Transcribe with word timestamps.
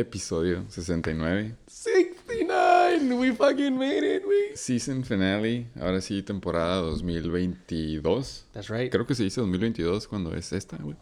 Episodio 0.00 0.64
69. 0.68 1.56
69. 1.66 3.14
We 3.14 3.32
fucking 3.32 3.76
made 3.78 4.16
it, 4.16 4.24
güey. 4.24 4.54
Season 4.56 5.04
finale. 5.04 5.66
Ahora 5.80 6.00
sí, 6.00 6.22
temporada 6.22 6.76
2022. 6.82 8.46
That's 8.52 8.68
right. 8.68 8.90
Creo 8.90 9.06
que 9.06 9.14
se 9.14 9.24
dice 9.24 9.40
2022 9.40 10.08
cuando 10.08 10.34
es 10.34 10.52
esta, 10.52 10.76
güey. 10.76 10.96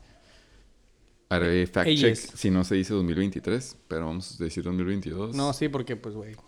Haré 1.31 1.67
fact 1.67 1.89
check 1.89 1.99
Ellas. 2.07 2.19
si 2.35 2.51
no 2.51 2.65
se 2.65 2.75
dice 2.75 2.95
2023, 2.95 3.77
pero 3.87 4.07
vamos 4.07 4.41
a 4.41 4.45
decir 4.45 4.65
2022. 4.65 5.35
No, 5.37 5.53
sí, 5.53 5.69
porque 5.69 5.97
pues, 5.97 6.15
güey. 6.15 6.33
De 6.35 6.39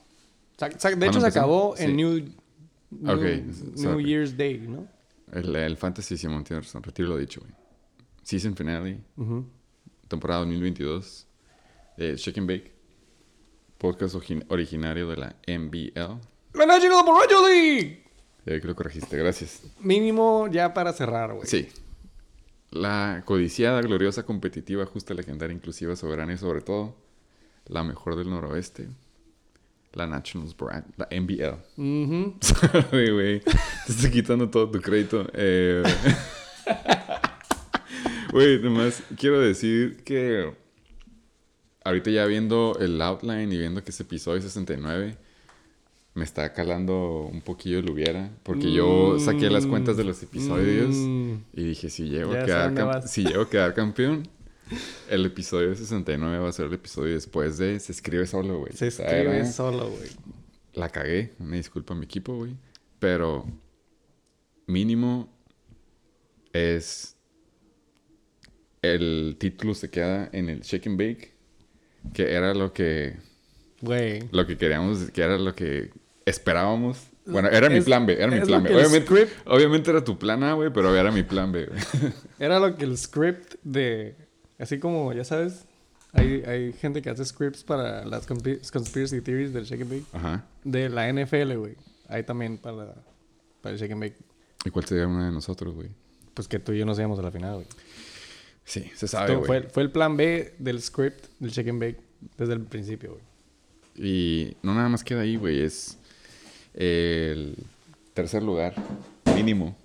¿Cuándo 0.79 1.07
hecho, 1.07 1.21
se 1.21 1.27
acabó 1.27 1.75
Sí. 1.77 1.85
en 1.85 1.97
New, 1.97 2.19
New, 2.91 3.15
Ok, 3.15 3.23
New. 3.77 4.01
Year's 4.01 4.37
Day, 4.37 4.59
¿no? 4.59 4.87
El, 5.33 5.55
el 5.55 5.77
Fantasy 5.77 6.17
Simón 6.17 6.45
tiene 6.45 6.63
razón. 6.63 6.83
Retiro 6.83 7.09
lo 7.09 7.17
dicho, 7.19 7.41
güey. 7.41 7.53
Season 8.23 8.55
finale. 8.57 9.01
Ujú. 9.17 9.47
temporada 10.09 10.41
2022 10.41 11.27
Shake 12.17 12.39
and 12.39 12.49
Bake, 12.49 12.73
podcast 13.79 14.15
origin- 14.15 14.45
originario 14.49 15.09
de 15.09 15.17
la 15.17 15.37
NBL. 15.47 16.19
La 16.55 16.67
National 16.67 17.05
Borracho 17.05 17.47
League. 17.49 18.03
Ya 18.47 18.55
vi 18.55 18.61
que 18.61 18.67
lo 18.69 18.75
corregiste, 18.75 19.17
gracias. 19.17 19.63
Mínimo 19.81 20.49
ya 20.51 20.73
para 20.75 20.93
cerrar, 20.93 21.33
güey. 21.35 21.47
Sí. 21.47 21.69
La 22.71 23.23
codiciada, 23.27 23.81
gloriosa, 23.83 24.25
competitiva, 24.25 24.87
justa, 24.87 25.13
legendaria, 25.15 25.55
inclusiva, 25.55 25.95
soberana 25.97 26.33
y 26.33 26.39
sobre 26.39 26.61
todo, 26.63 26.97
la 27.67 27.83
mejor 27.85 28.17
del 28.17 28.31
noroeste. 28.31 28.89
La 29.93 30.07
Nationals 30.07 30.57
Brand, 30.57 30.85
la 30.97 31.09
NBL. 31.11 31.57
Sorry, 32.41 33.11
güey. 33.11 33.41
Te 33.41 33.93
estoy 33.93 34.11
quitando 34.11 34.49
todo 34.49 34.71
tu 34.71 34.81
crédito. 34.81 35.27
Eh, 35.35 35.83
Güey, 38.33 38.63
nomás 38.63 39.03
quiero 39.19 39.41
decir 39.41 40.05
que 40.05 40.55
ahorita 41.85 42.11
ya 42.11 42.27
viendo 42.27 42.77
el 42.81 43.01
outline 43.03 43.53
y 43.53 43.59
viendo 43.59 43.83
que 43.83 43.91
es 43.91 44.01
episodio 44.01 44.41
69, 44.43 45.17
me 46.15 46.25
está 46.25 46.53
calando 46.53 47.29
un 47.33 47.41
poquillo 47.41 47.79
el 47.79 47.91
hubiera. 47.91 48.31
Porque 48.43 48.73
yo 48.73 49.19
saqué 49.19 49.49
las 49.51 49.67
cuentas 49.67 49.97
de 49.97 50.05
los 50.05 50.23
episodios 50.23 50.95
Mm. 50.97 51.35
y 51.53 51.65
dije, 51.65 51.89
si 51.91 52.09
llego, 52.09 52.33
a 52.33 52.45
quedar 52.45 53.09
si 53.09 53.25
llego 53.25 53.43
a 53.43 53.51
quedar 53.51 53.75
campeón, 53.75 54.29
el 55.09 55.25
episodio 55.27 55.75
69 55.75 56.39
va 56.39 56.49
a 56.49 56.53
ser 56.53 56.67
el 56.67 56.75
episodio 56.75 57.15
después 57.15 57.59
de 57.59 57.79
Se 57.81 57.93
escribe 57.93 58.27
solo, 58.27 58.59
güey. 58.61 58.73
Se 58.73 58.89
escribe 58.89 59.21
era- 59.39 59.47
solo, 59.53 59.89
güey. 59.91 60.09
la 60.75 60.89
cagué, 60.89 61.33
una 61.39 61.57
disculpa 61.57 61.95
mi 61.95 62.05
equipo, 62.05 62.35
güey. 62.37 62.55
Pero 62.99 63.47
mínimo 64.67 65.29
es 66.53 67.17
el 68.83 69.37
título 69.39 69.75
se 69.75 69.91
queda 69.91 70.29
en 70.33 70.49
el 70.49 70.61
Shake 70.61 70.87
and 70.89 70.99
Bake, 70.99 71.35
que 72.13 72.33
era 72.35 72.55
lo 72.55 72.73
que 72.73 73.17
Güey. 73.81 74.29
lo 74.33 74.47
que 74.47 74.57
queríamos, 74.57 75.11
que 75.11 75.23
era 75.23 75.39
lo 75.39 75.55
que 75.55 75.91
esperábamos. 76.27 76.99
Bueno, 77.27 77.49
era 77.49 77.69
mi 77.69 77.77
Es- 77.79 77.85
plan 77.85 78.07
B, 78.07 78.15
era 78.15 78.27
mi 78.29 78.41
plan 78.41 78.63
B. 78.63 78.75
Obviamente, 78.75 79.07
script- 79.09 79.33
obviamente 79.47 79.91
era 79.91 80.03
tu 80.03 80.19
plan 80.19 80.43
A, 80.43 80.55
güey, 80.55 80.71
pero 80.73 80.95
era 80.97 81.11
mi 81.13 81.23
plan 81.23 81.53
B. 81.53 81.69
Era 82.39 82.59
lo 82.59 82.77
que 82.77 82.85
el 82.85 82.97
script 82.99 83.55
de. 83.63 84.17
Así 84.59 84.79
como, 84.79 85.13
ya 85.13 85.25
sabes, 85.25 85.65
hay, 86.13 86.43
hay 86.47 86.73
gente 86.73 87.01
que 87.03 87.11
hace 87.11 87.25
scripts 87.25 87.63
para 87.63 88.05
las 88.05 88.29
conspi- 88.29 88.61
conspiracy 88.73 89.21
theories 89.21 89.53
del 89.53 89.65
Shake 89.65 89.83
and 89.83 89.91
Bake. 89.91 90.05
Ajá. 90.13 90.45
De 90.65 90.89
la 90.89 91.09
NFL, 91.13 91.55
güey. 91.57 91.77
Hay 92.09 92.25
también 92.25 92.59
para, 92.59 92.95
para 93.63 93.75
el 93.75 93.81
Shake 93.81 93.93
and 93.93 94.01
Bake. 94.03 94.17
¿Y 94.65 94.71
cuál 94.71 94.85
sería 94.87 95.07
una 95.07 95.27
de 95.27 95.33
nosotros, 95.33 95.75
güey? 95.75 95.89
Pues 96.35 96.49
que 96.49 96.59
tú 96.59 96.73
y 96.73 96.79
yo 96.79 96.87
nos 96.87 96.99
íbamos 96.99 97.19
a 97.19 97.23
la 97.23 97.31
final, 97.31 97.55
güey. 97.57 97.67
Sí, 98.71 98.89
se 98.95 99.09
sabe, 99.09 99.33
Esto 99.33 99.39
güey. 99.45 99.63
fue, 99.63 99.69
fue 99.69 99.83
el 99.83 99.91
plan 99.91 100.17
B 100.17 100.55
del 100.61 100.81
script 100.81 101.27
del 101.41 101.51
Shake 101.51 101.71
and 101.71 101.81
Bake 101.81 101.97
desde 102.39 102.53
el 102.53 102.61
principio, 102.61 103.11
güey. 103.11 103.23
Y 103.97 104.57
no 104.63 104.75
nada 104.75 104.89
más 104.89 105.03
queda 105.03 105.23
ahí, 105.23 105.35
güey. 105.35 105.61
Es 105.61 105.99
el 106.75 107.57
tercer 108.15 108.45
lugar, 108.45 108.75
mínimo. 109.35 109.77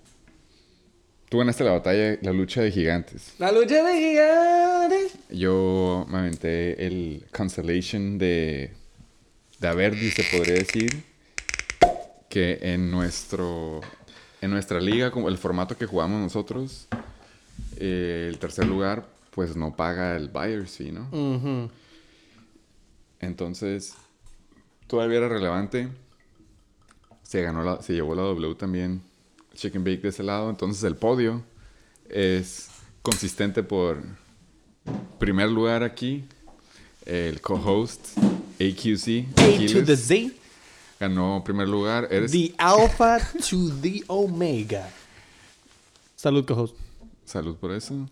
Tú 1.28 1.38
ganaste 1.38 1.64
la 1.64 1.72
batalla, 1.72 2.16
la 2.22 2.32
lucha 2.32 2.62
de 2.62 2.70
gigantes. 2.70 3.34
La 3.40 3.50
lucha 3.50 3.82
de 3.82 3.98
gigantes. 3.98 5.18
Yo 5.30 6.06
me 6.08 6.18
aventé 6.18 6.86
el 6.86 7.24
Constellation 7.36 8.18
de, 8.18 8.70
de 9.58 9.68
Averdi, 9.68 10.12
se 10.12 10.22
podría 10.30 10.54
decir. 10.54 11.02
Que 12.28 12.60
en 12.62 12.92
nuestro 12.92 13.80
en 14.40 14.50
nuestra 14.50 14.80
liga, 14.80 15.10
como 15.10 15.28
el 15.28 15.38
formato 15.38 15.76
que 15.76 15.86
jugamos 15.86 16.20
nosotros, 16.20 16.86
eh, 17.76 18.28
el 18.30 18.38
tercer 18.38 18.66
lugar, 18.66 19.06
pues 19.30 19.56
no 19.56 19.76
paga 19.76 20.16
el 20.16 20.28
buyer's 20.28 20.76
fee, 20.76 20.92
¿no? 20.92 21.70
Entonces, 23.20 23.94
todavía 24.86 25.18
era 25.18 25.28
relevante. 25.28 25.88
Se 27.22 27.42
ganó 27.42 27.62
la, 27.64 27.82
se 27.82 27.92
llevó 27.92 28.14
la 28.14 28.22
W 28.22 28.54
también. 28.54 29.02
Chicken 29.54 29.82
Bake 29.84 30.02
de 30.02 30.08
ese 30.10 30.22
lado. 30.22 30.50
Entonces 30.50 30.82
el 30.84 30.96
podio 30.96 31.42
es 32.08 32.68
consistente 33.02 33.62
por 33.62 34.02
primer 35.18 35.50
lugar 35.50 35.82
aquí. 35.82 36.24
El 37.04 37.40
co-host 37.40 38.18
AQC. 38.60 39.26
A 39.36 39.72
to 39.72 39.84
the 39.84 39.96
Z. 39.96 40.32
ganó 41.00 41.42
primer 41.44 41.68
lugar. 41.68 42.08
Eres 42.10 42.32
The 42.32 42.54
Alpha 42.58 43.18
to 43.48 43.70
the 43.80 44.02
Omega. 44.08 44.88
Salud, 46.16 46.44
co-host. 46.46 46.85
Salud 47.26 47.56
por 47.56 47.72
eso. 47.72 48.08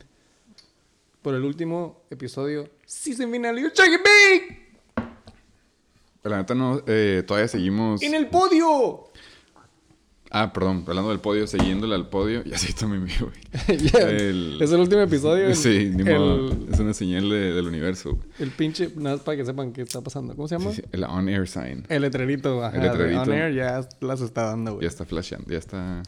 Por 1.23 1.35
el 1.35 1.43
último 1.45 2.03
episodio, 2.11 2.69
season 2.85 3.31
final, 3.33 3.55
Bake. 3.57 4.65
La 6.23 6.39
neta 6.39 6.55
no, 6.55 6.83
eh, 6.87 7.23
todavía 7.27 7.49
seguimos. 7.49 8.03
En 8.03 8.15
el 8.15 8.29
podio. 8.29 9.11
Ah, 10.37 10.53
perdón, 10.53 10.85
hablando 10.89 11.11
del 11.11 11.21
podio, 11.21 11.47
siguiéndole 11.47 11.95
al 11.95 12.09
podio. 12.09 12.43
Ya 12.45 12.59
sí, 12.59 12.73
también 12.73 13.07
güey. 13.21 13.79
Ya, 13.93 14.01
El- 14.01 14.59
Es 14.61 14.73
el 14.73 14.81
último 14.81 15.01
episodio. 15.03 15.47
el- 15.47 15.55
Sí, 15.57 15.91
ni 15.95 16.03
modo. 16.03 16.51
el, 16.51 16.69
Es 16.73 16.81
una 16.81 16.93
señal 16.93 17.29
de- 17.31 17.53
del 17.55 17.67
universo. 17.69 18.15
güey. 18.17 18.23
el 18.41 18.51
pinche, 18.51 18.91
nada 18.97 19.17
más 19.17 19.25
para 19.25 19.37
que 19.37 19.45
sepan 19.45 19.73
qué 19.73 19.83
está 19.83 20.01
pasando. 20.01 20.35
¿Cómo 20.35 20.49
se 20.49 20.59
llama? 20.59 20.71
Sí, 20.73 20.83
sí, 20.83 20.89
el 20.93 21.05
on-air 21.05 21.47
sign. 21.47 21.87
El 21.89 22.03
letrerito, 22.03 22.65
ajá, 22.65 22.75
El 22.77 22.83
de 22.83 22.89
letrerito. 22.89 23.23
On 23.23 23.33
Air 23.33 23.55
ya 23.55 23.89
las 24.01 24.21
está 24.23 24.43
dando, 24.47 24.73
güey. 24.75 24.83
Ya 24.83 24.89
está 24.89 25.05
flasheando, 25.05 25.51
ya 25.51 25.59
está 25.59 26.03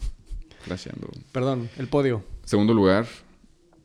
Perdón, 1.31 1.69
el 1.77 1.87
podio. 1.87 2.23
Segundo 2.45 2.73
lugar, 2.73 3.05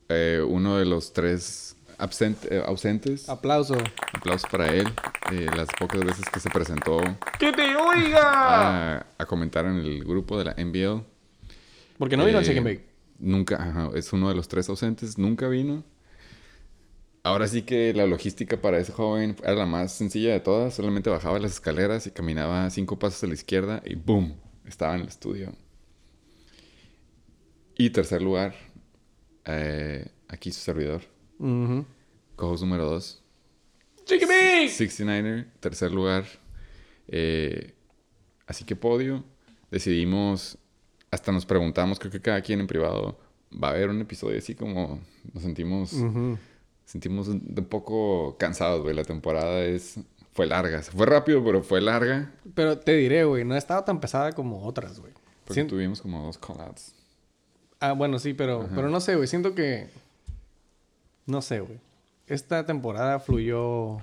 eh, 0.09 0.43
uno 0.47 0.77
de 0.79 0.85
los 0.85 1.13
tres 1.13 1.77
absent- 1.99 2.47
eh, 2.51 2.63
ausentes. 2.67 3.29
Aplauso. 3.29 3.77
Aplausos 4.13 4.49
para 4.51 4.73
él. 4.75 4.87
eh, 5.31 5.47
las 5.57 5.69
pocas 5.79 6.01
veces 6.05 6.25
que 6.31 6.41
se 6.41 6.51
presentó 6.51 6.99
¡Que 7.39 7.53
te 7.53 7.75
oiga! 7.77 8.99
a, 8.99 9.07
a 9.19 9.25
comentar 9.27 9.65
en 9.67 9.77
el 9.77 10.05
grupo 10.05 10.37
de 10.39 10.45
la 10.45 10.53
NBL. 10.57 11.03
Porque 11.99 12.17
no 12.17 12.25
vino 12.27 12.39
al 12.39 12.45
and 12.59 12.65
Bake. 12.65 12.87
Nunca, 13.19 13.57
ajá, 13.57 13.91
es 13.95 14.13
uno 14.13 14.29
de 14.29 14.35
los 14.35 14.49
tres 14.49 14.69
ausentes, 14.69 15.17
nunca 15.17 15.47
vino. 15.49 15.85
Ahora 17.25 17.47
sí 17.47 17.63
que 17.63 17.95
la 17.95 18.05
logística 18.07 18.61
para 18.61 18.79
ese 18.79 18.93
joven 18.93 19.37
era 19.45 19.55
la 19.55 19.65
más 19.67 19.93
sencilla 19.93 20.33
de 20.33 20.41
todas. 20.41 20.75
Solamente 20.75 21.09
bajaba 21.09 21.39
las 21.39 21.53
escaleras 21.53 22.07
y 22.09 22.11
caminaba 22.11 22.69
cinco 22.71 22.99
pasos 22.99 23.23
a 23.23 23.29
la 23.29 23.35
izquierda 23.35 23.81
y 23.87 23.95
¡boom! 23.95 24.35
Estaba 24.67 24.97
en 24.97 25.03
el 25.03 25.09
estudio. 25.09 25.53
Y 27.83 27.91
tercer 27.91 28.23
lugar, 28.23 28.55
eh, 29.45 30.07
aquí 30.29 30.53
su 30.53 30.61
servidor, 30.61 31.03
Ujú. 31.41 31.85
co-host 32.37 32.63
número 32.63 32.85
2. 32.89 33.21
¡Shake 34.07 34.23
and 34.23 34.31
Bake! 34.31 34.69
69er, 34.69 35.47
tercer 35.59 35.91
lugar. 35.91 36.25
Eh, 37.09 37.75
así 38.47 38.65
que 38.65 38.77
podio. 38.77 39.25
Decidimos, 39.73 40.59
hasta 41.11 41.33
nos 41.33 41.45
preguntamos, 41.45 41.99
creo 41.99 42.13
que 42.13 42.21
cada 42.21 42.41
quien 42.41 42.61
en 42.61 42.69
privado, 42.69 43.19
va 43.53 43.69
a 43.69 43.71
haber 43.73 43.91
un 43.91 44.01
episodio 44.01 44.39
así 44.39 44.55
como 44.55 45.01
nos 45.33 45.43
sentimos, 45.43 45.93
sentimos 46.85 47.27
un 47.27 47.53
un 47.59 47.65
poco 47.65 48.37
cansados, 48.39 48.83
güey. 48.83 48.95
La 48.95 49.03
temporada 49.05 49.65
es, 49.65 49.99
fue 50.33 50.47
larga. 50.47 50.81
Se 50.85 50.93
fue 50.93 51.07
rápido, 51.07 51.43
pero 51.45 51.65
fue 51.65 51.81
larga. 51.81 52.33
Pero 52.55 52.79
te 52.79 52.95
diré, 52.95 53.25
güey, 53.25 53.45
no 53.45 53.55
ha 53.55 53.59
estado 53.59 53.83
tan 53.83 53.99
pesada 53.99 54.31
como 54.33 54.63
otras, 54.65 55.01
güey. 55.01 55.13
Porque 55.45 55.55
Siento- 55.55 55.75
tuvimos 55.75 56.01
como 56.01 56.23
dos 56.27 56.39
callouts. 56.39 56.95
Ah, 57.83 57.93
bueno, 57.93 58.19
sí, 58.19 58.33
pero, 58.33 58.69
pero 58.75 58.89
no 58.89 59.01
sé, 59.01 59.17
güey. 59.17 59.27
Siento 59.27 59.55
que. 59.55 59.89
No 61.27 61.43
sé, 61.43 61.61
güey. 61.61 61.79
Esta 62.27 62.65
temporada 62.65 63.19
fluyó 63.21 63.99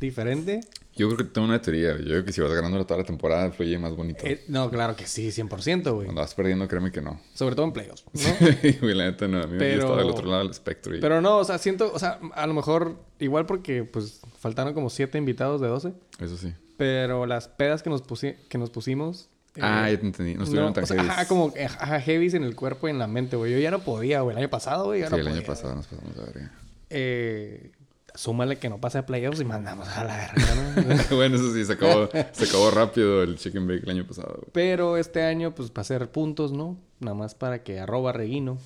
diferente. 0.00 0.60
Yo 0.96 1.06
creo 1.08 1.18
que 1.18 1.24
tengo 1.24 1.46
una 1.46 1.60
teoría. 1.62 1.96
Yo 1.98 2.04
creo 2.04 2.24
que 2.24 2.32
si 2.32 2.40
vas 2.40 2.52
ganando 2.52 2.84
toda 2.84 2.98
la 3.00 3.04
temporada, 3.06 3.50
fluye 3.52 3.78
más 3.78 3.94
bonito. 3.94 4.26
Eh, 4.26 4.42
no, 4.48 4.68
claro 4.70 4.96
que 4.96 5.06
sí, 5.06 5.28
100%, 5.30 5.92
güey. 5.92 6.06
Cuando 6.06 6.22
vas 6.22 6.34
perdiendo, 6.34 6.66
créeme 6.66 6.90
que 6.90 7.00
no. 7.00 7.20
Sobre 7.34 7.54
todo 7.54 7.66
en 7.66 7.72
playoffs, 7.72 8.04
¿no? 8.12 8.20
Güey, 8.80 8.94
la 8.94 9.04
neta 9.04 9.28
no. 9.28 9.42
A 9.42 9.46
mí 9.46 9.52
me 9.52 9.58
Pero- 9.58 9.80
estaba 9.82 9.98
del 9.98 10.10
otro 10.10 10.26
lado 10.26 10.42
del 10.42 10.50
espectro. 10.50 10.96
y- 10.96 11.00
Pero 11.00 11.20
no, 11.20 11.36
o 11.38 11.44
sea, 11.44 11.58
siento, 11.58 11.92
o 11.92 11.98
sea, 11.98 12.18
a 12.34 12.46
lo 12.46 12.54
mejor, 12.54 12.96
igual 13.20 13.46
porque, 13.46 13.84
pues, 13.84 14.20
faltaron 14.40 14.74
como 14.74 14.90
7 14.90 15.18
invitados 15.18 15.60
de 15.60 15.68
12. 15.68 15.92
Eso 16.20 16.36
sí. 16.36 16.52
Pero 16.76 17.26
las 17.26 17.46
pedas 17.48 17.82
que 17.82 17.90
nos, 17.90 18.02
pusi- 18.04 18.36
que 18.48 18.58
nos 18.58 18.70
pusimos. 18.70 19.28
Eh, 19.56 19.60
Ah, 19.62 19.90
ya 19.90 19.98
te 19.98 20.06
entendí. 20.06 20.34
No 20.34 20.42
estuvieron 20.44 20.70
no, 20.70 20.74
tan 20.74 20.84
o 20.84 20.86
sea, 20.86 20.96
heavies. 20.96 21.12
ajá, 21.12 21.28
como 21.28 21.52
ajá, 21.56 22.00
heavies 22.00 22.34
en 22.34 22.44
el 22.44 22.54
cuerpo 22.54 22.88
y 22.88 22.90
en 22.90 22.98
la 22.98 23.06
mente, 23.06 23.36
güey. 23.36 23.52
Yo 23.52 23.58
ya 23.58 23.70
no 23.70 23.80
podía, 23.80 24.20
güey. 24.20 24.34
El 24.34 24.38
año 24.42 24.50
pasado, 24.50 24.84
güey, 24.86 25.00
ya 25.00 25.06
Sí, 25.08 25.12
no 25.12 25.18
el 25.18 25.28
año 25.28 25.42
pasado 25.42 25.74
nos 25.74 25.86
pasamos 25.86 26.14
de 26.16 26.22
verga. 26.22 26.52
Eh, 26.90 27.72
súmale 28.14 28.58
que 28.58 28.68
no 28.68 28.78
pase 28.80 28.98
a 28.98 29.06
playoffs 29.06 29.40
y 29.40 29.44
mandamos 29.44 29.86
a 29.88 30.04
la 30.04 30.16
verga, 30.16 30.54
¿no? 30.54 31.16
bueno, 31.16 31.36
eso 31.36 31.52
sí, 31.52 31.64
se 31.64 31.72
acabó, 31.74 32.08
se 32.32 32.44
acabó 32.44 32.70
rápido 32.70 33.22
el 33.22 33.36
chicken 33.36 33.66
bake 33.66 33.82
el 33.84 33.90
año 33.90 34.06
pasado. 34.06 34.34
güey. 34.38 34.50
Pero 34.52 34.96
este 34.96 35.22
año, 35.22 35.54
pues, 35.54 35.70
para 35.70 35.82
hacer 35.82 36.10
puntos, 36.10 36.52
¿no? 36.52 36.76
Nada 37.00 37.14
más 37.14 37.34
para 37.34 37.62
que 37.62 37.78
arroba 37.80 38.12
reguino. 38.12 38.58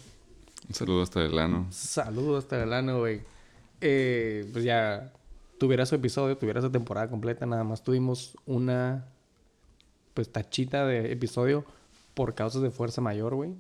Un 0.69 0.75
saludo 0.75 1.02
hasta 1.02 1.20
el 1.25 1.38
ano. 1.38 1.67
Saludos 1.70 2.44
hasta 2.44 2.62
el 2.62 2.73
ano, 2.73 3.00
güey. 3.00 3.20
Eh, 3.81 4.49
pues 4.52 4.64
ya 4.64 5.12
tuviera 5.58 5.85
su 5.87 5.96
episodio, 5.96 6.38
tuviera 6.38 6.61
su 6.62 6.70
temporada 6.70 7.08
completa. 7.11 7.44
Nada 7.46 7.64
más 7.64 7.82
tuvimos 7.82 8.38
una, 8.46 9.05
pues, 10.14 10.31
tachita 10.31 10.87
de 10.87 11.12
episodio 11.12 11.64
por 12.14 12.35
causas 12.35 12.62
de 12.62 12.70
fuerza 12.70 13.00
mayor, 13.00 13.35
güey. 13.35 13.55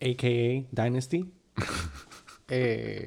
A.K.A. 0.00 0.66
Dynasty. 0.70 1.30
Eh, 2.48 3.04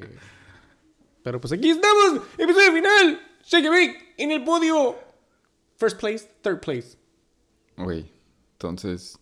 pero 1.22 1.40
pues 1.40 1.50
aquí 1.54 1.70
estamos. 1.70 2.20
Episodio 2.36 2.72
final. 2.74 3.20
Shake 3.42 3.70
big 3.70 3.96
en 4.18 4.32
el 4.32 4.44
podio. 4.44 4.98
First 5.78 5.98
place, 5.98 6.30
third 6.42 6.60
place. 6.60 6.98
Güey, 7.78 8.12
entonces... 8.52 9.18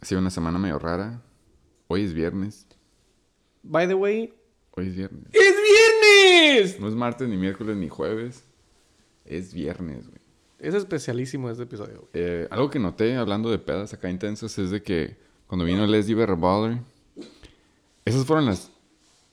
Ha 0.00 0.04
sido 0.04 0.20
una 0.20 0.30
semana 0.30 0.58
medio 0.58 0.80
rara. 0.80 1.22
Hoy 1.86 2.02
es 2.02 2.12
viernes. 2.12 2.66
By 3.62 3.86
the 3.86 3.94
way, 3.94 4.34
Hoy 4.74 4.88
es 4.88 4.96
viernes. 4.96 5.26
¡es 5.32 5.54
viernes! 5.54 6.80
No 6.80 6.88
es 6.88 6.94
martes, 6.94 7.28
ni 7.28 7.36
miércoles, 7.36 7.76
ni 7.76 7.88
jueves. 7.88 8.44
Es 9.24 9.52
viernes, 9.52 10.08
güey. 10.08 10.21
Es 10.62 10.74
especialísimo 10.74 11.50
este 11.50 11.64
episodio. 11.64 12.08
Eh, 12.14 12.46
algo 12.50 12.70
que 12.70 12.78
noté 12.78 13.16
hablando 13.16 13.50
de 13.50 13.58
pedas 13.58 13.92
acá 13.92 14.08
intensas 14.08 14.56
es 14.58 14.70
de 14.70 14.80
que 14.82 15.16
cuando 15.48 15.64
vino 15.64 15.84
Leslie 15.86 16.14
Berballer, 16.14 16.78
esas 18.04 18.24
fueron 18.24 18.46
las. 18.46 18.70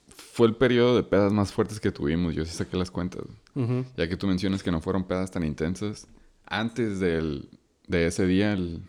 Fue 0.08 0.48
el 0.48 0.56
periodo 0.56 0.96
de 0.96 1.04
pedas 1.04 1.32
más 1.32 1.52
fuertes 1.52 1.80
que 1.80 1.92
tuvimos. 1.92 2.34
Yo 2.34 2.46
sí 2.46 2.52
saqué 2.52 2.78
las 2.78 2.90
cuentas. 2.90 3.24
Ujú. 3.56 3.86
Ya 3.96 4.08
que 4.10 4.18
tú 4.18 4.26
mencionas 4.26 4.64
que 4.64 4.72
no 4.72 4.82
fueron 4.82 5.04
pedas 5.04 5.30
tan 5.30 5.44
intensas. 5.44 6.08
Antes 6.46 7.00
del, 7.00 7.50
de 7.88 8.08
ese 8.08 8.26
día, 8.26 8.54
el 8.54 8.82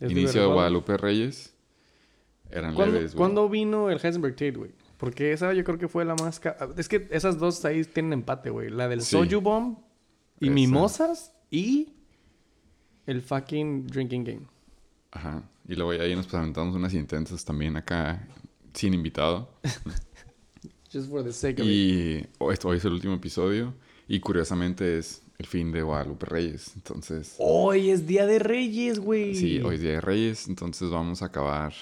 Es 0.00 0.10
inicio 0.10 0.40
de. 0.42 0.46
Guadalupe 0.54 0.96
Reyes, 0.96 1.52
eran 2.50 2.74
¿Cuándo, 2.74 2.94
leves, 2.94 3.12
güey. 3.12 3.18
cuándo 3.18 3.48
vino 3.50 3.90
el 3.90 4.00
Heisenberg 4.02 4.34
Tate, 4.34 4.52
güey? 4.52 4.70
Porque 4.96 5.32
esa 5.32 5.52
yo 5.52 5.62
creo 5.64 5.78
que 5.78 5.88
fue 5.88 6.04
la 6.04 6.14
más... 6.14 6.40
Es 6.76 6.88
que 6.88 7.06
esas 7.10 7.38
dos 7.38 7.64
ahí 7.64 7.84
tienen 7.84 8.12
empate, 8.14 8.48
güey. 8.50 8.70
La 8.70 8.88
del 8.88 9.02
Sí. 9.02 9.10
Soju 9.16 9.40
Bomb 9.40 9.78
y 10.38 10.46
Esa. 10.46 10.54
Mimosas 10.54 11.32
y 11.50 11.92
el 13.06 13.22
fucking 13.22 13.86
Drinking 13.86 14.24
Game. 14.24 14.46
Ajá. 15.10 15.42
Y 15.66 15.74
luego 15.74 15.90
ahí 16.02 16.14
nos 16.14 16.26
presentamos 16.26 16.74
unas 16.74 16.94
intensas 16.94 17.44
también 17.44 17.76
acá, 17.76 18.26
sin 18.72 18.94
invitado. 18.94 19.50
Just 20.92 21.08
for 21.08 21.22
the 21.22 21.32
sake 21.32 21.60
of 21.60 21.66
it. 21.66 21.72
Y 21.72 22.26
hoy 22.38 22.76
es 22.76 22.84
el 22.84 22.92
último 22.92 23.14
episodio. 23.14 23.74
Y 24.08 24.18
curiosamente 24.18 24.98
es 24.98 25.22
el 25.38 25.46
fin 25.46 25.70
de 25.70 25.82
Guadalupe 25.82 26.26
Reyes. 26.26 26.72
Entonces, 26.74 27.36
Hoy 27.38 27.90
es 27.90 28.06
Día 28.06 28.26
de 28.26 28.40
Reyes, 28.40 28.98
güey. 28.98 29.34
sí, 29.36 29.60
hoy 29.60 29.76
es 29.76 29.80
Día 29.80 29.92
de 29.92 30.00
Reyes. 30.00 30.48
Entonces 30.48 30.90
vamos 30.90 31.22
a 31.22 31.26
acabar 31.26 31.72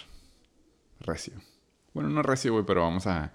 recio. 1.00 1.34
Bueno, 1.94 2.10
no 2.10 2.22
recio, 2.22 2.52
güey, 2.52 2.64
pero 2.66 2.82
vamos 2.82 3.06
a... 3.06 3.32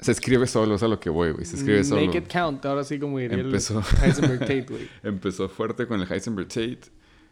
Se 0.00 0.12
escribe 0.12 0.46
solo, 0.46 0.74
es 0.74 0.82
a 0.82 0.88
lo 0.88 1.00
que 1.00 1.10
voy, 1.10 1.32
güey. 1.32 1.44
Se 1.44 1.56
escribe 1.56 1.82
solo. 1.84 2.04
Make 2.04 2.18
it 2.18 2.32
count. 2.32 2.64
Ahora 2.66 2.84
sí 2.84 2.98
como 2.98 3.18
diría 3.18 3.38
Empezó. 3.38 3.82
el 4.02 4.04
Heisenberg 4.04 4.40
Tate, 4.40 4.66
güey. 4.68 4.88
Empezó 5.02 5.48
fuerte 5.48 5.86
con 5.86 6.00
el 6.00 6.10
Heisenberg 6.12 6.48
Tate 6.48 6.80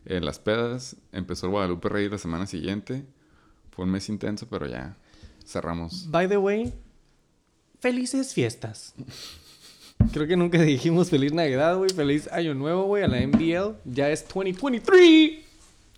en 0.07 0.25
las 0.25 0.39
pedas. 0.39 0.97
Empezó 1.13 1.47
el 1.47 1.53
Guadalupe 1.53 1.89
Reyes 1.89 2.11
la 2.11 2.19
semana 2.19 2.47
siguiente. 2.47 3.05
Fue 3.71 3.85
un 3.85 3.91
mes 3.91 4.09
intenso, 4.09 4.47
pero 4.49 4.67
ya 4.67 4.97
cerramos. 5.47 6.11
By 6.11 6.29
the 6.29 6.39
way, 6.39 6.73
felices 7.81 8.33
fiestas. 8.35 8.95
Creo 10.13 10.27
que 10.27 10.37
nunca 10.37 10.61
dijimos 10.61 11.11
feliz 11.11 11.33
Navidad, 11.33 11.77
güey. 11.77 11.91
Feliz 11.91 12.29
Año 12.33 12.55
Nuevo, 12.55 12.85
güey, 12.85 13.05
a 13.05 13.09
la 13.09 13.21
NBL. 13.25 13.77
Ya 13.85 14.11
es 14.11 14.27
2023. 14.27 15.45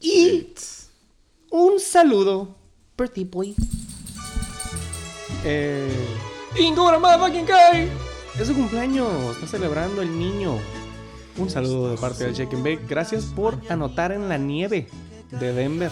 Y 0.01 0.47
un 1.51 1.81
saludo. 1.81 2.55
Birthday 2.99 3.25
boy. 3.25 3.55
Eh. 5.47 5.87
Ingora 6.59 6.99
motherfucking 6.99 7.45
Kai. 7.45 7.91
Es 8.41 8.47
su 8.47 8.55
cumpleaños. 8.55 9.37
Está 9.37 9.47
celebrando 9.47 10.01
el 10.01 10.19
niño. 10.19 10.59
Un 11.37 11.51
saludo 11.51 11.91
de 11.91 11.99
parte 11.99 12.25
del 12.25 12.33
Shake 12.33 12.55
and 12.55 12.65
Bake. 12.65 12.87
Gracias 12.89 13.25
por 13.27 13.59
anotar 13.69 14.13
en 14.13 14.29
la 14.29 14.39
nieve 14.39 14.89
de 15.31 15.53
Denver. 15.53 15.91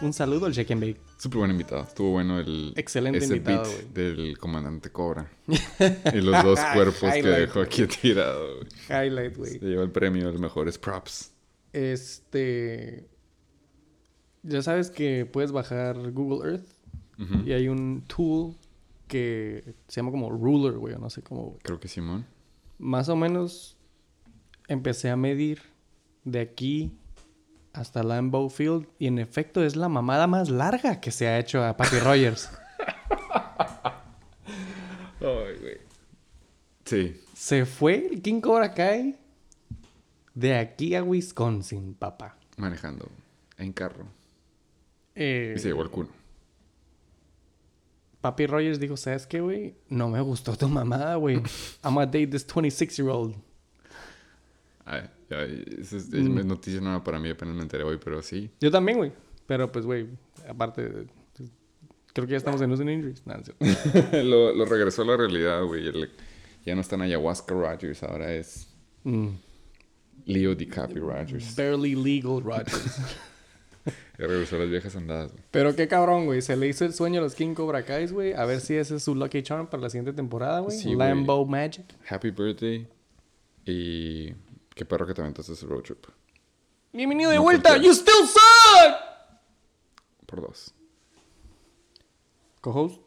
Un 0.00 0.12
saludo 0.12 0.46
al 0.46 0.52
Shake 0.52 0.70
and 0.70 0.80
Bake. 0.80 1.00
Súper 1.18 1.38
buen 1.38 1.50
invitado. 1.50 1.82
Estuvo 1.82 2.12
bueno 2.12 2.38
el... 2.38 2.72
Excelente 2.76 3.18
ese 3.18 3.36
invitado, 3.36 3.64
beat 3.64 3.92
del 3.92 4.38
comandante 4.38 4.90
Cobra. 4.90 5.28
y 6.14 6.20
los 6.20 6.44
dos 6.44 6.60
cuerpos 6.72 7.12
que 7.12 7.22
dejó 7.22 7.60
aquí 7.60 7.86
tirado. 7.86 8.60
Highlight, 8.88 9.36
güey. 9.36 9.58
Se 9.58 9.66
llevó 9.66 9.82
el 9.82 9.90
premio 9.90 10.26
de 10.26 10.32
los 10.32 10.40
mejores 10.40 10.78
props. 10.78 11.32
Este. 11.72 13.08
Ya 14.42 14.62
sabes 14.62 14.90
que 14.90 15.26
puedes 15.26 15.52
bajar 15.52 16.12
Google 16.12 16.48
Earth 16.48 16.79
Y 17.44 17.52
hay 17.52 17.68
un 17.68 18.02
tool 18.06 18.54
que 19.06 19.74
se 19.88 20.00
llama 20.00 20.10
como 20.10 20.30
ruler, 20.30 20.72
güey, 20.78 20.94
o 20.94 20.98
no 20.98 21.10
sé 21.10 21.22
cómo. 21.22 21.58
Creo 21.62 21.78
que 21.78 21.88
Simón. 21.88 22.24
Más 22.78 23.08
o 23.10 23.16
menos 23.16 23.76
empecé 24.68 25.10
a 25.10 25.16
medir 25.16 25.60
de 26.24 26.40
aquí 26.40 26.92
hasta 27.72 28.02
Lambeau 28.02 28.48
Field 28.48 28.86
y 28.98 29.06
en 29.06 29.18
efecto 29.18 29.62
es 29.62 29.76
la 29.76 29.88
mamada 29.88 30.26
más 30.26 30.48
larga 30.48 31.00
que 31.00 31.10
se 31.10 31.28
ha 31.28 31.38
hecho 31.38 31.62
a 31.62 31.76
Papi 31.76 31.98
Rogers. 32.02 32.50
Ay, 35.20 35.56
güey. 35.60 35.78
Sí. 36.84 37.20
se 37.34 37.66
fue 37.66 38.06
el 38.10 38.22
King 38.22 38.40
Cobra 38.40 38.72
Kai 38.74 39.16
de 40.34 40.56
aquí 40.56 40.94
a 40.94 41.02
Wisconsin, 41.02 41.94
papá. 41.94 42.36
Manejando. 42.56 43.08
En 43.58 43.72
carro. 43.72 44.06
Eh, 45.14 45.54
Y 45.56 45.58
se 45.58 45.68
llevó 45.68 45.82
el 45.82 45.90
culo. 45.90 46.08
Papi 48.20 48.46
Rogers 48.46 48.78
dijo, 48.78 48.96
¿sabes 48.96 49.26
qué, 49.26 49.40
güey? 49.40 49.74
No 49.88 50.08
me 50.08 50.20
gustó 50.20 50.56
tu 50.56 50.68
mamada, 50.68 51.14
güey. 51.16 51.36
I'm 51.36 51.94
gonna 51.94 52.06
date 52.06 52.26
this 52.28 52.46
26-year-old. 52.46 53.34
Ay, 54.84 55.08
esa 55.78 55.96
es, 55.96 56.10
Mm. 56.10 56.38
es 56.38 56.44
noticia 56.44 56.80
nueva 56.80 57.02
para 57.02 57.18
mí. 57.18 57.30
Apenas 57.30 57.54
me 57.54 57.62
enteré 57.62 57.84
hoy, 57.84 57.98
pero 58.02 58.20
sí. 58.22 58.50
Yo 58.60 58.70
también, 58.70 58.98
güey. 58.98 59.12
Pero, 59.46 59.70
pues, 59.70 59.84
güey, 59.86 60.08
aparte, 60.48 61.06
creo 62.12 62.26
que 62.26 62.32
ya 62.32 62.36
estamos 62.36 62.60
en 62.60 62.70
Losing 62.70 62.88
Injuries. 62.88 63.26
Nah, 63.26 63.36
no 63.36 63.66
es 63.66 64.24
lo, 64.24 64.52
lo 64.54 64.64
regresó 64.64 65.02
a 65.02 65.06
la 65.06 65.16
realidad, 65.16 65.62
güey. 65.64 65.90
Ya 66.66 66.74
no 66.74 66.80
está 66.80 66.96
en 66.96 67.02
Ayahuasca 67.02 67.54
Rogers. 67.54 68.02
Ahora 68.02 68.32
es 68.34 68.66
Mm. 69.04 69.28
Leo 70.26 70.54
DiCaprio 70.54 71.06
Rogers. 71.08 71.56
Barely 71.56 71.94
legal 71.94 72.42
Rogers. 72.42 72.98
Ya 73.84 74.26
regresó 74.26 74.56
a 74.56 74.60
las 74.60 74.70
viejas 74.70 74.94
andadas, 74.96 75.32
güey. 75.32 75.42
Pero 75.50 75.74
qué 75.74 75.88
cabrón, 75.88 76.26
güey. 76.26 76.42
Se 76.42 76.56
le 76.56 76.68
hizo 76.68 76.84
el 76.84 76.92
sueño 76.92 77.20
a 77.20 77.22
los 77.22 77.34
King 77.34 77.54
Cobra 77.54 77.84
Kais, 77.84 78.12
güey. 78.12 78.34
A 78.34 78.44
ver 78.44 78.60
si 78.60 78.74
ese 78.74 78.96
es 78.96 79.02
su 79.02 79.14
Lucky 79.14 79.42
Charm 79.42 79.68
para 79.68 79.82
la 79.82 79.90
siguiente 79.90 80.12
temporada, 80.12 80.60
güey. 80.60 80.76
Sí, 80.76 80.94
güey. 80.94 81.08
Lambo 81.08 81.46
Magic. 81.46 81.86
Happy 82.08 82.30
birthday. 82.30 82.86
Y 83.64 84.34
qué 84.74 84.84
perro 84.84 85.06
que 85.06 85.14
te 85.14 85.22
aventaste 85.22 85.52
ese 85.52 85.66
road 85.66 85.82
trip. 85.82 86.04
Bienvenido 86.92 87.30
de 87.30 87.36
No 87.36 87.42
vuelta. 87.42 87.76
You 87.76 87.92
still 87.92 88.26
suck. 88.26 88.96
Por 90.26 90.42
dos. 90.42 90.74
Co-host. 92.60 93.00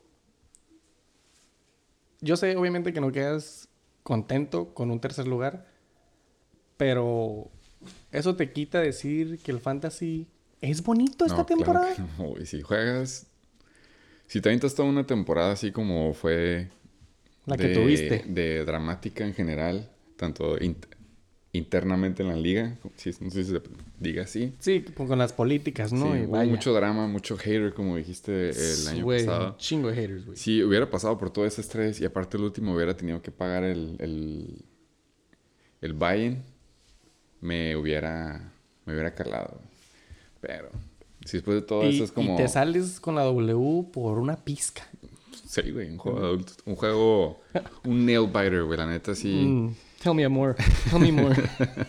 Yo 2.22 2.38
sé, 2.38 2.56
obviamente, 2.56 2.94
que 2.94 3.01
no 3.01 3.12
quedas 3.12 3.68
contento 4.01 4.74
con 4.74 4.89
un 4.89 5.00
tercer 5.00 5.27
lugar. 5.27 5.68
Pero 6.77 7.51
eso 8.12 8.36
te 8.36 8.51
quita 8.51 8.80
decir 8.80 9.39
que 9.39 9.51
el 9.51 9.60
fantasy 9.60 10.27
es 10.70 10.82
bonito 10.84 11.25
esta 11.25 11.38
No, 11.38 11.46
claro 11.46 11.58
temporada. 11.65 11.96
que 11.96 12.01
no, 12.01 12.29
güey. 12.29 12.46
Si 12.46 12.62
juegas... 12.62 13.27
Si 14.27 14.41
te 14.41 14.50
aventas 14.50 14.74
toda 14.74 14.89
una 14.89 15.05
temporada 15.05 15.51
así 15.51 15.72
como 15.72 16.13
fue... 16.13 16.70
La 17.46 17.58
que 17.58 17.67
de- 17.67 17.74
tuviste. 17.75 18.24
De 18.27 18.63
dramática 18.65 19.25
en 19.25 19.34
general. 19.34 19.89
Tanto 20.15 20.58
int- 20.60 20.88
internamente 21.51 22.24
en 22.24 22.29
la 22.29 22.36
liga. 22.36 22.77
Si, 22.96 23.12
no 23.20 23.29
sé 23.29 23.43
si 23.43 23.51
se 23.51 23.62
diga 24.00 24.24
así. 24.24 24.55
Sí, 24.60 24.82
con 24.96 25.08
con 25.08 25.20
las 25.20 25.34
políticas, 25.34 25.91
¿no? 25.93 26.13
Sí, 26.13 26.20
Y 26.20 26.24
hubo 26.24 26.32
vaya. 26.38 26.50
mucho 26.50 26.74
drama, 26.74 27.05
mucho 27.08 27.38
hater, 27.38 27.74
como 27.74 27.98
dijiste 27.98 28.50
el 28.51 28.88
año 28.88 29.03
Güey, 29.03 29.25
pasado. 29.25 29.51
un 29.51 29.58
chingo 29.58 29.89
de 29.89 29.96
haters, 29.96 30.25
güey. 30.25 30.38
Si 30.38 30.63
hubiera 30.63 30.89
pasado 30.89 31.17
por 31.17 31.29
todo 31.32 31.46
ese 31.46 31.62
estrés 31.62 32.00
y 32.01 32.05
aparte 32.05 32.38
el 32.38 32.43
último 32.43 32.74
hubiera 32.74 32.96
tenido 32.98 33.22
que 33.22 33.29
pagar 33.32 33.63
el, 33.65 33.98
el, 34.00 34.65
el 35.82 35.93
buy-in, 35.93 36.41
me 37.41 37.75
hubiera, 37.75 38.51
me 38.86 38.93
hubiera 38.93 39.13
calado. 39.13 39.62
Pero 40.46 40.70
si 41.24 41.38
después 41.38 41.56
de 41.56 41.62
todo 41.62 41.90
y, 41.90 41.96
eso 41.96 42.04
es 42.04 42.12
como... 42.12 42.34
y 42.34 42.38
te 42.38 42.50
sales 42.50 43.00
con 43.00 43.16
la 43.16 43.24
W 43.24 43.86
por 43.94 44.20
una 44.20 44.36
pizca. 44.36 44.86
Sí, 45.48 45.72
güey, 45.72 45.90
un 45.90 45.98
juego 45.98 46.20
de 46.20 46.26
adultos. 46.28 46.58
Un 46.66 46.76
juego... 46.76 47.42
Un 47.86 48.06
nail 48.06 48.28
biter, 48.28 48.64
güey, 48.66 48.78
la 48.78 48.86
neta 48.86 49.16
sí. 49.16 49.30
Mm, 49.30 49.76
tell 50.02 50.14
me 50.14 50.28
more. 50.28 50.56
Tell 50.90 51.00
me 51.00 51.14
more. 51.14 51.42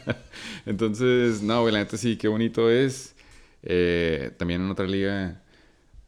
Entonces, 0.66 1.42
no, 1.42 1.62
güey, 1.62 1.72
la 1.72 1.80
neta 1.80 1.96
sí, 1.96 2.16
qué 2.16 2.28
bonito 2.28 2.70
es. 2.70 3.16
Eh, 3.64 4.30
también 4.36 4.60
en 4.60 4.70
otra 4.70 4.86
liga, 4.86 5.42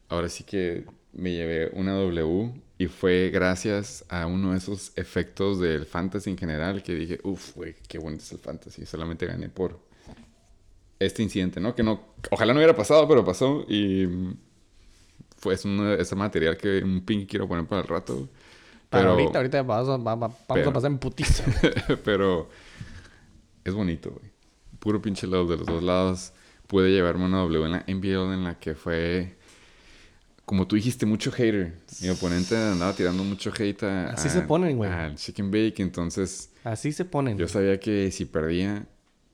ahora 0.07 0.29
sí 0.29 0.45
que 0.45 0.85
me 1.11 1.31
llevé 1.31 1.71
una 1.73 1.93
W 1.95 2.53
Y 2.77 2.85
fue 2.85 3.29
gracias 3.33 4.05
a 4.07 4.27
uno 4.27 4.51
de 4.51 4.59
esos 4.59 4.93
efectos 4.95 5.59
del 5.59 5.85
fantasy 5.85 6.29
en 6.29 6.37
general 6.37 6.81
que 6.81 6.95
dije, 6.95 7.19
uff, 7.23 7.55
güey, 7.55 7.75
qué 7.89 7.97
bonito 7.97 8.23
es 8.23 8.31
el 8.31 8.39
fantasy. 8.39 8.85
Solamente 8.85 9.25
gané 9.25 9.49
por 9.49 9.86
este 10.99 11.23
incidente, 11.23 11.59
¿no? 11.59 11.75
Que 11.75 11.83
no, 11.83 12.01
ojalá 12.31 12.53
no 12.53 12.59
hubiera 12.59 12.75
pasado, 12.75 13.07
pero 13.07 13.23
pasó 13.23 13.65
y 13.69 14.07
fue 15.37 15.53
es 15.53 15.65
uno 15.65 15.83
de 15.85 16.01
ese 16.01 16.15
material 16.15 16.57
que 16.57 16.81
un 16.83 17.01
ping 17.05 17.25
quiero 17.25 17.47
poner 17.47 17.65
para 17.65 17.81
el 17.81 17.87
rato. 17.87 18.27
Pero 18.89 19.01
Pero, 19.03 19.11
ahorita, 19.11 19.37
ahorita 19.39 19.61
vamos 19.63 19.89
a, 19.89 19.97
va- 19.97 20.15
va- 20.15 20.27
vamos 20.27 20.37
pero- 20.53 20.69
a 20.69 20.73
pasar 20.73 20.91
en 20.91 20.97
putiza. 20.97 21.43
pero 22.05 22.49
es 23.63 23.73
bonito, 23.73 24.11
güey. 24.11 24.31
Puro 24.79 25.01
pinche 25.01 25.27
love 25.27 25.49
de 25.49 25.57
los 25.57 25.65
dos 25.67 25.83
lados. 25.83 26.33
Pude 26.67 26.89
llevarme 26.89 27.25
una 27.25 27.39
W 27.39 27.65
en 27.65 27.71
la 27.71 27.83
NBL 27.87 28.33
en 28.33 28.43
la 28.43 28.59
que 28.59 28.75
fue, 28.75 29.35
como 30.45 30.67
tú 30.67 30.75
dijiste, 30.77 31.05
mucho 31.05 31.31
hater. 31.31 31.79
Mi 32.01 32.09
oponente 32.09 32.55
andaba 32.55 32.93
tirando 32.93 33.23
mucho 33.23 33.51
hate 33.57 33.83
a, 33.83 34.09
Así 34.11 34.27
a- 34.29 34.31
se 34.31 34.41
ponen, 34.41 34.77
güey. 34.77 34.89
al 34.89 35.15
chicken 35.15 35.51
bake. 35.51 35.79
Entonces, 35.81 36.51
Así 36.63 36.91
se 36.91 37.05
ponen. 37.05 37.37
yo 37.37 37.47
sabía 37.47 37.79
que 37.79 38.11
si 38.11 38.25
perdía, 38.25 38.85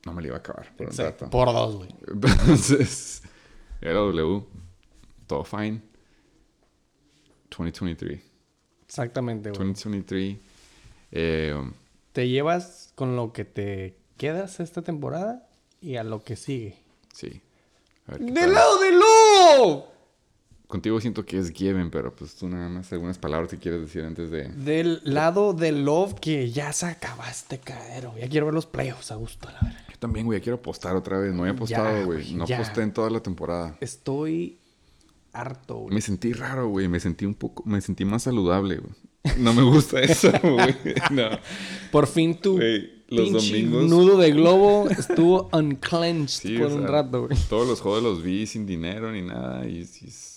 no 0.05 0.13
me 0.13 0.21
lo 0.21 0.27
iba 0.29 0.37
a 0.37 0.39
acabar 0.39 0.75
por 0.75 0.87
un 0.89 0.97
rato. 0.97 1.29
Por 1.29 1.47
dos, 1.53 1.75
güey. 1.77 1.89
Entonces, 2.07 3.21
era 3.81 3.93
W. 3.93 4.43
Todo 5.27 5.43
fine. 5.43 5.81
2023. 7.49 8.21
Exactamente, 8.85 9.49
güey. 9.49 9.57
2023. 9.59 10.37
Eh, 11.11 11.71
Te 12.11 12.27
llevas 12.27 12.91
con 12.95 13.15
lo 13.15 13.31
que 13.33 13.45
te 13.45 13.97
quedas 14.17 14.59
esta 14.59 14.81
temporada 14.81 15.47
y 15.81 15.95
a 15.97 16.03
lo 16.03 16.23
que 16.23 16.35
sigue. 16.35 16.77
sí. 17.13 17.41
A 18.05 18.11
ver 18.17 18.19
qué 18.25 18.31
¡Del 18.33 18.53
lado 18.53 18.79
de 18.81 18.91
Love! 18.91 19.83
Contigo 20.67 20.99
siento 20.99 21.25
que 21.25 21.37
es 21.37 21.51
given, 21.51 21.91
pero 21.91 22.15
pues 22.15 22.33
tú 22.35 22.47
nada 22.49 22.67
más 22.67 22.91
algunas 22.91 23.17
palabras 23.19 23.49
que 23.49 23.57
quieres 23.57 23.81
decir 23.81 24.03
antes 24.03 24.31
de... 24.31 24.47
Del 24.49 25.01
lado 25.03 25.53
de 25.53 25.71
Love 25.71 26.15
que 26.19 26.49
ya 26.49 26.73
se 26.73 26.87
acabaste, 26.87 27.59
cadero. 27.59 28.13
Ya 28.19 28.27
quiero 28.27 28.47
ver 28.47 28.55
los 28.55 28.65
playoffs 28.65 29.11
a 29.11 29.15
gusto, 29.15 29.49
la 29.51 29.59
verdad. 29.61 29.79
Yo 29.89 29.99
también, 29.99 30.25
güey, 30.25 30.41
quiero 30.41 30.57
apostar 30.57 30.95
otra 30.95 31.19
vez. 31.19 31.33
No 31.33 31.45
he 31.45 31.49
apostado, 31.51 31.99
Ya, 31.99 32.05
güey. 32.05 32.33
No 32.33 32.45
ya. 32.47 32.55
aposté 32.55 32.81
en 32.81 32.91
toda 32.91 33.09
la 33.11 33.19
temporada. 33.21 33.77
Estoy 33.81 34.57
harto, 35.31 35.75
güey. 35.75 35.93
Me 35.93 36.01
sentí 36.01 36.33
raro, 36.33 36.67
güey. 36.69 36.87
Me 36.87 36.99
sentí 36.99 37.25
un 37.25 37.35
poco... 37.35 37.63
Me 37.67 37.79
sentí 37.81 38.03
más 38.03 38.23
saludable, 38.23 38.77
güey. 38.77 38.93
No 39.37 39.53
me 39.53 39.61
gusta 39.61 40.01
eso, 40.01 40.31
güey. 40.41 40.75
No. 41.11 41.29
Por 41.91 42.07
fin 42.07 42.39
Güey, 42.43 43.03
los 43.09 43.31
domingos... 43.31 43.83
nudo 43.85 44.17
de 44.17 44.31
globo 44.31 44.89
estuvo 44.89 45.49
unclenched 45.53 46.29
Sí, 46.49 46.57
por 46.57 46.71
o 46.71 46.75
un 46.75 46.87
rato, 46.87 47.27
güey. 47.27 47.37
Todos 47.47 47.67
los 47.67 47.79
juegos 47.79 48.01
los 48.01 48.23
vi 48.23 48.47
sin 48.47 48.65
dinero 48.65 49.11
ni 49.11 49.21
nada. 49.21 49.67
Y 49.67 49.81
es 49.81 50.32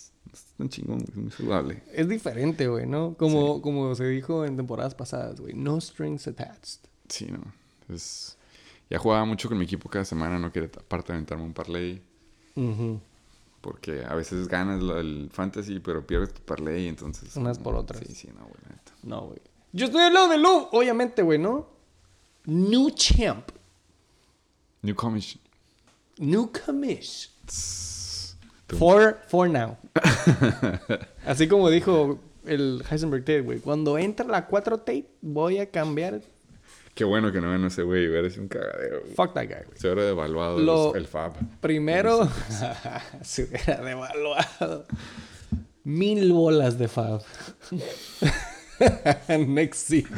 tan 0.56 0.68
chingón, 0.68 0.98
güey. 0.98 1.10
Es 1.10 1.16
muy 1.16 1.30
saludable. 1.30 1.82
Es 1.92 2.08
diferente, 2.08 2.68
güey, 2.68 2.86
¿no? 2.86 3.14
Como, 3.18 3.60
como 3.62 3.94
se 3.94 4.06
dijo 4.08 4.44
en 4.44 4.56
temporadas 4.56 4.94
pasadas, 4.94 5.40
güey. 5.40 5.54
No 5.54 5.80
strings 5.80 6.26
attached. 6.28 6.80
Sí, 7.08 7.26
no. 7.30 7.40
Es... 7.94 8.36
Ya 8.88 8.98
jugaba 8.98 9.24
mucho 9.24 9.48
con 9.48 9.58
mi 9.58 9.64
equipo 9.64 9.88
cada 9.88 10.04
semana. 10.04 10.38
No 10.38 10.52
quería 10.52 10.68
aparte 10.68 11.12
aventarme 11.12 11.44
un 11.44 11.52
parlay. 11.52 12.02
Porque 13.60 14.04
a 14.04 14.14
veces 14.14 14.48
ganas 14.48 14.80
el 14.80 15.28
fantasy, 15.32 15.80
pero 15.80 16.06
pierdes 16.06 16.32
tu 16.32 16.40
parlay, 16.42 16.86
entonces... 16.86 17.36
Unas 17.36 17.58
por 17.58 17.74
otras. 17.74 18.02
Sí, 18.06 18.14
sí, 18.14 18.28
no, 18.28 18.42
güey, 18.42 18.60
neta. 18.68 18.92
No, 19.02 19.22
güey. 19.22 19.40
Yo 19.72 19.86
estoy 19.86 20.02
al 20.02 20.14
lado 20.14 20.28
de 20.28 20.38
Love, 20.38 20.68
obviamente, 20.72 21.22
güey, 21.22 21.38
¿no? 21.38 21.68
New 22.44 22.90
champ. 22.90 23.50
New 24.82 24.94
Comish. 24.94 25.38
New 26.18 26.50
commish. 26.52 27.30
For, 28.68 29.18
for 29.28 29.48
now. 29.48 29.76
Así 31.26 31.46
como 31.48 31.70
dijo 31.70 32.18
el 32.46 32.82
Heisenberg 32.90 33.22
Tate, 33.24 33.40
güey. 33.42 33.60
Cuando 33.60 33.96
entra 33.98 34.26
la 34.26 34.46
4 34.46 34.78
Tate, 34.78 35.06
voy 35.22 35.58
a 35.58 35.70
cambiar. 35.70 36.20
Qué 36.94 37.04
bueno 37.04 37.30
que 37.30 37.40
no 37.40 37.52
a 37.52 37.66
ese 37.66 37.82
güey, 37.82 38.08
sido 38.30 38.42
un 38.44 38.48
cagadero, 38.48 39.00
güey. 39.02 39.14
Fuck 39.14 39.34
that 39.34 39.44
guy, 39.44 39.64
güey. 39.66 39.78
Se 39.78 39.86
hubiera 39.88 40.04
devaluado 40.04 40.58
Lo- 40.58 40.94
el 40.94 41.06
Fab. 41.06 41.32
Primero, 41.60 42.28
se 43.22 43.44
hubiera 43.44 43.82
devaluado. 43.82 44.86
Mil 45.84 46.32
bolas 46.32 46.78
de 46.78 46.88
Fab. 46.88 47.22
Next 49.28 49.88
season. 49.88 50.16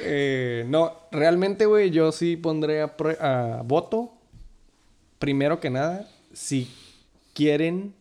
Eh, 0.00 0.64
no, 0.68 0.92
realmente, 1.10 1.66
güey, 1.66 1.90
yo 1.90 2.12
sí 2.12 2.36
pondré 2.36 2.82
a, 2.82 2.94
a 3.20 3.62
voto. 3.62 4.12
Primero 5.18 5.60
que 5.60 5.70
nada, 5.70 6.06
si 6.34 6.70
quieren 7.32 7.94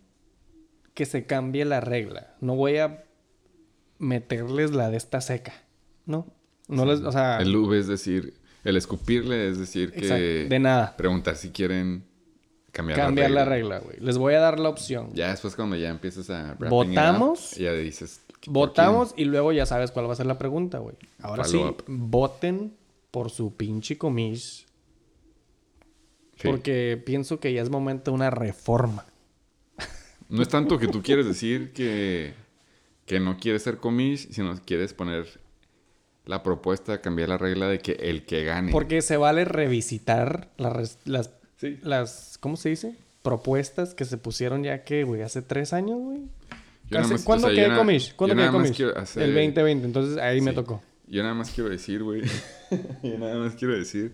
que 0.93 1.05
se 1.05 1.25
cambie 1.25 1.65
la 1.65 1.79
regla. 1.79 2.35
No 2.41 2.55
voy 2.55 2.77
a 2.77 3.03
meterles 3.99 4.71
la 4.71 4.89
de 4.89 4.97
esta 4.97 5.21
seca. 5.21 5.53
¿No? 6.05 6.27
No 6.67 6.85
les, 6.85 7.01
o 7.01 7.11
sea, 7.11 7.37
El 7.37 7.55
V 7.55 7.79
es 7.79 7.87
decir, 7.87 8.33
el 8.63 8.77
escupirle 8.77 9.47
es 9.49 9.57
decir 9.57 9.91
que... 9.91 9.99
exacto, 9.99 10.49
de 10.49 10.59
nada. 10.59 10.95
Preguntar 10.97 11.35
si 11.35 11.49
quieren 11.49 12.03
cambiar, 12.71 12.99
Cambiar 12.99 13.31
la 13.31 13.45
la 13.45 13.45
regla. 13.49 13.79
güey. 13.79 13.97
Les 13.99 14.17
voy 14.17 14.33
a 14.33 14.39
dar 14.39 14.59
la 14.59 14.69
opción. 14.69 15.09
Ya 15.13 15.29
después 15.29 15.55
cuando 15.55 15.75
ya 15.75 15.89
empiezas 15.89 16.29
a... 16.29 16.55
¿Votamos? 16.69 17.53
up, 17.53 17.59
Ya 17.59 17.73
dices... 17.73 18.21
¿por 18.27 18.53
Votamos 18.53 19.13
y 19.15 19.23
luego 19.23 19.53
ya 19.53 19.65
sabes 19.65 19.91
cuál 19.91 20.09
va 20.09 20.13
a 20.13 20.17
ser 20.17 20.25
la 20.25 20.37
pregunta, 20.37 20.79
güey. 20.79 20.97
Ahora 21.21 21.45
sí, 21.45 21.57
up. 21.57 21.83
voten 21.87 22.75
por 23.09 23.29
su 23.29 23.55
pinche 23.55 23.97
comis. 23.97 24.65
Sí. 26.43 26.47
Porque 26.47 27.01
pienso 27.03 27.39
que 27.39 27.51
ya 27.53 27.61
es 27.63 27.69
momento 27.71 28.11
de 28.11 28.15
una 28.15 28.29
reforma. 28.29 29.05
No 30.29 30.41
es 30.41 30.47
tanto 30.49 30.79
que 30.79 30.87
tú 30.87 31.01
quieres 31.03 31.25
decir 31.27 31.73
que, 31.73 32.33
que 33.05 33.19
no 33.19 33.37
quieres 33.37 33.61
ser 33.63 33.77
comis, 33.77 34.27
sino 34.31 34.55
que 34.55 34.61
quieres 34.61 34.93
poner 34.93 35.27
la 36.25 36.41
propuesta 36.41 36.93
de 36.93 37.01
cambiar 37.01 37.29
la 37.29 37.37
regla 37.37 37.67
de 37.67 37.79
que 37.79 37.91
el 37.93 38.25
que 38.25 38.43
gane. 38.43 38.71
Porque 38.71 39.01
se 39.01 39.17
vale 39.17 39.45
revisitar 39.45 40.49
las, 40.57 40.97
las, 41.05 41.31
Sí. 41.57 41.77
las 41.83 42.37
¿cómo 42.39 42.55
se 42.57 42.69
dice? 42.69 42.95
Propuestas 43.21 43.93
que 43.93 44.05
se 44.05 44.17
pusieron 44.17 44.63
ya 44.63 44.83
que, 44.83 45.03
güey, 45.03 45.21
hace 45.21 45.41
tres 45.43 45.71
años, 45.73 45.99
güey. 45.99 46.21
Más- 46.89 47.23
¿Cuándo 47.23 47.47
o 47.47 47.49
sea, 47.49 47.55
quedé 47.55 47.67
nada- 47.67 47.79
comis? 47.79 48.13
¿Cuándo 48.15 48.35
quedé 48.35 48.45
nada 48.45 48.51
más 48.57 48.61
comis? 48.63 48.77
quiero 48.77 48.97
hacer- 48.97 49.23
El 49.23 49.33
2020, 49.35 49.85
entonces 49.85 50.17
ahí 50.17 50.41
me 50.41 50.53
tocó. 50.53 50.81
Yo 51.07 51.21
nada 51.21 51.35
más 51.35 51.51
quiero 51.51 51.69
decir, 51.69 52.01
güey. 52.03 52.21
yo 53.03 53.17
nada 53.19 53.37
más 53.37 53.55
quiero 53.55 53.77
decir 53.77 54.13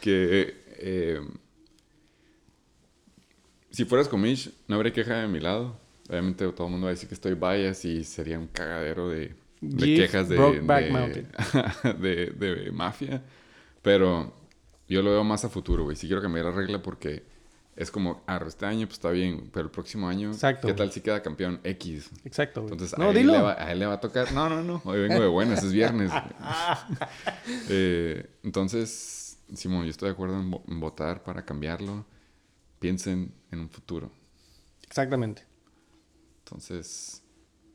que 0.00 0.56
eh, 0.78 1.20
si 3.72 3.84
fueras 3.84 4.08
comish, 4.08 4.52
no 4.68 4.76
habría 4.76 4.92
queja 4.92 5.16
de 5.16 5.28
mi 5.28 5.40
lado. 5.40 5.76
Obviamente 6.08 6.46
todo 6.52 6.66
el 6.66 6.72
mundo 6.72 6.84
va 6.86 6.90
a 6.90 6.94
decir 6.94 7.08
que 7.08 7.14
estoy 7.14 7.34
bias 7.34 7.84
y 7.84 8.04
sería 8.04 8.38
un 8.38 8.48
cagadero 8.48 9.08
de, 9.08 9.34
de 9.60 9.94
quejas 9.96 10.28
de, 10.28 10.36
de, 10.36 10.60
Mountain. 10.60 11.28
de, 12.00 12.26
de 12.26 12.70
mafia. 12.70 13.22
Pero 13.80 14.34
yo 14.88 15.02
lo 15.02 15.10
veo 15.10 15.24
más 15.24 15.44
a 15.44 15.48
futuro, 15.48 15.84
güey. 15.84 15.96
Si 15.96 16.06
quiero 16.06 16.20
cambiar 16.20 16.44
la 16.46 16.50
regla 16.52 16.82
porque 16.82 17.24
es 17.74 17.90
como, 17.90 18.22
ah, 18.26 18.38
este 18.46 18.66
año 18.66 18.86
pues 18.86 18.98
está 18.98 19.10
bien, 19.10 19.48
pero 19.52 19.64
el 19.64 19.70
próximo 19.70 20.06
año, 20.06 20.30
Exacto. 20.30 20.68
¿qué 20.68 20.74
tal 20.74 20.92
si 20.92 21.00
queda 21.00 21.22
campeón 21.22 21.58
X? 21.64 22.10
Exacto. 22.24 22.60
Entonces, 22.60 22.98
no, 22.98 23.08
a, 23.08 23.10
él 23.12 23.26
le 23.26 23.40
va, 23.40 23.52
a 23.52 23.72
él 23.72 23.78
le 23.78 23.86
va 23.86 23.94
a 23.94 24.00
tocar. 24.00 24.32
No, 24.32 24.50
no, 24.50 24.62
no. 24.62 24.82
Hoy 24.84 25.00
vengo 25.00 25.22
de 25.22 25.28
buenas, 25.28 25.64
es 25.64 25.72
viernes. 25.72 26.12
Eh, 27.68 28.26
entonces, 28.42 29.38
Simón, 29.54 29.84
yo 29.84 29.90
estoy 29.90 30.08
de 30.08 30.12
acuerdo 30.12 30.38
en 30.40 30.80
votar 30.80 31.22
para 31.22 31.44
cambiarlo. 31.44 32.04
Piensen 32.82 33.32
en 33.52 33.60
un 33.60 33.70
futuro. 33.70 34.10
Exactamente. 34.82 35.44
Entonces, 36.44 37.22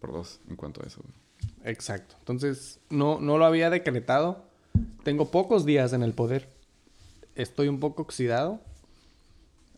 por 0.01 0.11
dos 0.11 0.41
en 0.49 0.57
cuanto 0.57 0.83
a 0.83 0.85
eso. 0.85 1.01
güey. 1.01 1.71
Exacto. 1.71 2.15
Entonces, 2.19 2.81
no, 2.89 3.21
no 3.21 3.37
lo 3.37 3.45
había 3.45 3.69
decretado. 3.69 4.43
Tengo 5.05 5.31
pocos 5.31 5.65
días 5.65 5.93
en 5.93 6.03
el 6.03 6.11
poder. 6.13 6.49
Estoy 7.35 7.69
un 7.69 7.79
poco 7.79 8.01
oxidado. 8.01 8.59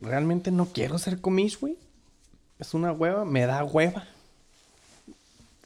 Realmente 0.02 0.50
no 0.50 0.66
quiero 0.66 0.98
ser 0.98 1.22
comish, 1.22 1.60
güey. 1.60 1.78
Es 2.58 2.74
una 2.74 2.92
hueva. 2.92 3.24
Me 3.24 3.46
da 3.46 3.64
hueva. 3.64 4.08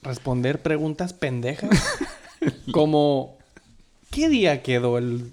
Responder 0.01 0.61
preguntas 0.61 1.13
pendejas. 1.13 1.69
Como, 2.73 3.37
¿qué 4.11 4.27
día 4.27 4.61
quedó 4.61 4.97
el, 4.97 5.31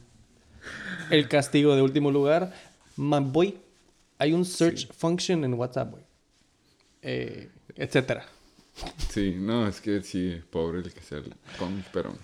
el 1.11 1.27
castigo 1.29 1.75
de 1.75 1.83
último 1.83 2.13
lugar? 2.13 2.55
Man, 2.95 3.33
boy, 3.33 3.59
hay 4.21 4.33
un 4.35 4.45
search 4.45 4.93
function 4.93 5.43
en 5.45 5.55
WhatsApp, 5.55 5.91
güey. 5.93 6.05
Eh, 7.03 7.51
etcétera. 7.75 8.27
Sí, 9.11 9.35
no, 9.37 9.67
es 9.67 9.81
que 9.81 10.03
sí, 10.03 10.41
pobre 10.51 10.79
el 10.81 10.93
que 10.93 11.01
sea 11.01 11.19
el 11.19 11.35
cómic, 11.59 11.87
pero 11.93 12.15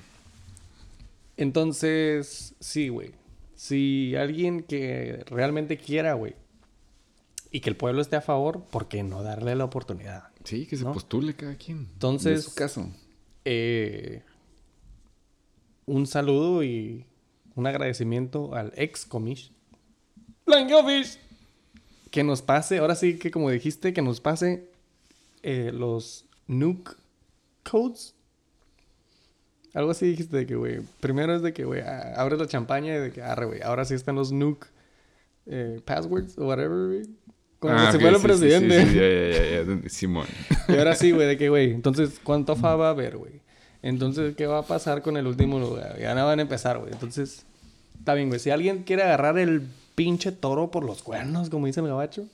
Entonces, 1.36 2.54
sí, 2.60 2.88
güey. 2.88 3.12
Si 3.54 4.14
alguien 4.16 4.62
que 4.62 5.24
realmente 5.26 5.78
quiera, 5.78 6.12
güey, 6.14 6.34
y 7.50 7.60
que 7.60 7.70
el 7.70 7.76
pueblo 7.76 8.02
esté 8.02 8.16
a 8.16 8.20
favor, 8.20 8.64
¿por 8.64 8.88
qué 8.88 9.02
no 9.02 9.22
darle 9.22 9.54
la 9.56 9.64
oportunidad? 9.64 10.24
sí, 10.44 10.66
que 10.66 10.76
se 10.76 10.84
¿No? 10.84 10.92
postule 10.92 11.34
cada 11.34 11.56
quien. 11.56 11.88
Entonces- 11.94 12.38
Es 12.40 12.44
su 12.44 12.54
caso. 12.54 12.88
Eh, 13.44 14.22
un 15.86 16.06
saludo 16.06 16.62
y 16.62 17.04
un 17.54 17.66
agradecimiento 17.66 18.54
al 18.54 18.72
ex 18.76 19.04
comish. 19.06 19.50
Blancofish. 20.46 21.18
Que 22.16 22.24
nos 22.24 22.40
pase, 22.40 22.78
ahora 22.78 22.94
sí 22.94 23.18
que 23.18 23.30
como 23.30 23.50
dijiste, 23.50 23.92
que 23.92 24.00
nos 24.00 24.22
pase 24.22 24.70
eh, 25.42 25.70
los 25.70 26.24
nuke 26.46 26.96
codes. 27.62 28.14
Algo 29.74 29.90
así 29.90 30.06
dijiste 30.06 30.34
de 30.34 30.46
que, 30.46 30.56
güey. 30.56 30.80
Primero 31.00 31.36
es 31.36 31.42
de 31.42 31.52
que, 31.52 31.66
güey, 31.66 31.82
abres 31.82 32.38
la 32.38 32.46
champaña 32.46 32.96
y 32.96 33.00
de 33.00 33.12
que, 33.12 33.20
arre, 33.20 33.44
güey. 33.44 33.60
Ahora 33.60 33.84
sí 33.84 33.92
están 33.92 34.14
los 34.14 34.32
nuke 34.32 34.66
eh, 35.44 35.82
passwords 35.84 36.38
o 36.38 36.46
whatever, 36.46 36.86
güey. 36.86 37.02
Como 37.58 37.74
Ah, 37.74 37.88
que 37.88 37.92
se 37.92 37.98
fue 38.00 38.08
el 38.08 38.22
presidente. 38.22 38.82
Sí, 38.86 38.88
sí, 38.88 38.94
ya, 38.94 39.62
ya, 39.64 39.82
ya, 39.82 39.88
Simón. 39.90 40.26
Y 40.68 40.78
ahora 40.78 40.94
sí, 40.94 41.10
güey, 41.10 41.28
de 41.28 41.36
que, 41.36 41.50
güey, 41.50 41.70
entonces, 41.74 42.18
¿cuánto 42.24 42.56
fa 42.56 42.76
va 42.76 42.86
a 42.86 42.90
haber, 42.92 43.18
güey? 43.18 43.42
Entonces, 43.82 44.34
¿qué 44.36 44.46
va 44.46 44.60
a 44.60 44.66
pasar 44.66 45.02
con 45.02 45.18
el 45.18 45.26
último 45.26 45.60
lugar? 45.60 45.98
Ya 46.00 46.14
no 46.14 46.24
van 46.24 46.38
a 46.38 46.42
empezar, 46.42 46.78
güey. 46.78 46.94
Entonces, 46.94 47.44
está 47.98 48.14
bien, 48.14 48.28
güey. 48.28 48.40
Si 48.40 48.48
alguien 48.48 48.84
quiere 48.84 49.02
agarrar 49.02 49.38
el 49.38 49.68
pinche 49.96 50.30
toro 50.30 50.70
por 50.70 50.84
los 50.84 51.02
cuernos, 51.02 51.50
como 51.50 51.66
dice 51.66 51.80
el 51.80 51.88
gabacho, 51.88 52.26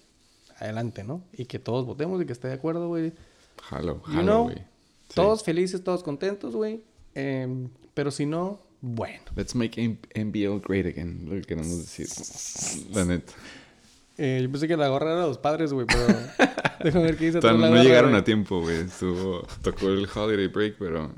adelante, 0.58 1.04
¿no? 1.04 1.22
Y 1.32 1.46
que 1.46 1.58
todos 1.58 1.86
votemos 1.86 2.20
y 2.20 2.26
que 2.26 2.32
esté 2.32 2.48
de 2.48 2.54
acuerdo, 2.54 2.88
güey. 2.88 3.12
Jalo, 3.62 4.02
jalo, 4.02 4.44
güey. 4.44 4.56
Sí. 4.56 5.14
Todos 5.14 5.42
felices, 5.42 5.82
todos 5.82 6.02
contentos, 6.02 6.54
güey. 6.54 6.82
Em, 7.14 7.68
pero 7.94 8.10
si 8.10 8.26
no, 8.26 8.60
bueno. 8.80 9.22
Let's 9.36 9.54
make 9.54 9.80
NBL 9.80 10.60
great 10.66 10.86
again. 10.86 11.26
Lo 11.28 11.36
que 11.36 11.42
queremos 11.42 11.78
decir. 11.78 12.08
La 12.92 13.04
neta. 13.04 13.32
Eh, 14.18 14.40
yo 14.42 14.50
pensé 14.50 14.68
que 14.68 14.76
la 14.76 14.88
gorra 14.88 15.12
era 15.12 15.22
de 15.22 15.28
los 15.28 15.38
padres, 15.38 15.72
güey, 15.72 15.86
pero 15.86 16.06
déjame 16.84 17.04
ver 17.04 17.16
qué 17.16 17.26
dice 17.26 17.40
la 17.40 17.52
no 17.52 17.68
gorra, 17.68 17.82
llegaron 17.82 18.14
a 18.14 18.24
tiempo, 18.24 18.60
güey. 18.60 18.84
Tocó 19.62 19.88
el 19.88 20.06
holiday 20.12 20.48
break, 20.48 20.76
pero... 20.78 21.12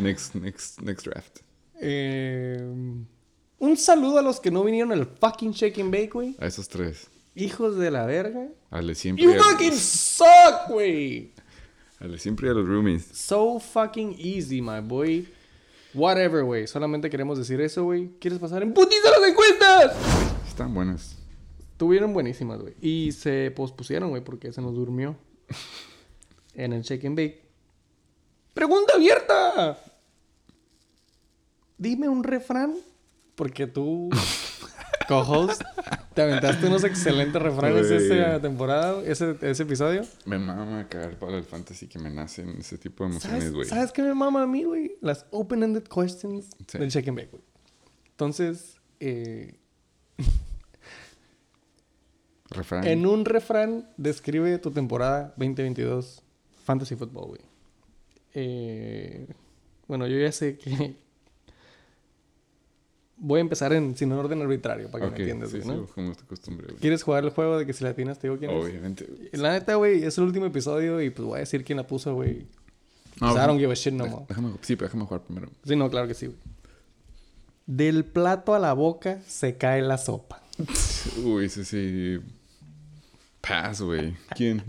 Next, 0.00 0.34
next, 0.34 0.80
next 0.80 1.06
draft. 1.06 1.38
Eh, 1.80 2.58
un 3.60 3.76
saludo 3.76 4.18
a 4.18 4.22
los 4.22 4.40
que 4.40 4.50
no 4.50 4.64
vinieron 4.64 4.90
al 4.90 5.06
fucking 5.06 5.52
Shake 5.52 5.78
and 5.80 5.92
Bake, 5.92 6.10
güey. 6.12 6.36
A 6.40 6.46
esos 6.46 6.68
tres. 6.68 7.08
Hijos 7.36 7.76
de 7.76 7.90
la 7.92 8.04
verga. 8.06 8.48
Ale 8.70 8.96
siempre... 8.96 9.24
You 9.24 9.32
a 9.32 9.36
los- 9.36 9.46
fucking 9.46 9.72
suck, 9.72 10.68
güey. 10.68 11.32
Ale 12.00 12.18
siempre 12.18 12.48
y 12.48 12.50
a 12.50 12.54
los 12.54 12.66
roomies. 12.66 13.04
So 13.12 13.60
fucking 13.60 14.16
easy, 14.18 14.60
my 14.60 14.80
boy. 14.82 15.28
Whatever, 15.94 16.42
güey. 16.44 16.66
Solamente 16.66 17.08
queremos 17.10 17.38
decir 17.38 17.60
eso, 17.60 17.84
güey. 17.84 18.10
¿Quieres 18.18 18.38
pasar 18.40 18.62
en 18.62 18.72
putiza 18.74 19.10
las 19.10 19.28
encuestas? 19.30 19.96
Están 20.48 20.74
buenas. 20.74 21.16
Estuvieron 21.72 22.12
buenísimas, 22.12 22.60
güey. 22.60 22.74
Y 22.80 23.12
se 23.12 23.50
pospusieron, 23.50 24.10
güey, 24.10 24.24
porque 24.24 24.52
se 24.52 24.60
nos 24.60 24.74
durmió. 24.74 25.16
en 26.54 26.72
el 26.72 26.82
Shake 26.82 27.04
and 27.06 27.16
Bake. 27.16 27.42
¡Pregunta 28.54 28.94
abierta! 28.96 29.78
Dime 31.78 32.08
un 32.08 32.22
refrán. 32.24 32.74
Porque 33.40 33.66
tú, 33.66 34.10
co-host, 35.08 35.62
te 36.12 36.20
aventaste 36.20 36.66
unos 36.66 36.84
excelentes 36.84 37.40
refranes 37.40 37.90
esa 37.90 38.38
temporada, 38.38 39.02
ese, 39.02 39.34
ese 39.40 39.62
episodio. 39.62 40.02
Me 40.26 40.38
mama 40.38 40.86
cagar 40.90 41.18
para 41.18 41.38
el 41.38 41.44
fantasy 41.44 41.86
que 41.86 41.98
me 41.98 42.10
nacen 42.10 42.50
ese 42.58 42.76
tipo 42.76 43.04
de 43.04 43.12
emociones, 43.12 43.38
¿Sabes, 43.44 43.54
güey. 43.54 43.66
¿Sabes 43.66 43.92
qué 43.92 44.02
me 44.02 44.12
mama 44.12 44.42
a 44.42 44.46
mí, 44.46 44.64
güey? 44.64 44.98
Las 45.00 45.24
open-ended 45.30 45.84
questions 45.84 46.50
Sí. 46.66 46.76
del 46.76 46.90
Shake 46.90 47.08
and 47.08 47.16
Bake, 47.16 47.30
güey. 47.30 47.42
Entonces, 48.10 48.76
eh, 49.00 49.54
Refrán. 52.50 52.86
en 52.86 53.06
un 53.06 53.24
refrán, 53.24 53.88
describe 53.96 54.58
tu 54.58 54.70
temporada 54.70 55.32
2022 55.38 56.22
Fantasy 56.64 56.94
Football, 56.94 57.28
güey. 57.28 57.40
Eh, 58.34 59.28
bueno, 59.88 60.06
yo 60.06 60.18
ya 60.18 60.30
sé 60.30 60.58
que... 60.58 60.94
Voy 63.22 63.38
a 63.38 63.40
empezar 63.42 63.72
en, 63.74 63.94
sin 63.96 64.10
orden 64.12 64.40
arbitrario, 64.40 64.90
para 64.90 65.04
que 65.06 65.10
me 65.10 65.16
entiendas, 65.18 65.50
sí, 65.50 65.58
güey, 65.58 65.68
sí, 65.76 65.82
¿no? 65.82 65.86
como 65.94 66.10
es 66.12 66.16
tu 66.18 66.24
costumbre, 66.26 66.66
güey. 66.68 66.78
¿Quieres 66.80 67.02
jugar 67.02 67.22
el 67.24 67.30
juego 67.30 67.58
de 67.58 67.66
que 67.66 67.74
si 67.74 67.84
la 67.84 67.92
tienes 67.94 68.18
te 68.18 68.28
digo 68.28 68.38
quién 68.38 68.50
es? 68.50 68.64
Obviamente. 68.64 69.06
La 69.32 69.52
neta, 69.52 69.74
güey, 69.74 70.02
es 70.04 70.16
el 70.16 70.24
último 70.24 70.46
episodio 70.46 71.00
y 71.02 71.10
pues 71.10 71.26
voy 71.26 71.36
a 71.36 71.40
decir 71.40 71.62
quién 71.64 71.76
la 71.76 71.86
puso, 71.86 72.14
güey. 72.14 72.46
No, 73.20 73.32
Pues, 73.32 73.44
I 73.44 73.46
don't 73.46 73.58
give 73.60 73.70
a 73.70 73.74
shit 73.74 73.92
no 73.92 74.06
more. 74.06 74.24
déjame, 74.26 74.52
sí, 74.62 74.74
pero 74.76 74.88
déjame 74.88 75.04
jugar 75.04 75.20
primero. 75.22 75.48
Sí, 75.66 75.76
no, 75.76 75.90
claro 75.90 76.08
que 76.08 76.14
sí, 76.14 76.26
güey. 76.26 76.38
Del 77.66 78.04
plato 78.06 78.54
a 78.54 78.58
la 78.58 78.72
boca 78.72 79.20
se 79.28 79.56
cae 79.58 79.82
la 79.82 79.98
sopa. 79.98 80.42
Uy, 81.24 81.44
ese 81.44 81.64
sí. 81.66 82.18
Pass, 83.42 83.82
güey. 83.82 84.16
¿Quién? 84.34 84.62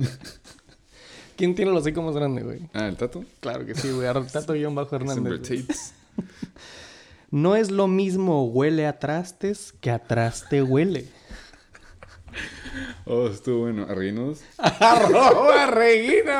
¿Quién 1.38 1.56
tiene 1.56 1.72
los 1.72 1.82
hocico 1.82 2.02
más 2.04 2.16
grande, 2.16 2.44
güey? 2.44 2.60
ah, 2.74 2.88
¿el 2.88 2.98
Tato? 2.98 3.24
Claro 3.40 3.66
que 3.66 3.74
sí, 3.76 3.90
güey. 3.90 4.08
Tato 4.32 4.54
guion 4.54 4.76
bajo 4.76 4.96
Hernández. 4.96 5.94
No 7.32 7.56
es 7.56 7.72
lo 7.72 7.88
mismo 7.88 8.46
huele 8.48 8.86
a 8.86 9.00
trastes 9.00 9.72
que 9.74 9.90
a 9.92 10.00
traste 10.00 10.62
huele. 10.62 11.08
Oh, 13.06 13.28
estuvo 13.28 13.62
bueno. 13.62 13.86
¿Arreglos? 13.90 14.42
¡Arroba, 14.58 15.66
Reguino! 15.68 16.32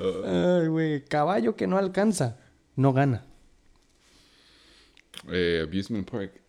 Oh, 0.00 0.58
Ay, 0.60 0.66
güey. 0.68 1.04
Caballo 1.04 1.54
que 1.54 1.68
no 1.68 1.78
alcanza, 1.78 2.36
no 2.74 2.92
gana. 2.92 3.24
eh, 5.30 5.60
Abusement 5.62 6.10
Park. 6.10 6.40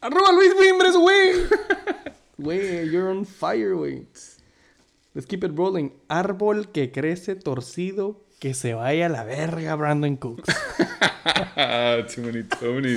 ¡Arroba 0.00 0.30
Luis 0.32 0.52
Mimbres, 0.60 0.94
güey! 0.96 1.32
Güey, 2.38 2.90
you're 2.90 3.08
on 3.10 3.24
fire, 3.26 3.74
güey. 3.74 4.06
Let's 5.14 5.26
keep 5.26 5.42
it 5.42 5.56
rolling. 5.56 5.90
Árbol 6.08 6.70
que 6.70 6.92
crece 6.92 7.34
torcido, 7.34 8.24
que 8.42 8.54
se 8.54 8.74
vaya 8.74 9.06
a 9.06 9.08
la 9.08 9.22
verga, 9.22 9.76
Brandon 9.76 10.16
Cooks. 10.16 10.52
too 12.12 12.22
many, 12.22 12.42
too 12.42 12.72
many. 12.74 12.92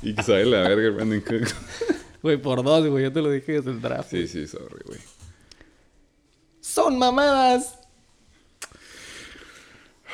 Y 0.00 0.14
que 0.14 0.22
sabe 0.22 0.46
la 0.46 0.66
verga, 0.66 0.88
Brandon 0.88 1.20
Cook. 1.20 1.46
Güey, 2.22 2.38
por 2.38 2.62
dos, 2.62 2.86
güey. 2.86 3.04
Yo 3.04 3.12
te 3.12 3.20
lo 3.20 3.30
dije 3.30 3.52
desde 3.52 3.70
el 3.70 3.82
draft. 3.82 4.08
Sí, 4.10 4.26
sí, 4.26 4.46
sorry, 4.46 4.82
güey. 4.86 4.98
¡Son 6.62 6.98
mamadas! 6.98 7.78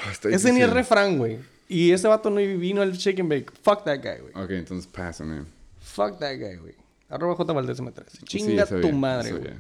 Ah, 0.05 0.13
Ese 0.29 0.53
ni 0.53 0.61
es 0.63 0.71
refrán, 0.71 1.19
güey. 1.19 1.39
Y 1.69 1.93
ese 1.93 2.09
vato 2.09 2.29
no 2.29 2.37
vino 2.39 2.83
al 2.83 2.91
and 2.91 3.29
Bake. 3.29 3.53
Fuck 3.63 3.85
that 3.85 3.99
guy, 4.03 4.23
güey. 4.23 4.45
Ok, 4.45 4.51
entonces 4.51 4.89
pasa, 4.89 5.23
man. 5.23 5.47
Fuck 5.79 6.19
that 6.19 6.35
guy, 6.35 6.57
güey. 6.57 6.75
Arroba 7.09 7.37
J 7.37 7.53
Valdez 7.53 7.79
M13. 7.79 8.11
Sí, 8.11 8.19
Chinga 8.25 8.65
está 8.65 8.75
tu 8.75 8.89
bien, 8.89 8.99
madre, 8.99 9.31
güey. 9.35 9.55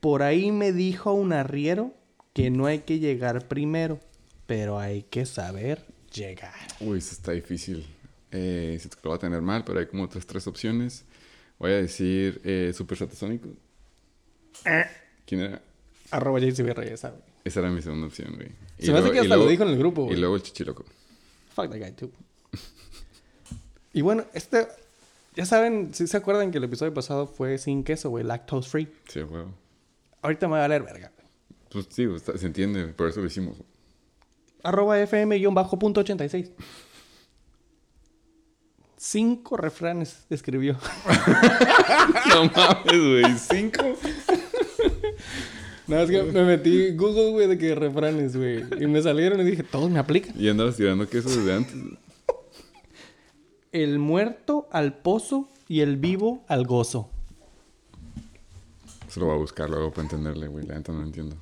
Por 0.00 0.24
ahí 0.24 0.50
me 0.50 0.72
dijo 0.72 1.12
un 1.12 1.32
arriero 1.32 1.94
que 2.34 2.50
no 2.50 2.66
hay 2.66 2.80
que 2.80 2.98
llegar 2.98 3.48
primero, 3.48 3.98
pero 4.46 4.78
hay 4.78 5.04
que 5.04 5.24
saber 5.24 5.86
llegar. 6.12 6.52
Uy, 6.80 6.98
eso 6.98 7.12
está 7.12 7.32
difícil. 7.32 7.86
Eh, 8.30 8.76
siento 8.78 8.96
que 8.98 9.02
lo 9.04 9.10
va 9.10 9.16
a 9.16 9.20
tener 9.20 9.40
mal, 9.40 9.64
pero 9.64 9.78
hay 9.78 9.86
como 9.86 10.02
otras 10.04 10.26
tres 10.26 10.46
opciones. 10.46 11.04
Voy 11.58 11.70
a 11.72 11.76
decir 11.76 12.40
eh, 12.44 12.72
Super 12.76 12.98
Satasónico. 12.98 13.48
¿Quién 15.26 15.40
era? 15.40 15.62
Arroba 16.10 16.38
JCB 16.40 16.74
Reyes, 16.74 17.00
¿sabes? 17.00 17.20
Esa 17.44 17.60
era 17.60 17.70
mi 17.70 17.80
segunda 17.82 18.06
opción, 18.06 18.34
güey. 18.34 18.48
Y 18.78 18.86
Se 18.86 18.92
me 18.92 18.98
hace 18.98 19.08
luego- 19.08 19.12
que 19.12 19.16
y 19.18 19.20
hasta 19.20 19.36
lo 19.36 19.46
dijo 19.46 19.62
en 19.62 19.68
el 19.70 19.78
grupo, 19.78 20.02
Y 20.02 20.06
güey. 20.06 20.18
luego 20.20 20.36
el 20.36 20.42
Chichiloco. 20.42 20.84
Fuck 21.54 21.70
that 21.70 21.78
guy, 21.78 21.92
too. 21.92 22.10
y 23.92 24.00
bueno, 24.02 24.24
este... 24.34 24.66
Ya 25.36 25.44
saben, 25.46 25.92
si 25.94 26.06
se 26.06 26.16
acuerdan 26.16 26.52
que 26.52 26.58
el 26.58 26.64
episodio 26.64 26.94
pasado 26.94 27.26
fue 27.26 27.58
sin 27.58 27.82
queso, 27.82 28.08
güey. 28.08 28.22
Lactose 28.24 28.68
free. 28.70 28.88
Sí, 29.08 29.20
huevo. 29.20 29.52
Ahorita 30.22 30.46
me 30.46 30.52
va 30.52 30.58
a 30.58 30.62
valer 30.62 30.84
verga. 30.84 31.10
Pues 31.74 31.86
sí, 31.90 32.04
está- 32.04 32.38
se 32.38 32.46
entiende, 32.46 32.86
por 32.86 33.08
eso 33.08 33.20
lo 33.20 33.26
hicimos. 33.26 33.56
Arroba 34.62 34.98
FM-punto 35.00 36.00
86. 36.00 36.50
Cinco 38.96 39.56
refranes 39.58 40.24
escribió. 40.30 40.78
no 42.28 42.44
mames, 42.46 42.84
güey. 42.86 43.38
¿Cinco? 43.38 43.82
Nada, 45.86 46.04
es 46.04 46.10
que 46.10 46.22
me 46.22 46.44
metí 46.44 46.92
Google, 46.92 47.32
güey, 47.32 47.46
de 47.48 47.58
que 47.58 47.74
refranes, 47.74 48.34
güey. 48.36 48.64
Y 48.80 48.86
me 48.86 49.02
salieron 49.02 49.40
y 49.40 49.44
dije, 49.44 49.62
todos 49.64 49.90
me 49.90 49.98
aplican. 49.98 50.34
Y 50.40 50.48
andabas 50.48 50.76
tirando 50.76 51.06
queso 51.08 51.28
desde 51.28 51.52
antes. 51.52 51.74
El 53.72 53.98
muerto 53.98 54.68
al 54.70 54.96
pozo 54.96 55.48
y 55.68 55.80
el 55.80 55.96
vivo 55.96 56.42
al 56.48 56.64
gozo. 56.66 57.10
Se 59.08 59.20
lo 59.20 59.26
voy 59.26 59.34
a 59.34 59.38
buscar 59.38 59.68
luego 59.68 59.90
para 59.90 60.02
entenderle, 60.02 60.46
güey. 60.48 60.64
La 60.66 60.76
neta 60.76 60.92
no 60.92 61.00
lo 61.00 61.06
entiendo. 61.06 61.36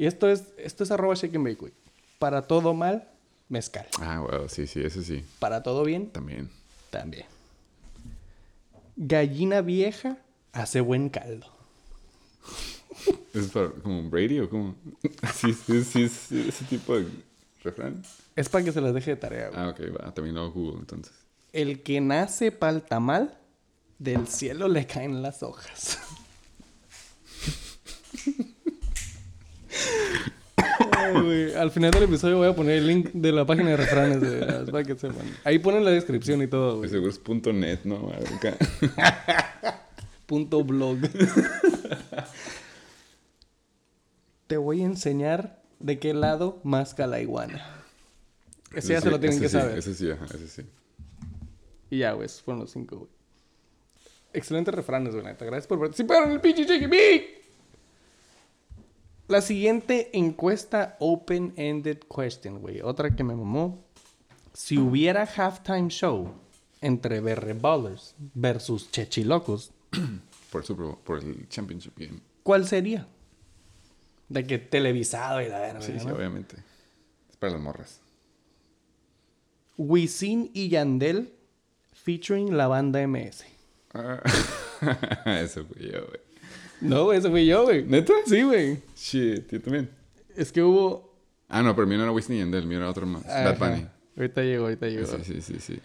Y 0.00 0.06
esto 0.06 0.30
es, 0.30 0.44
esto 0.56 0.82
es 0.82 0.90
arroba 0.90 1.14
shake 1.14 1.36
and 1.36 1.44
bake, 1.44 1.60
güey. 1.60 1.72
Para 2.18 2.40
todo 2.40 2.72
mal, 2.72 3.06
mezcal. 3.50 3.86
Ah, 4.00 4.20
wow, 4.20 4.48
sí, 4.48 4.66
sí, 4.66 4.80
eso 4.80 5.02
sí. 5.02 5.22
Para 5.38 5.62
todo 5.62 5.84
bien, 5.84 6.08
También. 6.08 6.48
también. 6.88 7.26
Gallina 8.96 9.60
vieja 9.60 10.16
hace 10.52 10.80
buen 10.80 11.10
caldo. 11.10 11.46
¿Es 13.34 13.48
para, 13.48 13.72
como 13.72 14.08
Brady 14.08 14.40
o 14.40 14.48
cómo? 14.48 14.74
sí, 15.34 15.52
sí, 15.52 15.84
sí, 15.84 16.08
sí, 16.08 16.46
ese 16.48 16.64
tipo 16.64 16.96
de 16.98 17.06
refrán. 17.62 18.02
Es 18.34 18.48
para 18.48 18.64
que 18.64 18.72
se 18.72 18.80
las 18.80 18.94
deje 18.94 19.10
de 19.10 19.16
tarea, 19.18 19.48
güey. 19.50 19.60
Ah, 19.60 19.68
ok, 19.68 19.80
va. 20.00 20.14
También 20.14 20.34
lo 20.34 20.40
hago 20.44 20.52
Google 20.52 20.80
entonces. 20.80 21.12
El 21.52 21.82
que 21.82 22.00
nace 22.00 22.52
pa'l 22.52 22.80
tamal, 22.80 23.38
del 23.98 24.28
cielo 24.28 24.66
le 24.66 24.86
caen 24.86 25.20
las 25.20 25.42
hojas. 25.42 25.98
Ay. 30.56 31.52
Al 31.56 31.70
final 31.70 31.90
del 31.90 32.04
episodio 32.04 32.38
voy 32.38 32.48
a 32.48 32.54
poner 32.54 32.78
el 32.78 32.86
link 32.86 33.10
de 33.12 33.32
la 33.32 33.44
página 33.44 33.70
de 33.70 33.76
refranes 33.76 34.20
de 34.20 34.40
las 34.40 34.70
para 34.70 34.84
que 34.84 34.94
sepan. 34.94 35.26
Ahí 35.44 35.58
ponen 35.58 35.84
la 35.84 35.90
descripción 35.90 36.42
y 36.42 36.46
todo, 36.46 36.78
güey. 36.78 36.90
Seguro 36.90 37.10
es 37.10 37.18
punto 37.18 37.52
.net, 37.52 37.80
¿no? 37.84 38.12
Punto 40.26 40.62
blog. 40.62 40.98
te 44.46 44.56
voy 44.56 44.82
a 44.82 44.84
enseñar 44.84 45.60
de 45.80 45.98
qué 45.98 46.14
lado 46.14 46.60
masca 46.62 47.08
la 47.08 47.20
iguana. 47.20 47.64
Ese 48.74 48.92
ya 48.92 49.00
sí, 49.00 49.04
se 49.04 49.10
lo 49.10 49.18
tienen 49.18 49.40
que 49.40 49.48
sí, 49.48 49.52
saber. 49.52 49.78
Ese 49.78 49.94
sí, 49.94 50.10
ajá, 50.10 50.26
ese 50.26 50.46
sí. 50.46 50.62
Y 51.90 51.98
ya, 51.98 52.12
güey, 52.12 52.26
esos 52.26 52.42
fueron 52.42 52.60
los 52.60 52.70
cinco, 52.70 52.98
güey. 52.98 53.10
Excelentes 54.32 54.72
refranes, 54.72 55.14
güey. 55.14 55.24
Gracias 55.24 55.66
por 55.66 55.80
participar 55.80 56.24
en 56.24 56.32
el 56.32 56.40
pinche 56.40 56.86
Big. 56.86 57.39
La 59.30 59.40
siguiente 59.42 60.10
encuesta 60.12 60.96
open-ended 60.98 62.00
question, 62.14 62.58
güey. 62.60 62.80
Otra 62.82 63.14
que 63.14 63.22
me 63.22 63.34
mamó. 63.36 63.84
Si 64.52 64.76
hubiera 64.76 65.22
halftime 65.24 65.88
show 65.88 66.34
entre 66.80 67.20
Berre 67.20 67.54
Ballers 67.54 68.14
versus 68.34 68.90
Chechilocos, 68.90 69.70
Por, 70.50 70.62
el 70.62 70.66
Super 70.66 70.86
Bowl- 70.86 70.98
por 71.04 71.18
el 71.20 71.48
Championship 71.48 71.92
Game. 71.96 72.18
¿cuál 72.42 72.66
sería? 72.66 73.06
De 74.28 74.44
que 74.44 74.58
televisado 74.58 75.40
y 75.40 75.48
la 75.48 75.60
verga, 75.60 75.80
Sí, 75.80 75.92
sí, 76.00 76.08
obviamente. 76.08 76.56
Es 77.30 77.36
para 77.36 77.52
las 77.52 77.62
morras. 77.62 78.00
Wisin 79.76 80.50
y 80.52 80.68
Yandel 80.70 81.32
featuring 81.92 82.56
la 82.56 82.66
banda 82.66 83.06
MS. 83.06 83.44
Ah, 83.94 84.20
Eso 85.40 85.64
fui 85.66 85.88
yo, 85.92 86.04
güey. 86.06 86.20
No, 86.80 87.04
güey, 87.04 87.18
ese 87.18 87.30
fui 87.30 87.46
yo, 87.46 87.64
güey. 87.64 87.84
¿Neta? 87.84 88.12
Sí, 88.26 88.42
güey. 88.42 88.78
Shit, 88.96 89.50
yo 89.50 89.60
también. 89.60 89.90
Es 90.36 90.50
que 90.52 90.62
hubo 90.62 91.10
Ah, 91.52 91.62
no, 91.62 91.74
pero 91.74 91.86
mi 91.86 91.96
no 91.96 92.04
era 92.04 92.12
Wisin 92.12 92.36
y 92.36 92.38
Yandel, 92.38 92.64
mi 92.64 92.76
era 92.76 92.88
otro 92.88 93.06
más. 93.06 93.24
Bad 93.26 93.48
Ajá. 93.48 93.68
Bunny. 93.70 93.86
Ahorita 94.16 94.42
llegó, 94.42 94.64
ahorita 94.64 94.86
llegó. 94.86 95.06
Sí, 95.06 95.16
sí, 95.24 95.40
sí, 95.42 95.58
sí. 95.58 95.80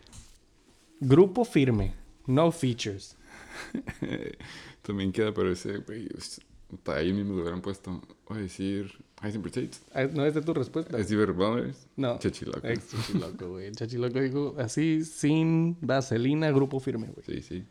Grupo 0.99 1.43
firme. 1.43 1.95
No 2.27 2.51
features. 2.51 3.17
También 4.83 5.11
queda, 5.11 5.33
pero 5.33 5.51
ese, 5.51 5.77
güey, 5.79 6.07
ahí 6.85 7.11
mismo 7.13 7.33
lo 7.33 7.41
hubieran 7.41 7.61
puesto. 7.61 7.99
Voy 8.27 8.37
a 8.37 8.41
decir 8.41 8.91
Heisenberg. 9.23 9.69
Ah, 9.93 10.03
¿No 10.13 10.23
es 10.23 10.35
de 10.35 10.41
tu 10.41 10.53
respuesta? 10.53 10.97
Es 10.99 11.09
Diver 11.09 11.33
Brothers. 11.33 11.87
No. 11.95 12.19
Chechiloco. 12.19 12.67
Ex 12.67 12.91
Chachiloco, 12.91 13.49
güey. 13.49 13.71
Chachiloco 13.71 14.19
dijo 14.21 14.55
así, 14.59 15.03
sin 15.03 15.77
vaselina, 15.81 16.51
grupo 16.51 16.79
firme, 16.79 17.07
güey. 17.07 17.25
Sí, 17.25 17.41
sí. 17.41 17.65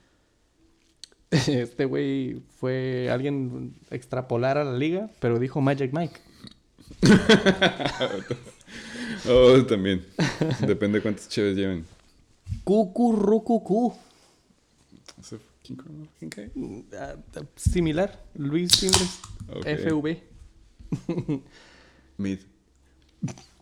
Este 1.49 1.85
güey 1.85 2.40
fue 2.59 3.09
alguien 3.11 3.75
extrapolar 3.90 4.59
a 4.59 4.64
la 4.64 4.77
liga, 4.77 5.11
pero 5.20 5.38
dijo 5.38 5.61
Magic 5.61 5.92
Mike. 5.92 6.20
Oh, 9.29 9.64
también. 9.64 10.05
Depende 10.66 10.99
de 10.99 11.03
cuántos 11.03 11.29
chéves 11.29 11.57
lleven. 11.57 11.87
Cucurrucucú. 12.62 13.94
¿Ese 15.18 15.38
¿Quién 15.62 15.79
conoce? 15.79 16.11
¿Quién 16.18 16.31
cae? 16.31 16.51
Ah, 16.99 17.14
Similar. 17.57 18.23
Luis 18.35 18.70
Timbres. 18.73 19.20
Ok. 19.49 19.66
FV. 19.66 20.23
Mid. 22.18 22.38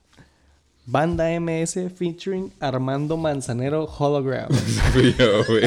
Banda 0.85 1.29
MS 1.38 1.79
featuring 1.95 2.51
Armando 2.61 3.16
Manzanero 3.16 3.85
Hologram. 3.87 4.51
Fui 4.92 5.14
yo, 5.16 5.45
güey. 5.45 5.64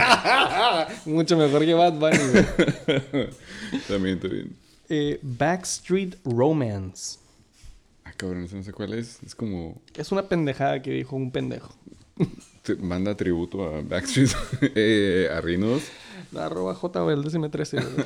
Mucho 1.05 1.37
mejor 1.37 1.63
que 1.65 1.73
Bad 1.73 1.93
Bunny, 1.93 2.17
güey. 2.17 3.29
También, 3.87 4.19
también. 4.19 4.55
Eh, 4.89 5.19
Backstreet 5.23 6.17
Romance. 6.25 7.17
Ah, 8.03 8.11
cabrón, 8.15 8.47
no 8.51 8.63
sé 8.63 8.71
cuál 8.71 8.93
es. 8.93 9.19
Es 9.23 9.33
como... 9.33 9.81
Es 9.95 10.11
una 10.11 10.23
pendejada 10.27 10.81
que 10.81 10.91
dijo 10.91 11.15
un 11.15 11.31
pendejo. 11.31 11.73
te- 12.61 12.75
Manda 12.75 13.15
tributo 13.15 13.63
a 13.65 13.81
Backstreet. 13.81 14.31
eh, 14.75 15.29
a 15.35 15.41
Rinos. 15.41 15.83
Arroba 16.37 16.73
JBL, 16.79 17.23
décime 17.23 17.49
13. 17.49 17.77
güey. 17.81 18.05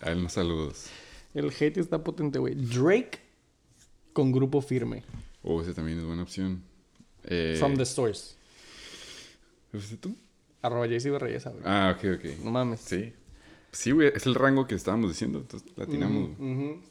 A 0.00 0.10
él 0.10 0.18
unos 0.18 0.32
saludos. 0.32 0.86
El 1.34 1.50
hate 1.50 1.76
está 1.78 2.02
potente, 2.02 2.38
güey. 2.38 2.54
Drake 2.54 3.20
con 4.12 4.32
grupo 4.32 4.60
firme. 4.62 5.04
Oh, 5.42 5.62
ese 5.62 5.74
también 5.74 5.98
es 5.98 6.04
buena 6.04 6.22
opción. 6.22 6.62
Eh, 7.24 7.56
From 7.58 7.76
the 7.76 7.86
source. 7.86 8.34
¿Fuiste 9.70 9.96
tú? 9.96 10.16
Arroba 10.62 10.86
JC 10.86 11.18
Reyesa, 11.18 11.50
güey. 11.50 11.62
Ah, 11.64 11.96
ok, 11.96 12.04
ok. 12.16 12.44
No 12.44 12.50
mames. 12.50 12.80
Sí. 12.80 13.12
Sí, 13.72 13.92
güey, 13.92 14.12
es 14.14 14.26
el 14.26 14.34
rango 14.34 14.66
que 14.66 14.74
estábamos 14.74 15.10
diciendo. 15.10 15.38
Entonces, 15.38 15.70
latinamos. 15.76 16.30
Ujú. 16.38 16.82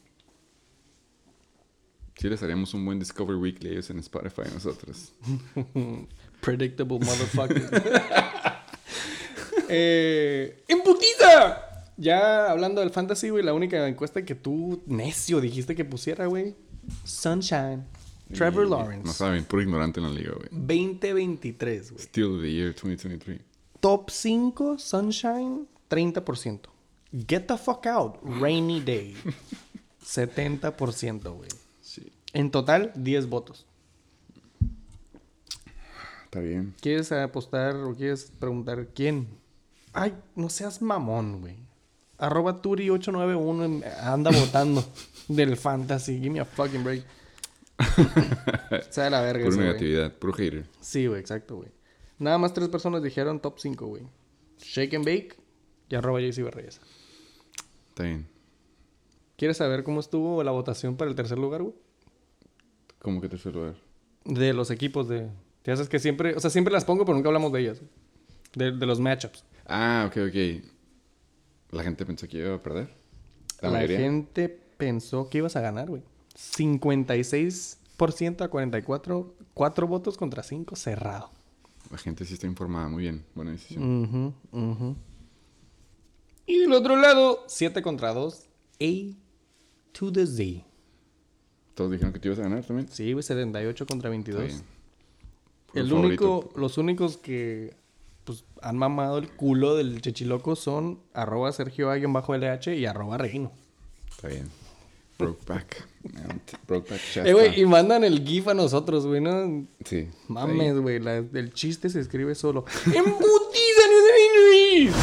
Sí, 2.16 2.28
les 2.28 2.42
haríamos 2.44 2.74
un 2.74 2.86
buen 2.86 3.00
Discover 3.00 3.36
Weekly 3.38 3.70
a 3.70 3.72
ellos 3.74 3.90
en 3.92 4.00
Spotify 4.00 4.42
a 4.46 4.54
nosotros. 4.54 5.14
Predictable 6.42 7.00
motherfucker. 7.00 7.70
eh, 9.70 10.64
¡En 10.68 10.82
putiza! 10.82 11.66
Ya 11.96 12.50
hablando 12.50 12.82
del 12.82 12.92
fantasy, 12.92 13.30
güey, 13.30 13.44
la 13.44 13.54
única 13.54 13.88
encuesta 13.88 14.24
que 14.24 14.36
tú, 14.36 14.82
necio, 14.86 15.40
dijiste 15.42 15.76
que 15.76 15.86
pusiera, 15.86 16.26
güey. 16.26 16.56
Sunshine. 17.04 17.86
Trevor 18.34 18.66
Y 18.66 18.70
Lawrence. 18.70 19.06
No 19.08 19.14
saben, 19.14 19.44
puro 19.46 19.62
ignorante 19.62 20.00
en 20.00 20.06
la 20.08 20.12
liga, 20.12 20.34
güey. 20.34 20.50
2023, 20.52 21.92
güey. 21.92 22.04
Still 22.04 22.36
of 22.36 22.42
the 22.42 22.52
Year 22.52 22.74
2023. 22.74 23.42
Top 23.80 24.10
5, 24.10 24.78
Sunshine, 24.78 25.68
30%. 25.90 26.60
Get 27.28 27.48
the 27.48 27.58
fuck 27.58 27.86
out, 27.88 28.18
Rainy 28.24 28.82
Day. 28.82 29.16
70%, 30.06 31.36
güey. 31.36 31.50
Sí. 31.82 32.12
En 32.34 32.52
total, 32.52 32.92
10 32.96 33.28
votos. 33.30 33.66
Está 36.26 36.42
bien. 36.42 36.76
¿Quieres 36.80 37.12
apostar 37.12 37.76
o 37.76 37.96
quieres 37.96 38.32
preguntar 38.40 38.90
quién? 38.94 39.28
Ay, 39.94 40.14
no 40.36 40.50
seas 40.50 40.82
mamón, 40.82 41.42
güey. 41.42 41.56
Arroba 42.20 42.62
Turi891 42.62 43.84
anda 44.04 44.30
votando 44.30 44.86
del 45.28 45.58
fantasy. 45.58 46.20
Give 46.20 46.30
me 46.30 46.40
a 46.40 46.46
fucking 46.46 46.84
break. 46.84 47.04
Sea 48.90 49.10
la 49.10 49.22
verga 49.22 49.46
Pura 49.46 49.58
negatividad, 49.58 50.14
puro 50.14 50.34
hater. 50.34 50.66
Sí, 50.82 51.08
güey, 51.08 51.20
exacto, 51.20 51.58
güey. 51.58 51.70
Nada 52.18 52.38
más 52.38 52.54
tres 52.54 52.68
personas 52.68 53.02
dijeron 53.02 53.40
top 53.40 53.60
5, 53.60 53.86
güey. 53.86 54.04
Shake 54.60 54.96
and 54.96 55.06
Bake 55.06 55.38
y 55.90 55.96
arroba 55.96 56.20
JC 56.20 56.44
Berreyes. 56.44 56.82
Está 57.90 58.04
bien. 58.04 58.28
¿Quieres 59.38 59.58
saber 59.58 59.84
cómo 59.84 60.02
estuvo 60.02 60.44
la 60.44 60.52
votación 60.52 60.98
para 60.98 61.10
el 61.10 61.16
tercer 61.16 61.38
lugar, 61.38 61.64
güey? 61.64 61.76
¿Cómo 63.00 63.22
que 63.22 63.30
tercer 63.30 63.54
lugar? 63.56 63.76
De 64.26 64.54
los 64.54 64.70
equipos 64.70 65.08
de... 65.08 65.30
Ya 65.64 65.76
sabes 65.76 65.88
que 65.88 66.00
siempre... 66.00 66.36
O 66.36 66.40
sea, 66.42 66.50
siempre 66.50 66.74
las 66.74 66.84
pongo, 66.84 67.06
pero 67.06 67.16
nunca 67.16 67.30
hablamos 67.30 67.54
de 67.54 67.62
ellas. 67.62 67.82
De, 68.54 68.72
de 68.72 68.86
los 68.86 69.00
matchups. 69.00 69.46
Ah, 69.66 70.06
ok, 70.10 70.18
ok. 70.28 70.64
La 71.72 71.84
gente 71.84 72.06
pensó 72.06 72.28
que 72.28 72.40
iba 72.40 72.54
a 72.54 72.62
perder. 72.62 72.90
La, 73.62 73.70
La, 73.72 73.88
gente 73.88 74.50
pensó 74.50 75.30
que 75.30 75.38
ibas 75.38 75.56
a 75.56 75.62
ganar, 75.62 75.88
güey. 75.88 76.02
56% 76.58 78.42
a 78.42 78.48
44. 78.48 79.36
4 79.54 79.88
votos 79.88 80.18
contra 80.18 80.44
5. 80.44 80.76
Cerrado. 80.76 81.32
La 81.92 81.98
gente 81.98 82.24
sí 82.26 82.36
está 82.36 82.48
informada. 82.48 82.88
Muy 82.88 83.04
bien. 83.04 83.26
Buena 83.36 83.52
decisión. 83.52 84.34
Y 86.46 86.60
del 86.60 86.74
otro 86.74 86.96
lado, 86.96 87.44
7 87.48 87.82
contra 87.82 88.14
2. 88.14 88.46
A 88.82 89.16
to 89.92 90.12
the 90.12 90.26
Z. 90.26 90.66
Todos 91.76 91.92
dijeron 91.92 92.14
que 92.14 92.20
te 92.20 92.28
ibas 92.28 92.40
a 92.40 92.44
ganar 92.44 92.64
también. 92.64 92.88
Sí, 92.90 93.14
güey, 93.14 93.24
78 93.24 93.86
contra 93.86 94.10
22. 94.10 94.44
Está 94.44 94.56
bien. 94.56 94.66
Puro 95.68 95.82
El 95.82 95.90
favorito. 95.90 96.38
único, 96.40 96.60
los 96.60 96.78
únicos 96.78 97.18
que 97.18 97.76
pues, 98.24 98.44
han 98.62 98.78
mamado 98.78 99.18
el 99.18 99.30
culo 99.30 99.76
del 99.76 100.02
chechiloco 100.02 100.56
son 100.56 101.00
arroba 101.14 101.52
Sergio 101.52 101.90
bajo 102.12 102.36
LH 102.36 102.76
y 102.76 102.86
arroba 102.86 103.18
Reino. 103.18 103.52
Está 104.10 104.28
bien. 104.30 104.50
Brokeback. 105.20 105.86
Brokeback 106.66 107.02
Eh, 107.26 107.34
güey, 107.34 107.60
y 107.62 107.66
mandan 107.66 108.04
el 108.06 108.26
GIF 108.26 108.48
a 108.48 108.54
nosotros, 108.54 109.06
güey, 109.06 109.20
¿no? 109.20 109.68
Sí. 109.84 110.08
Mames, 110.30 110.80
güey, 110.80 111.00
la- 111.00 111.18
el 111.18 111.54
chiste 111.54 111.90
se 111.90 112.00
escribe 112.00 112.34
solo. 112.36 112.64
¡Embutiza 112.86 113.82
News 113.90 114.10
Injuries! 114.26 114.96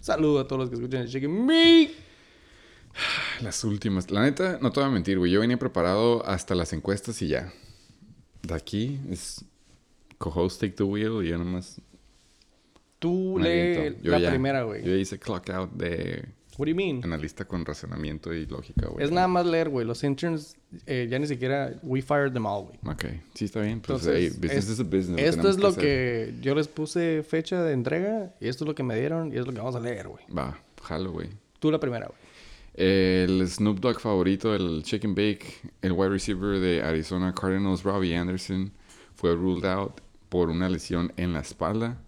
Saludo 0.00 0.38
a 0.40 0.46
todos 0.46 0.60
los 0.60 0.68
que 0.70 0.76
escuchan 0.76 1.02
el 1.02 1.08
Chicken 1.08 1.44
Me. 1.44 1.90
Las 3.42 3.64
últimas. 3.64 4.10
La 4.10 4.22
neta, 4.22 4.58
no 4.62 4.70
te 4.70 4.80
voy 4.80 4.88
a 4.88 4.92
mentir, 4.92 5.18
güey. 5.18 5.32
Yo 5.32 5.40
venía 5.40 5.58
preparado 5.58 6.24
hasta 6.24 6.54
las 6.54 6.72
encuestas 6.72 7.20
y 7.22 7.28
ya. 7.28 7.52
De 8.42 8.54
aquí 8.54 9.00
es 9.10 9.44
co-host 10.18 10.60
take 10.60 10.74
the 10.74 10.84
wheel 10.84 11.24
y 11.24 11.28
yo 11.30 11.38
nomás 11.38 11.80
Tú 13.00 13.36
me 13.38 13.42
lee 13.48 13.76
aviento. 13.78 14.02
Yo 14.02 14.12
la 14.12 14.18
ya- 14.20 14.30
primera, 14.30 14.62
güey. 14.62 14.82
Yo 14.84 14.92
ya 14.92 14.96
hice 14.96 15.18
clock 15.18 15.50
out 15.50 15.72
de 15.72 16.24
What 16.58 16.66
do 16.66 16.70
you 16.70 16.76
mean? 16.76 17.02
analista 17.04 17.44
con 17.44 17.64
razonamiento 17.64 18.32
y 18.32 18.46
lógica, 18.46 18.86
güey. 18.88 19.04
Es 19.04 19.10
nada 19.10 19.28
más 19.28 19.44
leer, 19.46 19.68
güey. 19.68 19.86
Los 19.86 20.02
interns 20.04 20.56
eh, 20.86 21.06
ya 21.10 21.18
ni 21.18 21.26
siquiera... 21.26 21.78
We 21.82 22.00
fired 22.02 22.32
them 22.32 22.46
all, 22.46 22.64
güey. 22.64 22.78
Ok, 22.94 23.04
sí 23.34 23.44
está 23.44 23.60
bien. 23.60 23.80
Pues, 23.80 24.06
Entonces, 24.06 24.32
hey, 24.32 24.38
business 24.40 24.64
es- 24.64 24.70
is 24.70 24.80
a 24.80 24.84
business. 24.84 25.20
Esto 25.20 25.48
es 25.50 25.58
lo 25.58 25.68
hacer. 25.68 25.82
que 25.82 26.34
yo 26.40 26.54
les 26.54 26.68
puse 26.68 27.22
fecha 27.22 27.62
de 27.62 27.72
entrega 27.74 28.34
y 28.40 28.48
esto 28.48 28.64
es 28.64 28.68
lo 28.68 28.74
que 28.74 28.82
me 28.82 28.98
dieron 28.98 29.32
y 29.32 29.36
es 29.36 29.46
lo 29.46 29.52
que 29.52 29.58
vamos 29.58 29.76
a 29.76 29.80
leer, 29.80 30.08
güey. 30.08 30.24
Va, 30.36 30.58
jalo, 30.82 31.12
güey. 31.12 31.28
Tú 31.58 31.70
la 31.70 31.78
primera, 31.80 32.06
güey. 32.06 32.18
El 32.74 33.46
Snoop 33.48 33.80
Dogg 33.80 34.00
favorito, 34.00 34.54
el 34.54 34.82
Chicken 34.82 35.14
Bake, 35.14 35.46
el 35.82 35.92
wide 35.92 36.10
receiver 36.10 36.58
de 36.60 36.82
Arizona 36.82 37.34
Cardinals, 37.34 37.82
Robbie 37.82 38.14
Anderson, 38.14 38.70
fue 39.14 39.34
ruled 39.34 39.64
out 39.64 40.00
por 40.28 40.50
una 40.50 40.68
lesión 40.68 41.12
en 41.16 41.32
la 41.32 41.40
espalda. 41.40 41.98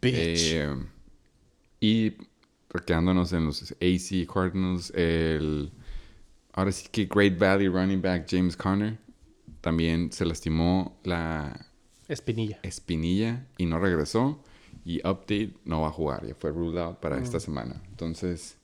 Eh, 0.00 0.74
y 1.80 2.12
quedándonos 2.82 3.32
en 3.32 3.44
los 3.46 3.72
AC 3.72 4.26
Cardinals, 4.32 4.90
el 4.94 5.72
ahora 6.52 6.72
sí 6.72 6.88
que 6.90 7.06
Great 7.06 7.38
Valley 7.38 7.68
running 7.68 8.00
back 8.02 8.26
James 8.28 8.56
Conner 8.56 8.98
también 9.60 10.12
se 10.12 10.24
lastimó 10.24 10.98
la 11.04 11.66
Espinilla. 12.08 12.58
espinilla 12.62 13.46
y 13.58 13.66
no 13.66 13.78
regresó. 13.78 14.42
Y 14.84 14.98
update, 14.98 15.54
no 15.64 15.80
va 15.82 15.88
a 15.88 15.92
jugar. 15.92 16.26
Ya 16.26 16.34
fue 16.34 16.50
ruled 16.50 16.78
out 16.78 16.98
para 17.00 17.16
Mm. 17.18 17.22
esta 17.22 17.40
semana. 17.40 17.80
Entonces, 17.88 18.58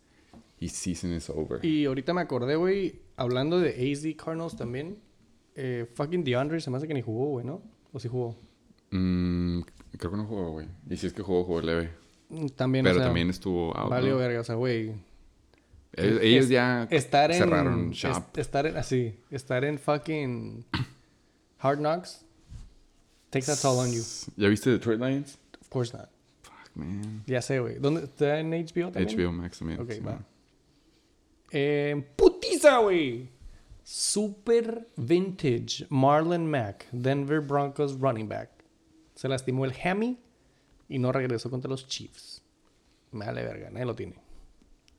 his 0.59 0.73
season 0.73 1.15
is 1.15 1.31
over. 1.31 1.65
Y 1.65 1.87
ahorita 1.87 2.13
me 2.13 2.21
acordé, 2.21 2.57
güey, 2.57 3.01
hablando 3.17 3.59
de 3.59 3.71
AZ 3.71 4.05
Cardinals 4.23 4.55
también. 4.57 4.99
Eh, 5.55 5.87
fucking 5.95 6.23
DeAndre 6.23 6.61
se 6.61 6.71
me 6.71 6.77
hace 6.77 6.87
que 6.87 6.93
ni 6.95 7.01
jugó, 7.01 7.27
güey, 7.31 7.47
¿no? 7.47 7.63
¿O 7.93 7.99
sí 7.99 8.09
jugó? 8.09 8.37
Mm, 8.91 9.61
creo 9.97 10.11
que 10.11 10.17
no 10.19 10.27
jugó, 10.27 10.51
güey. 10.53 10.67
Y 10.91 10.97
si 10.99 11.07
es 11.07 11.13
que 11.15 11.23
jugó, 11.23 11.45
jugó 11.45 11.63
leve. 11.63 11.91
También, 12.57 12.85
Pero 12.85 12.97
o 12.97 12.99
sea, 12.99 13.07
también 13.07 13.31
estuvo 13.31 13.77
out. 13.77 13.91
Valió 13.91 14.13
¿no? 14.13 14.19
verga, 14.19 14.41
o 14.41 14.45
sea, 14.45 14.55
güey. 14.55 14.93
Ellos, 15.93 16.17
Es- 16.19 16.23
ellos 16.23 16.49
ya 16.49 16.87
Estar 16.91 17.31
en... 17.33 17.39
cerraron 17.39 17.91
shop. 17.91 18.25
es- 18.35 18.39
estar 18.41 18.67
en... 18.67 18.77
Así. 18.77 19.19
Estar 19.31 19.65
en 19.65 19.79
fucking... 19.79 20.65
Hard 21.59 21.79
Knocks. 21.79 22.25
Takes 23.31 23.51
a 23.51 23.57
toll 23.57 23.79
on 23.79 23.93
you. 23.93 24.03
¿Ya 24.37 24.49
viste 24.49 24.71
Detroit 24.71 25.01
Lions? 25.01 25.39
Of 25.61 25.69
course 25.69 25.97
not. 25.97 26.09
Fuck, 26.43 26.71
man. 26.77 27.23
Ya 27.27 27.43
sé, 27.43 27.59
güey. 27.61 27.79
¿Dónde? 27.79 28.05
¿Está 28.05 28.39
en 28.41 28.51
HBO 28.51 28.91
también? 28.93 29.09
HBO 29.19 29.33
Max 29.33 29.59
también. 29.59 29.81
Ok, 29.81 29.91
sí, 29.93 30.01
va. 30.01 30.13
man. 30.13 30.27
Eh, 31.53 32.07
putiza, 32.17 32.79
güey. 32.79 33.29
Super 33.83 34.89
vintage 34.97 35.87
Marlon 35.91 36.47
Mack, 36.49 36.87
Denver 36.93 37.41
Broncos 37.41 37.99
running 37.99 38.29
back. 38.29 38.51
Se 39.17 39.29
lastimó 39.29 39.65
el 39.65 39.73
hammy 39.85 40.19
y 40.91 40.99
no 40.99 41.11
regresó 41.13 41.49
contra 41.49 41.71
los 41.71 41.89
Chiefs. 41.89 42.43
Me 43.13 43.25
vale 43.25 43.43
verga, 43.43 43.71
nadie 43.71 43.87
lo 43.87 43.95
tiene. 43.95 44.17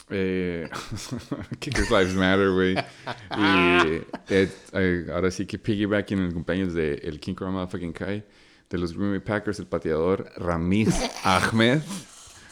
Eh, 0.09 0.67
Kickers 1.59 1.91
Lives 1.91 2.15
Matter, 2.15 2.51
güey. 2.51 2.73
y 2.73 4.03
eh, 4.33 4.49
eh, 4.73 5.05
ahora 5.13 5.29
sí 5.29 5.45
que 5.45 5.59
piggybacking 5.59 6.17
en 6.17 6.25
el 6.25 6.33
cumpleaños 6.33 6.73
de 6.73 6.95
el 6.95 7.19
King 7.19 7.35
Kong 7.35 7.51
Motherfucking 7.51 7.93
Kai 7.93 8.25
de 8.69 8.77
los 8.77 8.97
Green 8.97 9.11
Bay 9.11 9.19
Packers, 9.19 9.59
el 9.59 9.67
pateador 9.67 10.31
Ramiz 10.37 10.89
Ahmed 11.23 11.81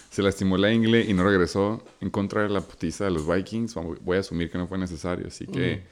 se 0.09 0.21
lastimó 0.21 0.57
la 0.57 0.71
ingle 0.71 1.01
y 1.01 1.13
no 1.13 1.23
regresó 1.23 1.83
en 2.01 2.09
contra 2.09 2.43
de 2.43 2.49
la 2.49 2.61
putiza 2.61 3.05
de 3.05 3.11
los 3.11 3.27
Vikings. 3.27 3.75
Voy 4.01 4.17
a 4.17 4.19
asumir 4.21 4.49
que 4.49 4.57
no 4.57 4.67
fue 4.67 4.77
necesario, 4.77 5.27
así 5.27 5.45
que 5.45 5.83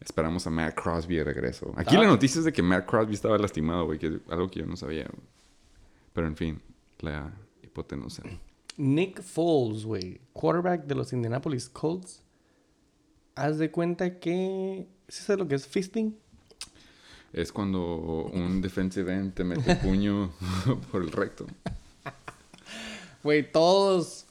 esperamos 0.00 0.46
a 0.46 0.50
Matt 0.50 0.74
Crosby 0.74 1.16
de 1.16 1.24
regreso. 1.24 1.72
Aquí 1.76 1.96
Ah. 1.96 2.00
la 2.00 2.06
noticia 2.06 2.38
es 2.38 2.44
de 2.44 2.52
que 2.52 2.62
Matt 2.62 2.86
Crosby 2.86 3.14
estaba 3.14 3.38
lastimado, 3.38 3.86
güey, 3.86 3.98
que 3.98 4.06
es 4.08 4.12
algo 4.28 4.48
que 4.48 4.60
yo 4.60 4.66
no 4.66 4.76
sabía. 4.76 5.08
Pero 6.12 6.26
en 6.26 6.36
fin, 6.36 6.60
la 7.00 7.32
hipotenusa. 7.62 8.22
Nick 8.76 9.22
Foles, 9.22 9.84
güey, 9.84 10.20
quarterback 10.32 10.84
de 10.86 10.94
los 10.94 11.12
Indianapolis 11.12 11.68
Colts. 11.68 12.22
Haz 13.34 13.58
de 13.58 13.70
cuenta 13.70 14.18
que... 14.18 14.86
¿Sí 15.08 15.22
sabes 15.22 15.38
lo 15.40 15.48
que 15.48 15.54
es 15.54 15.66
fisting? 15.66 16.16
Es 17.32 17.52
cuando 17.52 18.24
un 18.32 18.60
defensive 18.62 19.12
end 19.12 19.34
te 19.34 19.44
mete 19.44 19.76
puño 19.76 20.30
por 20.90 21.02
el 21.02 21.10
recto. 21.12 21.46
Güey, 23.22 23.50
todos 23.50 24.26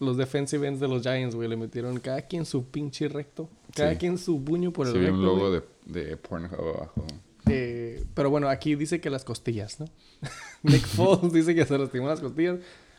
los 0.00 0.16
defensive 0.16 0.66
ends 0.66 0.80
de 0.80 0.88
los 0.88 1.02
Giants, 1.02 1.36
güey, 1.36 1.48
le 1.48 1.56
metieron 1.56 2.00
cada 2.00 2.22
quien 2.22 2.44
su 2.44 2.64
pinche 2.64 3.06
recto. 3.08 3.48
Cada 3.72 3.92
Sí. 3.92 3.98
quien 3.98 4.18
su 4.18 4.42
puño 4.42 4.72
por 4.72 4.88
el 4.88 4.94
ve 4.94 4.98
recto. 5.00 5.14
un 5.14 5.22
logo 5.24 5.50
de, 5.52 5.62
de 5.86 6.16
Pornhub 6.16 6.58
abajo. 6.76 7.06
Eh, 7.48 8.04
pero 8.14 8.30
bueno, 8.30 8.48
aquí 8.48 8.74
dice 8.74 9.00
que 9.00 9.10
las 9.10 9.22
costillas, 9.24 9.78
¿no? 9.78 9.86
Nick 10.70 10.86
Foles 10.86 11.32
dice 11.32 11.54
que 11.54 11.64
se 11.64 11.78
lastimó 11.78 12.08
las 12.08 12.20
costillas. 12.20 12.58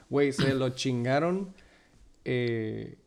Güey, 0.10 0.32
se 0.34 0.54
lo 0.54 0.70
chingaron 0.70 1.54
eh, 2.26 2.98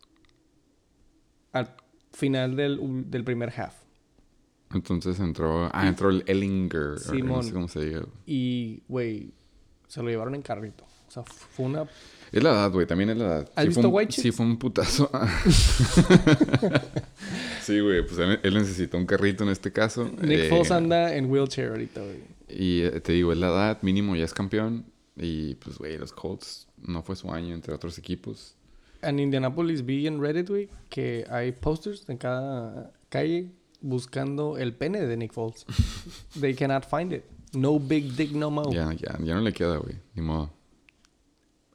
al 1.53 1.73
final 2.11 2.55
del, 2.55 2.79
del 3.09 3.23
primer 3.23 3.49
half. 3.59 3.73
Entonces 4.73 5.19
entró... 5.19 5.69
Ah, 5.73 5.87
entró 5.87 6.09
el 6.09 6.23
Ellinger. 6.27 6.81
o 6.81 6.93
No 6.93 6.99
Simón. 6.99 7.43
sé 7.43 7.53
cómo 7.53 7.67
se 7.69 7.85
diga. 7.85 8.01
Y, 8.25 8.83
güey, 8.87 9.31
se 9.87 10.01
lo 10.03 10.09
llevaron 10.09 10.35
en 10.35 10.41
carrito. 10.41 10.83
O 11.07 11.11
sea, 11.11 11.23
fue 11.23 11.65
una... 11.67 11.83
Es 12.33 12.43
la 12.43 12.49
edad, 12.49 12.71
güey. 12.73 12.85
También 12.85 13.11
es 13.11 13.17
la 13.17 13.25
edad. 13.25 13.51
¿Has 13.55 13.63
Sí 13.63 13.67
visto 13.69 13.87
White 13.87 14.11
Chicks? 14.11 14.23
Sí, 14.23 14.31
fue 14.31 14.45
un 14.45 14.57
putazo. 14.59 15.09
sí, 17.61 17.79
güey. 17.79 18.05
Pues 18.05 18.17
él, 18.19 18.39
él 18.43 18.53
necesitó 18.55 18.97
un 18.97 19.05
carrito 19.05 19.45
en 19.45 19.51
este 19.51 19.71
caso. 19.71 20.03
Nick 20.21 20.39
Eh, 20.39 20.49
Foles 20.49 20.71
anda 20.71 21.15
en 21.15 21.31
wheelchair 21.31 21.69
ahorita, 21.69 22.01
güey. 22.01 22.19
Y 22.47 22.81
eh, 22.81 22.99
te 23.01 23.13
digo, 23.13 23.31
es 23.31 23.37
la 23.37 23.47
edad. 23.47 23.81
Mínimo 23.81 24.15
ya 24.15 24.25
es 24.25 24.33
campeón. 24.33 24.85
Y 25.15 25.55
pues, 25.55 25.77
güey, 25.77 25.97
los 25.97 26.13
Colts 26.13 26.67
no 26.77 27.01
fue 27.01 27.15
su 27.15 27.31
año 27.31 27.55
entre 27.55 27.73
otros 27.73 27.97
equipos. 27.97 28.55
En 29.01 29.19
Indianapolis 29.19 29.85
vi 29.85 30.07
en 30.07 30.21
Reddit, 30.21 30.49
güey, 30.49 30.69
que 30.89 31.25
hay 31.29 31.51
posters 31.51 32.07
en 32.09 32.17
cada 32.17 32.91
calle 33.09 33.51
buscando 33.81 34.57
el 34.57 34.73
pene 34.73 35.05
de 35.05 35.17
Nick 35.17 35.33
Foles. 35.33 35.65
They 36.39 36.55
cannot 36.55 36.85
find 36.85 37.13
it. 37.13 37.23
No 37.53 37.79
big 37.79 38.15
dick 38.15 38.31
no 38.31 38.51
more. 38.51 38.71
Ya, 38.73 38.91
ya, 38.93 39.17
ya 39.19 39.35
no 39.35 39.41
le 39.41 39.53
queda, 39.53 39.77
güey. 39.77 39.95
Ni 40.15 40.21
modo. 40.21 40.51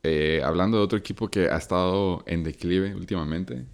Eh, 0.02 0.42
hablando 0.44 0.78
de 0.78 0.84
otro 0.84 0.98
equipo 0.98 1.28
que 1.28 1.48
ha 1.48 1.56
estado 1.56 2.24
en 2.26 2.42
declive 2.42 2.94
últimamente, 2.94 3.64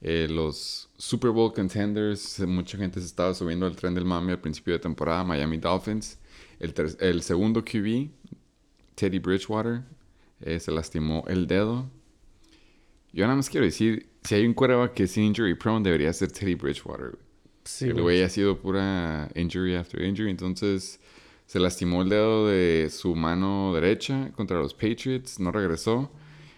eh, 0.00 0.26
los 0.28 0.90
Super 0.96 1.30
Bowl 1.30 1.52
contenders, 1.52 2.40
mucha 2.40 2.76
gente 2.76 3.00
se 3.00 3.06
estaba 3.06 3.32
subiendo 3.32 3.66
al 3.66 3.76
tren 3.76 3.94
del 3.94 4.04
mame 4.04 4.32
al 4.32 4.40
principio 4.40 4.72
de 4.74 4.80
temporada, 4.80 5.22
Miami 5.24 5.56
Dolphins. 5.58 6.18
El, 6.60 7.22
segundo 7.22 7.64
QB, 7.64 8.10
Teddy 8.94 9.18
Bridgewater, 9.20 9.82
eh, 10.40 10.58
se 10.60 10.72
lastimó 10.72 11.24
el 11.28 11.46
dedo. 11.46 11.88
Yo 13.12 13.24
nada 13.24 13.36
más 13.36 13.48
quiero 13.48 13.64
decir, 13.64 14.08
si 14.22 14.34
hay 14.34 14.46
un 14.46 14.54
quarterback 14.54 14.94
que 14.94 15.04
es 15.04 15.16
injury 15.16 15.54
prone, 15.54 15.84
debería 15.84 16.12
ser 16.12 16.30
Teddy 16.32 16.54
Bridgewater. 16.56 17.18
Sí, 17.64 17.86
el 17.86 18.00
güey. 18.00 18.22
ha 18.22 18.28
sido 18.28 18.58
pura 18.58 19.30
injury 19.34 19.74
after 19.76 20.02
injury. 20.02 20.30
Entonces 20.30 21.00
se 21.46 21.58
lastimó 21.60 22.02
el 22.02 22.08
dedo 22.08 22.46
de 22.48 22.88
su 22.90 23.14
mano 23.14 23.72
derecha 23.74 24.30
contra 24.32 24.58
los 24.58 24.74
Patriots. 24.74 25.38
No 25.38 25.52
regresó. 25.52 26.10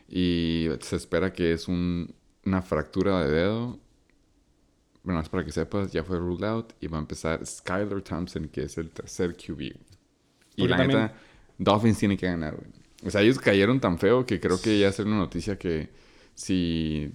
Y 0.08 0.66
se 0.80 0.96
espera 0.96 1.32
que 1.32 1.52
es 1.52 1.68
un- 1.68 2.12
una 2.44 2.62
fractura 2.62 3.24
de 3.24 3.30
dedo. 3.30 3.78
Bueno, 5.02 5.20
es 5.20 5.28
para 5.28 5.44
que 5.44 5.52
sepas, 5.52 5.92
ya 5.92 6.04
fue 6.04 6.18
ruled 6.18 6.44
out. 6.44 6.72
Y 6.80 6.86
va 6.88 6.98
a 6.98 7.00
empezar 7.00 7.44
Skylar 7.46 8.02
Thompson, 8.02 8.48
que 8.48 8.62
es 8.64 8.76
el 8.78 8.90
tercer 8.90 9.36
QB. 9.36 9.72
Y 10.60 10.68
Porque 10.68 10.70
la 10.70 10.76
también- 10.78 11.00
neta, 11.00 11.14
Dolphins 11.58 11.98
tiene 11.98 12.16
que 12.16 12.26
ganar, 12.26 12.54
güey. 12.56 12.68
O 13.04 13.10
sea, 13.10 13.22
ellos 13.22 13.38
cayeron 13.38 13.80
tan 13.80 13.98
feo 13.98 14.26
que 14.26 14.40
creo 14.40 14.60
que 14.60 14.78
ya 14.78 14.92
será 14.92 15.08
una 15.08 15.18
noticia 15.18 15.58
que 15.58 15.88
si 16.34 17.12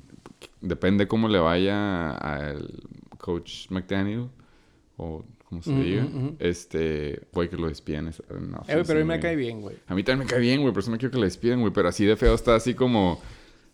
depende 0.62 1.08
cómo 1.08 1.28
le 1.28 1.40
vaya 1.40 2.12
al 2.12 2.84
coach 3.18 3.70
McDaniel 3.70 4.30
o 4.98 5.24
como 5.48 5.62
se 5.62 5.70
Ujú, 5.72 5.80
diga, 5.84 6.08
este, 6.40 7.22
puede 7.32 7.50
que 7.50 7.58
lo 7.58 7.68
despidan. 7.68 8.08
es- 8.08 8.22
en 8.32 8.54
Eh, 8.68 8.74
güey, 8.74 8.84
pero 8.86 9.00
a 9.00 9.04
mí 9.04 9.08
me 9.08 9.20
cae 9.20 9.36
güey. 9.36 9.46
bien, 9.46 9.62
güey. 9.62 9.76
A 9.88 9.94
mí 9.96 10.04
también 10.04 10.26
me 10.28 10.32
cae 10.32 10.40
bien, 10.40 10.62
güey, 10.62 10.74
por 10.74 10.82
eso 10.82 10.90
no 10.92 10.98
quiero 10.98 11.12
que 11.12 11.20
le 11.20 11.26
despidan, 11.26 11.62
güey, 11.62 11.72
pero 11.72 11.88
así 11.88 12.04
de 12.06 12.16
feo 12.16 12.34
está 12.34 12.56
así 12.56 12.74
como, 12.74 13.22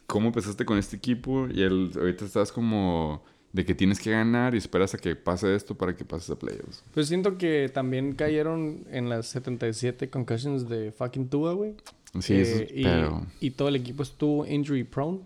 ¿cómo 0.05 0.27
empezaste 0.27 0.65
con 0.65 0.77
este 0.77 0.97
equipo? 0.97 1.47
Y 1.49 1.62
el, 1.63 1.91
ahorita 1.95 2.25
estás 2.25 2.51
como 2.51 3.23
de 3.53 3.65
que 3.65 3.75
tienes 3.75 3.99
que 3.99 4.11
ganar 4.11 4.55
y 4.55 4.57
esperas 4.57 4.93
a 4.93 4.97
que 4.97 5.15
pase 5.15 5.53
esto 5.55 5.75
para 5.75 5.95
que 5.95 6.05
pases 6.05 6.29
a 6.29 6.35
playoffs. 6.39 6.83
Pues 6.93 7.07
siento 7.07 7.37
que 7.37 7.69
también 7.73 8.13
cayeron 8.13 8.85
en 8.89 9.09
las 9.09 9.27
77 9.27 10.09
concussions 10.09 10.69
de 10.69 10.91
fucking 10.91 11.27
Tua, 11.29 11.53
güey. 11.53 11.75
Sí, 12.19 12.35
eso 12.35 12.59
Eh, 12.59 12.63
es, 12.63 12.71
y, 12.77 12.83
pero... 12.83 13.25
y 13.41 13.51
todo 13.51 13.67
el 13.67 13.75
equipo 13.75 14.03
estuvo 14.03 14.45
injury 14.45 14.83
prone, 14.85 15.19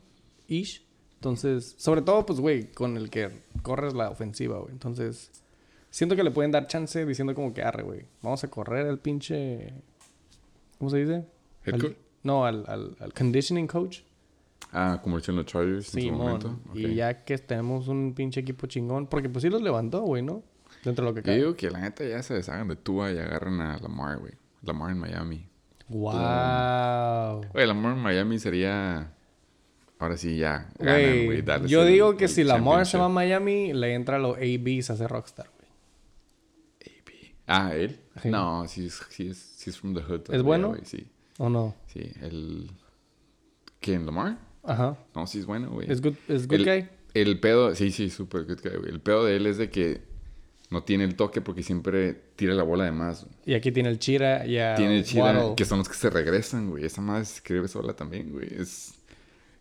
ish. 0.48 0.84
Entonces, 1.16 1.76
sobre 1.78 2.02
todo, 2.02 2.26
pues, 2.26 2.40
güey, 2.40 2.72
con 2.72 2.98
el 2.98 3.10
que 3.10 3.30
corres 3.64 3.94
la 3.94 4.10
ofensiva, 4.10 4.60
güey. 4.60 4.72
Entonces, 4.74 5.32
siento 5.90 6.16
que 6.16 6.24
le 6.24 6.30
pueden 6.32 6.52
dar 6.52 6.68
chance 6.68 7.04
diciendo 7.06 7.34
como 7.34 7.54
que 7.54 7.64
arre, 7.64 7.84
güey. 7.84 8.02
Vamos 8.22 8.44
a 8.44 8.48
correr 8.50 8.86
al 8.88 9.00
pinche. 9.00 9.74
¿Cómo 10.78 10.90
se 10.92 10.98
dice? 10.98 11.26
¿Head 11.66 11.74
Al- 11.76 11.82
coach? 11.82 11.94
no, 12.24 12.46
al, 12.46 12.64
al, 12.68 12.96
al 13.00 13.14
conditioning 13.14 13.66
coach. 13.68 14.00
Ah, 14.78 15.00
como 15.02 15.18
hicieron 15.20 15.38
los 15.38 15.46
Chargers 15.46 15.96
en 15.96 16.02
su 16.04 16.12
momento. 16.12 16.60
Y 16.74 16.96
ya 16.96 17.24
que 17.24 17.38
tenemos 17.38 17.88
un 17.88 18.14
pinche 18.14 18.42
equipo 18.42 18.68
chingón. 18.68 19.08
Porque 19.08 19.30
pues 19.30 19.44
sí 19.44 19.50
los 19.50 19.62
levantó, 19.62 20.02
güey, 20.02 20.22
¿no? 20.22 20.44
Dentro 20.84 21.06
de 21.06 21.12
lo 21.12 21.16
que 21.16 21.22
Yo 21.22 21.26
cae. 21.26 21.36
digo 21.38 21.56
que 21.56 21.72
la 21.72 21.80
neta 21.80 22.04
ya 22.04 22.22
se 22.22 22.34
deshagan 22.34 22.68
de 22.68 22.76
Tua 22.76 23.12
y 23.12 23.18
agarran 23.18 23.62
a 23.62 23.78
Lamar, 23.80 24.18
güey. 24.20 24.34
Lamar 24.64 24.92
en 24.92 24.98
Miami. 25.00 25.48
Wow. 25.88 27.46
Güey, 27.54 27.68
Lamar 27.68 27.94
en 27.96 28.04
Miami 28.04 28.38
sería... 28.40 29.12
Ahora 29.98 30.18
sí 30.18 30.38
ya 30.38 30.70
ganan, 30.78 31.26
güey. 31.26 31.44
Yo 31.68 31.84
el- 31.84 31.88
digo 31.94 32.18
que 32.18 32.26
el 32.26 32.30
si 32.30 32.44
Lamar 32.44 32.86
se 32.86 32.98
va 32.98 33.06
a. 33.06 33.10
Miami, 33.10 33.72
le 33.72 33.94
entra 33.94 34.18
a 34.18 34.20
los 34.20 34.36
ABs 34.38 34.90
a 34.90 34.94
hacer 34.94 35.10
Rockstar, 35.10 35.48
güey. 35.58 35.70
Ah, 37.48 37.74
¿él? 37.74 38.00
Sí. 38.22 38.30
No, 38.30 38.68
sí 38.68 38.88
es, 38.88 39.02
sí 39.10 39.30
es, 39.30 39.38
sí 39.38 39.70
es 39.70 39.78
from 39.80 39.94
the 39.96 40.02
hood. 40.02 40.22
¿Es 40.34 40.42
bueno? 40.44 40.70
güey, 40.70 40.82
Sí, 40.84 41.08
¿O 41.38 41.50
no? 41.50 41.76
sí. 41.88 42.12
El... 42.22 42.70
¿Quién? 43.80 44.06
¿Lamar? 44.06 44.38
Ajá. 44.66 44.98
No, 45.16 45.28
sí 45.28 45.40
es 45.40 45.46
bueno, 45.46 45.70
güey. 45.70 45.92
¿Es 45.92 46.02
good, 46.02 46.16
es 46.28 46.48
good 46.48 46.56
el, 46.56 46.66
guy? 46.66 46.90
El 47.14 47.40
pedo... 47.40 47.74
Sí, 47.76 47.92
sí, 47.92 48.10
super 48.10 48.44
good 48.46 48.60
guy, 48.64 48.78
güey. 48.78 48.90
El 48.92 49.00
pedo 49.00 49.26
de 49.26 49.36
él 49.38 49.46
es 49.46 49.58
de 49.58 49.70
que 49.70 50.02
no 50.70 50.84
tiene 50.84 51.04
el 51.04 51.16
toque 51.16 51.42
porque 51.42 51.64
siempre 51.64 52.14
tira 52.36 52.54
la 52.54 52.64
bola 52.64 52.86
de 52.86 52.92
más. 52.92 53.24
güey. 53.24 53.36
Y 53.46 53.54
aquí 53.54 53.72
tiene 53.72 53.90
el 53.90 54.00
Chira 54.00 54.46
y 54.46 54.58
a 54.58 54.76
Tiene 54.76 54.98
el 54.98 55.06
Chira, 55.06 55.26
Waddle. 55.26 55.56
que 55.56 55.66
son 55.66 55.80
los 55.80 55.88
que 55.88 55.96
se 55.96 56.10
regresan, 56.10 56.70
güey. 56.70 56.86
Esa 56.86 57.02
madre 57.02 57.26
se 57.26 57.36
escribe 57.36 57.68
sola 57.68 57.96
también, 57.96 58.32
güey. 58.32 58.48
Es... 58.54 58.94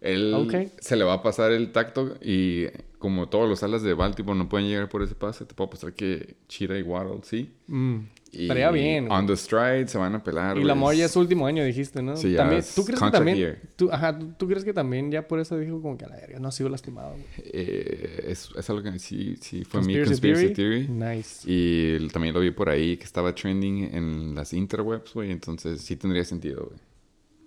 Él 0.00 0.70
se 0.80 0.96
le 0.96 1.04
va 1.04 1.14
a 1.14 1.22
pasar 1.22 1.50
el 1.50 1.72
tacto 1.72 2.18
y 2.20 2.66
como 2.98 3.28
todos 3.30 3.48
los 3.48 3.62
alas 3.62 3.82
de 3.82 3.94
Baltimore 3.94 4.36
no 4.38 4.50
pueden 4.50 4.68
llegar 4.68 4.90
por 4.90 5.02
ese 5.02 5.14
pase, 5.14 5.46
te 5.46 5.54
puedo 5.54 5.68
apostar 5.68 5.94
que 5.94 6.36
Chira 6.46 6.78
y 6.78 6.82
Waddle 6.82 7.20
sí. 7.22 7.54
Mm. 7.68 8.00
Estaría 8.42 8.70
bien. 8.70 9.10
On 9.10 9.26
the 9.26 9.36
stride 9.36 9.88
se 9.88 9.98
van 9.98 10.14
a 10.14 10.22
pelar. 10.22 10.56
Y 10.56 10.60
güey. 10.60 10.64
Lamar 10.64 10.94
ya 10.94 11.06
es 11.06 11.12
su 11.12 11.20
último 11.20 11.46
año, 11.46 11.64
dijiste, 11.64 12.02
¿no? 12.02 12.16
Sí, 12.16 12.32
ya 12.32 12.38
también, 12.38 12.60
es 12.60 12.74
¿Tú 12.74 12.84
crees 12.84 13.00
que 13.00 13.10
también... 13.10 13.58
Tú, 13.76 13.90
ajá, 13.90 14.18
¿tú, 14.36 14.46
crees 14.46 14.64
que 14.64 14.72
también 14.72 15.10
ya 15.10 15.26
por 15.26 15.40
eso 15.40 15.58
dijo 15.58 15.80
como 15.80 15.96
que 15.96 16.04
a 16.04 16.08
la 16.08 16.16
verga 16.16 16.38
no 16.38 16.48
ha 16.48 16.52
sido 16.52 16.68
lastimado? 16.68 17.12
güey? 17.12 17.24
Eh, 17.38 18.26
es, 18.28 18.50
es 18.56 18.70
algo 18.70 18.82
que 18.82 18.98
sí, 18.98 19.36
sí 19.40 19.64
fue 19.64 19.82
mi 19.82 19.96
Conspiracy 20.02 20.52
theory? 20.52 20.54
theory. 20.54 20.88
Nice. 20.88 21.42
Y 21.46 22.08
también 22.08 22.34
lo 22.34 22.40
vi 22.40 22.50
por 22.50 22.68
ahí 22.68 22.96
que 22.96 23.04
estaba 23.04 23.34
trending 23.34 23.94
en 23.94 24.34
las 24.34 24.52
interwebs, 24.52 25.14
güey. 25.14 25.30
Entonces 25.30 25.80
sí 25.80 25.96
tendría 25.96 26.24
sentido, 26.24 26.66
güey. 26.66 26.80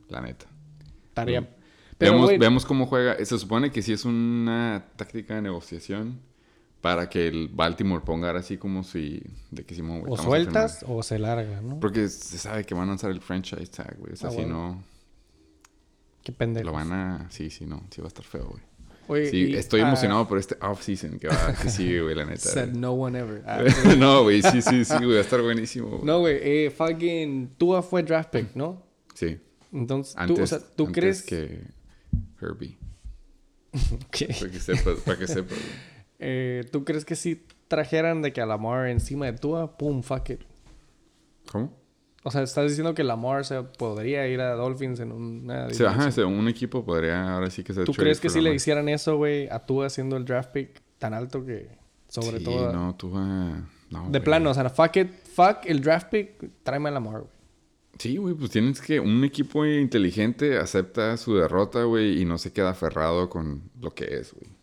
La 0.10 0.21
neta. 0.21 0.45
Mm. 0.45 1.47
Pero, 1.97 2.12
veamos, 2.12 2.26
güey, 2.26 2.38
veamos 2.38 2.65
cómo 2.65 2.86
juega. 2.86 3.23
Se 3.26 3.38
supone 3.38 3.71
que 3.71 3.82
sí 3.82 3.93
es 3.93 4.06
una 4.06 4.86
táctica 4.95 5.36
de 5.36 5.41
negociación 5.41 6.19
para 6.82 7.10
que 7.10 7.28
el 7.28 7.50
Baltimore 7.50 8.04
ponga 8.06 8.28
ahora 8.28 8.40
así 8.40 8.58
como 8.58 8.84
si... 8.84 9.22
De 9.52 9.66
que 9.66 9.82
güey, 9.82 10.04
o 10.08 10.18
sueltas 10.18 10.86
o 10.88 11.02
se 11.04 11.20
larga, 11.20 11.62
¿no? 11.62 11.80
Porque 11.80 12.08
se 12.10 12.38
sabe 12.38 12.63
que 12.63 12.74
van 12.74 12.84
a 12.84 12.88
lanzar 12.88 13.12
el 13.12 13.22
franchise 13.22 13.68
tag, 13.68 13.98
güey. 13.98 14.13
O 14.13 14.16
sea, 14.16 14.30
Ah, 14.30 14.32
si 14.32 14.38
bueno. 14.38 14.76
no, 14.76 14.84
Qué 16.24 16.32
pendejo. 16.32 16.66
lo 16.66 16.74
van 16.74 16.92
a... 16.92 17.28
Sí, 17.30 17.50
sí, 17.50 17.66
no. 17.66 17.84
Sí 17.90 18.02
va 18.02 18.08
a 18.08 18.10
estar 18.10 18.26
feo, 18.26 18.48
güey. 18.50 18.63
Oye, 19.10 19.30
Sí, 19.30 19.38
y, 19.46 19.56
estoy 19.56 19.80
ah, 19.82 19.88
emocionado 19.88 20.28
por 20.28 20.38
este 20.38 20.58
off-season 20.62 21.18
que, 21.18 21.30
va, 21.30 21.54
que 21.54 21.70
sigue, 21.70 22.02
güey, 22.02 22.13
la 22.13 22.26
neta. 22.26 22.42
Said 22.42 22.70
güey. 22.72 22.82
no 22.82 22.92
one 22.92 23.18
ever. 23.18 23.42
Ah, 23.46 23.63
no, 23.98 24.24
güey, 24.24 24.42
sí, 24.42 24.62
sí, 24.62 24.84
sí, 24.84 24.96
güey, 24.98 25.13
va 25.13 25.18
a 25.20 25.22
estar 25.22 25.42
buenísimo. 25.42 25.88
güey. 25.90 26.04
no, 26.04 26.20
güey, 26.20 26.38
eh, 26.42 26.70
fucking 26.70 27.56
Tua 27.58 27.82
fue 27.82 28.04
draft 28.04 28.32
pick, 28.32 28.54
¿no? 28.56 28.84
Sí, 29.13 29.40
Entonces, 29.72 30.13
antes, 30.18 30.36
tú, 30.36 30.44
o 30.44 30.48
sea, 30.48 30.60
¿tú 30.60 30.88
antes 30.88 31.02
crees 31.02 31.24
que 31.24 31.62
Herbie. 32.42 32.78
Para 34.12 34.52
que 34.52 34.60
sepas, 34.60 35.00
para 35.02 35.18
que 35.18 35.28
sepas. 35.28 35.58
güey. 35.58 35.97
Eh, 36.19 36.63
¿Tú 36.71 36.84
crees 36.84 37.06
que 37.06 37.15
si 37.15 37.45
trajeran 37.67 38.21
de 38.21 38.34
que 38.34 38.41
a 38.41 38.45
Lamar 38.45 38.88
encima 38.88 39.25
de 39.25 39.34
Tua, 39.34 39.77
pum, 39.77 40.01
fuck 40.01 40.30
it? 40.32 40.41
¿Cómo? 41.51 41.73
O 42.23 42.32
sea, 42.32 42.41
estás 42.43 42.69
diciendo 42.69 42.93
que 42.93 43.03
Lamar 43.03 43.45
se 43.45 43.62
podría 43.63 44.27
ir 44.27 44.41
a 44.41 44.53
Dolphins 44.56 44.99
en 44.99 45.13
una 45.13 45.69
sea, 45.69 45.91
ajá, 45.91 46.12
sea, 46.12 46.25
un 46.25 46.47
equipo 46.49 46.84
podría 46.84 47.36
ahora 47.36 47.49
sí 47.49 47.63
que 47.63 47.73
se 47.73 47.86
¿Tú 47.86 47.93
crees 47.93 48.19
que 48.19 48.30
si 48.30 48.41
le 48.41 48.53
hicieran 48.53 48.89
eso, 48.89 49.15
güey, 49.15 49.47
a 49.47 49.60
Tua 49.60 49.86
haciendo 49.86 50.17
el 50.17 50.25
draft 50.25 50.51
pick 50.51 50.82
tan 50.97 51.13
alto 51.13 51.45
que 51.45 51.69
sobre 52.10 52.39
sí, 52.39 52.43
todo... 52.43 52.73
no, 52.73 52.97
vas... 53.10 53.63
No, 53.89 54.10
de 54.10 54.19
plano, 54.19 54.49
o 54.49 54.53
sea, 54.53 54.69
fuck 54.69 54.97
it, 54.97 55.10
fuck 55.34 55.60
el 55.65 55.80
draft 55.82 56.10
pick, 56.10 56.49
tráeme 56.63 56.89
a 56.89 56.93
Lamar, 56.93 57.21
güey. 57.21 57.32
Sí, 57.97 58.17
güey, 58.17 58.34
pues 58.34 58.51
tienes 58.51 58.82
que... 58.82 58.99
Un 58.99 59.23
equipo 59.23 59.65
inteligente 59.65 60.58
acepta 60.58 61.15
su 61.15 61.36
derrota, 61.36 61.84
güey, 61.84 62.21
y 62.21 62.25
no 62.25 62.38
se 62.38 62.51
queda 62.51 62.71
aferrado 62.71 63.30
con 63.30 63.71
lo 63.80 63.91
que 63.91 64.17
es, 64.17 64.34
güey. 64.34 64.57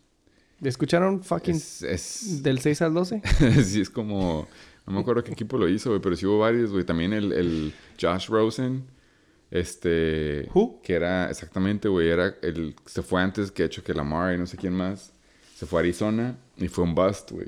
¿Escucharon 0.61 1.23
fucking 1.23 1.55
Es... 1.55 1.81
es... 1.83 2.43
del 2.43 2.59
6 2.59 2.81
al 2.81 2.93
12? 2.93 3.21
sí, 3.63 3.81
es 3.81 3.89
como... 3.89 4.47
No 4.87 4.93
me 4.93 4.99
acuerdo 4.99 5.23
qué 5.23 5.31
equipo 5.31 5.57
lo 5.57 5.67
hizo, 5.67 5.89
güey, 5.89 6.01
pero 6.01 6.15
sí 6.15 6.25
hubo 6.25 6.39
varios, 6.39 6.71
güey. 6.71 6.83
También 6.83 7.11
el, 7.13 7.33
el 7.33 7.73
Josh 7.99 8.27
Rosen, 8.27 8.85
este... 9.49 10.47
Who? 10.53 10.81
Que 10.83 10.93
era, 10.93 11.29
exactamente, 11.29 11.87
güey, 11.87 12.09
era 12.09 12.35
el... 12.41 12.75
Se 12.85 13.01
fue 13.01 13.21
antes 13.21 13.51
que 13.51 13.63
hecho 13.63 13.83
que 13.83 13.93
Lamar 13.93 14.35
y 14.35 14.37
no 14.37 14.45
sé 14.45 14.57
quién 14.57 14.73
más. 14.73 15.11
Se 15.55 15.65
fue 15.65 15.79
a 15.79 15.81
Arizona 15.81 16.37
y 16.57 16.67
fue 16.67 16.83
un 16.83 16.93
bust, 16.93 17.31
güey. 17.31 17.47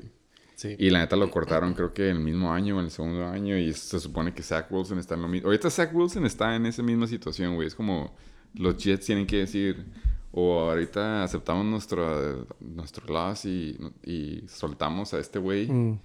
Sí. 0.56 0.74
Y 0.76 0.90
la 0.90 0.98
neta 0.98 1.14
lo 1.14 1.30
cortaron 1.30 1.72
creo 1.74 1.94
que 1.94 2.08
en 2.08 2.16
el 2.16 2.22
mismo 2.22 2.52
año 2.52 2.76
o 2.76 2.78
en 2.80 2.86
el 2.86 2.90
segundo 2.90 3.24
año 3.24 3.56
y 3.56 3.72
se 3.72 4.00
supone 4.00 4.34
que 4.34 4.42
Zach 4.42 4.66
Wilson 4.70 4.98
está 4.98 5.14
en 5.14 5.22
lo 5.22 5.28
mismo. 5.28 5.46
Ahorita 5.46 5.70
Zach 5.70 5.94
Wilson 5.94 6.26
está 6.26 6.56
en 6.56 6.66
esa 6.66 6.82
misma 6.82 7.06
situación, 7.06 7.54
güey. 7.54 7.68
Es 7.68 7.76
como 7.76 8.16
los 8.54 8.76
Jets 8.76 9.06
tienen 9.06 9.26
que 9.26 9.36
decir 9.36 9.86
o 10.32 10.60
ahorita 10.70 11.22
aceptamos 11.24 11.64
nuestro, 11.64 12.46
nuestro 12.60 13.06
loss 13.12 13.44
y, 13.44 13.78
y 14.04 14.44
soltamos 14.48 15.14
a 15.14 15.18
este 15.18 15.38
güey 15.38 15.66
Mm. 15.70 15.98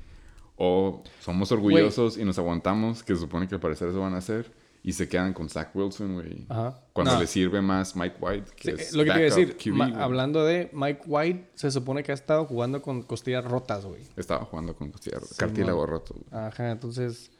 o 0.57 1.03
somos 1.19 1.51
orgullosos 1.51 2.17
y 2.17 2.23
nos 2.25 2.38
aguantamos, 2.39 3.03
que 3.03 3.13
se 3.15 3.21
supone 3.21 3.47
que 3.47 3.55
al 3.55 3.62
parecer 3.62 3.89
eso 3.89 3.99
van 3.99 4.13
a 4.13 4.17
hacer 4.17 4.51
y 4.86 4.91
se 4.93 5.07
quedan 5.07 5.33
con 5.33 5.47
Zach 5.49 5.73
Wilson, 5.73 6.13
güey. 6.15 6.45
Ajá. 6.49 6.77
Cuando 6.91 7.13
No. 7.13 7.19
le 7.21 7.27
sirve 7.27 7.62
más 7.62 7.95
Mike 7.95 8.17
White, 8.19 8.51
que 8.55 8.75
Sí, 8.75 8.81
es 8.81 8.93
lo 8.93 9.03
que 9.05 9.12
te 9.12 9.15
iba 9.17 9.25
a 9.27 9.29
backup 9.29 9.38
decir, 9.55 9.73
QB, 9.73 9.95
hablando 10.01 10.43
de 10.45 10.69
Mike 10.73 11.01
White, 11.07 11.51
se 11.55 11.71
supone 11.71 12.03
que 12.03 12.12
ha 12.12 12.15
estado 12.15 12.45
jugando 12.45 12.81
con 12.81 13.01
costillas 13.03 13.45
rotas, 13.45 13.86
güey. 13.86 14.01
Estaba 14.17 14.43
jugando 14.45 14.75
con 14.75 14.91
costilla- 14.91 15.19
Sí, 15.21 15.36
cartílago 15.38 15.86
roto. 15.86 16.15
güey. 16.15 16.43
Ajá, 16.43 16.71
entonces, 16.71 17.31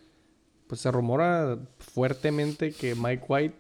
pues 0.68 0.80
se 0.80 0.90
rumora 0.90 1.60
fuertemente 1.80 2.72
que 2.72 2.96
Mike 2.96 3.26
White, 3.28 3.56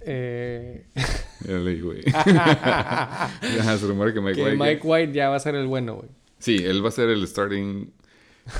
eh, 0.00 0.86
Ya 1.46 1.58
güey. 1.58 2.02
Se 3.78 3.86
rumora 3.86 4.12
que 4.12 4.20
Mike 4.20 4.34
que 4.36 4.42
White... 4.44 4.56
Mike 4.56 4.80
White 4.82 5.12
ya 5.12 5.28
va 5.28 5.36
a 5.36 5.40
ser 5.40 5.54
el 5.54 5.66
bueno, 5.66 5.96
güey. 5.96 6.08
Sí, 6.38 6.56
él 6.56 6.84
va 6.84 6.88
a 6.88 6.92
ser 6.92 7.08
el 7.10 7.26
starting 7.26 7.90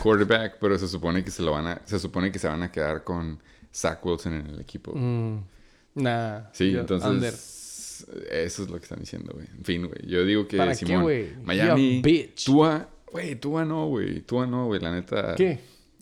quarterback, 0.03 0.59
pero 0.61 0.79
se 0.79 0.89
supone 0.89 1.25
que 1.25 1.31
se 1.31 1.43
lo 1.43 1.53
van 1.53 1.67
a, 1.67 1.83
se 1.85 1.99
supone 1.99 2.33
que 2.33 2.39
se 2.39 2.49
van 2.49 2.63
a 2.63 2.73
quedar 2.73 3.05
con 3.05 3.39
Zach 3.73 4.05
Wilson 4.05 4.35
en 4.35 4.47
el 4.47 4.61
equipo. 4.61 4.93
Mm, 4.95 5.39
nah. 5.95 6.43
sí, 6.53 6.73
yo- 6.73 6.81
entonces 6.81 7.09
under. 7.11 7.35
eso 7.35 8.63
es 8.63 8.71
lo 8.71 8.77
que 8.77 8.85
están 8.85 9.01
diciendo, 9.01 9.33
güey. 9.35 9.47
En 9.57 9.65
fin, 9.65 9.87
güey. 9.87 10.07
Yo 10.07 10.25
digo 10.25 10.49
que 10.49 10.57
¿Para 10.57 10.73
qué, 10.73 10.87
Simón, 10.87 11.03
güey? 11.03 11.29
Miami, 11.43 12.01
bitch. 12.01 12.47
Tua, 12.47 12.89
güey, 13.11 13.35
Tua 13.37 13.65
no, 13.65 13.87
güey, 13.89 14.21
Tua 14.23 14.47
no, 14.47 14.67
güey, 14.67 14.81
la 14.81 14.93
neta. 14.93 15.35
¿Qué? 15.37 15.59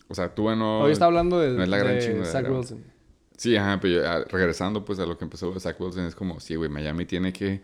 O 0.07 0.15
sea, 0.15 0.33
Tua 0.33 0.55
no. 0.55 0.81
Hoy 0.81 0.91
está 0.91 1.05
hablando 1.05 1.39
de, 1.39 1.51
no 1.57 1.63
es 1.63 1.69
la 1.69 1.77
gran 1.77 1.95
de 1.95 2.25
Zach. 2.25 2.49
Wilson. 2.49 2.92
Sí, 3.37 3.55
ajá, 3.55 3.79
pero 3.79 3.93
yo, 3.95 4.09
ah, 4.09 4.23
regresando 4.29 4.85
pues 4.85 4.99
a 4.99 5.05
lo 5.05 5.17
que 5.17 5.23
empezó 5.25 5.57
Zach 5.59 5.79
Wilson 5.79 6.05
es 6.05 6.15
como, 6.15 6.39
sí, 6.39 6.55
güey, 6.55 6.69
Miami 6.69 7.05
tiene 7.05 7.33
que 7.33 7.61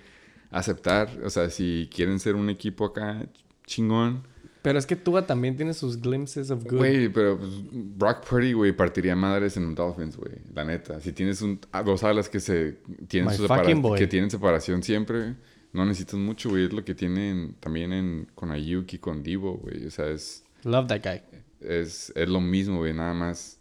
aceptar, 0.51 1.09
o 1.23 1.29
sea, 1.29 1.49
si 1.49 1.89
quieren 1.93 2.19
ser 2.19 2.35
un 2.35 2.49
equipo 2.49 2.85
acá 2.85 3.27
chingón, 3.65 4.23
Pero 4.61 4.77
es 4.79 4.85
que 4.85 4.95
Tua 4.95 5.25
también 5.25 5.55
tiene 5.55 5.73
sus 5.73 6.01
glimpses 6.01 6.51
of 6.51 6.63
good. 6.63 6.77
Güey, 6.79 7.07
pero 7.09 7.37
pues, 7.37 7.51
Brock 7.71 8.25
Purdy, 8.27 8.53
güey, 8.53 8.73
partiría 8.73 9.15
madres 9.15 9.55
en 9.57 9.73
Dolphins, 9.73 10.17
güey. 10.17 10.33
La 10.53 10.65
neta. 10.65 10.99
Si 10.99 11.13
tienes 11.13 11.41
un, 11.41 11.59
a 11.71 11.81
dos 11.81 12.03
alas 12.03 12.27
que 12.27 12.39
se 12.41 12.79
tienen 13.07 13.33
su 13.33 13.43
separa- 13.43 13.95
que 13.97 14.07
tienen 14.07 14.29
separación 14.29 14.83
siempre, 14.83 15.35
no 15.71 15.85
necesitas 15.85 16.19
mucho, 16.19 16.49
güey. 16.49 16.65
Es 16.65 16.73
lo 16.73 16.83
que 16.83 16.93
tienen 16.93 17.55
también 17.61 17.93
en, 17.93 18.27
con 18.35 18.51
Ayuki, 18.51 18.97
con 18.97 19.23
Divo, 19.23 19.57
güey. 19.59 19.85
O 19.85 19.91
sea, 19.91 20.07
es, 20.09 20.43
Love 20.63 20.87
that 20.87 21.01
guy. 21.03 21.21
es, 21.61 22.11
es 22.15 22.27
lo 22.27 22.41
mismo, 22.41 22.79
güey. 22.79 22.91
Nada 22.93 23.13
más 23.13 23.58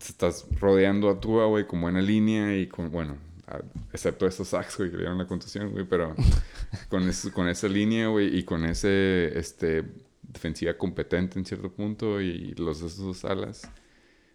estás 0.00 0.46
rodeando 0.60 1.08
a 1.10 1.20
Tua, 1.20 1.46
güey, 1.46 1.66
con 1.66 1.80
buena 1.80 2.00
línea 2.00 2.56
y 2.58 2.66
con, 2.66 2.90
bueno, 2.90 3.16
a- 3.46 3.60
excepto 3.92 4.26
esos 4.26 4.48
sacks, 4.48 4.76
güey, 4.78 4.90
que 4.90 4.96
le 4.96 5.02
dieron 5.02 5.18
la 5.18 5.26
contusión, 5.26 5.70
güey, 5.70 5.84
pero 5.84 6.14
con, 6.88 7.08
eso- 7.08 7.32
con 7.32 7.48
esa 7.48 7.68
línea, 7.68 8.08
güey, 8.08 8.36
y 8.36 8.42
con 8.44 8.64
ese, 8.64 9.38
este, 9.38 9.84
defensiva 10.22 10.74
competente 10.74 11.38
en 11.38 11.44
cierto 11.44 11.70
punto 11.70 12.20
y 12.20 12.54
los 12.56 12.78
esos 12.78 12.98
dos 12.98 13.24
alas, 13.24 13.62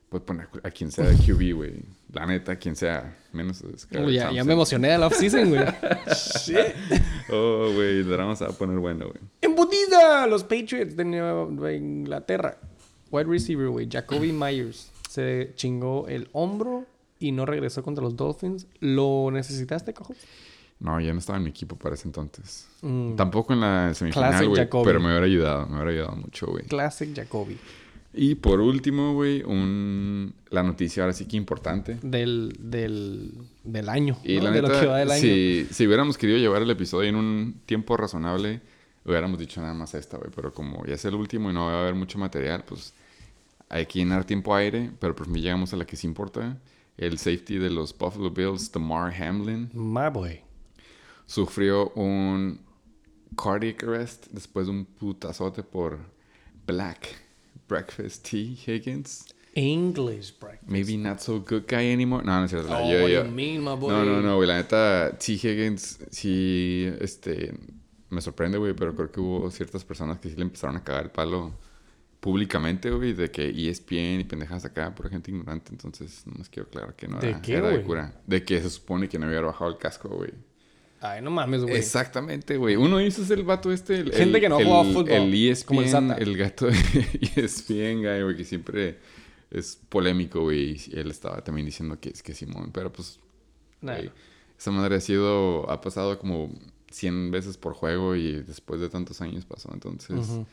pues 0.09 0.23
poner 0.23 0.47
a 0.63 0.71
quien 0.71 0.89
sea 0.91 1.05
de 1.05 1.15
QB, 1.17 1.53
güey. 1.55 1.73
La 2.13 2.25
neta, 2.25 2.55
quien 2.55 2.77
sea, 2.77 3.17
menos 3.33 3.61
Uy, 3.91 4.13
ya, 4.13 4.31
me 4.45 4.53
emocioné 4.53 4.87
de 4.89 4.97
la 4.97 5.07
offseason, 5.07 5.49
güey. 5.49 5.65
Shit. 6.45 6.57
Oh, 7.29 7.73
güey, 7.73 7.97
el 7.99 8.07
drama 8.07 8.37
se 8.37 8.45
va 8.45 8.51
a 8.51 8.53
poner 8.53 8.77
bueno, 8.79 9.07
güey. 9.07 9.19
¡Embutida! 9.41 10.25
Los 10.27 10.43
Patriots 10.45 10.95
de 10.95 11.03
Nueva 11.03 11.73
Inglaterra. 11.73 12.57
Wide 13.11 13.25
receiver, 13.25 13.67
güey. 13.67 13.85
Jacoby 13.91 14.31
Myers. 14.31 14.89
Se 15.09 15.53
chingó 15.55 16.07
el 16.07 16.29
hombro 16.33 16.85
y 17.19 17.31
no 17.31 17.45
regresó 17.45 17.83
contra 17.83 18.03
los 18.03 18.15
Dolphins. 18.15 18.67
¿Lo 18.79 19.29
necesitaste, 19.31 19.93
cojo? 19.93 20.13
No, 20.79 20.99
ya 21.01 21.11
no 21.11 21.19
estaba 21.19 21.37
en 21.37 21.43
mi 21.43 21.49
equipo 21.49 21.75
para 21.75 21.95
ese 21.95 22.07
entonces. 22.07 22.67
Mm, 22.81 23.15
Tampoco 23.15 23.53
en 23.53 23.61
la 23.61 23.93
semifinal, 23.93 24.47
güey, 24.47 24.67
pero 24.83 24.99
me 24.99 25.07
hubiera 25.07 25.25
ayudado, 25.25 25.65
me 25.67 25.75
hubiera 25.75 25.91
ayudado 25.91 26.15
mucho, 26.17 26.47
güey. 26.47 26.65
Classic 26.65 27.15
Jacoby. 27.15 27.57
Y 28.13 28.35
por 28.35 28.61
último, 28.61 29.13
güey, 29.13 29.43
un... 29.43 30.33
la 30.49 30.63
noticia 30.63 31.03
ahora 31.03 31.13
sí 31.13 31.25
que 31.25 31.37
importante. 31.37 31.97
Del, 32.01 32.55
del, 32.59 33.31
del 33.63 33.89
año. 33.89 34.17
Y 34.23 34.37
¿no? 34.37 34.43
la 34.43 34.51
de 34.51 34.61
neta, 34.61 34.73
lo 34.73 34.79
que 34.79 34.85
va 34.87 34.97
del 34.97 35.11
año. 35.11 35.21
si, 35.21 35.67
si 35.71 35.87
hubiéramos 35.87 36.17
querido 36.17 36.37
llevar 36.39 36.61
el 36.61 36.69
episodio 36.69 37.09
en 37.09 37.15
un 37.15 37.61
tiempo 37.65 37.97
razonable, 37.97 38.61
hubiéramos 39.05 39.39
dicho 39.39 39.61
nada 39.61 39.73
más 39.73 39.93
esta, 39.93 40.17
güey. 40.17 40.31
Pero 40.35 40.53
como 40.53 40.85
ya 40.85 40.93
es 40.95 41.05
el 41.05 41.15
último 41.15 41.49
y 41.49 41.53
no 41.53 41.65
va 41.65 41.73
a 41.73 41.81
haber 41.81 41.95
mucho 41.95 42.17
material, 42.17 42.63
pues 42.67 42.93
hay 43.69 43.85
que 43.85 43.99
llenar 43.99 44.25
tiempo 44.25 44.53
aire. 44.55 44.91
Pero 44.99 45.15
por 45.15 45.25
fin 45.27 45.35
llegamos 45.35 45.73
a 45.73 45.77
la 45.77 45.85
que 45.85 45.95
sí 45.95 46.07
importa. 46.07 46.57
El 46.97 47.17
safety 47.19 47.57
de 47.57 47.69
los 47.69 47.95
Buffalo 47.97 48.31
Bills, 48.31 48.71
Damar 48.71 49.13
Hamlin, 49.21 49.69
My 49.73 50.09
boy. 50.11 50.41
sufrió 51.25 51.89
un 51.91 52.59
cardiac 53.35 53.83
arrest 53.83 54.27
después 54.31 54.65
de 54.67 54.71
un 54.71 54.85
putazote 54.85 55.61
por 55.63 55.99
Black 56.65 57.07
Breakfast 57.69 58.27
T. 58.29 58.37
Higgins. 58.65 59.25
English 59.53 60.33
breakfast. 60.39 60.69
Maybe 60.69 60.97
not 60.97 61.19
so 61.19 61.39
good 61.39 61.63
guy 61.67 61.91
anymore. 61.91 62.23
No, 62.23 62.39
no 62.39 62.45
es 62.45 62.51
cierto. 62.51 62.69
Oh, 62.71 62.91
yo- 62.91 63.01
what 63.03 63.09
yo- 63.09 63.25
you 63.25 63.31
mean, 63.31 63.63
my 63.63 63.75
boy? 63.75 63.91
No, 63.91 64.05
no, 64.05 64.21
no, 64.21 64.35
güey. 64.37 64.47
La 64.47 64.57
neta, 64.57 65.17
T. 65.17 65.33
Higgins 65.33 65.99
sí, 66.11 66.87
este, 66.99 67.53
me 68.09 68.21
sorprende, 68.21 68.57
güey, 68.59 68.73
pero 68.73 68.95
creo 68.95 69.11
que 69.11 69.19
hubo 69.19 69.49
ciertas 69.51 69.83
personas 69.83 70.19
que 70.19 70.29
sí 70.29 70.35
le 70.35 70.43
empezaron 70.43 70.75
a 70.77 70.83
cagar 70.83 71.05
el 71.05 71.11
palo 71.11 71.53
públicamente, 72.27 72.91
güey, 72.91 73.13
de 73.13 73.31
que 73.31 73.47
E 73.47 73.69
ESPN 73.69 74.19
y 74.19 74.23
pendejas 74.25 74.65
acá, 74.65 74.93
por 74.93 75.09
gente 75.09 75.31
ignorante. 75.31 75.69
Entonces, 75.71 76.23
no 76.25 76.33
les 76.37 76.49
quiero 76.49 76.67
aclarar 76.67 76.93
que 76.93 77.07
no 77.07 77.19
¿De 77.21 77.29
era, 77.29 77.41
qué, 77.41 77.53
era 77.53 77.69
de 77.69 77.81
cura. 77.83 78.21
De 78.27 78.43
que 78.43 78.61
se 78.61 78.69
supone 78.69 79.07
que 79.07 79.17
no 79.17 79.27
había 79.27 79.39
bajado 79.39 79.71
el 79.71 79.77
casco, 79.77 80.09
güey. 80.09 80.31
Ay, 80.99 81.21
no 81.21 81.31
mames, 81.31 81.61
güey. 81.61 81.77
Exactamente, 81.77 82.57
güey. 82.57 82.75
Uno 82.75 82.99
hizo 82.99 83.21
es 83.21 83.29
el 83.29 83.43
vato 83.43 83.71
este. 83.71 83.99
El, 84.01 84.11
Gente 84.11 84.35
el- 84.39 84.41
que 84.41 84.49
no 84.49 84.55
juega 84.57 84.83
fútbol, 84.83 85.09
El 85.09 85.33
E 85.33 85.51
ESPN, 85.51 85.67
como 85.67 85.81
el 85.83 85.87
Sata. 85.89 86.15
el 86.15 86.35
gato 86.35 86.65
de 86.65 86.73
E 87.37 87.45
ESPN, 87.45 87.99
guy, 88.01 88.23
güey, 88.23 88.35
que 88.35 88.43
siempre 88.43 88.97
es 89.49 89.79
polémico, 89.87 90.41
güey. 90.41 90.71
Y 90.87 90.99
él 90.99 91.09
estaba 91.09 91.41
también 91.45 91.65
diciendo 91.65 91.97
que 91.97 92.09
es 92.09 92.21
que 92.21 92.33
Simón. 92.33 92.71
Pero 92.73 92.91
pues, 92.91 93.21
Nah. 93.79 93.93
güey, 93.95 94.11
esa 94.59 94.71
madre 94.71 94.95
ha 94.97 94.99
sido. 94.99 95.71
Ha 95.71 95.79
pasado 95.79 96.19
como 96.19 96.51
100 96.91 97.31
veces 97.31 97.55
por 97.57 97.73
juego 97.73 98.17
y 98.17 98.41
después 98.43 98.81
de 98.81 98.89
tantos 98.89 99.21
años 99.21 99.45
pasó. 99.45 99.69
Entonces, 99.73 100.17
Ujú. 100.27 100.45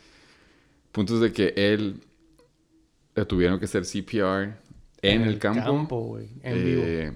Puntos 0.95 1.20
de 1.20 1.32
que 1.32 1.53
él 1.57 2.01
le 3.16 3.24
tuvieron 3.26 3.59
que 3.59 3.64
hacer 3.64 3.82
CPR 3.82 4.57
en, 5.03 5.22
el 5.22 5.38
campo. 5.38 6.01
güey. 6.01 6.30
En 6.42 6.64
vivo. 6.64 6.82
Eh, 6.84 7.12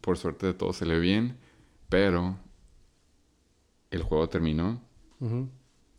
por 0.00 0.16
suerte 0.16 0.46
de 0.46 0.54
todo 0.54 0.72
se 0.72 0.86
le 0.86 0.98
bien, 1.00 1.36
pero 1.88 2.38
el 3.90 4.02
juego 4.02 4.28
terminó. 4.28 4.80
Ujú. 5.18 5.48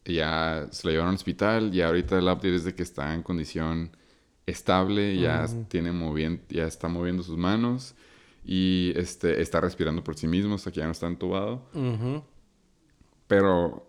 Ya 0.06 0.68
se 0.72 0.88
lo 0.88 0.92
llevaron 0.92 1.10
al 1.10 1.16
hospital 1.16 1.76
y 1.76 1.82
ahorita 1.82 2.18
el 2.18 2.24
update 2.24 2.56
es 2.56 2.64
de 2.64 2.74
que 2.74 2.84
está 2.84 3.14
en 3.14 3.22
condición 3.22 3.92
estable, 4.48 5.20
ya 5.20 5.46
tiene 5.68 5.92
ya 6.50 6.66
está 6.66 6.88
moviendo 6.88 7.22
sus 7.22 7.38
manos 7.38 7.96
y 8.46 8.94
este 8.96 9.42
está 9.42 9.60
respirando 9.60 10.04
por 10.04 10.16
sí 10.16 10.28
mismo 10.28 10.56
hasta 10.56 10.72
que 10.72 10.80
ya 10.80 10.86
no 10.86 10.94
está 10.94 11.06
entubado. 11.08 11.68
Pero 13.28 13.86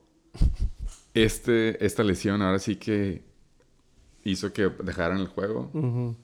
este, 1.14 1.84
esta 1.84 2.02
lesión 2.04 2.42
ahora 2.42 2.58
sí 2.58 2.76
que 2.76 3.22
hizo 4.24 4.52
que 4.52 4.68
dejaran 4.84 5.18
el 5.18 5.26
juego. 5.28 5.70
Ujú. 5.72 6.16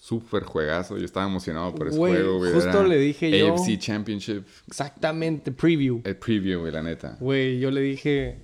Súper 0.00 0.44
juegazo. 0.44 0.96
Yo 0.96 1.04
estaba 1.04 1.26
emocionado 1.26 1.74
por 1.74 1.88
ese 1.88 1.98
Güey, 1.98 2.14
juego, 2.14 2.38
güey. 2.38 2.52
justo 2.52 2.70
Era 2.70 2.88
le 2.88 2.98
dije 2.98 3.38
yo- 3.38 3.54
AFC 3.54 3.78
Championship. 3.78 4.44
Exactamente, 4.66 5.52
preview. 5.52 6.00
El 6.04 6.16
preview, 6.16 6.60
güey, 6.60 6.72
la 6.72 6.82
neta. 6.82 7.16
Güey, 7.20 7.58
yo 7.60 7.70
le 7.70 7.82
dije 7.82 8.38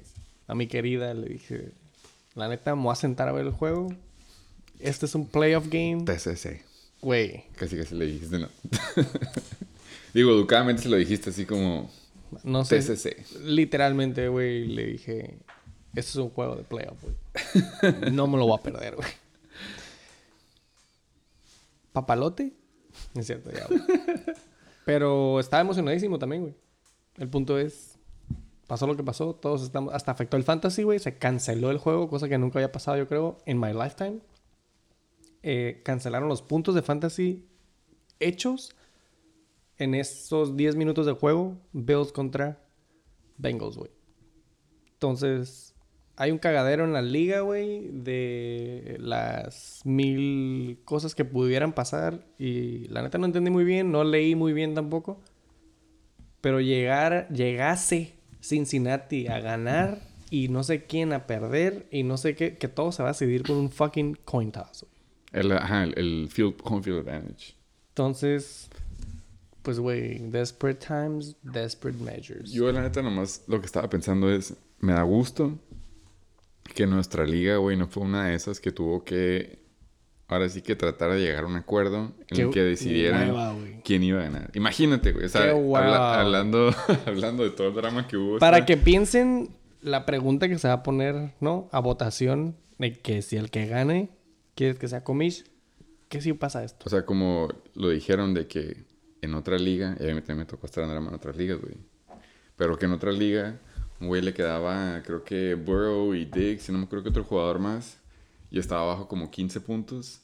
a 0.46 0.54
mi 0.54 0.66
querida, 0.66 1.14
le 1.14 1.28
dije, 1.28 1.72
la 2.34 2.48
neta, 2.48 2.76
me 2.76 2.82
voy 2.82 2.92
a 2.92 2.96
sentar 2.96 3.28
a 3.28 3.32
ver 3.32 3.46
el 3.46 3.52
juego. 3.52 3.88
Este 4.78 5.06
es 5.06 5.14
un 5.14 5.26
playoff 5.26 5.68
game. 5.68 6.04
TCC. 6.04 6.62
Güey, 7.00 7.44
Casi 7.56 7.76
casi 7.76 7.94
le 7.94 8.06
dijiste, 8.06 8.38
no. 8.38 8.48
Digo, 10.14 10.30
educadamente 10.32 10.82
se 10.82 10.88
lo 10.88 10.96
dijiste 10.96 11.30
así 11.30 11.44
como 11.46 11.90
no 12.44 12.64
sé. 12.64 12.80
TCC. 12.80 13.40
Literalmente, 13.44 14.28
güey, 14.28 14.66
le 14.66 14.86
dije, 14.86 15.38
este 15.94 16.10
es 16.10 16.16
un 16.16 16.30
juego 16.30 16.56
de 16.56 16.62
playoff, 16.62 17.02
güey. 17.02 18.12
No 18.12 18.26
me 18.26 18.38
lo 18.38 18.46
voy 18.46 18.58
a 18.58 18.62
perder, 18.62 18.96
güey. 18.96 19.08
¿Papalote? 21.92 22.52
Es 23.14 23.26
cierto, 23.26 23.50
ya, 23.50 23.66
güey. 23.66 23.80
Pero 24.84 25.40
estaba 25.40 25.62
emocionadísimo 25.62 26.18
también, 26.18 26.42
güey. 26.42 26.54
El 27.16 27.28
punto 27.28 27.58
es, 27.58 27.98
pasó 28.66 28.86
lo 28.86 28.96
que 28.96 29.02
pasó, 29.02 29.34
todos 29.34 29.62
estamos, 29.62 29.94
hasta 29.94 30.12
afectó 30.12 30.36
el 30.36 30.44
fantasy, 30.44 30.82
güey, 30.82 30.98
se 30.98 31.16
canceló 31.16 31.70
el 31.70 31.78
juego, 31.78 32.08
cosa 32.08 32.28
que 32.28 32.36
nunca 32.36 32.58
había 32.58 32.72
pasado, 32.72 32.98
yo 32.98 33.08
creo, 33.08 33.38
en 33.46 33.58
my 33.58 33.72
lifetime. 33.72 34.20
Eh, 35.42 35.80
cancelaron 35.84 36.28
los 36.28 36.42
puntos 36.42 36.74
de 36.74 36.82
fantasy 36.82 37.46
hechos 38.20 38.74
en 39.78 39.94
esos 39.94 40.56
10 40.56 40.76
minutos 40.76 41.06
de 41.06 41.12
juego, 41.12 41.56
Bills 41.72 42.12
contra 42.12 42.62
Bengals, 43.38 43.76
güey. 43.76 43.90
Entonces, 44.94 45.74
hay 46.16 46.30
un 46.30 46.38
cagadero 46.38 46.84
en 46.84 46.94
la 46.94 47.02
liga, 47.02 47.40
güey, 47.40 47.90
de 47.92 48.96
las 48.98 49.82
mil 49.84 50.80
cosas 50.84 51.14
que 51.14 51.26
pudieran 51.26 51.74
pasar. 51.74 52.26
Y 52.38 52.88
la 52.88 53.02
neta 53.02 53.18
no 53.18 53.26
entendí 53.26 53.50
muy 53.50 53.64
bien, 53.64 53.92
no 53.92 54.02
leí 54.04 54.34
muy 54.34 54.54
bien 54.54 54.74
tampoco. 54.74 55.20
Pero 56.40 56.60
llegar, 56.60 57.28
llegase 57.28 58.14
Cincinnati 58.40 59.26
a 59.26 59.40
ganar 59.40 60.00
y 60.30 60.48
no 60.48 60.62
sé 60.62 60.86
quién 60.86 61.12
a 61.12 61.26
perder 61.26 61.86
y 61.90 62.02
no 62.02 62.16
sé 62.16 62.34
qué, 62.34 62.56
que 62.56 62.68
todo 62.68 62.92
se 62.92 63.02
va 63.02 63.10
a 63.10 63.12
decidir 63.12 63.42
con 63.42 63.56
un 63.56 63.70
fucking 63.70 64.16
coin 64.24 64.52
toss, 64.52 64.82
güey. 64.82 64.96
El, 65.32 65.52
ajá, 65.52 65.84
el, 65.84 65.98
el 65.98 66.28
field, 66.30 66.54
home 66.64 66.82
field 66.82 67.00
advantage. 67.00 67.56
Entonces, 67.88 68.70
pues, 69.66 69.80
güey, 69.80 70.18
desperate 70.30 70.78
times, 70.86 71.34
desperate 71.42 72.00
measures. 72.00 72.52
Yo, 72.52 72.70
la 72.70 72.82
neta, 72.82 73.02
nomás 73.02 73.42
lo 73.48 73.58
que 73.58 73.66
estaba 73.66 73.90
pensando 73.90 74.30
es, 74.30 74.54
me 74.78 74.92
da 74.92 75.02
gusto 75.02 75.58
que 76.72 76.86
nuestra 76.86 77.24
liga, 77.26 77.56
güey, 77.56 77.76
no 77.76 77.88
fue 77.88 78.04
una 78.04 78.26
de 78.28 78.36
esas 78.36 78.60
que 78.60 78.70
tuvo 78.70 79.02
que, 79.02 79.58
ahora 80.28 80.48
sí 80.48 80.62
que 80.62 80.76
tratar 80.76 81.10
de 81.10 81.18
llegar 81.20 81.42
a 81.42 81.46
un 81.48 81.56
acuerdo 81.56 82.12
en 82.28 82.40
el 82.40 82.50
que 82.50 82.62
decidieran 82.62 83.30
hueva, 83.30 83.56
quién 83.82 84.04
iba 84.04 84.20
a 84.20 84.24
ganar. 84.24 84.50
Imagínate, 84.54 85.10
güey, 85.10 85.24
o 85.24 85.28
sea, 85.28 85.50
habla- 85.50 86.20
hablando, 86.20 86.70
hablando 87.06 87.42
de 87.42 87.50
todo 87.50 87.66
el 87.66 87.74
drama 87.74 88.06
que 88.06 88.16
hubo. 88.16 88.38
Para 88.38 88.64
que 88.66 88.76
piensen 88.76 89.50
la 89.82 90.06
pregunta 90.06 90.48
que 90.48 90.58
se 90.60 90.68
va 90.68 90.74
a 90.74 90.82
poner, 90.84 91.32
¿no? 91.40 91.68
A 91.72 91.80
votación 91.80 92.54
de 92.78 92.92
que 92.92 93.20
si 93.22 93.36
el 93.36 93.50
que 93.50 93.66
gane 93.66 94.10
quieres 94.54 94.78
que 94.78 94.86
sea 94.86 95.02
comish, 95.02 95.44
¿qué 96.08 96.20
si 96.20 96.32
pasa 96.34 96.62
esto? 96.62 96.84
O 96.86 96.88
sea, 96.88 97.04
como 97.04 97.48
lo 97.74 97.88
dijeron 97.90 98.32
de 98.32 98.46
que 98.46 98.86
en 99.26 99.34
otra 99.34 99.58
liga, 99.58 99.96
y 100.00 100.08
a 100.08 100.14
mí 100.14 100.20
también 100.20 100.38
me 100.38 100.44
tocó 100.46 100.66
estar 100.66 100.82
en 100.84 100.90
drama 100.90 101.08
en 101.10 101.14
otras 101.14 101.36
ligas, 101.36 101.60
güey. 101.60 101.74
Pero 102.56 102.78
que 102.78 102.86
en 102.86 102.92
otra 102.92 103.12
liga, 103.12 103.58
un 104.00 104.08
güey 104.08 104.22
le 104.22 104.32
quedaba, 104.34 105.02
creo 105.04 105.22
que 105.24 105.54
Burrow 105.54 106.14
y 106.14 106.24
Diggs, 106.24 106.68
y 106.68 106.72
no 106.72 106.78
me 106.78 106.84
acuerdo 106.84 107.04
que 107.04 107.10
otro 107.10 107.24
jugador 107.24 107.58
más, 107.58 107.98
y 108.50 108.58
estaba 108.58 108.82
abajo 108.82 109.06
como 109.08 109.30
15 109.30 109.60
puntos, 109.60 110.22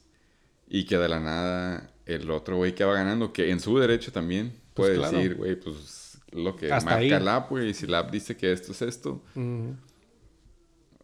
y 0.66 0.84
que 0.86 0.96
de 0.96 1.08
la 1.08 1.20
nada 1.20 1.90
el 2.06 2.30
otro 2.30 2.56
güey 2.56 2.74
que 2.74 2.84
va 2.84 2.94
ganando, 2.94 3.32
que 3.32 3.50
en 3.50 3.60
su 3.60 3.78
derecho 3.78 4.10
también 4.12 4.52
Pues 4.74 4.88
puede 4.90 4.94
claro. 4.96 5.16
decir, 5.18 5.34
güey, 5.36 5.54
pues 5.60 6.18
lo 6.32 6.56
que 6.56 6.72
Hasta 6.72 6.90
marca 6.90 7.00
ahí. 7.04 7.12
el 7.12 7.28
app, 7.28 7.50
güey, 7.50 7.74
si 7.74 7.84
el 7.86 7.94
app 7.94 8.10
dice 8.10 8.36
que 8.36 8.50
esto 8.52 8.72
es 8.72 8.80
esto, 8.82 9.22
Ujú. 9.34 9.76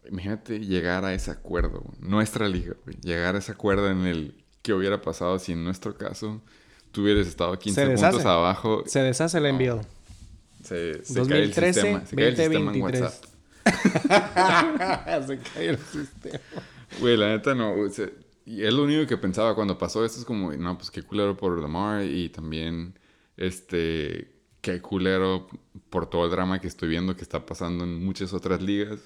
Imagínate 0.09 0.59
llegar 0.59 1.05
a 1.05 1.13
ese 1.13 1.29
acuerdo, 1.29 1.83
nuestra 1.99 2.47
liga, 2.47 2.73
güey. 2.83 2.97
Llegar 3.01 3.35
a 3.35 3.39
ese 3.39 3.51
acuerdo 3.51 3.89
en 3.91 4.05
el 4.07 4.43
que 4.61 4.73
hubiera 4.73 5.01
pasado 5.01 5.37
si 5.39 5.51
en 5.51 5.63
nuestro 5.63 5.97
caso 5.97 6.41
tú 6.91 7.01
hubieras 7.03 7.27
estado 7.27 7.57
15 7.57 7.81
Se 7.81 7.87
deshace. 7.87 8.11
puntos 8.11 8.25
abajo. 8.25 8.83
Se 8.85 8.99
deshace 9.01 9.37
el 9.37 9.45
envío. 9.47 9.81
Se, 10.63 11.03
se 11.05 11.19
2013, 11.19 11.21
cae 11.61 11.69
el 11.69 11.73
sistema. 11.73 12.05
Se 12.05 12.15
cae 12.15 12.27
el 12.27 12.35
sistema 12.35 12.59
en 12.59 12.79
2023. 12.79 13.01
WhatsApp. 13.01 13.29
se 15.27 15.37
cae 15.39 15.69
el 15.69 15.77
sistema. 15.77 16.39
Güey, 16.99 17.17
la 17.17 17.27
neta 17.29 17.55
no. 17.55 17.89
se- 17.89 18.13
y 18.45 18.63
es 18.63 18.73
lo 18.73 18.83
único 18.83 19.05
que 19.07 19.17
pensaba 19.17 19.53
cuando 19.53 19.77
pasó 19.77 20.03
esto. 20.03 20.19
Es 20.19 20.25
como, 20.25 20.51
no, 20.53 20.77
pues 20.77 20.89
qué 20.89 21.03
culero 21.03 21.37
por 21.37 21.59
Lamar. 21.61 22.03
Y 22.03 22.29
también, 22.29 22.97
este, 23.37 24.31
qué 24.61 24.81
culero 24.81 25.47
por 25.89 26.09
todo 26.09 26.25
el 26.25 26.31
drama 26.31 26.59
que 26.59 26.67
estoy 26.67 26.89
viendo 26.89 27.15
que 27.15 27.21
está 27.21 27.45
pasando 27.45 27.83
en 27.83 28.03
muchas 28.03 28.33
otras 28.33 28.61
ligas. 28.61 28.99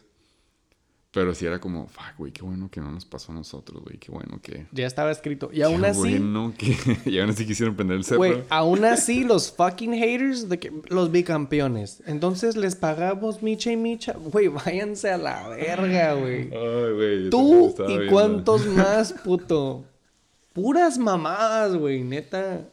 Pero 1.14 1.36
sí 1.36 1.45
era 1.45 1.59
como, 1.59 1.86
fuck, 1.86 2.18
güey, 2.18 2.32
qué 2.32 2.41
bueno 2.41 2.72
que 2.72 2.82
no 2.82 2.91
nos 2.91 3.05
pasó 3.05 3.32
a 3.32 3.36
nosotros, 3.36 3.84
güey. 3.84 3.99
Qué 3.99 4.11
bueno 4.11 4.39
que... 4.41 4.66
Ya 4.72 4.88
estaba 4.88 5.11
escrito. 5.11 5.51
Y 5.53 5.61
aún 5.61 5.82
Qué 5.82 5.88
así, 5.88 5.99
bueno 5.99 6.53
que... 6.57 6.76
y 7.05 7.20
aún 7.20 7.30
así 7.30 7.45
quisieron 7.45 7.76
prender 7.76 7.97
el 7.97 8.03
cerro. 8.03 8.18
güey, 8.18 8.43
aún 8.49 8.84
así 8.86 9.24
los 9.24 9.51
fucking 9.51 9.93
haters 9.93 10.49
de 10.49 10.57
que 10.57 10.72
los 10.88 11.11
bicampeones. 11.11 12.01
Entonces 12.07 12.55
les 12.55 12.76
pagamos 12.76 13.43
micha 13.43 13.72
y 13.72 13.78
micha. 13.78 14.14
Güey, 14.14 14.47
váyanse 14.47 15.11
a 15.11 15.18
la 15.20 15.49
verga, 15.49 16.16
güey. 16.16 16.49
Ay, 16.51 16.93
güey. 16.93 17.30
Tú 17.30 17.76
y 17.78 17.86
viendo. 17.86 18.11
cuántos 18.11 18.66
más, 18.76 19.14
puto. 19.14 19.86
Puras 20.51 20.97
mamadas, 20.97 21.76
güey, 21.76 22.03
neta. 22.03 22.66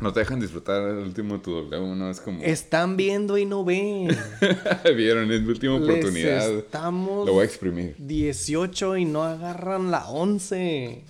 No 0.00 0.12
te 0.12 0.20
dejan 0.20 0.38
disfrutar 0.38 0.82
el 0.90 0.98
último 0.98 1.40
tu 1.40 1.52
W, 1.52 1.96
¿no? 1.96 2.10
Es 2.10 2.20
como... 2.20 2.42
Están 2.42 2.96
viendo 2.96 3.36
y 3.36 3.46
no 3.46 3.64
ven. 3.64 4.08
Vieron, 4.96 5.30
es 5.32 5.42
mi 5.42 5.48
última 5.48 5.78
Les 5.78 5.88
oportunidad. 5.88 6.50
estamos 6.52 7.26
Lo 7.26 7.32
voy 7.32 7.42
a 7.42 7.44
exprimir. 7.46 7.96
18 7.98 8.98
y 8.98 9.04
no 9.04 9.24
agarran 9.24 9.90
la 9.90 10.08
11. 10.08 11.04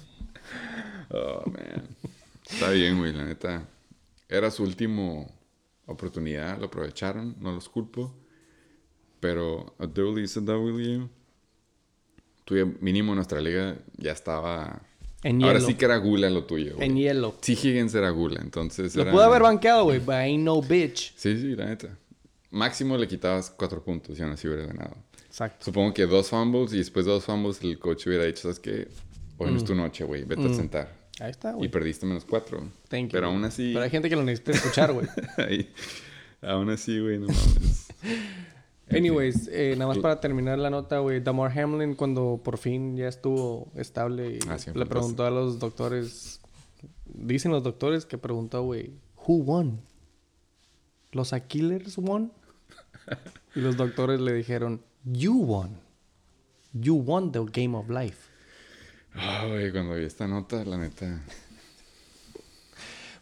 Oh, 1.10 1.42
man. 1.46 1.96
Está 2.48 2.70
bien, 2.70 2.98
güey, 2.98 3.12
la 3.12 3.24
neta. 3.24 3.68
Era 4.28 4.50
su 4.50 4.62
última 4.62 5.26
oportunidad, 5.86 6.58
lo 6.58 6.66
aprovecharon, 6.66 7.36
no 7.40 7.52
los 7.52 7.68
culpo. 7.68 8.14
Pero 9.20 9.74
a 9.78 9.86
W 9.86 10.22
is 10.22 10.36
a 10.36 10.40
W. 10.40 11.08
Mínimo 12.80 13.14
nuestra 13.14 13.40
liga 13.40 13.76
ya 13.96 14.12
estaba... 14.12 14.82
En 15.24 15.42
Ahora 15.42 15.58
hielo. 15.58 15.66
sí 15.66 15.74
que 15.74 15.84
era 15.84 15.96
gula 15.96 16.30
lo 16.30 16.44
tuyo, 16.44 16.76
güey. 16.76 16.88
En 16.88 16.96
hielo. 16.96 17.34
T. 17.40 17.52
Higgins 17.52 17.94
era 17.94 18.10
gula, 18.10 18.40
entonces 18.42 18.94
Lo 18.94 19.02
era- 19.02 19.12
pude 19.12 19.24
haber 19.24 19.42
banqueado, 19.42 19.84
güey, 19.84 19.98
but 19.98 20.10
I 20.14 20.30
ain't 20.30 20.44
no 20.44 20.62
bitch. 20.62 21.12
Sí, 21.16 21.36
sí, 21.36 21.56
la 21.56 21.66
neta. 21.66 21.96
Máximo 22.50 22.96
le 22.96 23.06
quitabas 23.08 23.50
cuatro 23.50 23.82
puntos 23.82 24.18
y 24.18 24.22
aún 24.22 24.32
así 24.32 24.46
hubiera 24.46 24.66
ganado. 24.66 24.96
Exacto. 25.26 25.64
Supongo 25.66 25.92
que 25.92 26.06
dos 26.06 26.28
fumbles 26.30 26.72
y 26.72 26.78
después 26.78 27.04
de 27.04 27.12
dos 27.12 27.24
fumbles 27.24 27.60
el 27.62 27.78
coach 27.78 28.06
hubiera 28.06 28.24
dicho, 28.24 28.42
¿sabes 28.42 28.58
qué? 28.60 28.88
Hoy 29.38 29.50
no 29.50 29.56
es 29.56 29.64
tu 29.64 29.74
noche, 29.74 30.04
güey. 30.04 30.24
Vete 30.24 30.46
a 30.46 30.54
sentar. 30.54 30.96
Ahí 31.20 31.30
está, 31.30 31.50
Y 31.50 31.52
Mm. 31.54 31.56
güey. 31.58 31.70
perdiste 31.70 32.06
menos 32.06 32.24
cuatro. 32.24 32.60
Thank 32.88 33.06
you. 33.06 33.12
Pero 33.12 33.26
aún 33.26 33.44
así... 33.44 33.72
Pero 33.72 33.84
hay 33.84 33.90
gente 33.90 34.08
que 34.08 34.16
lo 34.16 34.22
necesita 34.22 34.52
escuchar, 34.52 34.92
güey. 34.92 35.06
aún 36.42 36.70
así, 36.70 36.98
güey, 37.00 37.18
no 37.18 37.26
mames. 37.26 37.88
Anyways, 38.90 39.48
eh, 39.52 39.74
nada 39.76 39.88
más 39.88 39.98
para 39.98 40.20
terminar 40.20 40.58
la 40.58 40.70
nota, 40.70 40.98
güey. 40.98 41.20
Damar 41.20 41.56
Hamlin, 41.58 41.94
cuando 41.94 42.40
por 42.42 42.58
fin 42.58 42.96
ya 42.96 43.08
estuvo 43.08 43.70
estable, 43.74 44.36
y 44.36 44.38
Ah, 44.48 44.58
sí, 44.58 44.70
le 44.74 44.86
preguntó 44.86 45.24
a 45.26 45.30
los 45.30 45.58
doctores. 45.58 46.40
Dicen 47.04 47.52
los 47.52 47.62
doctores 47.62 48.06
que 48.06 48.18
preguntó, 48.18 48.62
güey, 48.62 48.92
¿Who 49.26 49.42
won? 49.42 49.80
¿Los 51.12 51.32
Aquilers 51.34 51.98
won? 51.98 52.32
y 53.54 53.60
los 53.60 53.76
doctores 53.76 54.20
le 54.20 54.32
dijeron, 54.32 54.82
you 55.04 55.34
won. 55.34 55.76
You 56.72 56.94
won 56.96 57.32
the 57.32 57.44
game 57.44 57.76
of 57.76 57.90
life. 57.90 58.28
Ah, 59.14 59.44
güey, 59.46 59.70
cuando 59.70 59.94
vi 59.94 60.04
esta 60.04 60.26
nota, 60.26 60.64
la 60.64 60.78
neta. 60.78 61.22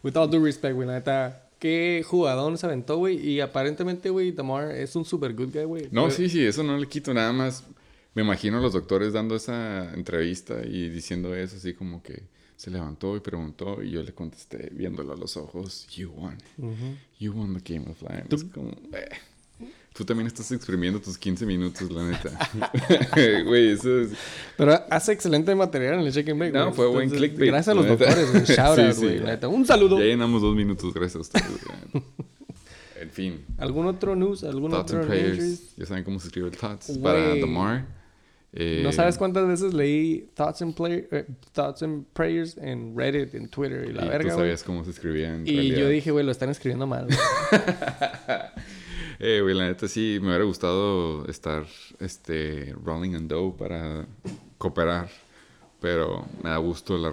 With 0.03 0.15
all 0.15 0.29
due 0.29 0.39
respect, 0.39 0.75
güey, 0.75 0.87
la 0.87 0.93
neta, 0.93 1.46
qué 1.59 2.03
jugadón 2.05 2.57
se 2.57 2.65
aventó, 2.65 2.97
güey. 2.97 3.17
Y 3.17 3.41
aparentemente, 3.41 4.09
güey, 4.09 4.31
Damar 4.31 4.71
es 4.71 4.95
un 4.95 5.05
super 5.05 5.33
good 5.33 5.51
guy, 5.53 5.63
güey. 5.63 5.87
No, 5.91 6.09
sí, 6.11 6.29
sí, 6.29 6.45
eso 6.45 6.63
no 6.63 6.77
le 6.77 6.87
quito 6.87 7.13
nada 7.13 7.33
más. 7.33 7.63
Me 8.13 8.23
imagino 8.23 8.57
a 8.57 8.61
los 8.61 8.73
doctores 8.73 9.13
dando 9.13 9.35
esa 9.35 9.93
entrevista 9.93 10.65
y 10.65 10.89
diciendo 10.89 11.35
eso, 11.35 11.57
así 11.57 11.73
como 11.73 12.01
que 12.01 12.23
se 12.55 12.71
levantó 12.71 13.15
y 13.15 13.19
preguntó 13.19 13.83
y 13.83 13.91
yo 13.91 14.01
le 14.01 14.13
contesté 14.13 14.69
viéndolo 14.71 15.13
a 15.13 15.15
los 15.15 15.37
ojos, 15.37 15.87
you 15.95 16.09
won. 16.09 16.37
You 17.19 17.33
won 17.33 17.53
the 17.53 17.73
game 17.73 17.89
of 17.89 18.01
life. 18.01 18.49
Como, 18.51 18.71
eh, 18.93 19.09
Tú 19.97 20.05
también 20.05 20.27
estás 20.27 20.51
exprimiendo 20.51 21.01
tus 21.01 21.17
15 21.17 21.43
minutos, 21.47 21.89
la 21.91 22.03
neta. 22.11 22.29
Güey, 23.45 23.69
eso 23.71 23.99
es... 24.01 24.11
Pero 24.55 24.79
hace 24.91 25.11
excelente 25.11 25.55
material 25.55 25.95
en 25.95 26.01
el 26.01 26.13
Check 26.13 26.29
and 26.29 26.39
Bake, 26.39 26.53
No, 26.53 26.65
güey. 26.65 26.73
fue 26.75 26.87
buen 26.87 27.03
Entonces, 27.05 27.29
clickbait, 27.29 27.49
Gracias 27.51 27.69
a 27.69 27.73
los 27.73 27.87
doctores, 27.87 28.31
güey. 28.31 28.43
Shout 28.45 28.75
Sí, 28.75 28.81
out, 28.81 28.93
sí, 28.93 29.01
güey. 29.05 29.19
la 29.19 29.25
neta. 29.31 29.47
Un 29.47 29.65
saludo. 29.65 29.97
Ya 29.97 30.05
llenamos 30.05 30.43
dos 30.43 30.55
minutos, 30.55 30.93
gracias 30.93 31.15
a 31.15 31.19
ustedes. 31.21 31.45
en 33.01 33.09
fin. 33.09 33.43
¿Algún 33.57 33.87
otro 33.87 34.15
news? 34.15 34.43
¿Algún 34.43 34.69
Thoughts 34.69 34.91
otro 34.91 34.99
and 35.01 35.07
prayers. 35.09 35.75
Ya 35.75 35.85
saben 35.87 36.03
cómo 36.03 36.19
se 36.19 36.27
escribe 36.27 36.47
el 36.49 36.55
thoughts 36.57 36.95
para 37.01 37.29
Güey. 37.29 37.41
Damar. 37.41 37.85
Eh, 38.53 38.81
No 38.83 38.91
sabes 38.91 39.17
cuántas 39.17 39.47
veces 39.47 39.73
leí 39.73 40.29
thoughts 40.35 40.61
and, 40.61 40.75
play, 40.75 41.07
eh, 41.11 41.25
thoughts 41.53 41.81
and 41.81 42.05
prayers 42.13 42.55
en 42.57 42.95
Reddit, 42.95 43.33
en 43.33 43.49
Twitter 43.49 43.87
y 43.89 43.93
la 43.93 44.05
y 44.05 44.09
verga, 44.09 44.29
tú 44.31 44.37
sabías 44.37 44.63
cómo 44.63 44.83
se 44.83 44.91
escribía 44.91 45.33
en 45.35 45.47
Y 45.47 45.55
realidad. 45.55 45.77
yo 45.79 45.89
dije, 45.89 46.11
güey, 46.11 46.23
lo 46.23 46.31
están 46.31 46.49
escribiendo 46.49 46.85
mal. 46.87 47.07
Eh, 49.19 49.41
güey, 49.41 49.55
la 49.55 49.65
neta 49.65 49.87
sí, 49.87 50.19
me 50.21 50.27
hubiera 50.27 50.43
gustado 50.43 51.25
estar, 51.27 51.65
este, 51.99 52.75
rolling 52.83 53.15
and 53.15 53.29
dough 53.29 53.55
para 53.57 54.05
cooperar. 54.57 55.09
Pero 55.79 56.25
me 56.43 56.49
da 56.49 56.57
gusto, 56.57 56.97
la 56.97 57.09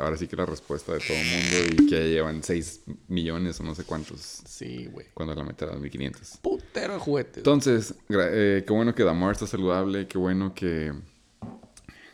ahora 0.00 0.16
sí 0.16 0.28
que 0.28 0.36
la 0.36 0.46
respuesta 0.46 0.92
de 0.92 1.00
todo 1.00 1.16
el 1.16 1.26
mundo 1.26 1.82
y 1.82 1.86
que 1.88 2.10
llevan 2.10 2.44
6 2.44 2.82
millones 3.08 3.58
o 3.58 3.64
no 3.64 3.74
sé 3.74 3.82
cuántos 3.82 4.20
sí, 4.20 4.86
güey. 4.86 5.08
cuando 5.14 5.34
la 5.34 5.42
meta 5.42 5.64
era 5.64 5.74
1500. 5.76 6.38
Putero 6.40 6.94
de 6.94 7.00
juguetes. 7.00 7.38
Entonces, 7.38 7.94
eh, 8.08 8.62
qué 8.64 8.72
bueno 8.72 8.94
que 8.94 9.02
Damar 9.02 9.32
está 9.32 9.48
saludable, 9.48 10.06
qué 10.06 10.16
bueno 10.16 10.54
que 10.54 10.92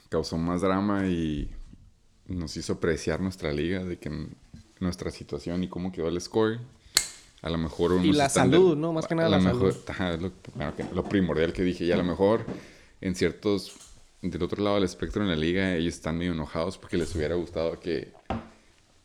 causó 0.09 0.39
más 0.39 0.63
drama 0.63 1.07
y 1.07 1.51
nos 2.27 2.57
hizo 2.57 2.75
apreciar 2.75 3.21
nuestra 3.21 3.53
liga, 3.53 3.85
de 3.85 3.99
que 3.99 4.11
nuestra 4.81 5.11
situación 5.11 5.63
y 5.65 5.69
cómo 5.69 5.93
quedó 5.93 6.09
el 6.09 6.19
score. 6.19 6.61
A 7.43 7.49
lo 7.51 7.59
mejor 7.59 7.93
unos 7.93 8.17
la 8.17 8.27
están 8.27 8.51
salud, 8.51 8.77
¿no? 8.77 8.93
Más 8.93 9.07
que 9.07 9.15
nada 9.15 9.29
a 9.29 9.31
la 9.31 9.39
lo 9.39 9.45
mejor, 9.45 9.73
salud. 9.73 9.85
ajá, 9.89 10.17
lo, 10.17 10.33
lo 10.95 11.05
primordial 11.05 11.53
que 11.53 11.63
dije. 11.63 11.85
Y 11.85 11.93
a 11.93 11.97
lo 11.97 12.05
mejor 12.05 12.45
en 13.01 13.15
ciertos, 13.15 13.77
del 14.21 14.43
otro 14.43 14.63
lado 14.63 14.77
del 14.77 14.85
espectro 14.85 15.23
en 15.23 15.29
la 15.31 15.37
liga, 15.37 15.75
ellos 15.75 15.95
están 15.95 16.19
medio 16.19 16.33
enojados 16.33 16.77
porque 16.77 16.99
les 16.99 17.15
hubiera 17.15 17.35
gustado 17.37 17.81
que 17.81 18.13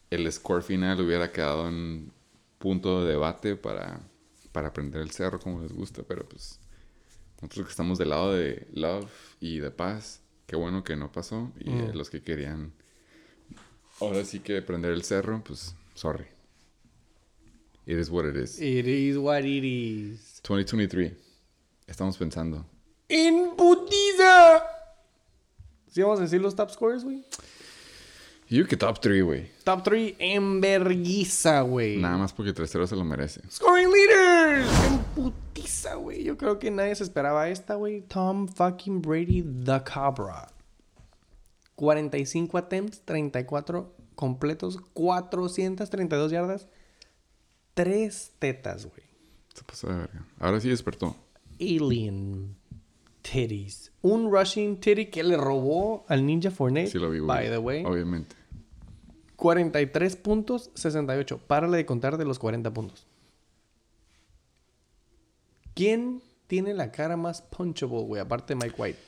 el 0.09 0.31
score 0.31 0.61
final 0.63 0.99
hubiera 1.01 1.31
quedado 1.31 1.67
en 1.69 2.11
punto 2.59 3.03
de 3.05 3.11
debate 3.11 3.55
para, 3.55 4.01
para 4.51 4.73
prender 4.73 5.01
el 5.01 5.11
cerro 5.11 5.39
como 5.39 5.61
les 5.61 5.71
gusta. 5.71 6.03
Pero 6.03 6.27
pues 6.27 6.59
nosotros 7.41 7.67
que 7.67 7.71
estamos 7.71 7.97
del 7.97 8.09
lado 8.09 8.33
de 8.33 8.67
love 8.73 9.09
y 9.39 9.59
de 9.59 9.71
paz, 9.71 10.21
qué 10.45 10.57
bueno 10.57 10.83
que 10.83 10.95
no 10.97 11.09
pasó. 11.11 11.51
Y 11.59 11.69
Mm. 11.69 11.79
eh, 11.79 11.91
los 11.93 12.09
que 12.09 12.21
querían 12.21 12.73
ahora 14.01 14.25
sí 14.25 14.39
que 14.41 14.61
prender 14.61 14.91
el 14.91 15.03
cerro, 15.03 15.41
pues 15.45 15.73
sorry. 15.93 16.25
It 17.85 17.99
is 17.99 18.09
what 18.09 18.25
it 18.25 18.35
is. 18.35 18.59
It 18.59 18.87
is 18.87 19.17
what 19.17 19.43
it 19.45 19.63
is. 19.63 20.41
2023. 20.41 21.13
Estamos 21.87 22.17
pensando. 22.17 22.65
¡En 23.07 23.55
putiza! 23.55 24.63
¿Sí 25.91 26.01
vamos 26.01 26.19
a 26.19 26.23
decir 26.23 26.41
los 26.41 26.55
top 26.55 26.71
scores, 26.71 27.03
güey? 27.03 27.23
Yo 28.49 28.67
que 28.67 28.77
top 28.77 28.99
3, 28.99 29.23
güey. 29.23 29.51
Top 29.63 29.83
3 29.83 30.15
en 30.19 30.61
verguiza, 30.61 31.61
güey. 31.61 31.97
Nada 31.97 32.17
más 32.17 32.33
porque 32.33 32.53
tercero 32.53 32.85
se 32.85 32.95
lo 32.95 33.03
merece. 33.03 33.41
Scoring 33.49 33.89
leaders. 33.91 34.69
En 34.85 34.99
putiza, 35.15 35.95
güey. 35.95 36.23
Yo 36.23 36.37
creo 36.37 36.59
que 36.59 36.69
nadie 36.69 36.95
se 36.95 37.03
esperaba 37.03 37.49
esta, 37.49 37.75
güey. 37.75 38.01
Tom 38.01 38.47
fucking 38.47 39.01
Brady, 39.01 39.41
the 39.41 39.81
Cabra. 39.83 40.47
45 41.75 42.57
attempts, 42.57 43.01
34 43.01 43.93
completos, 44.15 44.77
432 44.93 46.31
yardas, 46.31 46.67
3 47.75 48.31
tetas, 48.39 48.85
güey. 48.87 49.05
Se 49.53 49.63
pasó 49.63 49.87
de 49.87 49.95
verga. 49.95 50.25
Ahora 50.39 50.59
sí 50.59 50.67
despertó. 50.67 51.15
Alien 51.59 52.55
titties. 53.21 53.91
Un 54.01 54.31
rushing 54.31 54.79
titty 54.79 55.07
que 55.07 55.23
le 55.23 55.37
robó 55.37 56.05
al 56.07 56.25
Ninja 56.25 56.51
Fournette. 56.51 56.91
Sí 56.91 56.97
lo 56.97 57.09
vi, 57.09 57.19
güey. 57.19 57.27
By 57.27 57.49
the 57.49 57.57
way. 57.57 57.85
Obviamente. 57.85 58.35
43 59.35 60.15
puntos, 60.15 60.71
68. 60.75 61.39
Párale 61.39 61.77
de 61.77 61.85
contar 61.85 62.17
de 62.17 62.25
los 62.25 62.39
40 62.39 62.73
puntos. 62.73 63.05
¿Quién 65.73 66.21
tiene 66.47 66.73
la 66.73 66.91
cara 66.91 67.17
más 67.17 67.41
punchable, 67.41 68.03
güey? 68.03 68.21
Aparte 68.21 68.55
de 68.55 68.63
Mike 68.63 68.81
White. 68.81 68.99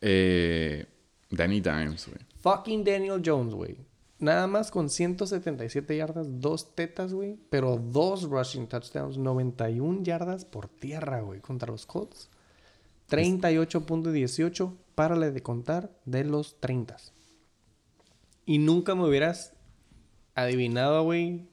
Eh, 0.00 0.86
Danny 1.30 1.60
Dimes, 1.60 2.06
güey. 2.06 2.20
Fucking 2.40 2.84
Daniel 2.84 3.22
Jones, 3.24 3.54
güey. 3.54 3.76
Nada 4.20 4.48
más 4.48 4.72
con 4.72 4.90
177 4.90 5.96
yardas, 5.96 6.40
dos 6.40 6.74
tetas, 6.74 7.12
güey. 7.12 7.38
Pero 7.50 7.76
dos 7.76 8.24
rushing 8.24 8.66
touchdowns, 8.66 9.16
91 9.16 10.02
yardas 10.02 10.44
por 10.44 10.68
tierra, 10.68 11.20
güey, 11.20 11.40
contra 11.40 11.70
los 11.70 11.86
Colts. 11.86 12.28
38.18, 13.10 14.76
párale 14.94 15.30
de 15.30 15.42
contar 15.42 15.90
de 16.04 16.24
los 16.24 16.58
30. 16.60 16.96
Y 18.44 18.58
nunca 18.58 18.94
me 18.94 19.06
hubieras 19.06 19.52
adivinado, 20.34 21.04
güey. 21.04 21.48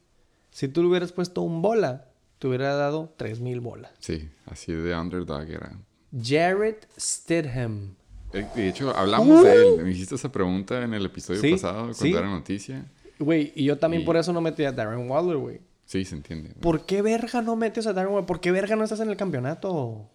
Si 0.52 0.68
tú 0.68 0.82
le 0.82 0.90
hubieras 0.90 1.12
puesto 1.12 1.42
un 1.42 1.62
bola, 1.62 2.10
te 2.40 2.48
hubiera 2.48 2.76
dado 2.76 3.14
3000 3.18 3.60
bolas. 3.60 3.92
Sí, 4.00 4.30
así 4.46 4.74
de 4.74 4.96
underdog 4.96 5.50
era. 5.50 5.78
Jared 6.18 6.78
Stidham. 6.98 7.96
Eh, 8.36 8.48
De 8.56 8.70
hecho, 8.70 8.96
hablamos 8.96 9.44
de 9.44 9.54
él. 9.56 9.84
Me 9.84 9.92
hiciste 9.92 10.16
esa 10.16 10.32
pregunta 10.32 10.84
en 10.84 10.94
el 10.94 11.06
episodio 11.06 11.40
Sí, 11.42 11.52
pasado 11.52 11.78
cuando 11.80 11.94
sí. 11.96 12.12
era 12.14 12.28
noticia. 12.30 12.86
Güey, 13.20 13.54
y 13.56 13.64
yo 13.66 13.78
también 13.78 14.04
Y- 14.04 14.06
por 14.06 14.18
eso 14.18 14.34
no 14.34 14.42
metí 14.42 14.64
a 14.66 14.72
Darren 14.72 15.10
Waller, 15.10 15.38
güey. 15.38 15.62
Sí, 15.86 16.04
se 16.04 16.16
entiende. 16.16 16.50
¿Por 16.60 16.86
qué 16.86 17.02
verga 17.02 17.42
no 17.42 17.56
metes 17.56 17.88
a 17.88 17.94
Darren 17.94 18.12
Waller? 18.14 18.26
¿Por 18.26 18.42
qué 18.42 18.52
verga 18.52 18.76
no 18.76 18.84
estás 18.84 19.00
en 19.00 19.10
el 19.10 19.16
campeonato? 19.18 20.10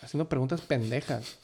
Haciendo 0.00 0.28
preguntas 0.28 0.60
pendejas. 0.62 1.38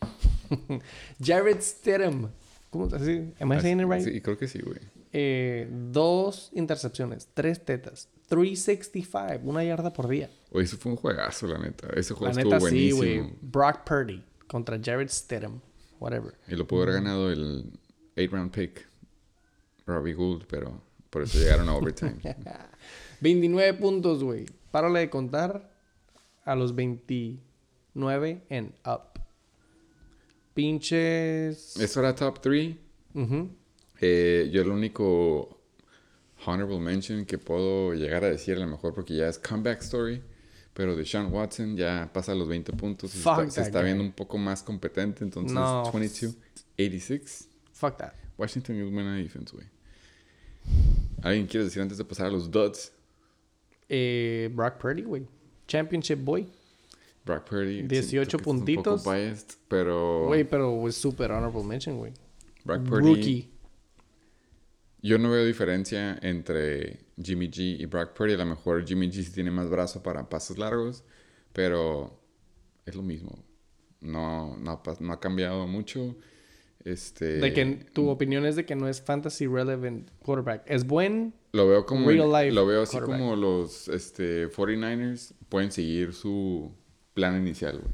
Jared 1.24 1.60
Stidham. 1.60 2.30
¿Cómo 2.70 2.86
así? 2.94 3.32
¿Am 3.38 3.52
I 3.52 3.60
saying 3.60 3.80
it 3.80 3.86
right? 3.86 4.02
Sí, 4.04 4.20
creo 4.20 4.38
que 4.38 4.48
sí, 4.48 4.60
güey. 4.60 4.78
Eh, 5.12 5.68
dos 5.70 6.50
intercepciones, 6.54 7.28
tres 7.34 7.62
tetas, 7.64 8.08
365, 8.28 9.40
una 9.44 9.62
yarda 9.62 9.92
por 9.92 10.08
día. 10.08 10.30
Oye, 10.50 10.64
eso 10.64 10.78
fue 10.78 10.90
un 10.92 10.96
juegazo, 10.96 11.46
la 11.46 11.58
neta. 11.58 11.88
Ese 11.94 12.14
juego 12.14 12.32
La 12.34 12.40
estuvo 12.40 12.54
neta 12.54 12.58
sí, 12.70 12.92
buenísimo. 12.92 12.98
güey. 13.28 13.34
Brock 13.42 13.84
Purdy 13.84 14.24
contra 14.46 14.78
Jared 14.82 15.08
Stidham. 15.08 15.60
Whatever. 16.00 16.34
y 16.48 16.56
lo 16.56 16.66
pudo 16.66 16.82
haber 16.82 16.94
ganado 16.96 17.30
el 17.30 17.70
8 18.16 18.28
round 18.32 18.50
pick, 18.50 18.88
Robbie 19.86 20.14
Gould, 20.14 20.46
pero 20.48 20.82
por 21.10 21.22
eso 21.22 21.38
llegaron 21.38 21.68
a 21.68 21.76
overtime. 21.76 22.16
29 23.20 23.74
puntos, 23.74 24.24
güey. 24.24 24.46
Párale 24.72 24.98
de 25.00 25.10
contar 25.10 25.70
a 26.44 26.56
los 26.56 26.74
29 26.74 28.42
en 28.48 28.74
up. 28.84 29.20
Pinches. 30.54 31.76
eso 31.76 32.00
era 32.00 32.14
top 32.14 32.40
3. 32.40 32.76
Ujú. 33.14 33.50
Eh, 34.00 34.50
yo 34.52 34.62
el 34.62 34.68
único 34.68 35.60
honorable 36.44 36.80
mention 36.80 37.24
que 37.24 37.38
puedo 37.38 37.94
llegar 37.94 38.24
a 38.24 38.28
decir 38.28 38.56
a 38.56 38.60
lo 38.60 38.66
mejor 38.66 38.92
porque 38.92 39.14
ya 39.14 39.28
es 39.28 39.38
comeback 39.38 39.80
story, 39.82 40.22
pero 40.74 40.96
de 40.96 41.04
Sean 41.04 41.32
Watson 41.32 41.76
ya 41.76 42.10
pasa 42.12 42.34
los 42.34 42.48
20 42.48 42.72
puntos, 42.72 43.14
y 43.14 43.18
se 43.18 43.22
Fuck 43.22 43.40
está, 43.40 43.50
se 43.50 43.60
that 43.60 43.66
está 43.68 43.78
guy. 43.80 43.86
viendo 43.86 44.04
un 44.04 44.12
poco 44.12 44.38
más 44.38 44.62
competente, 44.62 45.24
entonces 45.24 45.52
No. 45.52 45.84
22-86. 45.92 47.46
Fuck 47.72 47.96
that. 47.98 48.12
Washington 48.38 48.76
es 48.76 48.90
buena 48.92 49.16
defense, 49.16 49.54
güey. 49.54 49.66
¿Alguien 51.22 51.46
quiere 51.46 51.64
decir 51.64 51.82
antes 51.82 51.98
de 51.98 52.04
pasar 52.04 52.26
a 52.26 52.30
los 52.30 52.50
duds? 52.50 52.92
Eh, 53.88 54.50
Brock 54.54 54.78
Purdy, 54.78 55.02
güey. 55.02 55.26
Championship 55.68 56.18
boy. 56.18 56.48
Brock 57.24 57.44
Purdy. 57.48 57.82
18 57.82 58.02
siento 58.08 58.20
que 58.20 58.36
está 58.36 58.38
puntitos. 58.44 59.00
Un 59.00 59.04
poco 59.04 59.10
biased, 59.16 59.48
pero 59.68 60.26
Güey, 60.26 60.44
pero 60.44 60.88
es 60.88 60.96
super 60.96 61.30
honorable 61.30 61.62
mention, 61.62 61.98
güey. 61.98 62.12
Brock 62.64 62.82
Purdy. 62.88 63.14
Rookie. 63.14 63.48
Yo 65.02 65.18
no 65.18 65.30
veo 65.30 65.44
diferencia 65.44 66.18
entre 66.22 67.00
Jimmy 67.22 67.48
G 67.48 67.76
y 67.80 67.86
Brock 67.86 68.12
Purdy. 68.14 68.34
A 68.34 68.38
lo 68.38 68.46
mejor 68.46 68.84
Jimmy 68.86 69.08
G 69.08 69.22
sí 69.22 69.32
tiene 69.32 69.50
más 69.50 69.68
brazo 69.70 70.02
para 70.02 70.28
pasos 70.28 70.58
largos, 70.58 71.04
pero 71.52 72.18
es 72.86 72.94
lo 72.94 73.02
mismo. 73.02 73.44
No, 74.00 74.56
no, 74.56 74.70
ha 74.72 74.82
pas- 74.82 75.00
no 75.00 75.12
ha 75.12 75.20
cambiado 75.20 75.66
mucho. 75.66 76.16
Este... 76.84 77.36
De 77.38 77.52
que 77.52 77.64
tu 77.92 78.08
opinión 78.08 78.44
es 78.44 78.56
de 78.56 78.66
que 78.66 78.74
no 78.74 78.88
es 78.88 79.00
fantasy 79.00 79.46
relevant 79.46 80.10
quarterback. 80.24 80.64
Es 80.66 80.84
buen. 80.86 81.32
Lo 81.52 81.68
veo 81.68 81.86
como... 81.86 82.08
Real 82.08 82.32
life 82.32 82.50
lo 82.50 82.66
veo 82.66 82.82
así 82.82 82.98
como 82.98 83.36
los 83.36 83.86
este, 83.88 84.48
49ers 84.50 85.34
pueden 85.48 85.70
seguir 85.70 86.12
su 86.12 86.72
plan 87.14 87.36
inicial, 87.40 87.78
güey. 87.78 87.92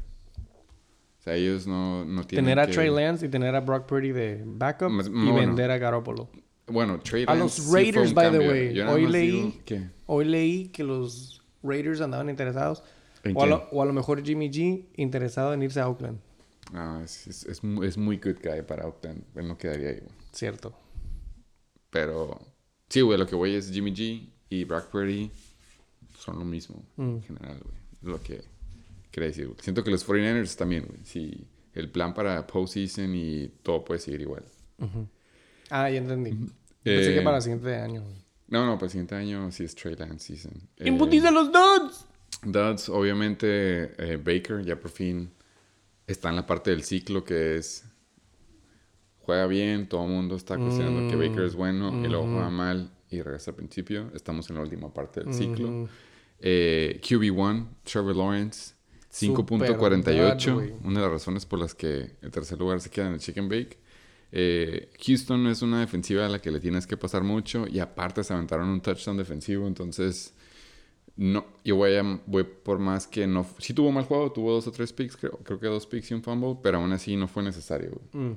O 1.18 1.20
sea, 1.20 1.34
ellos 1.34 1.66
no, 1.66 2.04
no 2.06 2.24
tienen 2.24 2.46
Tener 2.46 2.58
a 2.60 2.66
que- 2.66 2.72
Trey 2.72 2.88
Lance 2.90 3.26
y 3.26 3.28
tener 3.28 3.54
a 3.54 3.60
Brock 3.60 3.84
Purdy 3.86 4.12
de 4.12 4.42
backup 4.46 4.88
Más- 4.88 5.08
y 5.08 5.10
bueno. 5.10 5.34
vender 5.34 5.70
a 5.70 5.76
Garoppolo. 5.76 6.30
Bueno, 6.70 7.00
A 7.26 7.34
los 7.34 7.52
sí 7.54 7.72
Raiders, 7.74 8.08
un 8.10 8.14
by 8.14 8.30
the 8.30 8.38
way. 8.38 8.80
Hoy 8.82 9.06
leí- 9.06 9.60
que- 9.64 9.90
Hoy 10.06 10.24
leí 10.24 10.68
que 10.68 10.84
los 10.84 11.42
Raiders 11.62 12.00
andaban 12.00 12.28
interesados. 12.30 12.82
¿En 13.24 13.36
O 13.36 13.42
a, 13.42 13.46
lo, 13.46 13.68
o 13.72 13.82
a 13.82 13.86
lo 13.86 13.92
mejor 13.92 14.22
Jimmy 14.24 14.48
G 14.50 14.86
interesado 14.96 15.52
en 15.52 15.62
irse 15.62 15.80
a 15.80 15.88
Oakland. 15.88 16.18
Ah, 16.72 17.00
es, 17.04 17.26
es, 17.26 17.44
es 17.46 17.60
es 17.64 17.96
muy 17.98 18.16
good 18.18 18.36
guy 18.42 18.62
para 18.62 18.86
Oakland. 18.86 19.22
Él 19.34 19.48
no 19.48 19.58
quedaría 19.58 19.88
ahí, 19.90 19.96
güey. 20.00 20.12
Cierto. 20.32 20.72
Pero 21.90 22.38
sí, 22.88 23.00
güey, 23.00 23.18
lo 23.18 23.26
que 23.26 23.34
voy 23.34 23.54
es 23.54 23.70
Jimmy 23.70 23.92
G 23.92 24.28
y 24.50 24.64
Brock 24.64 24.86
Purdy 24.88 25.30
son 26.18 26.38
lo 26.38 26.44
mismo 26.44 26.82
Mm. 26.96 27.02
en 27.02 27.22
general, 27.22 27.60
güey. 27.62 27.76
Lo 28.14 28.22
que 28.22 28.42
quería 29.10 29.28
decir, 29.28 29.46
güey. 29.46 29.58
Siento 29.60 29.82
que 29.82 29.90
los 29.90 30.06
49ers 30.06 30.56
también, 30.56 30.84
güey. 30.86 31.00
Sí, 31.04 31.46
el 31.74 31.90
plan 31.90 32.14
para 32.14 32.46
postseason 32.46 33.14
y 33.14 33.48
todo 33.62 33.84
puede 33.84 34.00
seguir 34.00 34.20
igual. 34.22 34.44
Ah, 35.70 35.90
ya 35.90 35.98
entendí. 35.98 36.30
Pensé 36.82 37.12
que 37.14 37.18
Eh, 37.20 37.22
para 37.22 37.36
el 37.36 37.42
siguiente 37.42 37.74
año. 37.76 38.02
No, 38.48 38.64
no, 38.64 38.74
para 38.76 38.86
el 38.86 38.90
siguiente 38.90 39.14
año 39.14 39.50
sí 39.52 39.64
es 39.64 39.74
Trey 39.74 39.94
Lance 39.96 40.26
season. 40.36 40.52
Eh, 40.78 40.88
¡Imputiza 40.88 41.30
los 41.30 41.52
Duds! 41.52 42.06
Duds, 42.44 42.88
obviamente, 42.88 43.92
eh, 43.98 44.16
Baker 44.16 44.64
ya 44.64 44.76
por 44.78 44.90
fin 44.90 45.30
está 46.06 46.30
en 46.30 46.36
la 46.36 46.46
parte 46.46 46.70
del 46.70 46.82
ciclo 46.84 47.24
que 47.24 47.56
es 47.56 47.84
juega 49.20 49.46
bien, 49.46 49.88
todo 49.88 50.04
el 50.04 50.10
mundo 50.10 50.36
está 50.36 50.56
considerando 50.56 51.10
que 51.10 51.16
Baker 51.16 51.44
es 51.44 51.54
bueno 51.54 51.88
y 52.02 52.08
luego 52.08 52.24
juega 52.24 52.48
mal 52.48 52.90
y 53.10 53.20
regresa 53.20 53.50
al 53.50 53.56
principio. 53.56 54.10
Estamos 54.14 54.48
en 54.48 54.56
la 54.56 54.62
última 54.62 54.92
parte 54.92 55.20
del 55.22 55.34
ciclo. 55.34 55.68
Ujú. 55.68 55.88
Eh, 56.40 57.00
QB1, 57.02 57.66
Trevor 57.84 58.16
Lawrence, 58.16 58.74
Super 59.10 59.44
5.48. 59.44 60.44
dud, 60.46 60.54
güey. 60.54 60.72
Una 60.84 61.00
de 61.00 61.06
las 61.06 61.10
razones 61.12 61.44
por 61.44 61.58
las 61.58 61.74
que 61.74 62.16
en 62.22 62.30
tercer 62.30 62.58
lugar 62.58 62.80
se 62.80 62.88
queda 62.90 63.08
en 63.08 63.14
el 63.14 63.18
Chicken 63.20 63.48
Bake. 63.48 63.78
Eh, 64.30 64.90
Houston 65.06 65.46
es 65.46 65.62
una 65.62 65.80
defensiva 65.80 66.26
a 66.26 66.28
la 66.28 66.40
que 66.40 66.50
le 66.50 66.60
tienes 66.60 66.86
que 66.86 66.96
pasar 66.96 67.22
mucho 67.22 67.66
y 67.66 67.78
aparte 67.78 68.22
se 68.22 68.34
aventaron 68.34 68.68
un 68.68 68.80
touchdown 68.80 69.16
defensivo, 69.16 69.66
entonces 69.66 70.34
no, 71.16 71.46
yo 71.64 71.76
voy, 71.76 71.94
a, 71.96 72.20
voy 72.26 72.44
por 72.44 72.78
más 72.78 73.06
que 73.06 73.26
no... 73.26 73.46
Sí 73.58 73.74
tuvo 73.74 73.90
mal 73.90 74.04
juego, 74.04 74.30
tuvo 74.30 74.52
dos 74.52 74.66
o 74.66 74.72
tres 74.72 74.92
picks, 74.92 75.16
creo, 75.16 75.38
creo 75.42 75.58
que 75.58 75.66
dos 75.66 75.86
picks 75.86 76.10
y 76.10 76.14
un 76.14 76.22
fumble, 76.22 76.58
pero 76.62 76.78
aún 76.78 76.92
así 76.92 77.16
no 77.16 77.26
fue 77.26 77.42
necesario. 77.42 78.00
Mm. 78.12 78.32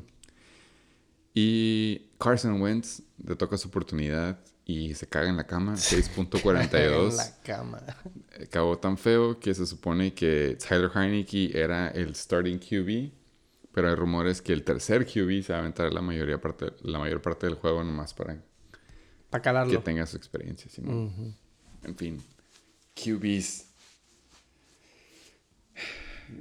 Y 1.33 2.09
Carson 2.19 2.61
Wentz 2.61 3.03
le 3.23 3.35
toca 3.35 3.57
su 3.57 3.67
oportunidad 3.67 4.39
y 4.65 4.93
se 4.95 5.07
caga 5.07 5.29
en 5.29 5.37
la 5.37 5.45
cama, 5.45 5.73
en 5.73 5.77
6.42. 5.77 7.15
la 7.15 7.41
cama. 7.43 7.83
acabó 8.41 8.77
tan 8.77 8.97
feo 8.97 9.39
que 9.39 9.53
se 9.53 9.65
supone 9.65 10.13
que 10.13 10.57
Tyler 10.57 10.89
Heineke 10.93 11.51
era 11.53 11.89
el 11.89 12.15
starting 12.15 12.57
QB, 12.57 13.11
pero 13.74 13.89
hay 13.89 13.95
rumores 13.95 14.41
que 14.41 14.53
el 14.53 14.63
tercer 14.63 15.05
QB 15.05 15.43
se 15.43 15.53
va 15.53 15.59
a 15.59 15.61
aventar 15.61 15.91
la 15.93 16.01
mayoría 16.01 16.39
parte, 16.41 16.74
la 16.82 16.99
mayor 16.99 17.22
parte 17.22 17.45
del 17.47 17.55
juego 17.55 17.84
nomás 17.84 18.13
para 18.13 18.41
Para 19.30 19.41
que 19.41 19.43
calarlo. 19.45 19.82
tenga 19.84 20.05
su 20.05 20.17
experiencia. 20.17 20.69
Simón. 20.69 21.05
Ujú. 21.05 21.34
En 21.84 21.95
fin, 21.95 22.22
QBs. 22.95 23.67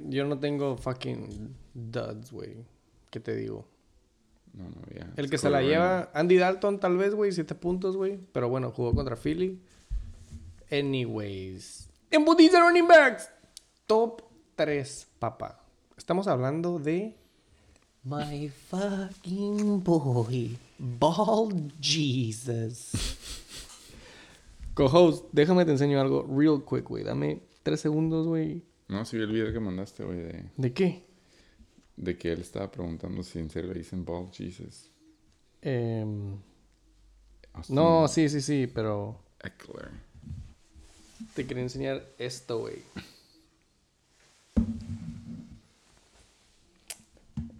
Yo 0.07 0.25
no 0.25 0.39
tengo 0.39 0.77
fucking 0.77 1.55
duds, 1.73 2.31
güey. 2.31 2.65
¿Qué 3.09 3.19
te 3.19 3.35
digo? 3.35 3.67
No, 4.53 4.65
no, 4.65 4.81
ya. 4.93 5.11
El 5.15 5.29
que 5.29 5.37
se 5.37 5.49
la 5.49 5.61
lleva, 5.61 6.11
Andy 6.13 6.37
Dalton 6.37 6.79
tal 6.79 6.97
vez, 6.97 7.13
güey, 7.13 7.31
siete 7.31 7.55
puntos, 7.55 7.95
güey. 7.97 8.17
Pero 8.31 8.49
bueno, 8.49 8.71
jugó 8.71 8.93
contra 8.93 9.15
Philly. 9.15 9.61
Anyways. 10.71 11.89
Embutiza 12.09 12.59
running 12.61 12.87
backs. 12.87 13.29
Top 13.87 14.21
3, 14.55 15.07
papá. 15.19 15.65
Estamos 15.97 16.27
hablando 16.27 16.79
de... 16.79 17.17
My 18.03 18.49
fucking 18.49 19.81
boy. 19.83 20.57
Ball 20.79 21.71
Jesus. 21.79 22.91
Co-host, 24.73 25.25
déjame 25.31 25.65
te 25.65 25.71
enseño 25.71 26.01
algo 26.01 26.23
real 26.23 26.63
quick, 26.67 26.87
güey. 26.89 27.03
Dame 27.03 27.43
tres 27.61 27.81
segundos, 27.81 28.25
güey. 28.25 28.63
No, 28.87 29.05
sí 29.05 29.17
vi 29.17 29.23
el 29.23 29.31
video 29.31 29.53
que 29.53 29.59
mandaste, 29.59 30.03
güey, 30.03 30.17
de, 30.17 30.45
¿De 30.57 30.73
qué? 30.73 31.05
de 31.95 32.17
que 32.17 32.31
él 32.31 32.41
estaba 32.41 32.71
preguntando 32.71 33.21
si 33.21 33.37
en 33.37 33.51
serio 33.51 33.71
le 33.71 33.79
dicen 33.79 34.03
Ball 34.03 34.31
Jesus. 34.31 34.89
Em, 35.61 36.37
Austin 37.53 37.75
no, 37.75 38.07
sí, 38.07 38.27
sí, 38.29 38.41
sí, 38.41 38.65
pero... 38.65 39.21
Eckler. 39.43 39.91
Te 41.35 41.45
quería 41.45 41.61
enseñar 41.63 42.03
esto, 42.17 42.61
güey. 42.61 42.81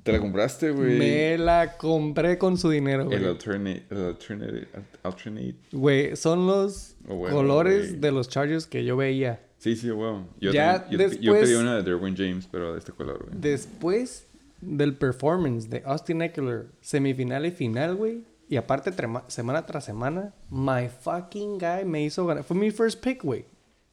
¿Te 0.03 0.11
la 0.11 0.19
compraste, 0.19 0.71
güey? 0.71 0.97
Me 0.97 1.37
la 1.37 1.77
compré 1.77 2.37
con 2.37 2.57
su 2.57 2.69
dinero, 2.69 3.03
El 3.03 3.07
güey. 3.09 3.25
alternate, 3.25 3.85
el 3.91 3.97
alternate, 4.05 4.67
alternate. 5.03 5.55
Güey, 5.71 6.15
son 6.15 6.47
los 6.47 6.95
Oh, 7.07 7.15
bueno, 7.15 7.35
colores 7.35 7.89
güey. 7.89 7.99
de 8.01 8.11
los 8.11 8.27
Chargers 8.29 8.65
que 8.65 8.83
yo 8.83 8.97
veía. 8.97 9.39
Sí, 9.57 9.75
sí, 9.75 9.91
wow. 9.91 10.25
Yo, 10.39 10.51
Ya 10.51 10.81
también- 10.81 10.91
yo, 11.01 11.07
yo 11.07 11.09
después- 11.33 11.41
pedí 11.49 11.53
una 11.55 11.75
de 11.75 11.83
Derwin 11.83 12.15
James, 12.17 12.47
pero 12.51 12.73
de 12.73 12.79
este 12.79 12.91
color, 12.93 13.25
güey. 13.25 13.37
Después 13.39 14.25
del 14.59 14.95
performance 14.95 15.69
de 15.69 15.83
Austin 15.85 16.21
Eckler, 16.23 16.67
semifinal 16.81 17.45
y 17.45 17.51
final, 17.51 17.95
güey. 17.95 18.23
Y 18.49 18.57
aparte, 18.57 18.91
semana 19.27 19.65
tras 19.65 19.85
semana, 19.85 20.33
my 20.49 20.89
fucking 20.89 21.57
guy 21.59 21.85
me 21.85 22.03
hizo 22.03 22.25
ganar. 22.25 22.43
Fue 22.43 22.57
mi 22.57 22.71
first 22.71 23.01
pick, 23.03 23.23
güey. 23.23 23.45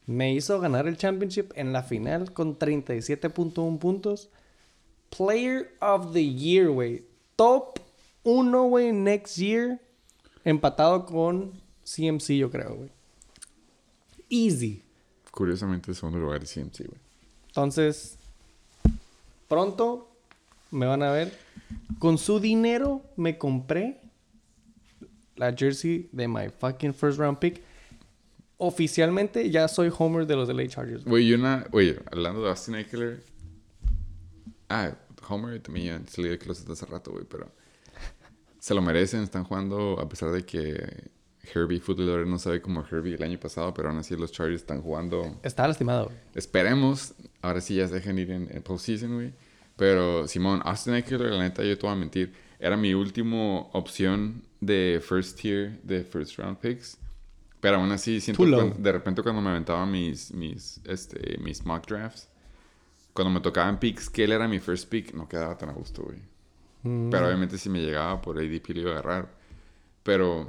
Me 0.06 0.32
hizo 0.32 0.58
ganar 0.58 0.88
el 0.88 0.96
championship 0.96 1.52
en 1.54 1.72
la 1.74 1.82
final 1.82 2.32
con 2.32 2.58
37.1 2.58 3.78
puntos. 3.78 4.30
Player 5.10 5.70
of 5.80 6.12
the 6.12 6.24
Year, 6.24 6.68
güey. 6.68 7.04
Top 7.36 7.78
1, 8.24 8.68
güey, 8.68 8.92
next 8.92 9.36
year. 9.36 9.80
Empatado 10.44 11.04
con 11.06 11.52
CMC, 11.84 12.36
yo 12.36 12.50
creo, 12.50 12.74
güey. 12.74 12.90
Easy. 14.28 14.82
Curiosamente, 15.30 15.90
el 15.90 15.96
segundo 15.96 16.18
lugar 16.18 16.42
es 16.42 16.52
CMC, 16.52 16.86
güey. 16.86 17.00
Entonces, 17.48 18.18
pronto 19.48 20.08
me 20.70 20.86
van 20.86 21.02
a 21.02 21.10
ver. 21.10 21.36
Con 21.98 22.18
su 22.18 22.40
dinero 22.40 23.02
me 23.16 23.38
compré 23.38 24.00
la 25.36 25.52
jersey 25.52 26.08
de 26.12 26.28
my 26.28 26.48
fucking 26.50 26.92
first 26.94 27.18
round 27.18 27.38
pick. 27.38 27.62
Oficialmente 28.58 29.50
ya 29.50 29.68
soy 29.68 29.90
homer 29.96 30.26
de 30.26 30.34
los 30.36 30.48
LA 30.48 30.66
Chargers. 30.68 31.04
güey. 31.04 31.24
Güey, 31.24 31.28
y 31.28 31.34
una... 31.34 31.66
Oye, 31.72 31.98
hablando 32.10 32.42
de 32.42 32.48
Austin 32.50 32.74
Eckler... 32.74 33.22
Ah, 34.68 34.94
Homer 35.28 35.60
también 35.60 35.86
ya 36.04 36.10
salí 36.10 36.28
de 36.28 36.38
closet 36.38 36.68
hace 36.70 36.86
rato, 36.86 37.10
güey, 37.12 37.24
pero... 37.28 37.50
Se 38.58 38.74
lo 38.74 38.82
merecen, 38.82 39.22
están 39.22 39.44
jugando 39.44 39.98
a 40.00 40.08
pesar 40.08 40.30
de 40.32 40.44
que 40.44 41.10
Herbie 41.54 41.80
Footlover 41.80 42.26
no 42.26 42.38
sabe 42.38 42.60
como 42.60 42.84
Herbie 42.84 43.14
el 43.14 43.22
año 43.22 43.38
pasado, 43.38 43.72
pero 43.72 43.88
aún 43.88 43.98
así 43.98 44.16
los 44.16 44.32
Chargers 44.32 44.60
están 44.62 44.82
jugando 44.82 45.38
Estaba 45.42 45.68
lastimado. 45.68 46.06
güey. 46.06 46.16
Esperemos, 46.34 47.14
ahora 47.40 47.60
sí 47.60 47.76
ya 47.76 47.86
se 47.88 47.94
dejen 47.94 48.18
ir 48.18 48.30
en, 48.30 48.48
en 48.50 48.62
postseason, 48.62 49.14
güey. 49.14 49.32
Pero 49.76 50.26
Simón, 50.26 50.60
Austin 50.64 50.94
Eckler, 50.94 51.20
la 51.30 51.38
neta, 51.44 51.62
yo 51.62 51.78
te 51.78 51.86
voy 51.86 51.92
a 51.92 51.98
mentir, 51.98 52.34
era 52.58 52.76
mi 52.76 52.92
última 52.94 53.60
opción 53.72 54.42
de 54.60 55.00
first 55.06 55.40
tier, 55.40 55.80
de 55.84 56.02
first 56.02 56.36
round 56.36 56.58
picks. 56.58 56.98
Pero 57.60 57.76
aún 57.76 57.92
así, 57.92 58.20
siento 58.20 58.42
cuan- 58.42 58.74
de 58.82 58.92
repente 58.92 59.22
cuando 59.22 59.40
me 59.40 59.50
aventaba 59.50 59.86
mis, 59.86 60.32
mis, 60.32 60.80
este, 60.84 61.38
mis 61.38 61.64
mock 61.64 61.86
drafts, 61.86 62.28
cuando 63.18 63.34
me 63.34 63.40
tocaban 63.40 63.80
picks, 63.80 64.08
que 64.08 64.22
él 64.22 64.30
era 64.30 64.46
mi 64.46 64.60
first 64.60 64.88
pick, 64.88 65.12
no 65.12 65.28
quedaba 65.28 65.58
tan 65.58 65.70
a 65.70 65.72
gusto, 65.72 66.04
güey. 66.04 66.18
Mm. 66.84 67.10
Pero 67.10 67.26
obviamente 67.26 67.58
si 67.58 67.68
me 67.68 67.80
llegaba 67.80 68.22
por 68.22 68.38
ADP 68.38 68.68
lo 68.74 68.80
iba 68.82 68.90
a 68.90 68.92
agarrar. 68.92 69.28
Pero 70.04 70.48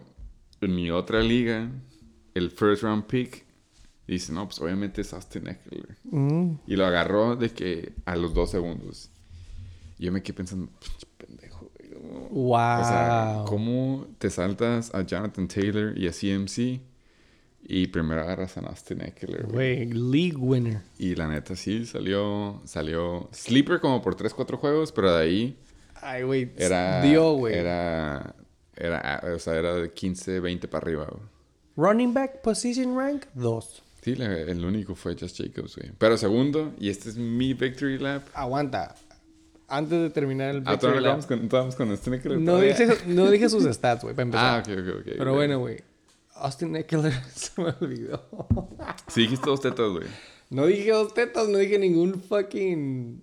en 0.62 0.76
mi 0.76 0.92
otra 0.92 1.20
liga, 1.22 1.68
el 2.36 2.52
first 2.52 2.84
round 2.84 3.06
pick, 3.06 3.44
dice, 4.08 4.32
no, 4.34 4.46
pues 4.48 4.62
obviamente 4.62 5.02
es 5.02 5.12
Austin 5.14 5.48
Eckler. 5.48 5.98
Mm. 6.04 6.52
Y 6.68 6.76
lo 6.76 6.86
agarró 6.86 7.36
de 7.36 7.50
que 7.50 7.94
a 8.06 8.16
los 8.16 8.36
dos 8.36 8.52
segundos. 8.52 9.10
Yo 9.98 10.12
me 10.12 10.22
quedé 10.22 10.36
pensando, 10.36 10.70
pendejo, 11.18 11.72
güey. 11.76 11.90
¿cómo- 11.92 12.30
Wow. 12.30 12.82
O 12.82 12.84
sea, 12.84 13.44
¿cómo 13.48 14.08
te 14.20 14.30
saltas 14.30 14.94
a 14.94 15.02
Jonathan 15.02 15.48
Taylor 15.48 15.98
y 15.98 16.08
a 16.08 16.12
CMC? 16.12 16.82
Y 17.62 17.88
primero 17.88 18.22
agarras 18.22 18.58
a 18.58 18.62
Austin 18.62 19.02
Eckler, 19.02 19.46
güey. 19.46 19.86
League 19.86 20.36
winner. 20.38 20.82
Y 20.98 21.16
la 21.16 21.28
neta 21.28 21.56
sí, 21.56 21.86
salió, 21.86 22.62
salió 22.66 23.30
sleeper 23.32 23.80
como 23.80 24.02
por 24.02 24.16
3, 24.16 24.34
4 24.34 24.58
juegos, 24.58 24.92
pero 24.92 25.14
de 25.16 25.22
ahí 25.24 25.58
Ay, 26.02 26.24
güey. 26.24 26.52
era... 26.58 27.02
Dio, 27.04 27.34
güey. 27.34 27.54
Era, 27.56 28.34
era, 28.76 29.22
o 29.36 29.40
sea, 29.40 29.56
era 29.56 29.76
de 29.76 29.92
15, 29.92 30.40
20 30.40 30.68
para 30.68 30.84
arriba, 30.84 31.06
güey. 31.12 31.22
Running 31.76 32.14
back 32.14 32.42
position 32.42 32.98
rank 32.98 33.26
2. 33.36 33.84
Sí, 34.02 34.16
la- 34.16 34.34
el 34.40 34.64
único 34.66 34.96
fue 34.96 35.16
Just 35.20 35.38
Jacobs, 35.38 35.76
güey. 35.76 35.92
Pero 35.98 36.18
segundo, 36.18 36.74
y 36.80 36.90
este 36.90 37.10
es 37.10 37.18
mi 37.18 37.54
victory 37.54 38.00
lap, 38.00 38.24
Aguanta. 38.34 38.96
antes 39.68 40.02
de 40.02 40.10
terminar 40.10 40.56
el 40.56 40.64
Ah, 40.66 40.72
Victory 40.72 40.96
no 40.96 41.02
Lap. 41.02 41.26
con, 41.28 41.48
con 41.50 42.14
Eckler. 42.14 42.40
No 42.40 42.60
dije, 42.60 42.88
no 43.08 43.30
dije 43.30 43.48
sus 43.50 43.64
stats, 43.76 44.02
güey, 44.04 44.16
para 44.16 44.24
empezar. 44.24 44.56
Ah, 44.56 44.64
ok, 44.66 44.80
ok, 44.80 44.96
ok. 45.02 45.14
Pero 45.18 45.32
ok. 45.32 45.38
bueno, 45.38 45.60
güey. 45.60 45.78
Austin 46.40 46.76
Eckler 46.76 47.14
se 47.36 47.62
me 47.62 47.74
olvidó. 47.80 48.28
Sí, 49.08 49.22
dijiste 49.22 49.50
dos 49.50 49.62
tetas, 49.62 49.90
güey. 49.90 50.08
No 50.50 50.66
dije 50.66 50.92
dos 50.92 51.14
tetas, 51.14 51.48
no 51.48 51.58
dije 51.58 51.78
ningún 51.78 52.22
fucking 52.22 53.22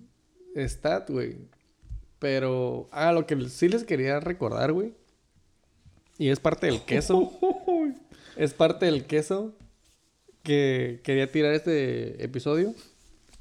stat, 0.55 1.09
güey. 1.09 1.37
Pero, 2.19 2.87
ah, 2.91 3.11
lo 3.11 3.27
que 3.27 3.49
sí 3.49 3.67
les 3.67 3.83
quería 3.83 4.19
recordar, 4.19 4.71
güey. 4.71 4.93
Y 6.17 6.29
es 6.29 6.39
parte 6.39 6.67
del 6.67 6.81
queso. 6.81 7.31
es 8.37 8.53
parte 8.53 8.85
del 8.87 9.05
queso 9.05 9.53
que 10.41 11.01
quería 11.03 11.31
tirar 11.31 11.53
este 11.53 12.23
episodio. 12.23 12.73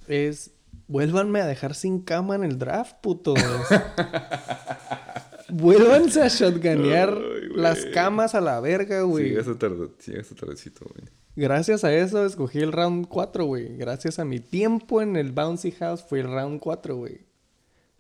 Es, 0.09 0.51
vuélvanme 0.89 1.41
a 1.41 1.47
dejar 1.47 1.75
sin 1.75 2.01
cama 2.01 2.35
en 2.35 2.45
el 2.45 2.59
draft, 2.59 2.97
putos. 3.01 3.39
Vuélvanse 5.49 6.23
a 6.23 6.29
shotgunear 6.29 7.11
Ay, 7.11 7.49
las 7.55 7.85
camas 7.87 8.35
a 8.35 8.41
la 8.41 8.61
verga, 8.61 9.03
güey. 9.03 9.31
Llegaste 9.31 9.55
tarde, 9.55 9.89
llegaste 10.07 10.35
tardecito, 10.35 10.87
güey. 10.87 11.09
Gracias 11.37 11.85
a 11.85 11.95
eso 11.95 12.25
escogí 12.25 12.61
el 12.61 12.73
round 12.73 13.09
4, 13.09 13.45
güey. 13.45 13.77
Gracias 13.77 14.19
a 14.19 14.25
mi 14.25 14.41
tiempo 14.41 15.03
en 15.03 15.17
el 15.17 15.33
Bouncy 15.33 15.71
House 15.73 16.03
fue 16.03 16.21
el 16.21 16.33
round 16.33 16.61
4, 16.61 16.97
güey. 16.97 17.27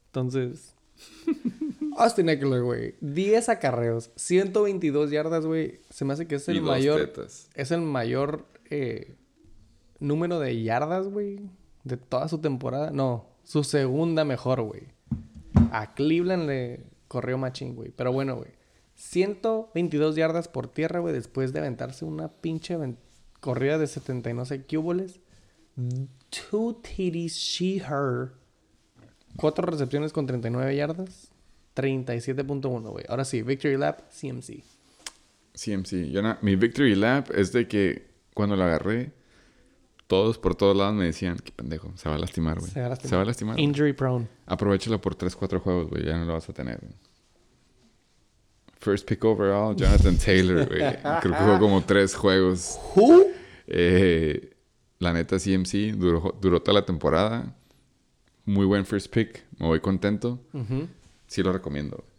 Entonces, 0.07 0.75
Austin 1.99 2.31
Eckler, 2.31 2.63
güey. 2.63 2.95
10 3.01 3.51
acarreos, 3.51 4.11
122 4.17 5.11
yardas, 5.11 5.45
güey. 5.45 5.81
Se 5.91 6.05
me 6.05 6.15
hace 6.15 6.27
que 6.27 6.37
es 6.37 6.49
el 6.49 6.63
mayor. 6.63 7.01
tetas. 7.01 7.51
Es 7.55 7.71
el 7.71 7.83
mayor 7.83 8.47
eh, 8.71 9.15
número 10.01 10.41
de 10.41 10.63
yardas, 10.63 11.09
güey. 11.09 11.41
De 11.85 11.99
toda 11.99 12.29
su 12.29 12.39
temporada. 12.39 12.91
No, 12.91 13.27
su 13.45 13.65
segunda 13.65 14.25
mejor, 14.25 14.63
güey. 14.63 14.85
A 15.71 15.95
Cleveland 15.95 16.47
le 16.47 16.96
corrió 17.09 17.39
machín, 17.39 17.75
güey. 17.75 17.91
Pero 17.91 18.13
bueno, 18.13 18.37
güey. 18.37 18.51
122 18.95 20.17
yardas 20.17 20.49
por 20.49 20.69
tierra, 20.69 21.01
güey. 21.01 21.15
Después 21.15 21.53
de 21.53 21.61
aventarse 21.61 22.05
una 22.05 22.29
pinche 22.29 22.77
corrida 23.41 23.79
de 23.79 23.87
70 23.87 24.31
y 24.31 24.35
no 24.35 24.45
sé. 24.45 24.59
Two 24.65 26.81
TDs, 26.83 27.35
she, 27.35 27.79
her. 27.79 28.33
Cuatro 29.37 29.67
recepciones 29.67 30.13
con 30.13 30.27
39 30.27 30.77
yardas. 30.77 31.31
37.1, 31.75 32.91
güey. 32.91 33.05
Ahora 33.09 33.25
sí, 33.25 33.43
Victory 33.43 33.77
Lap, 33.77 34.01
CMC. 34.11 34.65
CMC. 35.57 36.11
Yo 36.11 36.23
mi 36.43 36.57
victory 36.57 36.95
lap 36.95 37.31
es 37.35 37.53
de 37.53 37.67
que 37.67 38.11
cuando 38.35 38.57
la 38.57 38.67
agarré, 38.67 39.13
todos 40.07 40.39
por 40.39 40.55
todos 40.55 40.77
lados 40.77 40.95
me 40.95 41.05
decían, 41.05 41.39
qué 41.39 41.53
pendejo, 41.53 41.93
se 41.97 42.09
va 42.09 42.15
a 42.15 42.19
lastimar, 42.19 42.59
güey. 42.59 42.71
Se 42.71 42.81
va 42.81 42.87
a 42.87 42.89
lastimar. 42.91 43.11
Se 43.11 43.17
va 43.17 43.23
a 43.23 43.25
lastimar. 43.25 43.61
Injury 43.61 43.93
prone. 43.93 44.29
Aprovechalo 44.47 45.01
por 45.01 45.15
3, 45.15 45.35
4 45.35 45.61
juegos, 45.61 45.89
güey. 45.91 46.05
Ya 46.05 46.17
no 46.17 46.25
lo 46.25 46.35
vas 46.35 46.49
a 46.49 46.53
tener. 46.53 46.81
First 48.79 49.09
pick 49.09 49.25
overall, 49.25 49.75
Jonathan 49.75 50.17
Taylor, 50.17 50.67
güey. 50.67 50.81
Creo 51.21 51.21
que 51.21 51.29
jugó 51.45 51.59
como 51.59 51.83
3 51.83 52.15
juegos. 52.15 52.79
Who? 52.95 53.25
Eh, 53.67 54.57
la 54.99 55.13
neta, 55.13 55.39
CMC 55.39 55.97
duró, 55.97 56.37
duró 56.41 56.63
toda 56.63 56.81
la 56.81 56.87
temporada. 56.87 57.57
Muy 58.45 58.65
buen 58.65 58.87
first 58.87 59.13
pick. 59.13 59.45
Me 59.59 59.67
voy 59.67 59.81
contento. 59.81 60.41
Sí 61.27 61.43
lo 61.43 61.53
recomiendo. 61.53 61.97
La 61.97 62.16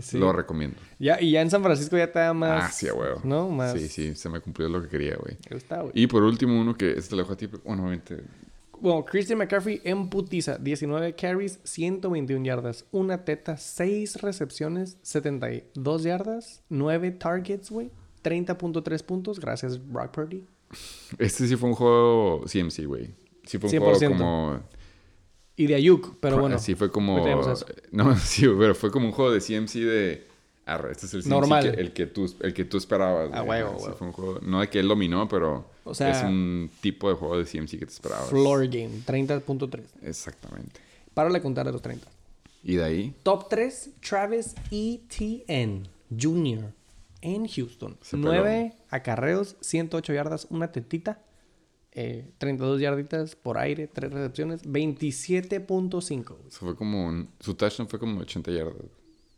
Sí. 0.00 0.18
Lo 0.18 0.32
recomiendo. 0.32 0.76
Ya, 0.98 1.20
y 1.20 1.32
ya 1.32 1.40
en 1.42 1.50
San 1.50 1.62
Francisco 1.62 1.96
ya 1.96 2.04
está 2.04 2.32
más. 2.34 2.64
Ah, 2.64 2.70
sí, 2.72 2.86
huevo. 2.90 3.20
¿No? 3.24 3.48
Más. 3.48 3.72
Sí, 3.72 3.88
sí, 3.88 4.14
se 4.14 4.28
me 4.28 4.40
cumplió 4.40 4.68
lo 4.68 4.82
que 4.82 4.88
quería, 4.88 5.16
güey. 5.16 5.36
Está, 5.50 5.80
güey. 5.82 5.92
Y 5.94 6.06
por 6.06 6.22
último, 6.22 6.60
uno 6.60 6.76
que 6.76 6.92
este 6.92 7.14
lo 7.16 7.22
dejo 7.22 7.32
a 7.32 7.36
ti. 7.36 7.46
pero- 7.48 7.62
Bueno, 7.64 7.82
obviamente. 7.82 8.22
Bueno, 8.80 9.04
Christian 9.04 9.38
McCaffrey 9.38 9.80
en 9.84 10.08
putiza. 10.08 10.56
19 10.56 11.14
carries, 11.14 11.60
121 11.64 12.44
yardas. 12.46 12.86
Una 12.92 13.24
teta, 13.24 13.56
6 13.58 14.22
recepciones, 14.22 14.96
72 15.02 16.02
yardas. 16.02 16.62
9 16.70 17.10
targets, 17.10 17.70
güey. 17.70 17.90
30.3 18.22 19.02
puntos. 19.02 19.38
Gracias, 19.40 19.78
Brock 19.86 20.12
Purdy. 20.12 20.44
Este 21.18 21.46
sí 21.46 21.56
fue 21.56 21.68
un 21.68 21.74
juego 21.74 22.44
CMC, 22.46 22.86
güey. 22.86 23.14
Sí 23.44 23.58
fue 23.58 23.68
un 23.68 23.72
100%. 23.74 23.98
juego 23.98 24.16
como. 24.16 24.60
Y 25.60 25.66
de 25.66 25.74
Ayuk, 25.74 26.16
pero 26.20 26.38
bueno. 26.38 26.58
Sí 26.58 26.74
fue 26.74 26.90
como. 26.90 27.18
a. 27.26 27.54
No, 27.92 28.16
sí, 28.18 28.46
pero 28.58 28.74
fue 28.74 28.90
como 28.90 29.06
un 29.06 29.12
juego 29.12 29.30
de 29.30 29.40
CMC 29.40 29.72
de. 29.74 30.26
Arre, 30.64 30.92
este 30.92 31.04
es 31.06 31.12
el 31.14 31.22
CMC 31.22 31.30
Normal. 31.30 31.62
que- 31.74 31.80
el, 31.80 31.92
que 31.92 32.06
tú, 32.06 32.34
el 32.40 32.54
que 32.54 32.64
tú 32.64 32.78
esperabas. 32.78 33.30
A 33.34 33.40
güey. 33.42 33.60
huevo, 33.62 33.78
Sí, 33.78 33.84
huevo. 33.84 33.96
fue 33.96 34.06
un 34.06 34.12
juego. 34.14 34.38
No 34.40 34.60
de 34.60 34.68
que 34.70 34.80
él 34.80 34.88
dominó, 34.88 35.28
pero. 35.28 35.66
O 35.84 35.92
sea, 35.94 36.10
es 36.12 36.22
un 36.24 36.70
tipo 36.80 37.10
de 37.10 37.14
juego 37.16 37.36
de 37.36 37.44
CMC 37.44 37.72
que 37.78 37.84
te 37.86 37.92
esperabas. 37.92 38.30
Floor 38.30 38.68
game, 38.68 39.02
30.3. 39.06 39.82
Exactamente. 40.02 40.80
Para 41.12 41.28
de 41.28 41.42
contar 41.42 41.66
de 41.66 41.72
los 41.72 41.82
30. 41.82 42.06
Y 42.62 42.76
de 42.76 42.84
ahí. 42.84 43.14
Top 43.22 43.48
3, 43.50 43.90
Travis 44.00 44.54
Etienne 44.70 45.82
Jr. 46.18 46.72
en 47.20 47.46
Houston. 47.48 47.98
Se 48.00 48.16
9 48.16 48.72
acarreos, 48.88 49.56
108 49.60 50.12
yardas, 50.14 50.46
una 50.50 50.72
tetita. 50.72 51.20
Eh, 51.92 52.30
32 52.38 52.80
yarditas 52.80 53.34
por 53.36 53.58
aire, 53.58 53.86
3 53.88 54.12
recepciones, 54.12 54.62
27.5. 54.64 56.24
güey. 56.36 56.48
Eso 56.48 56.58
fue 56.60 56.76
como. 56.76 57.06
un- 57.06 57.28
su 57.40 57.54
touchdown 57.54 57.88
fue 57.88 57.98
como 57.98 58.20
80 58.20 58.50
yardas. 58.52 58.76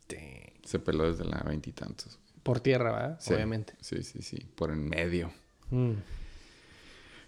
Damn. 0.08 0.20
Se 0.64 0.78
peló 0.78 1.10
desde 1.10 1.24
la 1.24 1.42
veintitantos. 1.46 2.18
Por 2.42 2.60
tierra, 2.60 2.92
¿verdad? 2.92 3.16
Sí. 3.20 3.34
Obviamente. 3.34 3.74
Sí, 3.80 4.02
sí, 4.02 4.20
sí. 4.22 4.36
Por 4.54 4.70
en 4.70 4.88
medio. 4.88 5.30
Mm. 5.70 5.92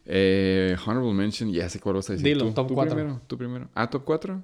Eh, 0.06 0.76
honorable 0.86 1.14
mention, 1.14 1.50
ya 1.52 1.68
sé 1.68 1.80
cuál 1.80 1.96
vas 1.96 2.10
a 2.10 2.12
decir. 2.14 2.24
Dilo, 2.26 2.44
tú, 2.46 2.52
top 2.52 2.68
tú 2.68 2.74
cuatro. 2.74 2.94
primero, 2.94 3.20
tú 3.26 3.38
primero. 3.38 3.68
Ah, 3.74 3.88
top 3.88 4.04
4. 4.04 4.42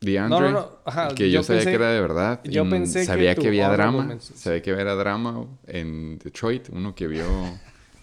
DeAndre. 0.00 0.38
No, 0.38 0.40
no, 0.40 0.50
no, 0.52 0.70
ajá, 0.84 1.08
que 1.14 1.28
yo, 1.30 1.40
yo 1.40 1.42
sabía 1.42 1.62
pensé- 1.62 1.70
que 1.70 1.74
era 1.74 1.90
de 1.90 2.00
verdad. 2.00 2.40
yo 2.44 2.64
y 2.64 2.70
pensé 2.70 3.00
que 3.00 3.06
Sabía 3.06 3.34
tu 3.34 3.42
que, 3.42 3.48
había 3.48 3.68
drama. 3.70 4.18
Sabía 4.20 4.62
que 4.62 4.70
había 4.70 4.84
drama 4.94 5.46
en 5.66 6.18
Detroit. 6.18 6.68
Uno 6.70 6.94
que 6.94 7.08
vio 7.08 7.24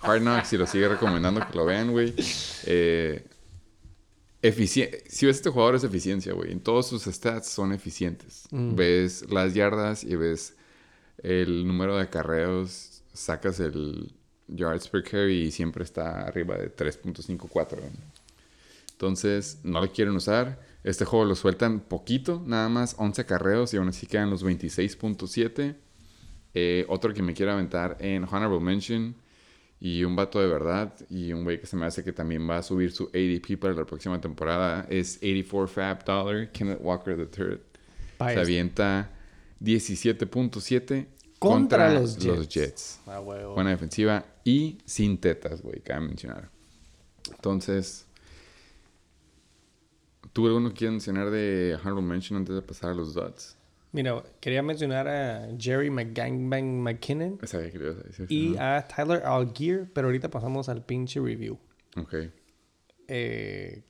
Hard 0.05 0.21
Knocks 0.21 0.53
y 0.53 0.57
lo 0.57 0.67
sigue 0.67 0.87
recomendando 0.87 1.45
que 1.45 1.57
lo 1.57 1.65
vean, 1.65 1.91
güey. 1.91 2.13
Eh, 2.65 3.25
si 4.51 4.81
ves 4.85 5.21
este 5.21 5.49
jugador 5.49 5.75
es 5.75 5.83
eficiencia, 5.83 6.33
güey. 6.33 6.51
En 6.51 6.59
todos 6.59 6.87
sus 6.87 7.03
stats 7.03 7.49
son 7.49 7.73
eficientes. 7.73 8.43
Mm. 8.51 8.75
Ves 8.75 9.29
las 9.29 9.53
yardas 9.53 10.03
y 10.03 10.15
ves 10.15 10.55
el 11.23 11.65
número 11.65 11.95
de 11.95 12.03
acarreos, 12.03 13.01
sacas 13.13 13.59
el 13.59 14.13
yards 14.47 14.87
per 14.87 15.03
carry 15.03 15.45
y 15.45 15.51
siempre 15.51 15.83
está 15.83 16.21
arriba 16.21 16.57
de 16.57 16.75
3.54. 16.75 17.49
güey. 17.49 17.89
Entonces, 18.91 19.59
no 19.63 19.81
lo 19.81 19.91
quieren 19.91 20.15
usar. 20.15 20.59
Este 20.83 21.03
juego 21.03 21.25
lo 21.25 21.35
sueltan 21.35 21.79
poquito, 21.79 22.43
nada 22.45 22.69
más 22.69 22.95
11 22.99 23.21
acarreos 23.21 23.73
y 23.73 23.77
aún 23.77 23.89
así 23.89 24.05
quedan 24.05 24.29
los 24.29 24.45
26.7. 24.45 25.75
Eh, 26.53 26.85
otro 26.87 27.13
que 27.13 27.23
me 27.23 27.33
quiero 27.33 27.51
aventar 27.51 27.97
en 27.99 28.23
Honorable 28.23 28.59
Mention 28.59 29.15
y 29.79 30.03
un 30.03 30.15
vato 30.15 30.39
de 30.39 30.47
verdad 30.47 30.93
y 31.09 31.33
un 31.33 31.43
güey 31.43 31.59
que 31.59 31.67
se 31.67 31.75
me 31.75 31.85
hace 31.85 32.03
que 32.03 32.13
también 32.13 32.49
va 32.49 32.57
a 32.57 32.63
subir 32.63 32.91
su 32.91 33.05
ADP 33.13 33.59
para 33.59 33.73
la 33.73 33.85
próxima 33.85 34.19
temporada 34.19 34.87
es 34.89 35.17
84 35.17 35.67
Fab 35.67 36.05
Dollar, 36.05 36.51
Kenneth 36.51 36.79
Walker 36.81 37.17
III. 37.17 37.57
Pa' 38.17 38.25
Se 38.27 38.31
este. 38.31 38.41
avienta 38.41 39.11
17.7 39.61 41.07
Contra 41.37 41.89
contra, 41.89 41.99
los 41.99 42.23
los 42.23 42.47
Jets. 42.47 43.01
Buena 43.53 43.71
defensiva 43.71 44.25
y 44.43 44.77
sin 44.85 45.17
tetas, 45.19 45.61
güey, 45.61 45.81
cabe 45.81 46.07
mencionar. 46.07 46.49
Entonces, 47.29 48.05
¿tú 50.31 50.47
alguno 50.47 50.69
que 50.69 50.75
quieras 50.75 50.93
mencionar 50.93 51.29
de 51.29 51.77
Honorable 51.81 52.03
Mention 52.03 52.37
antes 52.37 52.55
de 52.55 52.61
pasar 52.61 52.91
a 52.91 52.93
los 52.93 53.13
dots? 53.13 53.57
Mira, 53.95 54.21
quería 54.41 54.61
mencionar 54.61 55.07
a 55.07 55.47
Jerry 55.57 55.89
McGangbang 55.89 56.81
McKinnon 56.81 57.37
que 57.37 57.47
decir. 57.47 58.25
y 58.29 58.57
a 58.57 58.85
Tyler 58.85 59.23
Algier, 59.23 59.89
pero 59.93 60.07
ahorita 60.07 60.29
pasamos 60.29 60.67
al 60.67 60.83
pinche 60.83 61.21
review. 61.21 61.57
Ok. 61.95 62.13
Eh, 63.07 63.83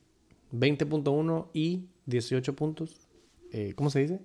20.1 0.51 1.49
y 1.53 1.89
18 2.06 2.56
puntos. 2.56 3.08
Eh, 3.51 3.74
¿Cómo 3.76 3.89
se 3.89 3.99
dice? 4.01 4.20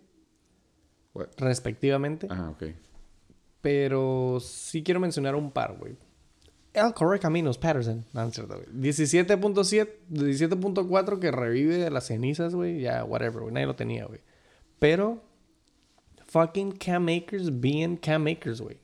What? 1.14 1.28
Respectivamente. 1.38 2.26
Ah, 2.28 2.50
ok. 2.50 2.64
Pero 3.62 4.38
sí 4.40 4.82
quiero 4.82 5.00
mencionar 5.00 5.34
un 5.34 5.50
par, 5.50 5.78
güey. 5.78 5.96
El 6.74 6.92
Correcaminos 6.92 7.56
Patterson. 7.56 8.04
No, 8.12 8.20
no 8.20 8.28
es 8.28 8.34
cierto, 8.34 8.54
güey. 8.54 8.66
17.7, 8.92 9.88
17.4 10.10 11.18
que 11.18 11.30
revive 11.30 11.78
de 11.78 11.90
las 11.90 12.06
cenizas, 12.06 12.54
güey. 12.54 12.82
Ya, 12.82 13.02
whatever, 13.02 13.40
güey. 13.40 13.54
Nadie 13.54 13.66
lo 13.66 13.76
tenía, 13.76 14.04
güey. 14.04 14.20
Pero, 14.78 15.22
fucking 16.30 16.72
Cam 16.72 17.08
Akers 17.08 17.60
being 17.60 17.96
Cam 17.96 18.26
Akers, 18.26 18.60
güey. 18.60 18.78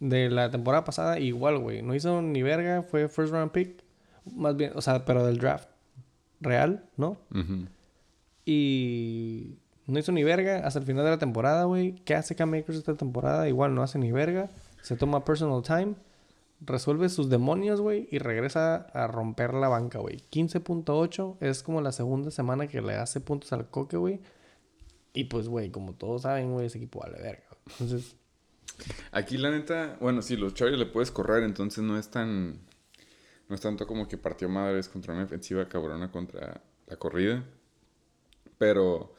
De 0.00 0.30
la 0.30 0.50
temporada 0.50 0.84
pasada, 0.84 1.18
igual, 1.18 1.58
güey. 1.58 1.82
No 1.82 1.94
hizo 1.94 2.20
ni 2.22 2.42
verga, 2.42 2.82
fue 2.82 3.08
first 3.08 3.32
round 3.32 3.52
pick. 3.52 3.82
Más 4.34 4.56
bien, 4.56 4.72
o 4.74 4.80
sea, 4.80 5.04
pero 5.04 5.24
del 5.26 5.38
draft. 5.38 5.68
Real, 6.40 6.84
¿no? 6.96 7.16
Y 8.44 9.56
no 9.86 9.98
hizo 9.98 10.12
ni 10.12 10.24
verga 10.24 10.66
hasta 10.66 10.78
el 10.78 10.84
final 10.84 11.04
de 11.04 11.10
la 11.10 11.18
temporada, 11.18 11.64
güey. 11.64 11.94
¿Qué 12.04 12.14
hace 12.14 12.34
Cam 12.34 12.52
Akers 12.54 12.78
esta 12.78 12.94
temporada? 12.94 13.48
Igual 13.48 13.74
no 13.74 13.82
hace 13.82 13.98
ni 13.98 14.12
verga. 14.12 14.50
Se 14.82 14.96
toma 14.96 15.24
personal 15.24 15.62
time. 15.62 15.94
Resuelve 16.60 17.08
sus 17.08 17.30
demonios, 17.30 17.80
güey. 17.80 18.08
Y 18.10 18.18
regresa 18.18 18.86
a 18.92 19.06
romper 19.06 19.54
la 19.54 19.68
banca, 19.68 19.98
güey. 19.98 20.18
15.8 20.30 21.36
es 21.40 21.62
como 21.62 21.80
la 21.80 21.92
segunda 21.92 22.30
semana 22.30 22.66
que 22.66 22.82
le 22.82 22.94
hace 22.94 23.20
puntos 23.20 23.52
al 23.52 23.68
coque, 23.68 23.96
güey. 23.96 24.20
Y 25.14 25.24
pues, 25.24 25.48
güey, 25.48 25.70
como 25.70 25.94
todos 25.94 26.22
saben, 26.22 26.52
güey, 26.52 26.66
ese 26.66 26.76
equipo 26.78 27.00
vale 27.00 27.22
verga. 27.22 27.46
Entonces, 27.70 28.16
Aquí 29.12 29.36
la 29.38 29.50
neta, 29.50 29.96
bueno, 30.00 30.22
sí, 30.22 30.36
los 30.36 30.54
Chargers 30.54 30.78
le 30.78 30.86
puedes 30.86 31.10
correr, 31.10 31.44
entonces 31.44 31.82
no 31.82 31.98
es 31.98 32.10
tan... 32.10 32.60
No 33.48 33.54
es 33.54 33.60
tanto 33.60 33.86
como 33.86 34.08
que 34.08 34.16
partió 34.16 34.48
madres 34.48 34.88
contra 34.88 35.12
una 35.12 35.22
defensiva 35.22 35.68
cabrona 35.68 36.10
contra 36.10 36.62
la 36.86 36.96
corrida. 36.96 37.44
Pero 38.56 39.14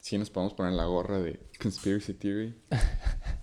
sí 0.00 0.18
nos 0.18 0.30
podemos 0.30 0.52
poner 0.52 0.72
la 0.72 0.84
gorra 0.84 1.20
de 1.20 1.38
Conspiracy 1.60 2.14
Theory. 2.14 2.54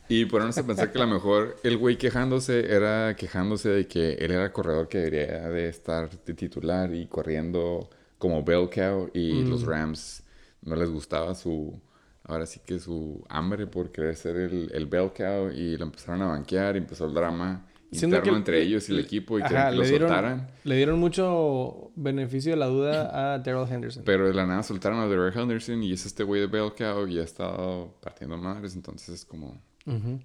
Y 0.09 0.25
ponernos 0.25 0.57
a 0.57 0.65
pensar 0.65 0.91
que 0.91 0.97
a 0.97 1.05
lo 1.05 1.13
mejor 1.13 1.55
el 1.63 1.77
güey 1.77 1.97
quejándose 1.97 2.73
era 2.73 3.15
quejándose 3.15 3.69
de 3.69 3.87
que 3.87 4.13
él 4.15 4.31
era 4.31 4.45
el 4.45 4.51
corredor 4.51 4.89
que 4.89 4.97
debería 4.97 5.47
de 5.49 5.69
estar 5.69 6.09
de 6.09 6.33
titular 6.33 6.93
y 6.93 7.07
corriendo 7.07 7.89
como 8.17 8.43
bell 8.43 8.69
cow 8.69 9.09
y 9.13 9.43
los 9.43 9.63
Rams 9.63 10.23
no 10.62 10.76
les 10.76 10.89
gustaba 10.89 11.36
su 11.36 11.82
ahora 12.24 12.45
sí 12.45 12.60
que 12.66 12.78
su 12.80 13.26
hambre 13.30 13.66
por 13.68 13.91
querer 13.91 14.16
ser 14.16 14.36
el, 14.38 14.70
el 14.74 14.86
bell 14.86 15.12
cow 15.16 15.49
y 15.51 15.78
lo 15.78 15.86
empezaron 15.86 16.22
a 16.22 16.28
banquear 16.28 16.76
y 16.76 16.80
empezó 16.80 17.05
el 17.07 17.14
drama 17.14 17.66
interno 17.91 18.22
que- 18.22 18.30
entre 18.30 18.62
ellos 18.62 18.88
y 18.89 18.91
el 18.93 18.99
equipo 18.99 19.39
y 19.39 19.41
ajá, 19.41 19.72
que 19.72 19.78
lo 19.78 19.82
le 19.84 19.89
dieron- 19.89 20.10
soltaran. 20.10 20.47
le 20.64 20.76
dieron 20.76 20.99
mucho 20.99 21.91
beneficio 21.95 22.51
de 22.51 22.57
la 22.57 22.68
duda 22.68 23.34
a 23.34 23.39
Daryl 23.39 23.68
Henderson. 23.68 24.03
Pero 24.05 24.28
de 24.28 24.34
la 24.36 24.45
nada 24.45 24.62
soltaron 24.62 24.99
a 24.99 25.07
Derek 25.07 25.36
Henderson 25.36 25.82
y 25.82 25.91
es 25.93 26.05
este 26.05 26.24
güey 26.24 26.39
de 26.41 26.47
bell 26.47 26.72
cow 26.78 27.07
y 27.07 27.18
ha 27.20 27.24
estado 27.24 27.97
partiendo 28.01 28.38
madres, 28.38 28.76
entonces 28.76 29.10
es 29.10 29.26
como. 29.26 29.60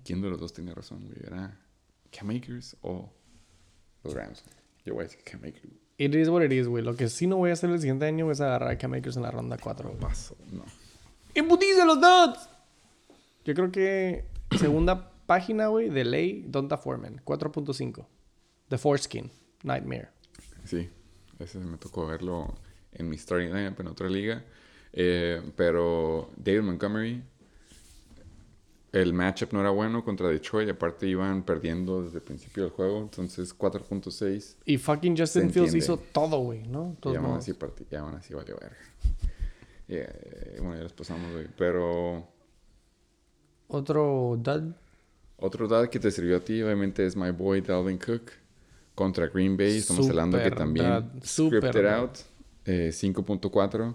¿quién 0.04 0.20
de 0.20 0.28
los 0.28 0.38
dos 0.38 0.52
tenía 0.52 0.74
razón, 0.74 1.06
güey? 1.06 1.16
¿Era 1.26 1.58
Cam 2.10 2.28
Akers 2.28 2.76
o 2.82 3.10
los 4.02 4.12
Rams? 4.12 4.44
Yo 4.84 4.92
voy 4.92 5.04
a 5.04 5.06
decir 5.08 5.20
Cam 5.24 5.40
Akers. 5.40 5.72
It 5.96 6.14
is 6.14 6.28
what 6.28 6.42
it 6.42 6.52
is, 6.52 6.66
güey. 6.66 6.82
Lo 6.82 6.96
que 6.96 7.08
sí 7.08 7.26
no 7.26 7.36
voy 7.36 7.50
a 7.50 7.52
hacer 7.52 7.70
el 7.70 7.78
siguiente 7.80 8.06
año 8.06 8.30
es 8.30 8.40
agarrar 8.40 8.70
a 8.70 8.78
Cam 8.78 8.94
Akers 8.94 9.16
en 9.16 9.22
la 9.22 9.30
ronda 9.30 9.56
4. 9.60 9.88
güey. 9.88 10.00
Paso, 10.00 10.36
no. 10.50 10.64
¡Embutiza 11.34 11.84
los 11.84 11.98
Nuts! 11.98 12.48
Yo 13.44 13.54
creo 13.54 13.70
que 13.70 14.24
segunda 14.58 15.10
página, 15.26 15.68
güey, 15.68 15.90
de 15.90 16.04
ley, 16.04 16.44
Donta 16.48 16.78
Foreman, 16.78 17.20
4.5. 17.24 18.06
The 18.68 18.78
Foreskin, 18.78 19.30
Nightmare. 19.62 20.08
Sí, 20.64 20.88
ese 21.38 21.58
me 21.58 21.76
tocó 21.76 22.06
verlo 22.06 22.54
en 22.92 23.08
mi 23.08 23.16
story 23.16 23.46
lineup 23.46 23.78
en 23.80 23.86
otra 23.88 24.08
liga. 24.08 24.44
Eh, 24.92 25.42
pero 25.56 26.30
David 26.36 26.62
Montgomery, 26.62 27.22
el 29.00 29.12
matchup 29.12 29.52
no 29.52 29.60
era 29.60 29.70
bueno 29.70 30.04
contra 30.04 30.28
Detroit. 30.28 30.68
y 30.68 30.70
Aparte 30.70 31.06
iban 31.06 31.42
perdiendo 31.42 32.02
desde 32.02 32.18
el 32.18 32.22
principio 32.22 32.62
del 32.64 32.72
juego. 32.72 33.00
Entonces 33.02 33.56
4.6. 33.56 34.56
Y 34.64 34.78
fucking 34.78 35.16
Justin 35.16 35.50
Fields 35.50 35.74
hizo 35.74 35.96
todo, 35.96 36.38
güey, 36.38 36.62
¿no? 36.66 36.84
De 36.84 36.92
Y 36.92 36.96
todos 37.00 37.16
aún 37.18 37.36
así, 37.36 37.52
partí, 37.54 37.84
y 37.90 37.94
aún 37.96 38.14
así 38.14 38.34
valió 38.34 38.56
verga. 38.60 38.76
Y, 39.86 39.96
eh, 39.96 40.56
bueno, 40.60 40.76
ya 40.76 40.82
los 40.84 40.94
pasamos, 40.94 41.30
güey. 41.30 41.46
Pero 41.58 42.26
Otro 43.68 44.36
dud. 44.38 44.72
otro 45.36 45.68
dad 45.68 45.88
que 45.90 45.98
te 45.98 46.10
sirvió 46.10 46.36
a 46.38 46.40
ti, 46.40 46.62
obviamente, 46.62 47.04
es 47.04 47.16
My 47.16 47.30
Boy 47.32 47.60
Dalvin 47.60 47.98
Cook 47.98 48.30
contra 48.94 49.26
Green 49.26 49.56
Bay. 49.58 49.76
Estamos 49.78 50.08
hablando 50.08 50.38
que 50.38 50.44
Super 50.44 50.58
también 50.58 50.86
dad, 50.86 51.04
super 51.22 51.60
scripted 51.60 51.82
dad. 51.84 51.98
out, 52.00 52.18
eh, 52.64 52.90
5.4. 52.92 53.94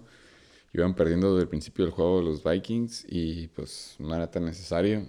Iban 0.73 0.93
perdiendo 0.93 1.33
desde 1.33 1.43
el 1.43 1.49
principio 1.49 1.85
del 1.85 1.93
juego 1.93 2.21
los 2.21 2.43
Vikings 2.43 3.05
y 3.09 3.47
pues 3.47 3.95
no 3.99 4.13
era 4.15 4.29
tan 4.29 4.45
necesario. 4.45 5.05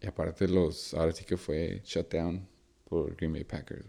Y 0.00 0.06
aparte 0.06 0.48
los, 0.48 0.94
ahora 0.94 1.12
sí 1.12 1.24
que 1.24 1.36
fue 1.36 1.82
shutdown 1.84 2.46
por 2.88 3.14
Green 3.16 3.32
Bay 3.32 3.44
Packers. 3.44 3.86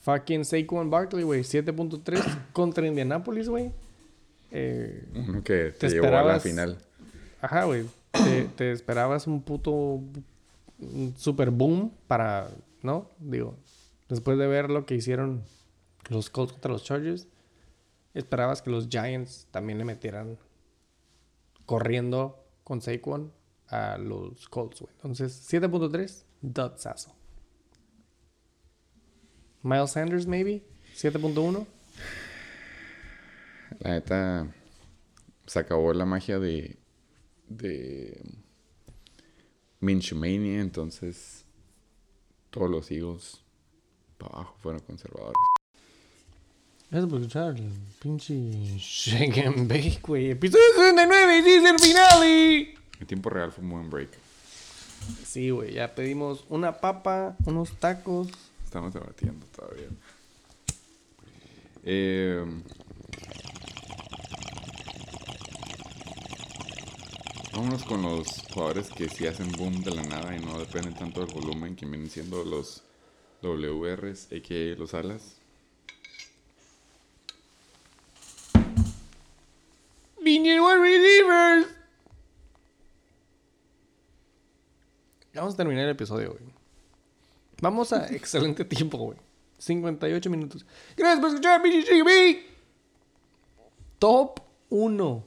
Fucking 0.00 0.44
Saquon 0.44 0.88
Barkley, 0.88 1.24
güey, 1.24 1.40
7.3 1.40 2.52
contra 2.52 2.86
Indianapolis, 2.86 3.48
güey. 3.48 3.72
Eh, 4.50 5.04
Uno 5.14 5.42
que 5.42 5.72
te, 5.72 5.88
Te 5.88 5.90
llevó 5.90 6.16
a 6.16 6.22
la 6.22 6.40
final. 6.40 6.78
Ajá, 7.40 7.64
güey. 7.64 7.86
Te, 8.12 8.44
te 8.56 8.72
esperabas 8.72 9.26
un 9.26 9.42
puto 9.42 10.00
super 11.16 11.50
boom 11.50 11.92
para, 12.06 12.48
¿no? 12.82 13.10
Digo, 13.18 13.56
después 14.08 14.38
de 14.38 14.46
ver 14.46 14.70
lo 14.70 14.86
que 14.86 14.94
hicieron 14.94 15.42
los 16.08 16.30
Colts 16.30 16.52
contra 16.52 16.72
los 16.72 16.84
Chargers, 16.84 17.26
esperabas 18.16 18.62
que 18.62 18.70
los 18.70 18.88
Giants 18.88 19.46
también 19.50 19.78
le 19.78 19.84
metieran 19.84 20.38
corriendo 21.66 22.44
con 22.64 22.80
Saquon 22.80 23.32
a 23.68 23.98
los 23.98 24.48
Colts, 24.48 24.80
güey. 24.80 24.92
Entonces, 24.94 25.52
7.3, 25.52 26.24
dotsazo. 26.40 27.14
Miles 29.62 29.90
Sanders, 29.90 30.26
maybe, 30.26 30.64
7.1. 30.94 31.66
La 33.80 33.90
neta, 33.90 34.54
se 35.46 35.58
acabó 35.58 35.92
la 35.92 36.06
magia 36.06 36.38
de, 36.38 36.78
de 37.48 38.22
Minshumania, 39.80 40.60
entonces 40.60 41.44
todos 42.50 42.70
los 42.70 42.90
Eagles 42.90 43.44
para 44.18 44.34
abajo 44.34 44.56
fueron 44.58 44.80
conservadores. 44.82 45.36
Gracias 46.88 47.10
por 47.10 47.20
escuchar 47.20 47.56
el 47.56 47.72
pinche 47.98 48.34
Shake 48.78 49.38
and 49.38 49.68
Bake, 49.68 49.98
güey. 50.02 50.30
Episodio 50.30 50.64
69, 50.76 51.42
sí 51.42 51.50
es 51.50 51.64
el 51.64 51.78
finale. 51.80 52.74
En 53.00 53.06
tiempo 53.08 53.28
real 53.28 53.50
fue 53.50 53.64
un 53.64 53.70
buen 53.70 53.90
break. 53.90 54.10
Sí, 55.24 55.50
güey, 55.50 55.74
ya 55.74 55.92
pedimos 55.96 56.44
una 56.48 56.78
papa, 56.78 57.36
unos 57.44 57.72
tacos. 57.80 58.28
Estamos 58.64 58.94
debatiendo 58.94 59.44
todavía. 59.46 59.88
Eh, 61.82 62.44
vámonos 67.52 67.82
con 67.82 68.02
los 68.02 68.28
jugadores 68.54 68.90
que 68.90 69.08
sí 69.08 69.26
hacen 69.26 69.50
boom 69.52 69.82
de 69.82 69.90
la 69.92 70.04
nada 70.04 70.36
y 70.36 70.38
no 70.38 70.56
dependen 70.56 70.94
tanto 70.94 71.26
del 71.26 71.34
volumen, 71.34 71.74
que 71.74 71.84
vienen 71.84 72.08
siendo 72.08 72.44
los 72.44 72.84
WRs, 73.42 74.28
a.k.a. 74.32 74.78
los 74.78 74.94
alas. 74.94 75.45
Vinieron 80.46 80.80
Receivers. 80.80 81.66
Vamos 85.34 85.54
a 85.54 85.56
terminar 85.56 85.84
el 85.86 85.90
episodio, 85.90 86.30
güey. 86.30 86.44
Vamos 87.60 87.92
a 87.92 88.06
excelente 88.14 88.64
tiempo, 88.64 88.96
güey. 88.96 89.18
58 89.58 90.30
minutos. 90.30 90.64
Gracias 90.96 91.18
por 91.18 91.30
escuchar, 91.30 91.60
and 91.60 92.04
Bake. 92.04 92.46
Top 93.98 94.38
1. 94.70 95.24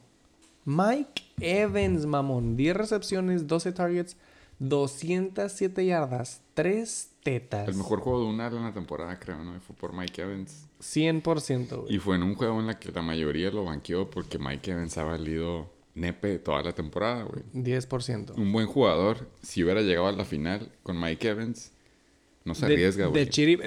Mike 0.64 1.22
Evans, 1.38 2.06
mamón. 2.06 2.56
10 2.56 2.76
recepciones, 2.76 3.46
12 3.46 3.72
targets, 3.72 4.16
207 4.58 5.84
yardas, 5.84 6.40
3 6.54 7.09
tetas. 7.22 7.68
El 7.68 7.74
mejor 7.74 8.00
juego 8.00 8.20
de 8.20 8.26
un 8.26 8.40
ala 8.40 8.56
en 8.56 8.64
la 8.64 8.72
temporada, 8.72 9.18
creo, 9.18 9.42
¿no? 9.44 9.58
Fue 9.60 9.76
por 9.76 9.92
Mike 9.92 10.22
Evans. 10.22 10.66
100%, 10.80 11.82
güey. 11.82 11.94
Y 11.96 11.98
fue 11.98 12.16
en 12.16 12.22
un 12.22 12.34
juego 12.34 12.60
en 12.60 12.66
la 12.66 12.78
que 12.78 12.90
la 12.92 13.02
mayoría 13.02 13.50
lo 13.50 13.64
banqueó 13.64 14.08
porque 14.10 14.38
Mike 14.38 14.70
Evans 14.72 14.96
ha 14.98 15.04
valido 15.04 15.70
nepe 15.94 16.38
toda 16.38 16.62
la 16.62 16.72
temporada, 16.72 17.24
güey. 17.24 17.42
10%. 17.52 18.34
Un 18.36 18.52
buen 18.52 18.66
jugador, 18.66 19.28
si 19.42 19.62
hubiera 19.62 19.82
llegado 19.82 20.06
a 20.06 20.12
la 20.12 20.24
final 20.24 20.70
con 20.82 20.98
Mike 21.00 21.28
Evans, 21.28 21.72
no 22.44 22.54
se 22.54 22.66
De- 22.66 22.72
arriesga, 22.72 23.04
de, 23.04 23.10
güey. 23.10 23.24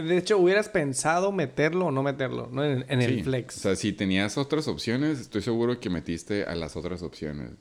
de 0.07 0.17
hecho, 0.17 0.37
hubieras 0.39 0.67
pensado 0.69 1.31
meterlo 1.31 1.87
o 1.87 1.91
no 1.91 2.01
meterlo, 2.01 2.49
¿no? 2.51 2.63
En, 2.65 2.83
en 2.89 3.01
el 3.03 3.23
flex. 3.23 3.57
O 3.57 3.59
sea, 3.59 3.75
si 3.75 3.93
tenías 3.93 4.37
otras 4.39 4.67
opciones, 4.67 5.19
estoy 5.19 5.43
seguro 5.43 5.79
que 5.79 5.91
metiste 5.91 6.45
a 6.45 6.55
las 6.55 6.75
otras 6.75 7.03
opciones. 7.03 7.51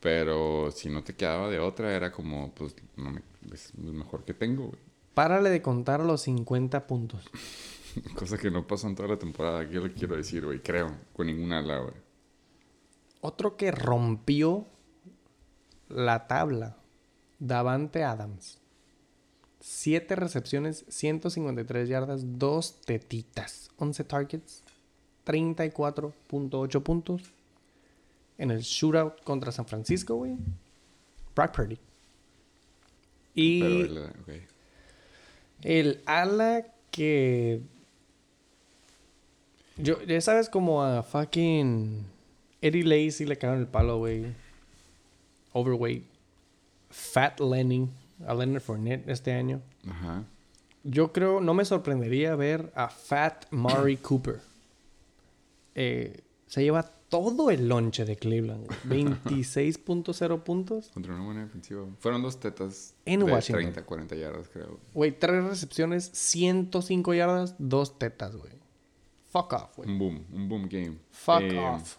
Pero 0.00 0.70
si 0.72 0.88
no 0.88 1.04
te 1.04 1.14
quedaba 1.14 1.48
de 1.50 1.58
otra, 1.60 1.94
era 1.94 2.10
como, 2.10 2.52
pues, 2.54 2.74
no 2.96 3.10
me- 3.12 3.22
es 3.52 3.72
lo 3.76 3.92
mejor 3.92 4.24
que 4.24 4.34
tengo, 4.34 4.68
güey. 4.68 4.80
Párale 5.14 5.50
de 5.50 5.62
contar 5.62 6.00
los 6.00 6.22
50 6.22 6.86
puntos. 6.86 7.28
Cosa 8.16 8.38
que 8.38 8.50
no 8.50 8.66
pasó 8.66 8.88
en 8.88 8.94
toda 8.94 9.08
la 9.08 9.18
temporada, 9.18 9.64
yo 9.64 9.86
le 9.86 9.92
quiero 9.92 10.16
decir, 10.16 10.44
güey, 10.44 10.62
creo, 10.62 10.96
con 11.12 11.26
ninguna 11.26 11.58
ala, 11.58 11.78
güey. 11.78 11.94
Otro 13.20 13.56
que 13.56 13.70
rompió 13.70 14.66
la 15.88 16.26
tabla. 16.26 16.76
Davante 17.38 18.04
Adams. 18.04 18.60
7 19.60 20.16
recepciones, 20.16 20.84
153 20.88 21.88
yardas, 21.88 22.38
2 22.38 22.80
tetitas. 22.84 23.70
11 23.76 24.04
targets, 24.04 24.62
34.8 25.26 26.82
puntos. 26.82 27.22
En 28.38 28.50
el 28.50 28.60
shootout 28.60 29.22
contra 29.22 29.52
San 29.52 29.66
Francisco, 29.66 30.16
güey. 30.16 30.36
Brock 31.34 31.54
Purdy. 31.54 31.78
Y 33.34 33.60
Pero. 33.60 34.51
El 35.62 36.02
ala 36.06 36.66
que. 36.90 37.60
Yo, 39.76 40.02
ya 40.02 40.20
sabes, 40.20 40.48
como 40.48 40.82
a 40.82 41.02
fucking. 41.02 42.06
Eddie 42.60 42.84
Lacy 42.84 43.26
le 43.26 43.36
cagaron 43.38 43.62
el 43.62 43.68
palo, 43.68 43.98
güey. 43.98 44.26
Overweight. 45.52 46.04
Fat 46.90 47.40
Lenny. 47.40 47.88
A 48.26 48.34
Leonard 48.34 48.62
Fournette 48.62 49.08
este 49.08 49.32
año. 49.32 49.60
Ajá. 49.88 50.24
Yo 50.84 51.12
creo, 51.12 51.40
no 51.40 51.54
me 51.54 51.64
sorprendería 51.64 52.36
ver 52.36 52.72
a 52.74 52.88
Fat 52.88 53.46
Murray 53.50 53.96
Cooper. 53.96 54.40
Eh, 55.74 56.20
se 56.46 56.62
lleva 56.62 56.90
todo 57.12 57.50
el 57.50 57.68
lonche 57.68 58.06
de 58.06 58.16
Cleveland. 58.16 58.66
güey. 58.86 59.04
26.0 59.04 60.42
puntos. 60.44 60.88
Contra 60.88 61.14
una 61.14 61.24
buena 61.24 61.42
defensiva. 61.42 61.84
Fueron 61.98 62.22
dos 62.22 62.40
tetas 62.40 62.94
En 63.04 63.20
de 63.20 63.26
Washington. 63.30 63.64
30, 63.64 63.84
40 63.84 64.16
yardas, 64.16 64.48
creo. 64.48 64.80
Güey, 64.94 65.18
tres 65.18 65.44
recepciones, 65.44 66.10
105 66.14 67.12
yardas, 67.14 67.54
dos 67.58 67.98
tetas, 67.98 68.34
güey. 68.34 68.52
Fuck 69.30 69.52
off, 69.52 69.76
güey. 69.76 69.90
Un 69.90 69.98
boom, 69.98 70.24
un 70.32 70.48
boom 70.48 70.68
game. 70.70 70.96
Fuck 71.10 71.42
Eh, 71.42 71.58
off. 71.58 71.96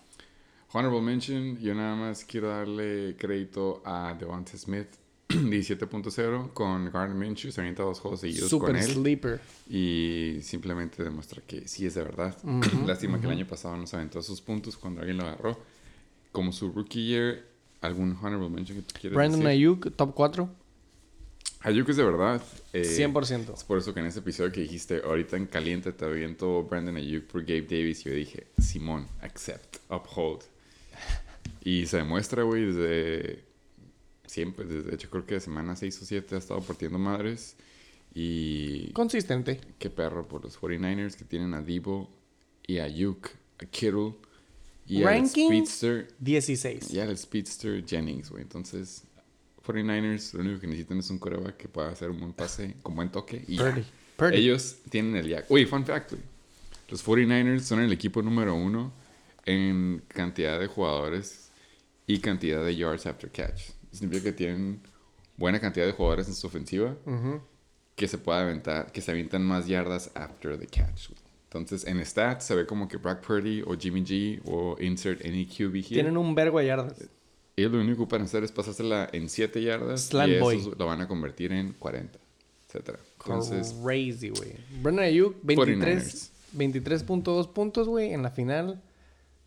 Honorable 0.74 1.01
mention, 1.01 1.59
yo 1.59 1.76
nada 1.76 1.95
más 1.95 2.26
quiero 2.26 2.49
darle 2.49 3.16
crédito 3.18 3.84
a 3.86 4.16
Devonta 4.20 4.57
Smith, 4.57 4.88
17.0, 5.51 6.53
con 6.53 6.91
Gardner 6.91 7.15
Minshew, 7.17 7.51
se 7.51 7.61
avienta 7.61 7.84
dos 7.84 7.99
juegos 7.99 8.21
seguidos 8.21 8.49
Super 8.49 8.67
con 8.67 8.75
él. 8.77 8.84
sleeper. 8.84 9.41
Y 9.69 10.39
simplemente 10.41 11.03
demuestra 11.03 11.41
que 11.45 11.67
sí 11.67 11.86
es 11.86 11.95
de 11.95 12.03
verdad. 12.03 12.36
Lástima 12.86 13.19
que 13.19 13.25
el 13.27 13.31
año 13.31 13.47
pasado 13.47 13.75
no 13.77 13.88
se 13.88 13.95
aventó 13.95 14.19
esos 14.19 14.41
puntos 14.41 14.77
cuando 14.77 15.01
alguien 15.01 15.17
lo 15.17 15.23
agarró. 15.23 15.59
Como 16.31 16.51
su 16.51 16.71
rookie 16.71 17.05
year, 17.07 17.43
¿algún 17.81 18.17
honorable 18.21 18.49
mention 18.49 18.77
que 18.79 18.84
tú 18.84 18.99
quieras 18.99 19.15
Brandon 19.15 19.39
decir? 19.41 19.51
Ayuk, 19.51 19.95
top 19.95 20.13
4. 20.15 20.49
Ayuk 21.61 21.88
es 21.89 21.95
de 21.97 22.03
verdad. 22.03 22.41
eh, 22.73 22.81
100%. 22.84 23.53
Es 23.53 23.63
por 23.63 23.77
eso 23.77 23.93
que 23.93 23.99
en 24.01 24.07
ese 24.07 24.19
episodio 24.19 24.51
que 24.51 24.61
dijiste, 24.61 25.01
ahorita 25.05 25.38
en 25.38 25.45
caliente 25.45 25.93
te 25.93 26.03
aviento 26.05 26.63
Brandon 26.63 26.97
Ayuk 26.97 27.25
por 27.25 27.41
Gabe 27.41 27.61
Davis, 27.61 28.03
yo 28.03 28.11
dije, 28.11 28.47
Simón, 28.59 29.07
accept, 29.21 29.77
uphold. 29.89 30.41
Y 31.63 31.86
se 31.86 31.97
demuestra, 31.97 32.43
güey, 32.43 32.65
desde 32.65 33.43
siempre, 34.34 34.65
desde 34.65 34.95
hecho 34.95 35.09
creo 35.09 35.25
que 35.25 35.36
de 35.36 35.39
semana 35.39 35.75
6 35.75 36.01
o 36.01 36.05
7 36.05 36.36
ha 36.36 36.38
estado 36.39 36.61
partiendo 36.61 36.97
madres. 36.97 37.55
Y 38.15 38.91
Consistente. 38.91 39.59
qué 39.79 39.89
perro 39.89 40.27
por 40.27 40.43
los 40.43 40.59
49ers 40.59 41.15
que 41.15 41.23
tienen 41.23 41.53
a 41.53 41.61
Debo 41.61 42.09
y 42.65 42.79
a 42.79 42.86
Ayuk, 42.86 43.29
a 43.59 43.65
Kittle 43.65 44.13
y 44.88 45.03
al. 45.03 45.27
Speedster. 45.27 46.07
16. 46.19 46.93
Y 46.93 46.99
al 46.99 47.17
Speedster 47.17 47.86
Jennings, 47.86 48.29
güey. 48.29 48.43
Entonces, 48.43 49.03
49ers 49.65 50.34
lo 50.34 50.41
único 50.41 50.59
que 50.59 50.67
necesitan 50.67 50.99
es 50.99 51.09
un 51.09 51.19
coreback 51.19 51.57
que 51.57 51.67
pueda 51.67 51.89
hacer 51.89 52.09
un 52.09 52.19
buen 52.19 52.34
pase 52.34 52.75
con 52.81 52.95
buen 52.95 53.09
toque. 53.09 53.43
Y. 53.47 53.57
Purdy. 53.57 53.84
Purdy. 54.17 54.38
Ellos 54.38 54.77
tienen 54.89 55.15
el 55.15 55.27
ya. 55.27 55.45
Uy, 55.49 55.65
fun 55.65 55.86
fact. 55.86 56.13
Los 56.89 57.05
49ers 57.05 57.61
son 57.61 57.79
el 57.81 57.91
equipo 57.91 58.21
número 58.21 58.55
uno 58.55 58.91
en 59.45 60.03
cantidad 60.07 60.59
de 60.59 60.67
jugadores 60.67 61.49
y 62.05 62.19
cantidad 62.19 62.63
de 62.63 62.75
yards 62.75 63.05
after 63.05 63.29
catch. 63.31 63.71
Significa 63.94 64.24
que 64.26 64.34
tienen 64.34 64.82
buena 65.38 65.60
cantidad 65.60 65.86
de 65.86 65.91
jugadores 65.94 66.28
en 66.28 66.34
su 66.36 66.48
ofensiva 66.48 66.96
Ujú. 67.06 67.41
que 67.96 68.08
se 68.08 68.18
pueda 68.18 68.41
aventar, 68.41 68.91
que 68.91 69.02
se 69.02 69.12
avientan 69.12 69.44
más 69.44 69.68
yardas 69.68 70.12
after 70.16 70.58
the 70.58 70.68
catch. 70.68 71.10
Entonces, 71.46 71.86
en 71.86 72.04
stats 72.04 72.46
se 72.46 72.56
ve 72.56 72.66
como 72.66 72.88
que 72.88 72.98
Brock 72.98 73.22
Purdy 73.26 73.62
o 73.62 73.78
Jimmy 73.78 74.02
G 74.04 74.41
o 74.46 74.76
insert 74.82 75.24
any 75.24 75.46
QB 75.46 75.76
here. 75.76 75.84
Tienen 75.89 76.18
un 76.18 76.34
vergo 76.34 76.58
de 76.60 76.66
yardas. 76.66 76.96
Ellos 77.56 77.72
lo 77.72 77.80
único 77.82 78.06
que 78.06 78.10
pueden 78.10 78.26
hacer 78.26 78.44
es 78.44 78.52
pasársela 78.52 79.08
en 79.14 79.30
7 79.30 79.62
yardas 79.62 80.06
Slant 80.06 80.34
y 80.34 80.39
boy. 80.39 80.58
eso 80.58 80.74
lo 80.76 80.88
van 80.88 81.02
a 81.02 81.08
convertir 81.08 81.52
en 81.52 81.74
40, 81.74 82.18
etcétera. 82.68 82.98
Entonces, 83.20 83.76
Crazy, 83.84 84.30
güey. 84.30 84.56
Brandon 84.82 85.06
Ayuk, 85.06 85.36
23 85.44 85.78
49ers. 85.78 86.30
23.2 86.58 87.54
puntos, 87.54 87.88
güey. 87.88 88.12
En 88.14 88.24
la 88.24 88.32
final 88.32 88.82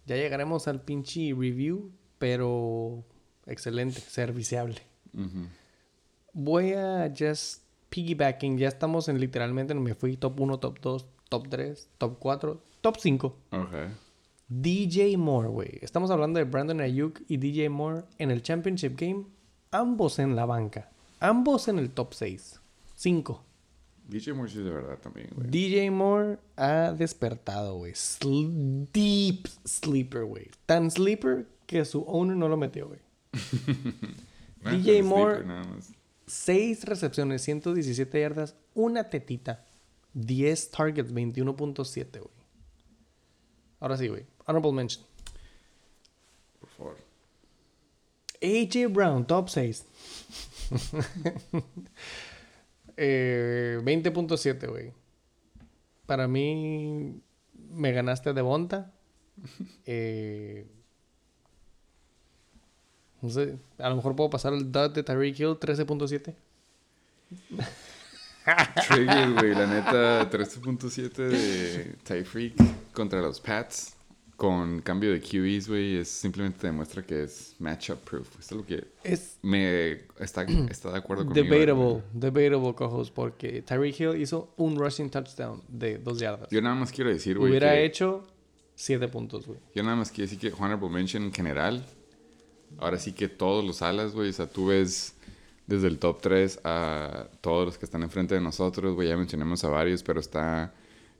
ya 0.06 0.14
llegaremos 0.14 0.68
al 0.68 0.80
pinche 0.82 1.34
review, 1.36 1.90
pero 2.18 3.02
excelente, 3.46 4.00
serviciable. 4.00 4.76
ujú. 5.14 5.46
Voy 6.32 6.72
a 6.74 7.12
just 7.16 7.62
piggybacking. 7.88 8.58
Ya 8.58 8.68
estamos 8.68 9.08
en 9.08 9.18
literalmente, 9.20 9.74
me 9.74 9.94
fui 9.94 10.16
top 10.16 10.38
1, 10.38 10.58
top 10.58 10.80
2, 10.80 11.06
top 11.30 11.48
3, 11.48 11.88
top 11.98 12.18
4, 12.18 12.60
top 12.82 12.96
5. 12.98 13.36
Ok. 13.52 13.74
DJ 14.48 15.16
Moore, 15.16 15.48
güey. 15.48 15.78
Estamos 15.82 16.10
hablando 16.10 16.38
de 16.38 16.44
Brandon 16.44 16.80
Ayuk 16.80 17.22
y 17.26 17.36
DJ 17.38 17.68
Moore 17.70 18.02
en 18.18 18.30
el 18.30 18.42
Championship 18.42 18.98
Game. 19.00 19.24
Ambos 19.70 20.18
en 20.18 20.36
la 20.36 20.44
banca. 20.46 20.90
Ambos 21.20 21.68
en 21.68 21.78
el 21.78 21.90
top 21.90 22.12
6. 22.14 22.60
5. 22.94 23.42
DJ 24.08 24.34
Moore 24.34 24.50
sí 24.50 24.58
de 24.58 24.70
verdad 24.70 24.98
también, 24.98 25.30
güey. 25.34 25.48
DJ 25.50 25.90
Moore 25.90 26.38
ha 26.56 26.92
despertado, 26.92 27.76
güey. 27.78 27.92
Sl- 27.92 28.86
deep 28.92 29.48
sleeper, 29.64 30.24
güey. 30.24 30.50
Tan 30.66 30.90
sleeper 30.90 31.48
que 31.66 31.84
su 31.84 32.02
owner 32.02 32.36
no 32.36 32.48
lo 32.48 32.56
metió, 32.56 32.86
güey. 32.86 33.00
DJ 34.64 35.02
Moore- 35.02 35.36
sleeper 35.36 35.46
nada 35.46 35.64
más. 35.64 35.92
6 36.26 36.84
recepciones, 36.84 37.42
117 37.42 38.20
yardas, 38.20 38.56
una 38.74 39.08
tetita. 39.08 39.64
10 40.14 40.70
targets, 40.70 41.12
21.7, 41.12 42.10
güey. 42.18 42.30
Ahora 43.80 43.96
sí, 43.96 44.08
güey. 44.08 44.24
Honorable 44.46 44.72
mention. 44.72 45.04
Por 46.60 46.68
favor. 46.70 46.96
AJ 48.42 48.88
Brown, 48.92 49.26
top 49.26 49.48
6. 49.50 49.84
eh, 52.96 53.78
20.7, 53.82 54.68
güey. 54.68 54.92
Para 56.06 56.26
mí, 56.28 57.20
me 57.70 57.92
ganaste 57.92 58.32
de 58.32 58.42
Bonta. 58.42 58.92
Eh, 59.84 60.66
no 63.26 63.30
sé, 63.32 63.56
a 63.78 63.88
lo 63.88 63.96
mejor 63.96 64.14
puedo 64.16 64.30
pasar 64.30 64.52
el 64.52 64.70
dot 64.72 64.94
de 64.94 65.02
Tyreek 65.02 65.38
Hill, 65.40 65.56
13.7. 65.58 66.34
Trigger, 68.88 69.32
güey. 69.32 69.54
La 69.54 69.66
neta, 69.66 70.30
13.7 70.30 71.12
de 71.28 71.94
Tyreek 72.04 72.54
contra 72.92 73.20
los 73.20 73.40
Pats. 73.40 73.92
Con 74.36 74.82
cambio 74.82 75.12
de 75.12 75.20
QBs, 75.22 75.66
güey, 75.66 75.96
es 75.96 76.08
simplemente 76.08 76.58
te 76.60 76.66
demuestra 76.66 77.02
que 77.02 77.22
es 77.22 77.56
matchup 77.58 77.96
proof. 78.00 78.38
Esto 78.38 78.54
es 78.54 78.60
lo 78.60 78.66
que 78.66 78.84
Es 79.02 79.38
me 79.40 79.92
está, 80.20 80.42
está 80.70 80.92
de 80.92 80.98
acuerdo 80.98 81.24
conmigo. 81.24 81.42
debatable, 81.56 82.02
debatable, 82.12 82.74
cojos, 82.74 83.10
porque 83.10 83.62
Tyreek 83.62 83.98
Hill 83.98 84.20
hizo 84.20 84.52
un 84.58 84.76
rushing 84.76 85.08
touchdown 85.08 85.62
de 85.68 85.96
2 85.96 86.18
yardas. 86.18 86.50
Yo 86.50 86.60
nada 86.60 86.74
más 86.74 86.92
quiero 86.92 87.08
decir, 87.08 87.38
güey, 87.38 87.50
Hubiera 87.50 87.70
que- 87.72 87.86
hecho 87.86 88.26
7 88.74 89.08
puntos, 89.08 89.46
güey. 89.46 89.58
Yo 89.74 89.82
nada 89.82 89.96
más 89.96 90.10
quiero 90.10 90.30
decir 90.30 90.38
que 90.38 90.54
Honorable 90.62 90.90
Mention 90.90 91.22
en 91.22 91.32
general, 91.32 91.82
ahora 92.78 92.98
sí 92.98 93.12
que 93.12 93.28
todos 93.28 93.64
los 93.64 93.82
alas, 93.82 94.12
güey, 94.12 94.30
o 94.30 94.32
sea, 94.32 94.46
tú 94.46 94.66
ves 94.66 95.14
desde 95.66 95.88
el 95.88 95.98
top 95.98 96.20
3 96.20 96.60
a 96.64 97.26
todos 97.40 97.66
los 97.66 97.78
que 97.78 97.84
están 97.84 98.02
enfrente 98.02 98.34
de 98.34 98.40
nosotros, 98.40 98.94
güey, 98.94 99.08
ya 99.08 99.16
mencionamos 99.16 99.62
a 99.64 99.68
varios, 99.68 100.02
pero 100.02 100.20
está... 100.20 100.72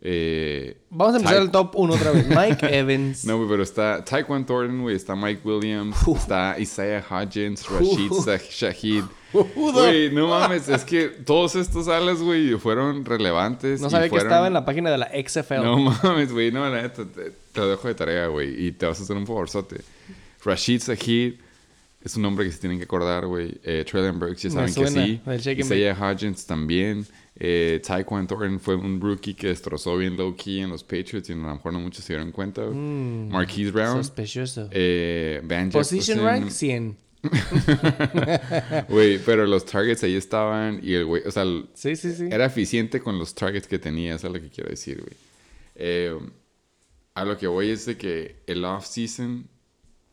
Eh, 0.02 0.76
Vamos 0.90 1.14
a 1.14 1.16
empezar 1.16 1.38
Ty- 1.38 1.42
el 1.44 1.50
top 1.50 1.72
1 1.74 1.94
otra 1.94 2.10
vez. 2.12 2.26
Mike 2.28 2.66
Evans. 2.78 3.24
No, 3.24 3.38
güey, 3.38 3.48
pero 3.48 3.62
está 3.62 4.04
Taekwon 4.04 4.44
Thornton, 4.44 4.82
güey, 4.82 4.94
está 4.94 5.16
Mike 5.16 5.40
Williams, 5.42 5.96
está 6.06 6.54
Isaiah 6.60 7.02
Hodgins, 7.10 7.66
Rashid 7.68 8.10
Shah- 8.12 8.50
Shahid. 8.50 9.04
Güey, 9.32 10.10
no 10.14 10.28
mames, 10.28 10.68
es 10.68 10.84
que 10.84 11.08
todos 11.08 11.56
estos 11.56 11.88
alas, 11.88 12.18
güey, 12.20 12.54
fueron 12.58 13.04
relevantes. 13.06 13.80
No 13.80 13.88
sabía 13.90 14.08
que 14.10 14.16
estaba 14.18 14.46
en 14.46 14.52
la 14.52 14.64
página 14.66 14.90
de 14.90 14.98
la 14.98 15.06
XFL. 15.26 15.62
No 15.64 15.78
mames, 15.78 16.30
güey, 16.32 16.52
no, 16.52 16.68
la 16.68 16.82
neta, 16.82 17.04
te, 17.06 17.30
te 17.52 17.60
lo 17.60 17.68
dejo 17.68 17.88
de 17.88 17.94
tarea, 17.94 18.26
güey, 18.28 18.66
y 18.66 18.72
te 18.72 18.86
vas 18.86 19.00
a 19.00 19.02
hacer 19.02 19.16
un 19.16 19.26
favorzote. 19.26 19.80
Rashid 20.44 20.82
Shahid 20.82 21.34
es 22.06 22.14
un 22.16 22.22
nombre 22.22 22.44
que 22.46 22.52
se 22.52 22.58
tienen 22.60 22.78
que 22.78 22.84
acordar, 22.84 23.26
güey. 23.26 23.58
Eh, 23.64 23.84
Traylon 23.84 24.18
Burks, 24.20 24.42
ya 24.42 24.50
saben 24.50 24.72
que 24.72 24.86
sí. 24.86 25.20
Isaiah 25.58 25.92
Hodgins 25.98 26.46
también. 26.46 27.04
Eh, 27.38 27.82
Tyquan 27.84 28.26
Thornton 28.28 28.60
fue 28.60 28.76
un 28.76 29.00
rookie 29.00 29.34
que 29.34 29.48
destrozó 29.48 29.96
bien 29.98 30.16
low-key 30.16 30.60
en 30.60 30.70
los 30.70 30.84
Patriots 30.84 31.28
y 31.28 31.32
a 31.32 31.36
lo 31.36 31.54
mejor 31.54 31.72
no 31.72 31.80
muchos 31.80 32.04
se 32.04 32.12
dieron 32.14 32.30
cuenta. 32.32 32.62
Mm, 32.64 33.28
Marquise 33.30 33.72
Brown. 33.72 33.96
Sospechoso. 34.04 34.68
Eh, 34.70 35.40
Van 35.44 35.70
Position 35.70 36.20
rank 36.22 36.48
100. 36.50 36.96
Güey, 38.88 39.18
pero 39.18 39.46
los 39.46 39.64
targets 39.66 40.04
ahí 40.04 40.14
estaban 40.14 40.78
y 40.82 40.94
el 40.94 41.04
güey, 41.06 41.22
o 41.26 41.30
sea, 41.32 41.42
el- 41.42 41.66
Sí, 41.74 41.96
sí, 41.96 42.12
sí. 42.14 42.28
era 42.30 42.46
eficiente 42.46 43.00
con 43.00 43.18
los 43.18 43.34
targets 43.34 43.66
que 43.66 43.78
tenía, 43.80 44.14
eso 44.14 44.28
es 44.28 44.32
lo 44.32 44.40
que 44.40 44.48
quiero 44.48 44.70
decir, 44.70 45.00
güey. 45.00 45.16
Eh, 45.74 46.16
a 47.14 47.24
lo 47.24 47.36
que 47.36 47.46
voy 47.48 47.70
es 47.70 47.84
de 47.86 47.96
que 47.96 48.36
el 48.46 48.64
off-season 48.64 49.48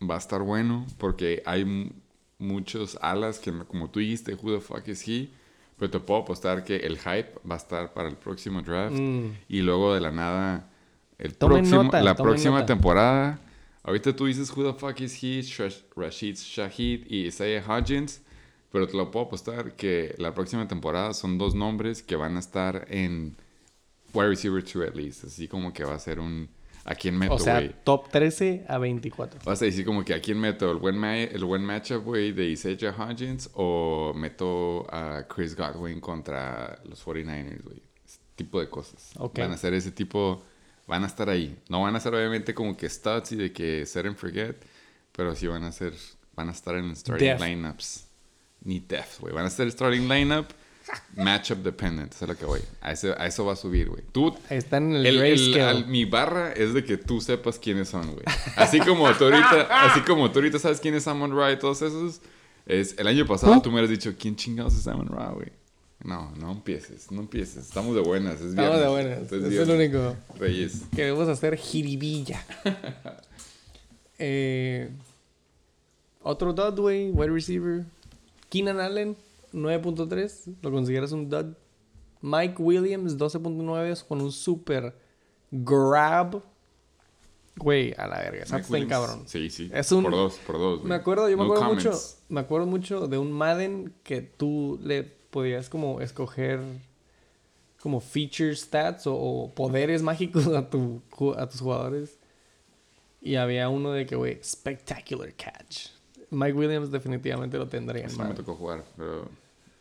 va 0.09 0.15
a 0.15 0.17
estar 0.19 0.41
bueno 0.41 0.85
porque 0.97 1.41
hay 1.45 1.91
muchos 2.39 2.97
alas 3.01 3.39
que, 3.39 3.51
como 3.67 3.89
tú 3.89 3.99
dijiste, 3.99 4.35
who 4.35 4.53
the 4.53 4.59
fuck 4.61 4.87
is 4.87 5.07
he? 5.07 5.29
Pero 5.77 5.89
te 5.91 5.99
puedo 5.99 6.21
apostar 6.21 6.63
que 6.63 6.77
el 6.77 6.97
hype 6.97 7.31
va 7.49 7.55
a 7.55 7.57
estar 7.57 7.93
para 7.93 8.07
el 8.09 8.15
próximo 8.15 8.61
draft 8.61 8.95
Mm. 8.97 9.31
y 9.49 9.61
luego 9.61 9.93
de 9.93 10.01
la 10.01 10.11
nada, 10.11 10.69
el 11.17 11.33
próximo, 11.33 11.83
nota, 11.83 12.01
la 12.01 12.15
próxima 12.15 12.55
nota. 12.59 12.65
temporada. 12.67 13.39
Ahorita 13.83 14.15
tú 14.15 14.25
dices 14.27 14.49
who 14.55 14.63
the 14.63 14.77
fuck 14.79 14.99
is 15.01 15.21
he, 15.21 15.41
Rashid 15.95 16.35
Shahid 16.37 17.05
y 17.09 17.25
Isaiah 17.27 17.63
Hodgins. 17.67 18.21
Pero 18.71 18.87
te 18.87 18.97
lo 18.97 19.11
puedo 19.11 19.25
apostar 19.27 19.75
que 19.75 20.15
la 20.17 20.33
próxima 20.33 20.67
temporada 20.67 21.13
son 21.13 21.37
dos 21.37 21.53
nombres 21.53 22.01
que 22.01 22.15
van 22.15 22.37
a 22.37 22.39
estar 22.39 22.87
en 22.89 23.35
wide 24.13 24.29
receiver 24.29 24.63
2 24.63 24.87
at 24.87 24.95
least. 24.95 25.25
Así 25.25 25.47
como 25.47 25.71
que 25.73 25.83
va 25.83 25.93
a 25.95 25.99
ser 25.99 26.19
un... 26.19 26.49
¿A 26.85 26.95
quién 26.95 27.17
meto, 27.17 27.35
O 27.35 27.39
sea, 27.39 27.59
güey? 27.59 27.73
top 27.85 28.09
13 28.09 28.65
a 28.67 28.77
24. 28.77 29.39
Vas 29.45 29.61
a 29.61 29.65
decir 29.65 29.85
como 29.85 30.03
que 30.03 30.13
a 30.13 30.19
quién 30.21 30.37
meto 30.39 30.69
el 30.69 30.77
buen, 30.77 30.97
ma- 30.97 31.17
el 31.17 31.45
buen 31.45 31.63
matchup, 31.63 32.03
güey, 32.03 32.33
de 32.33 32.45
Isaiah 32.49 32.93
Hodgins 32.97 33.49
o 33.53 34.11
meto 34.15 34.85
a 34.93 35.25
Chris 35.33 35.55
Godwin 35.55 36.01
contra 36.01 36.79
los 36.83 37.05
49ers, 37.05 37.63
güey. 37.63 37.81
Tipo 38.35 38.59
de 38.59 38.69
cosas. 38.69 39.11
Ok. 39.17 39.39
Van 39.39 39.51
a 39.51 39.57
ser 39.57 39.73
ese 39.73 39.91
tipo 39.91 40.43
van 40.85 41.03
a 41.05 41.07
estar 41.07 41.29
ahí. 41.29 41.57
No 41.69 41.81
van 41.83 41.95
a 41.95 41.99
ser 42.01 42.13
obviamente 42.13 42.53
como 42.53 42.75
que 42.75 42.89
studs 42.89 43.31
y 43.31 43.35
de 43.37 43.53
que 43.53 43.85
set 43.85 44.05
and 44.05 44.17
forget, 44.17 44.57
pero 45.13 45.33
sí 45.35 45.47
van 45.47 45.63
a 45.63 45.71
ser, 45.71 45.93
van 46.35 46.49
a 46.49 46.51
estar 46.51 46.75
en 46.75 46.93
starting 46.95 47.37
lineups. 47.39 48.07
Ni 48.65 48.79
def, 48.81 49.21
güey. 49.21 49.33
Van 49.33 49.45
a 49.45 49.49
ser 49.49 49.71
starting 49.71 50.09
lineup, 50.09 50.47
matchup 51.15 51.59
dependent, 51.63 52.13
eso 52.13 52.25
es 52.25 52.29
lo 52.29 52.37
que 52.37 52.45
voy. 52.45 52.61
A 52.81 52.91
eso, 52.91 53.13
a 53.17 53.25
eso 53.27 53.45
va 53.45 53.53
a 53.53 53.55
subir, 53.55 53.89
güey. 53.89 54.03
Tú, 54.11 54.35
están 54.49 54.95
en 54.95 55.05
el, 55.05 55.19
el- 55.21 55.61
al- 55.61 55.87
mi 55.87 56.05
barra 56.05 56.51
es 56.53 56.73
de 56.73 56.83
que 56.83 56.97
tú 56.97 57.21
sepas 57.21 57.57
quiénes 57.59 57.89
son, 57.89 58.11
güey. 58.11 58.23
Así 58.55 58.79
como 58.79 59.11
tú 59.13 59.25
ahorita, 59.25 59.85
así 59.85 60.01
como 60.01 60.31
tú 60.31 60.39
ahorita 60.39 60.59
sabes 60.59 60.79
quién 60.79 60.95
es 60.95 61.07
Amon 61.07 61.35
Ra 61.35 61.51
y 61.51 61.59
todos 61.59 61.81
esos. 61.81 62.21
Es, 62.65 62.95
el 62.97 63.07
año 63.07 63.25
pasado 63.25 63.53
¿Ah? 63.53 63.61
tú 63.61 63.69
me 63.69 63.75
hubieras 63.75 63.89
dicho, 63.89 64.13
¿quién 64.17 64.35
chingados 64.35 64.73
es 64.75 64.87
Amon 64.87 65.07
Ra, 65.07 65.31
güey? 65.31 65.51
No, 66.03 66.31
no 66.37 66.51
empieces, 66.51 67.09
no 67.11 67.21
empieces. 67.21 67.65
Estamos 67.65 67.95
de 67.95 68.01
buenas, 68.01 68.35
es 68.41 68.47
Estamos 68.51 68.79
de 68.79 68.87
buenas. 68.89 69.19
Es 69.19 69.31
Es 69.31 69.59
el 69.67 69.69
único. 69.71 70.15
Reyes. 70.37 70.81
Queremos 70.93 71.29
hacer 71.29 71.55
jiribilla. 71.57 72.43
eh, 74.19 74.89
otro 76.21 76.53
dud, 76.53 76.79
güey. 76.79 77.09
Wide 77.11 77.31
receiver. 77.31 77.85
Keenan 78.49 78.79
Allen, 78.79 79.15
9.3. 79.53 80.55
¿Lo 80.61 80.71
consideras 80.71 81.11
un 81.11 81.29
dud? 81.29 81.53
Mike 82.21 82.55
Williams, 82.61 83.17
12.9 83.17 84.05
con 84.07 84.21
un 84.21 84.31
super 84.31 84.95
grab. 85.51 86.41
Güey, 87.55 87.93
a 87.97 88.07
la 88.07 88.17
verga. 88.19 88.43
Está 88.43 88.61
cabrón. 88.87 89.23
Sí, 89.27 89.49
sí. 89.49 89.69
Es 89.73 89.91
un- 89.91 90.03
Por 90.03 90.11
dos, 90.13 90.37
por 90.45 90.57
dos, 90.57 90.79
güey. 90.79 90.89
Me 90.89 90.95
acuerdo, 90.95 91.29
yo 91.29 91.37
me 91.37 91.43
acuerdo 91.43 91.65
mucho, 91.65 91.91
me 92.29 92.39
acuerdo 92.39 92.65
mucho 92.67 93.07
de 93.07 93.17
un 93.17 93.31
Madden 93.31 93.93
que 94.03 94.21
tú 94.21 94.79
le 94.81 95.03
podías 95.03 95.69
como 95.69 96.01
escoger 96.01 96.59
como 97.79 97.99
feature 97.99 98.55
stats 98.55 99.05
o, 99.07 99.13
o 99.15 99.53
poderes 99.53 100.01
mágicos 100.01 100.47
a 100.47 100.69
tu 100.69 101.01
a 101.37 101.47
tus 101.49 101.59
jugadores. 101.61 102.17
Y 103.21 103.35
había 103.35 103.69
uno 103.69 103.91
de 103.91 104.05
que, 104.05 104.15
güey, 104.15 104.39
spectacular 104.43 105.33
catch. 105.35 105.89
Mike 106.29 106.53
Williams 106.57 106.91
definitivamente 106.91 107.57
lo 107.57 107.67
tendría 107.67 108.03
en 108.05 108.09
Sí 108.09 108.17
me 108.19 108.33
tocó 108.33 108.55
jugar, 108.55 108.83
pero 108.97 109.27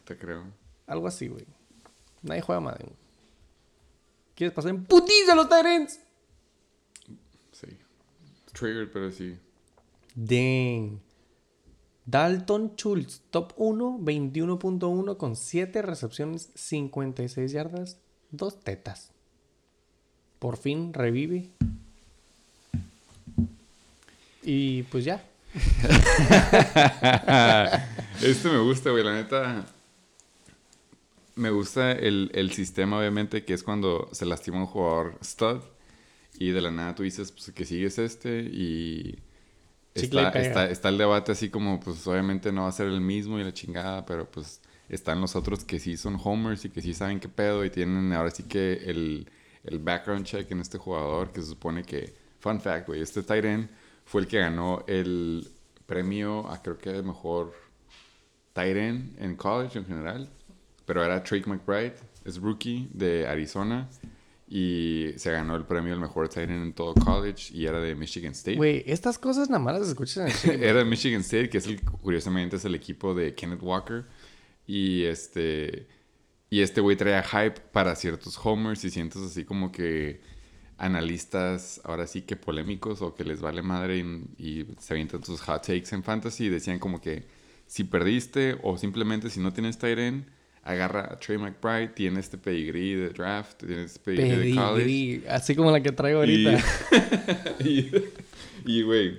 te 0.05 0.17
creo. 0.17 0.45
Algo 0.87 1.07
así, 1.07 1.29
güey. 1.29 1.47
Nadie 2.23 2.43
juega 2.43 2.61
Madden. 2.61 2.87
güey. 2.87 2.97
¿Quieres 4.35 4.55
pasar 4.55 4.71
en 4.71 4.85
putiza 4.85 5.35
los 5.35 5.49
Tyrants? 5.49 6.01
Sí. 7.53 7.69
Triggered, 8.53 8.91
pero 8.93 9.11
sí. 9.11 9.37
Dang. 10.15 10.99
Dalton 12.05 12.73
Schultz, 12.77 13.21
top 13.31 13.53
1, 13.57 13.99
21.1 14.01 15.17
con 15.17 15.37
7 15.37 15.83
recepciones, 15.83 16.51
56 16.55 17.53
yardas, 17.53 17.99
2 18.31 18.61
tetas. 18.61 19.11
Por 20.41 20.57
fin 20.57 20.93
revive. 20.93 21.51
Y 24.43 24.83
pues 24.85 25.05
ya. 25.05 25.25
Este 28.23 28.49
me 28.49 28.59
gusta, 28.59 28.91
güey, 28.91 29.05
la 29.05 29.15
neta. 29.15 29.65
Me 31.35 31.51
gusta 31.51 31.93
el, 31.93 32.31
el 32.35 32.53
sistema, 32.53 32.99
obviamente, 32.99 33.45
que 33.45 33.55
es 33.55 33.63
cuando 33.63 34.09
se 34.13 34.27
lastima 34.27 34.59
un 34.59 34.67
jugador 34.67 35.19
stud 35.25 35.61
y 36.39 36.51
de 36.51 36.61
la 36.61 36.71
nada 36.71 36.95
tú 36.95 37.03
dices 37.03 37.31
pues, 37.33 37.53
que 37.53 37.65
sigues 37.65 37.99
este 37.99 38.41
y 38.41 39.19
está, 39.95 40.31
está, 40.31 40.71
está 40.71 40.89
el 40.89 40.99
debate 40.99 41.33
así 41.33 41.51
como, 41.51 41.81
pues 41.81 42.07
obviamente 42.07 42.53
no 42.53 42.63
va 42.63 42.69
a 42.69 42.73
ser 42.73 42.89
el 42.89 43.01
mismo 43.01 43.39
y 43.39 43.45
la 43.45 43.53
chingada, 43.53 44.05
pero 44.07 44.31
pues 44.31 44.61
están 44.89 45.21
los 45.21 45.37
otros 45.37 45.65
que 45.65 45.79
sí 45.79 45.97
son 45.97 46.19
homers 46.23 46.65
y 46.65 46.71
que 46.71 46.83
sí 46.83 46.95
saben 46.95 47.21
qué 47.21 47.29
pedo 47.29 47.65
y 47.65 47.71
tienen 47.71 48.13
ahora 48.13 48.31
sí 48.31 48.45
que 48.45 48.73
el, 48.85 49.31
el 49.65 49.79
background 49.79 50.25
check 50.27 50.51
en 50.51 50.61
este 50.61 50.79
jugador 50.79 51.33
que 51.33 51.41
se 51.41 51.49
supone 51.49 51.85
que, 51.85 52.15
fun 52.41 52.61
fact, 52.61 52.89
güey, 52.89 53.03
este 53.03 53.21
end 53.49 53.71
fue 54.05 54.23
el 54.23 54.27
que 54.27 54.39
ganó 54.39 54.85
el 54.87 55.49
premio 55.87 56.49
a 56.51 56.63
creo 56.63 56.79
que 56.79 57.03
mejor 57.03 57.55
end 58.55 59.17
en 59.19 59.37
college 59.37 59.79
en 59.79 59.87
general, 59.87 60.31
pero 60.85 61.05
era 61.05 61.21
Drake 61.21 61.45
McBride, 61.47 61.95
es 62.25 62.39
rookie 62.39 62.89
de 62.93 63.27
Arizona 63.27 63.89
y 64.55 65.15
se 65.17 65.33
ganó 65.33 65.57
el 65.57 65.65
premio 65.65 65.95
al 65.95 66.01
mejor 66.01 66.29
tight 66.29 66.51
end 66.51 66.63
en 66.63 66.73
todo 66.75 66.93
college 66.93 67.55
y 67.55 67.65
era 67.65 67.81
de 67.81 67.95
Michigan 67.95 68.33
State. 68.33 68.59
Güey, 68.59 68.85
estas 68.87 69.19
cosas 69.19 69.49
nada 69.49 69.65
más 69.65 69.79
las 69.79 69.89
escuchas 69.89 70.45
en. 70.45 70.63
Era 70.63 70.81
de 70.81 70.85
Michigan 70.85 71.23
State, 71.23 71.49
que 71.49 71.57
es 71.57 71.67
el, 71.67 71.81
curiosamente 71.81 72.57
es 72.57 72.65
el 72.67 72.75
equipo 72.75 73.15
de 73.15 73.35
Kenneth 73.35 73.63
Walker. 73.63 74.05
Y 74.67 75.05
este. 75.05 75.89
Y 76.51 76.61
este 76.61 76.83
güey 76.83 76.99
traía 76.99 77.23
hype 77.23 77.63
para 77.73 77.97
ciertos 77.97 78.39
homers 78.45 78.85
y 78.85 78.91
cientos 78.91 79.23
así 79.23 79.47
como 79.47 79.73
que 79.73 80.21
analistas, 80.77 81.81
ahora 81.83 82.07
sí 82.07 82.21
que 82.21 82.37
polémicos 82.37 83.01
o 83.01 83.15
que 83.15 83.25
les 83.25 83.41
vale 83.41 83.63
madre 83.63 83.97
y, 83.97 84.03
y 84.37 84.67
se 84.79 84.93
avientan 84.93 85.25
sus 85.25 85.41
hot 85.41 85.67
takes 85.67 85.95
en 85.95 86.03
fantasy 86.03 86.45
y 86.45 86.49
decían 86.51 86.79
como 86.79 87.01
que 87.01 87.25
si 87.67 87.85
perdiste 87.85 88.59
o 88.63 88.77
simplemente 88.77 89.31
si 89.31 89.41
no 89.41 89.55
tienes 89.55 89.79
tight 89.79 89.99
end, 89.99 90.27
agarra 90.63 91.09
a 91.13 91.19
Trey 91.19 91.39
McBride, 91.39 91.89
tiene 91.89 92.21
este 92.21 92.39
pedigree 92.39 92.97
de 92.97 93.09
draft, 93.11 93.65
tiene 93.65 93.85
este 93.85 94.01
pedigree, 94.01 94.51
de 94.51 94.55
college. 94.55 94.85
Pedigrí, 94.85 95.25
así 95.29 95.55
como 95.57 95.71
la 95.71 95.81
que 95.81 95.93
traigo 95.93 96.21
ahorita. 96.21 96.63
Y, 97.61 97.91
y, 98.65 98.83
güey, 98.83 99.19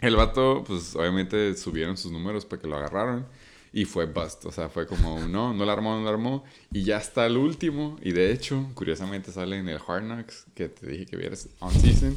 el 0.00 0.16
vato, 0.16 0.64
pues 0.66 0.94
obviamente 0.96 1.54
subieron 1.56 1.96
sus 1.96 2.12
números 2.12 2.44
para 2.44 2.60
que 2.60 2.68
lo 2.68 2.76
agarraron. 2.76 3.26
Y 3.72 3.86
fue 3.86 4.06
bust. 4.06 4.46
O 4.46 4.52
sea, 4.52 4.68
fue 4.68 4.86
como, 4.86 5.18
no, 5.26 5.52
no 5.52 5.64
la 5.64 5.72
armó, 5.72 5.98
no 5.98 6.04
la 6.04 6.10
armó. 6.10 6.44
Y 6.72 6.84
ya 6.84 6.98
está 6.98 7.26
el 7.26 7.36
último. 7.36 7.98
Y 8.02 8.12
de 8.12 8.30
hecho, 8.30 8.70
curiosamente 8.74 9.32
sale 9.32 9.58
en 9.58 9.68
el 9.68 9.78
Hard 9.84 10.04
Knocks, 10.04 10.46
que 10.54 10.68
te 10.68 10.86
dije 10.86 11.06
que 11.06 11.16
vieras 11.16 11.48
on 11.58 11.72
season. 11.72 12.16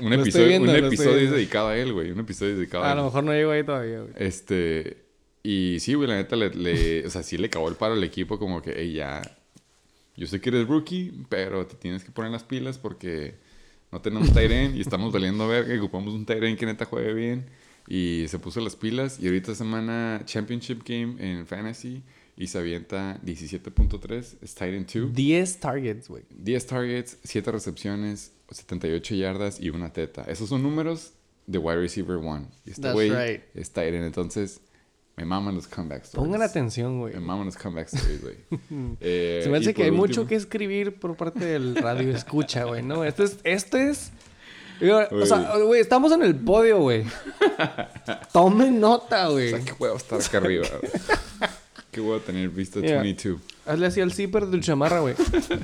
Un 0.00 0.10
Lo 0.10 0.22
episodio, 0.22 0.48
viendo, 0.48 0.72
un 0.72 0.84
episodio 0.84 1.30
dedicado 1.30 1.68
a 1.68 1.76
él, 1.76 1.92
güey. 1.92 2.10
Un 2.10 2.20
episodio 2.20 2.56
dedicado 2.56 2.82
a, 2.82 2.88
A 2.88 2.92
él. 2.92 2.96
lo 2.98 3.04
mejor 3.04 3.24
no 3.24 3.32
llego 3.32 3.50
ahí 3.50 3.62
todavía, 3.62 4.00
güey. 4.00 4.12
Este. 4.16 5.03
Y 5.44 5.76
sí, 5.80 5.94
güey, 5.94 6.08
la 6.08 6.16
neta, 6.16 6.34
le, 6.36 6.50
le- 6.50 7.06
o 7.06 7.10
sea, 7.10 7.22
sí 7.22 7.36
le 7.36 7.46
acabó 7.46 7.68
el 7.68 7.76
paro 7.76 7.92
al 7.94 8.02
equipo, 8.02 8.38
como 8.38 8.60
que, 8.62 8.72
hey, 8.76 8.94
ya. 8.94 9.20
Yo 10.16 10.26
sé 10.26 10.40
que 10.40 10.48
eres 10.48 10.66
rookie, 10.66 11.12
pero 11.28 11.66
te 11.66 11.76
tienes 11.76 12.02
que 12.02 12.10
poner 12.10 12.30
las 12.32 12.42
pilas 12.44 12.78
porque 12.78 13.34
no 13.92 14.00
tenemos 14.00 14.34
end 14.36 14.74
y 14.76 14.80
estamos 14.80 15.12
valiendo 15.12 15.46
ver 15.46 15.66
que 15.66 15.78
ocupamos 15.78 16.14
un 16.14 16.24
end 16.28 16.58
que 16.58 16.66
neta 16.66 16.84
juegue 16.84 17.12
bien. 17.14 17.46
Y 17.86 18.24
se 18.28 18.38
puso 18.38 18.60
las 18.60 18.74
pilas. 18.76 19.18
Y 19.20 19.26
ahorita 19.26 19.54
semana 19.54 20.22
Championship 20.24 20.82
Game 20.84 21.16
en 21.18 21.46
Fantasy 21.46 22.02
y 22.36 22.46
se 22.46 22.58
avienta 22.58 23.20
17.3, 23.22 24.36
es 24.40 24.54
tight 24.54 24.74
end 24.74 24.90
2. 24.92 25.12
10 25.14 25.60
targets, 25.60 26.08
güey. 26.08 26.22
10 26.30 26.66
targets, 26.66 27.18
7 27.22 27.52
recepciones, 27.52 28.32
78 28.50 29.14
yardas 29.14 29.60
y 29.60 29.70
una 29.70 29.92
teta. 29.92 30.24
Esos 30.28 30.48
son 30.48 30.62
números 30.62 31.12
de 31.46 31.58
wide 31.58 31.76
receiver 31.80 32.16
1. 32.16 32.48
Y 32.66 32.70
este 32.70 32.82
That's 32.82 32.94
güey 32.94 33.10
right. 33.10 33.42
es 33.54 33.70
tight 33.72 33.94
end. 33.94 34.04
Entonces, 34.06 34.60
me 35.16 35.24
maman 35.24 35.54
los 35.54 35.68
comeback 35.68 36.04
stories. 36.04 36.26
Pongan 36.26 36.42
atención, 36.42 36.98
güey. 37.00 37.14
Me 37.14 37.20
maman 37.20 37.46
los 37.46 37.56
comeback 37.56 37.86
stories, 37.92 38.20
güey. 38.22 38.36
Eh, 39.00 39.40
Se 39.44 39.48
me 39.48 39.58
y 39.58 39.60
hace 39.60 39.74
que 39.74 39.84
hay 39.84 39.90
mucho 39.90 40.26
que 40.26 40.34
escribir 40.34 40.98
por 40.98 41.16
parte 41.16 41.44
del 41.44 41.76
radio 41.76 42.10
escucha, 42.14 42.64
güey, 42.64 42.82
¿no? 42.82 43.04
Esto 43.04 43.22
es, 43.24 43.38
esto 43.44 43.76
es... 43.78 44.10
O 45.12 45.24
sea, 45.24 45.56
güey, 45.58 45.80
estamos 45.80 46.10
en 46.12 46.22
el 46.22 46.34
podio, 46.34 46.80
güey. 46.80 47.04
Tomen 48.32 48.80
nota, 48.80 49.28
O 49.30 49.34
güey. 49.34 49.50
sea, 49.50 49.60
qué 49.60 49.72
huevo 49.78 49.96
estar 49.96 50.20
acá 50.20 50.38
arriba. 50.38 50.66
qué 51.92 52.00
huevo 52.00 52.18
tener 52.20 52.48
visto 52.48 52.80
Yeah. 52.80 53.00
22. 53.00 53.40
Hazle 53.66 53.86
así 53.86 54.00
al 54.00 54.12
zipper 54.12 54.46
del 54.46 54.62
chamarra, 54.62 54.98
güey. 55.00 55.14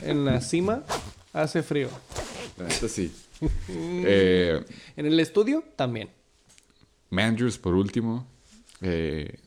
En 0.02 0.24
la 0.24 0.40
cima 0.40 0.84
hace 1.32 1.62
frío. 1.64 1.88
Neta 2.56 2.88
sí. 2.88 3.12
eh, 3.68 4.62
En 4.96 5.06
el 5.06 5.18
estudio 5.18 5.64
también. 5.74 6.08
Mandrews, 7.10 7.58
por 7.58 7.74
último. 7.74 8.26
Eh, 8.80 9.38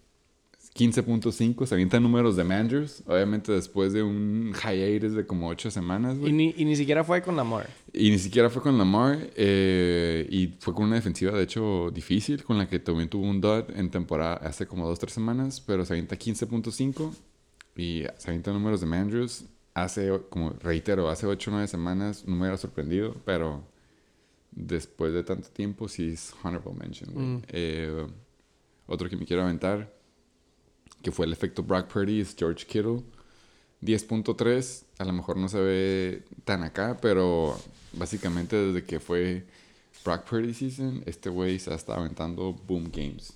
15.5. 0.75 1.67
Se 1.67 1.75
avientan 1.75 2.01
números 2.01 2.35
de 2.35 2.43
Mandrews. 2.43 3.03
Obviamente 3.05 3.51
después 3.51 3.93
de 3.93 4.01
un 4.01 4.53
hiatus 4.53 5.13
de 5.13 5.25
como 5.25 5.47
8 5.49 5.69
semanas, 5.69 6.17
Y 6.23 6.31
ni, 6.31 6.53
y 6.57 6.65
ni 6.65 6.75
siquiera 6.75 7.03
fue 7.03 7.21
con 7.21 7.35
Lamar. 7.35 7.69
Y 7.93 8.09
ni 8.09 8.17
siquiera 8.17 8.49
fue 8.49 8.61
con 8.61 8.77
Lamar. 8.77 9.19
eh, 9.35 10.27
y 10.31 10.47
fue 10.59 10.73
con 10.73 10.85
una 10.85 10.95
defensiva, 10.95 11.31
de 11.31 11.43
hecho, 11.43 11.91
difícil. 11.91 12.43
Con 12.43 12.57
la 12.57 12.67
que 12.67 12.79
también 12.79 13.07
tuvo 13.09 13.25
un 13.29 13.39
dud 13.39 13.65
en 13.75 13.91
temporada 13.91 14.35
hace 14.37 14.65
como 14.65 14.91
2-3 14.91 15.09
semanas. 15.09 15.61
Pero 15.61 15.85
se 15.85 15.93
avienta 15.93 16.17
15.5. 16.17 17.13
Y 17.75 18.03
se 18.17 18.29
avientan 18.31 18.55
números 18.55 18.81
de 18.81 18.87
Mandrews. 18.87 19.45
Hace, 19.75 20.11
como 20.29 20.51
reitero, 20.51 21.09
hace 21.09 21.27
8 21.27 21.49
o 21.49 21.53
9 21.53 21.67
semanas 21.67 22.23
no 22.25 22.33
me 22.35 22.41
hubiera 22.41 22.57
sorprendido. 22.57 23.15
Pero 23.25 23.63
después 24.51 25.13
de 25.13 25.23
tanto 25.23 25.49
tiempo, 25.49 25.87
sí 25.87 26.09
es 26.13 26.33
honorable 26.43 26.73
mention, 26.73 27.13
güey. 27.13 27.25
Mm. 27.25 27.41
Eh, 27.49 28.07
otro 28.87 29.09
que 29.09 29.17
me 29.17 29.25
quiero 29.25 29.43
aventar, 29.43 29.93
que 31.01 31.11
fue 31.11 31.25
el 31.25 31.33
efecto 31.33 31.63
Brock 31.63 31.87
Purdy, 31.91 32.21
es 32.21 32.35
George 32.37 32.65
Kittle. 32.65 33.03
10.3, 33.81 34.83
a 34.99 35.03
lo 35.05 35.11
mejor 35.13 35.35
no 35.35 35.49
se 35.49 35.59
ve 35.59 36.23
tan 36.45 36.63
acá, 36.63 36.97
pero 37.01 37.59
básicamente 37.91 38.55
desde 38.55 38.85
que 38.85 38.99
fue 39.01 39.45
Brock 40.05 40.23
Purdy 40.23 40.53
season, 40.53 41.03
este 41.05 41.29
güey 41.29 41.59
se 41.59 41.71
ha 41.71 41.75
estado 41.75 41.99
aventando 41.99 42.53
boom 42.53 42.89
games. 42.93 43.33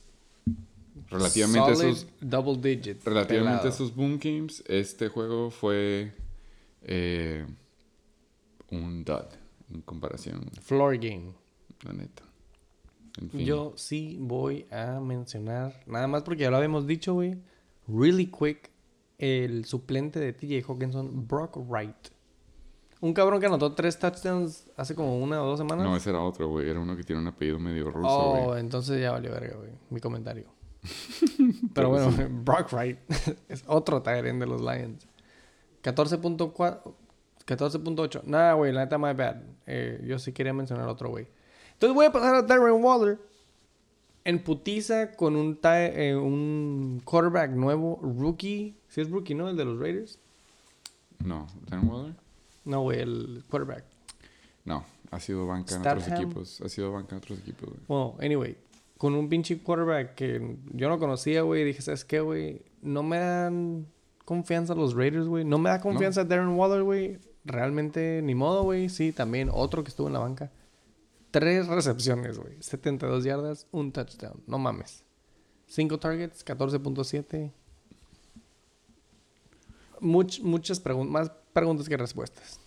Relativamente 1.10 1.76
Solid 1.76 1.90
esos, 1.92 2.08
double 2.22 2.58
digit. 2.58 3.04
relativamente 3.04 3.56
a 3.56 3.62
pelado. 3.62 3.70
esos 3.70 3.94
boom 3.96 4.20
games, 4.22 4.64
este 4.68 5.10
juego 5.10 5.52
fue 5.52 6.14
eh, 6.84 7.46
un 8.72 9.04
dud. 9.04 9.26
en 9.74 9.82
comparación, 9.82 10.50
Floor 10.62 10.98
game. 10.98 11.34
la 11.86 11.94
neta. 11.94 12.24
En 13.22 13.30
fin. 13.30 13.46
Yo 13.46 13.74
sí 13.76 14.18
voy 14.20 14.66
a 14.72 15.00
mencionar, 15.00 15.82
nada 15.86 16.08
más 16.08 16.24
porque 16.24 16.44
ya 16.44 16.52
lo 16.52 16.58
habíamos 16.58 16.86
dicho, 16.88 17.14
güey. 17.14 17.38
Really 17.88 18.28
quick, 18.28 18.70
el 19.18 19.66
suplente 19.66 20.20
de 20.20 20.34
TJ 20.34 20.68
Hawkinson, 20.68 21.28
Brock 21.28 21.58
Wright. 21.58 22.10
Un 23.00 23.14
cabrón 23.14 23.40
que 23.40 23.46
anotó 23.46 23.74
tres 23.74 24.00
touchdowns 24.00 24.68
hace 24.76 24.96
como 24.96 25.20
una 25.20 25.42
o 25.42 25.46
dos 25.46 25.60
semanas. 25.60 25.86
No, 25.86 25.96
ese 25.96 26.10
era 26.10 26.22
otro, 26.22 26.48
güey. 26.50 26.68
Era 26.70 26.80
uno 26.80 26.98
que 26.98 27.04
tiene 27.04 27.22
un 27.22 27.28
apellido 27.28 27.60
medio 27.60 27.92
ruso, 27.92 28.32
güey. 28.32 28.44
oh, 28.44 28.58
entonces 28.58 29.00
ya 29.00 29.12
valió 29.12 29.32
verga, 29.32 29.56
güey. 29.56 29.70
Mi 29.90 30.00
comentario. 30.00 30.46
Pero 31.74 31.90
bueno, 31.90 32.12
Brock 32.44 32.72
Wright 32.74 33.00
es 33.50 33.64
otro 33.68 34.02
Tyrant 34.02 34.40
de 34.40 34.48
los 34.48 34.62
Lions. 34.62 35.08
14.4 35.84 36.82
14.8. 37.48 38.24
Nada, 38.26 38.54
güey, 38.54 38.74
la 38.74 38.82
neta, 38.82 38.98
my 38.98 39.14
bad. 39.14 39.38
Eh, 39.66 40.04
yo 40.06 40.20
sí 40.20 40.34
quería 40.34 40.54
mencionar 40.54 40.88
otro, 40.90 41.10
güey. 41.10 41.28
Entonces 41.78 41.94
voy 41.94 42.08
a 42.08 42.12
pasar 42.12 42.34
a 42.34 42.42
Darren 42.42 42.84
Waller. 42.84 43.20
En 44.24 44.44
putiza 44.44 45.12
con 45.12 45.36
un, 45.36 45.60
eh, 45.64 46.16
un 46.16 47.02
quarterback 47.06 47.52
nuevo, 47.52 48.00
rookie. 48.02 48.76
Si 48.90 49.02
es 49.02 49.12
rookie, 49.12 49.36
¿no? 49.36 49.48
El 49.48 49.56
de 49.56 49.64
los 49.64 49.80
Raiders. 49.80 50.20
No, 51.24 51.46
Dan 51.70 51.88
Waller. 51.88 52.16
No, 52.66 52.82
güey, 52.82 53.00
el 53.00 53.44
quarterback. 53.48 53.86
No, 54.66 54.84
ha 55.12 55.20
sido 55.20 55.46
banca 55.46 55.76
en 55.76 55.82
otros 55.82 56.08
equipos. 56.08 56.62
Ha 56.62 56.68
sido 56.68 56.92
banca 56.92 57.16
en 57.16 57.20
otros 57.20 57.40
equipos, 57.40 57.70
güey. 57.70 57.82
Bueno, 57.88 58.16
anyway, 58.20 58.58
con 58.98 59.14
un 59.14 59.30
pinche 59.30 59.60
quarterback 59.60 60.16
que 60.16 60.58
yo 60.74 60.90
no 60.90 60.98
conocía, 60.98 61.44
güey, 61.44 61.64
dije, 61.64 61.84
¿sabes 61.84 62.04
qué, 62.04 62.20
güey? 62.20 62.64
No 62.82 63.04
me 63.04 63.20
dan 63.20 63.86
confianza 64.26 64.74
los 64.74 64.96
Raiders, 64.96 65.28
güey. 65.28 65.46
No 65.46 65.60
me 65.60 65.70
da 65.70 65.80
confianza 65.80 66.26
Darren 66.26 66.58
Waller, 66.58 66.82
güey. 66.82 67.20
Realmente, 67.46 68.22
ni 68.24 68.34
modo, 68.34 68.64
güey. 68.64 68.90
Sí, 68.90 69.12
también 69.12 69.50
otro 69.54 69.84
que 69.84 69.90
estuvo 69.90 70.08
en 70.08 70.14
la 70.14 70.20
banca. 70.20 70.52
Tres 71.32 71.68
recepciones, 71.68 72.38
güey. 72.38 72.56
72 72.62 73.24
yardas, 73.24 73.68
un 73.72 73.92
touchdown. 73.92 74.42
No 74.48 74.58
mames. 74.58 75.04
Cinco 75.68 76.00
targets, 76.00 76.46
14.7. 76.46 77.52
Much- 80.00 80.42
muchas 80.42 80.80
preguntas, 80.80 81.12
más 81.12 81.32
preguntas 81.54 81.90
que 81.90 81.98
respuestas. 81.98 82.60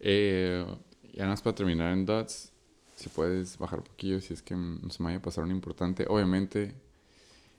Eh, 0.00 0.64
ya 1.14 1.24
nada 1.26 1.36
para 1.42 1.54
terminar 1.54 1.92
en 1.92 2.04
Dots, 2.06 2.52
si 2.96 3.08
puedes 3.08 3.56
bajar 3.58 3.78
un 3.80 3.84
poquillo, 3.86 4.20
si 4.20 4.34
es 4.34 4.42
que 4.42 4.54
mm, 4.54 4.90
se 4.90 5.02
me 5.02 5.06
vaya 5.08 5.18
a 5.18 5.22
pasar 5.22 5.44
un 5.44 5.50
importante. 5.50 6.06
Obviamente, 6.08 6.74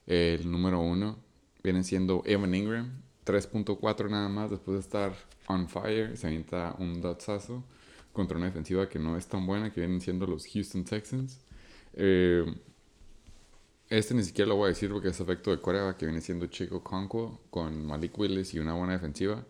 el 0.06 0.50
número 0.50 0.80
uno 0.80 1.18
viene 1.64 1.84
siendo 1.84 2.22
Evan 2.26 2.54
Ingram, 2.54 3.02
3.4 3.26 4.10
nada 4.10 4.30
más, 4.30 4.52
después 4.52 4.76
de 4.76 4.82
estar 4.82 5.14
on 5.48 5.68
fire, 5.68 6.16
se 6.18 6.28
avienta 6.28 6.76
un 6.78 7.02
dotsazo 7.02 7.64
contra 8.14 8.38
una 8.38 8.46
defensiva 8.46 8.88
que 8.88 9.00
no 9.00 9.18
es 9.18 9.28
tan 9.28 9.46
buena, 9.46 9.72
que 9.72 9.82
vienen 9.82 10.00
siendo 10.00 10.26
los 10.28 10.46
Houston 10.48 10.86
Texans. 10.86 11.40
Eh, 11.94 12.46
este 13.90 14.14
ni 14.14 14.24
siquiera 14.24 14.50
lo 14.50 14.56
voy 14.56 14.66
a 14.66 14.70
decir 14.70 14.92
porque 14.92 15.10
es 15.10 15.20
efecto 15.20 15.52
de 15.52 15.60
Corea, 15.60 15.96
que 15.98 16.06
viene 16.06 16.22
siendo 16.22 16.48
Chico 16.48 16.84
Conquo 16.84 17.42
con 17.50 17.86
Malik 17.86 18.18
Willis 18.18 18.54
y 18.54 18.60
una 18.60 18.74
buena 18.74 18.94
defensiva. 18.94 19.44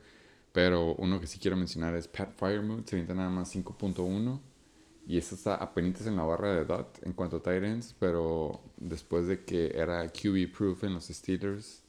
Pero 0.52 0.95
uno 0.95 1.19
que 1.19 1.27
sí 1.27 1.40
quiero 1.40 1.57
mencionar 1.57 1.95
es 1.95 2.07
Pat 2.07 2.34
Firemouth, 2.38 2.88
se 2.88 2.95
avienta 2.95 3.14
nada 3.14 3.30
más 3.30 3.56
5.1. 3.56 4.40
Y 5.06 5.18
eso 5.18 5.35
está 5.35 5.56
apenas 5.56 6.06
en 6.07 6.15
la 6.15 6.23
barra 6.23 6.56
de 6.56 6.65
dot 6.65 6.99
en 7.03 7.14
cuanto 7.14 7.38
a 7.38 7.44
tight 7.44 7.64
ends, 7.64 7.95
pero 7.99 8.61
después 8.77 9.27
de 9.27 9.44
que 9.44 9.72
era 9.76 10.07
QB 10.10 10.52
proof 10.56 10.84
en 10.85 10.94
los 10.94 11.07
Steelers, 11.07 11.84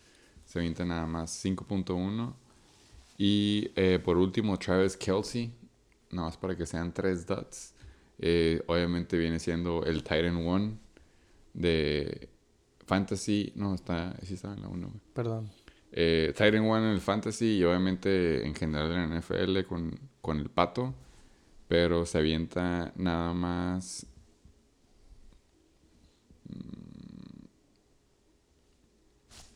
se 0.44 0.58
avienta 0.58 0.84
nada 0.84 1.06
más 1.06 1.44
5.1. 1.44 2.34
Y 3.18 3.70
eh, 3.76 4.00
por 4.04 4.16
último, 4.16 4.58
Travis 4.58 4.96
Kelsey, 4.96 5.52
nada 6.14 6.28
más 6.28 6.36
para 6.36 6.56
que 6.56 6.66
sean 6.66 6.92
tres 6.92 7.26
dots. 7.26 7.74
Eh, 8.18 8.62
obviamente 8.66 9.18
viene 9.18 9.38
siendo 9.38 9.84
el 9.84 10.02
Titan 10.02 10.36
1 10.36 10.78
de 11.54 12.28
Fantasy. 12.86 13.52
No, 13.56 13.74
está, 13.74 14.16
sí 14.22 14.34
estaba 14.34 14.54
en 14.54 14.62
la 14.62 14.68
1. 14.68 14.92
Perdón. 15.12 15.50
Eh, 15.92 16.32
Titan 16.34 16.62
1 16.62 16.78
en 16.78 16.84
el 16.84 17.00
Fantasy 17.00 17.58
y 17.58 17.64
obviamente 17.64 18.46
en 18.46 18.54
general 18.54 18.92
en 18.92 19.10
la 19.10 19.20
NFL 19.20 19.62
con, 19.68 19.98
con 20.20 20.38
el 20.38 20.50
pato. 20.50 20.94
Pero 21.68 22.06
se 22.06 22.18
avienta 22.18 22.92
nada 22.96 23.32
más. 23.32 24.06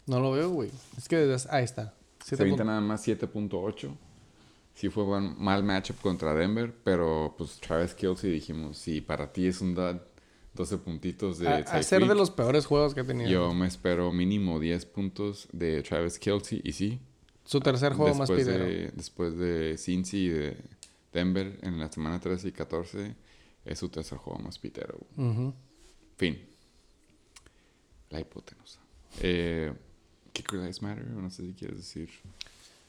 No 0.06 0.20
lo 0.20 0.32
veo, 0.32 0.48
güey. 0.50 0.70
Es 0.96 1.06
que 1.06 1.16
desde... 1.16 1.50
Ahí 1.50 1.64
está. 1.64 1.94
Se 2.24 2.34
avienta 2.40 2.64
nada 2.64 2.80
más 2.80 3.06
7.8. 3.06 4.07
Sí 4.78 4.90
fue 4.90 5.02
buen, 5.02 5.34
mal 5.42 5.64
matchup 5.64 6.00
contra 6.00 6.32
Denver, 6.34 6.72
pero 6.84 7.34
pues 7.36 7.58
Travis 7.58 7.94
Kelsey 7.94 8.30
dijimos, 8.30 8.78
si 8.78 9.00
para 9.00 9.32
ti 9.32 9.48
es 9.48 9.60
un 9.60 9.74
dud, 9.74 9.96
12 10.54 10.78
puntitos 10.78 11.40
de 11.40 11.48
a, 11.48 11.82
ser 11.82 12.06
de 12.06 12.14
los 12.14 12.30
peores 12.30 12.64
juegos 12.64 12.94
que 12.94 13.00
ha 13.00 13.04
tenido. 13.04 13.28
Yo 13.28 13.52
me 13.52 13.66
espero 13.66 14.12
mínimo 14.12 14.60
10 14.60 14.86
puntos 14.86 15.48
de 15.50 15.82
Travis 15.82 16.20
Kelsey 16.20 16.60
y 16.62 16.74
sí, 16.74 17.00
Su 17.44 17.58
tercer 17.58 17.94
juego 17.94 18.14
más 18.14 18.28
después 18.28 18.46
pidero. 18.46 18.64
de, 18.66 18.92
después 18.94 19.36
de 19.36 19.76
Cincy 19.76 20.26
y 20.26 20.28
de 20.28 20.56
Denver 21.12 21.58
en 21.62 21.80
la 21.80 21.90
semana 21.90 22.20
13 22.20 22.46
y 22.46 22.52
14, 22.52 23.16
es 23.64 23.78
su 23.80 23.88
tercer 23.88 24.18
juego 24.18 24.38
más 24.38 24.60
pitero. 24.60 24.96
Fin. 26.16 26.38
La 28.10 28.20
hipotenusa. 28.20 28.78
Eh, 29.22 29.72
Kicker 30.32 30.60
Lives 30.60 30.82
Matter, 30.82 31.04
no 31.04 31.30
sé 31.30 31.48
si 31.48 31.54
quieres 31.54 31.78
decir. 31.78 32.10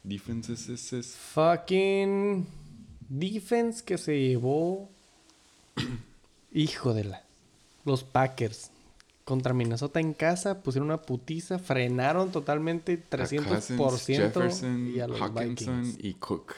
Defenses 0.04 0.70
es, 0.70 0.94
es- 0.94 1.16
Fucking 1.16 2.46
defense 3.10 3.84
que 3.84 3.98
se 3.98 4.20
llevó. 4.20 4.90
Hijo 6.54 6.94
de 6.94 7.04
la. 7.06 7.24
Los 7.86 8.04
Packers. 8.04 8.72
Contra 9.26 9.54
Minnesota 9.54 10.00
en 10.00 10.14
casa 10.14 10.62
pusieron 10.64 10.88
una 10.90 11.04
putiza, 11.04 11.60
frenaron 11.60 12.32
totalmente 12.32 12.94
a 13.12 13.16
300% 13.18 13.78
Cousins, 13.78 14.06
Jefferson, 14.20 14.92
y 14.96 15.00
a 15.00 15.08
los 15.08 15.22
Hawkinson 15.22 15.84
Vikings. 15.84 16.04
y 16.04 16.14
Cook. 16.16 16.56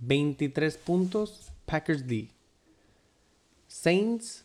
23 0.00 0.78
puntos, 0.78 1.48
Packers 1.66 2.06
D. 2.06 2.30
Saints 3.66 4.44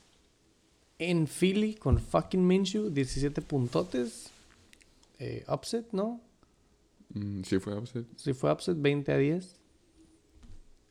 en 1.00 1.28
Philly 1.28 1.76
con 1.76 2.00
fucking 2.00 2.46
Minshew, 2.46 2.90
17 2.90 3.42
puntotes. 3.42 4.30
Eh, 5.20 5.46
upset, 5.48 5.86
¿no? 5.94 6.20
Mm, 7.14 7.44
sí 7.44 7.60
fue 7.60 7.78
upset. 7.78 8.06
Si 8.16 8.34
fue 8.34 8.52
upset 8.52 8.76
20 8.80 9.12
a 9.12 9.18
10. 9.18 9.60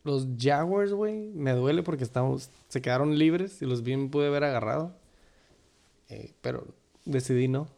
Los 0.05 0.27
Jaguars, 0.37 0.93
güey, 0.93 1.31
me 1.33 1.53
duele 1.53 1.83
porque 1.85 2.03
estamos, 2.03 2.51
se 2.69 2.83
quedaron 2.83 3.17
libres 3.17 3.63
y 3.63 3.67
los 3.67 3.83
bien 3.83 4.11
pude 4.11 4.27
haber 4.27 4.45
agarrado. 4.45 4.97
Eh, 6.09 6.35
pero 6.41 6.67
decidí 7.05 7.47
no. 7.49 7.69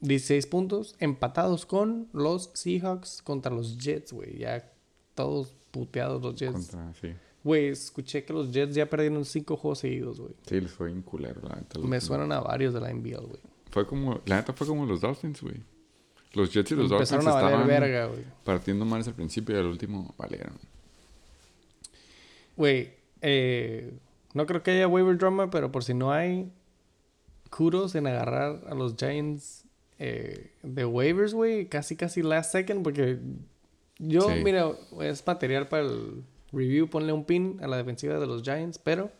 16 0.00 0.46
puntos 0.46 0.96
empatados 0.98 1.66
con 1.66 2.08
los 2.12 2.50
Seahawks 2.54 3.22
contra 3.22 3.52
los 3.52 3.78
Jets, 3.78 4.12
güey. 4.12 4.38
Ya 4.38 4.72
todos 5.14 5.54
puteados 5.70 6.22
los 6.22 6.34
Jets. 6.34 6.76
Sí. 7.00 7.14
Güey, 7.44 7.68
escuché 7.68 8.24
que 8.24 8.32
los 8.32 8.52
Jets 8.52 8.74
ya 8.74 8.88
perdieron 8.90 9.24
5 9.24 9.56
juegos 9.56 9.78
seguidos, 9.78 10.20
güey. 10.20 10.34
Sí, 10.46 10.60
les 10.60 10.70
fue 10.70 10.88
bien 10.88 11.02
culero, 11.02 11.40
la 11.48 11.56
neta. 11.56 11.78
Me 11.80 12.00
suenan 12.00 12.32
a 12.32 12.40
varios 12.40 12.74
de 12.74 12.80
la 12.80 12.92
NBL, 12.92 13.26
güey. 13.26 13.40
Fue 13.70 13.86
como, 13.86 14.20
la 14.26 14.36
neta 14.36 14.52
fue 14.52 14.66
como 14.66 14.86
los 14.86 15.00
Dolphins, 15.00 15.40
güey. 15.42 15.62
Los 16.34 16.52
Jets 16.52 16.70
y 16.72 16.74
los 16.74 16.88
Dolphins 16.90 17.12
Empezaron 17.12 17.28
a 17.28 17.34
valer 17.42 17.60
estaban 17.60 17.68
verga, 17.68 18.06
güey. 18.06 18.24
partiendo 18.44 18.84
mal 18.84 19.02
al 19.04 19.14
principio 19.14 19.56
y 19.56 19.58
al 19.58 19.66
último 19.66 20.14
valieron. 20.18 20.54
Güey, 22.56 22.90
eh, 23.22 23.92
no 24.34 24.46
creo 24.46 24.62
que 24.62 24.72
haya 24.72 24.88
waiver 24.88 25.16
drama, 25.16 25.50
pero 25.50 25.70
por 25.72 25.84
si 25.84 25.94
no 25.94 26.12
hay, 26.12 26.50
kudos 27.50 27.94
en 27.94 28.06
agarrar 28.06 28.60
a 28.68 28.74
los 28.74 28.96
Giants 28.96 29.64
eh, 29.98 30.52
de 30.62 30.84
waivers, 30.84 31.34
güey, 31.34 31.66
casi 31.66 31.96
casi 31.96 32.22
last 32.22 32.52
second, 32.52 32.82
porque 32.82 33.18
yo, 33.98 34.22
Sí. 34.22 34.42
mira, 34.44 34.70
es 35.00 35.26
material 35.26 35.68
para 35.68 35.84
el 35.84 36.22
review, 36.52 36.88
ponle 36.88 37.12
un 37.12 37.24
pin 37.24 37.58
a 37.62 37.66
la 37.68 37.76
defensiva 37.76 38.18
de 38.18 38.26
los 38.26 38.42
Giants, 38.42 38.78
pero 38.78 39.10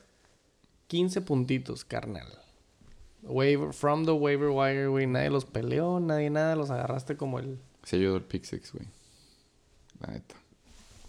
15 0.89 1.20
puntitos, 1.22 1.85
carnal. 1.85 2.26
Waiver, 3.28 3.72
from 3.72 4.05
the 4.05 4.12
waiver 4.12 4.50
wire, 4.50 4.88
güey, 4.88 5.06
nadie 5.06 5.30
los 5.30 5.44
peleó, 5.44 6.00
nadie 6.00 6.30
nada, 6.30 6.56
los 6.56 6.70
agarraste 6.70 7.16
como 7.16 7.38
el, 7.38 7.59
Se 7.84 7.96
ayudó 7.96 8.16
el 8.16 8.22
pick 8.22 8.44
six, 8.44 8.72
güey. 8.72 8.86
La 10.00 10.12
neta. 10.14 10.34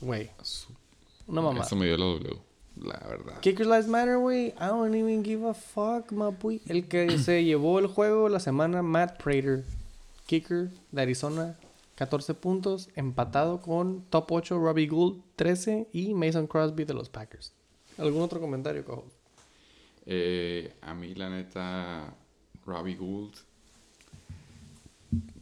güey, 0.02 0.30
una 1.28 1.42
mamá. 1.42 1.62
Eso 1.64 1.76
me 1.76 1.86
dio 1.86 1.98
la 1.98 2.06
W, 2.06 2.40
la 2.78 3.00
verdad. 3.08 3.40
Kickers 3.42 3.70
Lives 3.70 3.88
Matter, 3.88 4.18
güey. 4.18 4.48
I 4.58 4.68
don't 4.68 4.96
even 4.96 5.24
give 5.24 5.48
a 5.48 5.54
fuck, 5.54 6.12
mapuy. 6.12 6.62
El 6.68 6.88
que 6.88 7.18
se 7.20 7.44
llevó 7.44 7.80
el 7.80 7.88
juego 7.88 8.30
la 8.30 8.40
semana, 8.40 8.82
Matt 8.82 9.22
Prater. 9.22 9.64
Kicker 10.26 10.70
de 10.92 11.02
Arizona, 11.02 11.58
14 11.96 12.34
puntos. 12.34 12.90
Empatado 12.96 13.62
con 13.62 14.02
top 14.10 14.32
8, 14.32 14.58
Robbie 14.60 14.88
Gould, 14.88 15.22
13. 15.36 15.88
Y 15.94 16.14
Mason 16.14 16.48
Crosby 16.48 16.84
de 16.86 16.94
los 16.94 17.10
Packers. 17.10 17.54
¿Algún 17.98 18.22
otro 18.22 18.40
comentario, 18.40 18.84
cojo? 18.86 19.06
Eh, 20.12 20.74
a 20.82 20.96
mí, 20.96 21.14
la 21.14 21.30
neta, 21.30 22.12
Robbie 22.66 22.96
Gould 22.96 23.36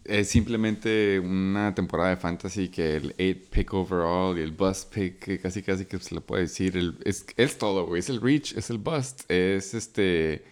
es 0.08 0.30
simplemente 0.30 1.20
una 1.20 1.76
temporada 1.76 2.12
de 2.12 2.18
fantasy 2.18 2.70
que 2.70 2.96
el 2.96 3.14
8 3.20 3.50
pick 3.52 3.74
overall 3.74 4.38
y 4.38 4.42
el 4.42 4.52
bust 4.52 4.94
pick, 4.94 5.42
casi 5.42 5.62
casi 5.62 5.86
que 5.86 6.00
se 6.00 6.16
le 6.16 6.22
puede 6.22 6.44
decir, 6.44 6.98
es, 7.04 7.26
es 7.36 7.58
todo, 7.58 7.86
güey. 7.86 8.00
Es 8.00 8.10
el 8.10 8.22
reach, 8.22 8.54
es 8.56 8.70
el 8.70 8.78
bust, 8.78 9.30
es 9.30 9.74
este 9.74 10.46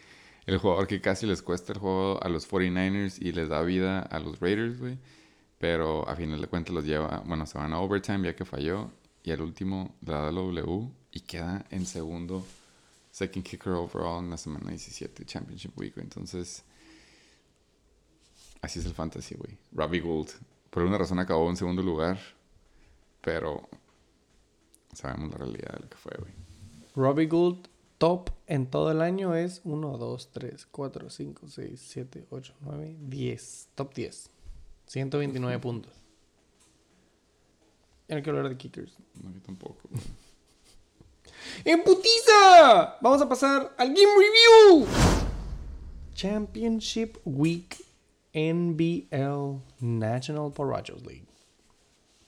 el 0.45 0.59
jugador 0.59 0.87
que 0.87 1.01
casi 1.01 1.25
les 1.25 1.41
cuesta 1.41 1.73
el 1.73 1.79
juego 1.79 2.23
a 2.23 2.29
los 2.29 2.49
49ers 2.49 3.17
y 3.19 3.31
les 3.31 3.49
da 3.49 3.61
vida 3.63 4.01
a 4.01 4.19
los 4.19 4.39
Raiders, 4.39 4.79
güey. 4.79 4.97
Pero 5.57 6.07
a 6.07 6.15
final 6.15 6.41
de 6.41 6.47
cuentas 6.47 6.73
los 6.73 6.85
lleva, 6.85 7.23
bueno, 7.25 7.45
se 7.45 7.57
van 7.57 7.73
a 7.73 7.79
overtime 7.79 8.27
ya 8.27 8.35
que 8.35 8.45
falló 8.45 8.91
y 9.23 9.31
el 9.31 9.41
último 9.41 9.95
la 10.05 10.19
da 10.19 10.31
W 10.31 10.89
y 11.11 11.21
queda 11.21 11.65
en 11.71 11.85
segundo 11.85 12.45
second 13.15 13.45
kicker 13.45 13.71
overall 13.71 14.21
en 14.21 14.29
la 14.29 14.35
semana 14.35 14.71
17 14.71 15.23
Championship 15.25 15.71
Week, 15.77 15.93
güey. 15.95 16.03
Entonces, 16.03 16.65
así 18.61 18.79
es 18.79 18.85
el 18.85 18.93
fantasy, 18.93 19.35
güey. 19.35 19.57
Robbie 19.71 20.01
Gould, 20.01 20.31
por 20.69 20.81
alguna 20.81 20.97
razón 20.97 21.19
acabó 21.19 21.49
en 21.49 21.55
segundo 21.55 21.81
lugar, 21.81 22.19
pero 23.21 23.69
sabemos 24.91 25.31
la 25.31 25.37
realidad 25.37 25.75
de 25.75 25.79
lo 25.79 25.89
que 25.89 25.95
fue, 25.95 26.11
güey. 26.19 26.33
Robbie 26.93 27.27
Gould 27.27 27.69
top 27.99 28.31
en 28.47 28.69
todo 28.69 28.91
el 28.91 29.01
año 29.01 29.33
es 29.33 29.61
1, 29.63 29.97
2, 29.97 30.31
3, 30.33 30.67
4, 30.69 31.09
5, 31.09 31.47
6, 31.47 31.81
7, 31.87 32.27
8, 32.29 32.53
9, 32.59 32.97
10. 32.99 33.69
Top 33.75 33.93
10. 33.93 34.29
129 34.87 35.59
puntos. 35.59 35.93
Ya 38.09 38.17
no 38.17 38.23
quiero 38.23 38.39
hablar 38.39 38.51
de 38.51 38.57
kickers. 38.57 38.97
No, 39.23 39.31
yo 39.31 39.41
tampoco. 39.41 39.87
¡En 41.63 41.83
putiza! 41.83 42.97
Vamos 43.01 43.21
a 43.21 43.29
pasar 43.29 43.73
al 43.77 43.87
Game 43.87 44.13
Review. 44.17 44.85
Championship 46.13 47.17
Week 47.25 47.77
NBL 48.33 49.61
National 49.79 50.51
Porrachos 50.51 51.01
League. 51.05 51.27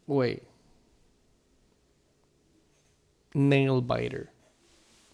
Güey. 0.06 0.42
Nail 3.32 3.80
biter. 3.82 4.30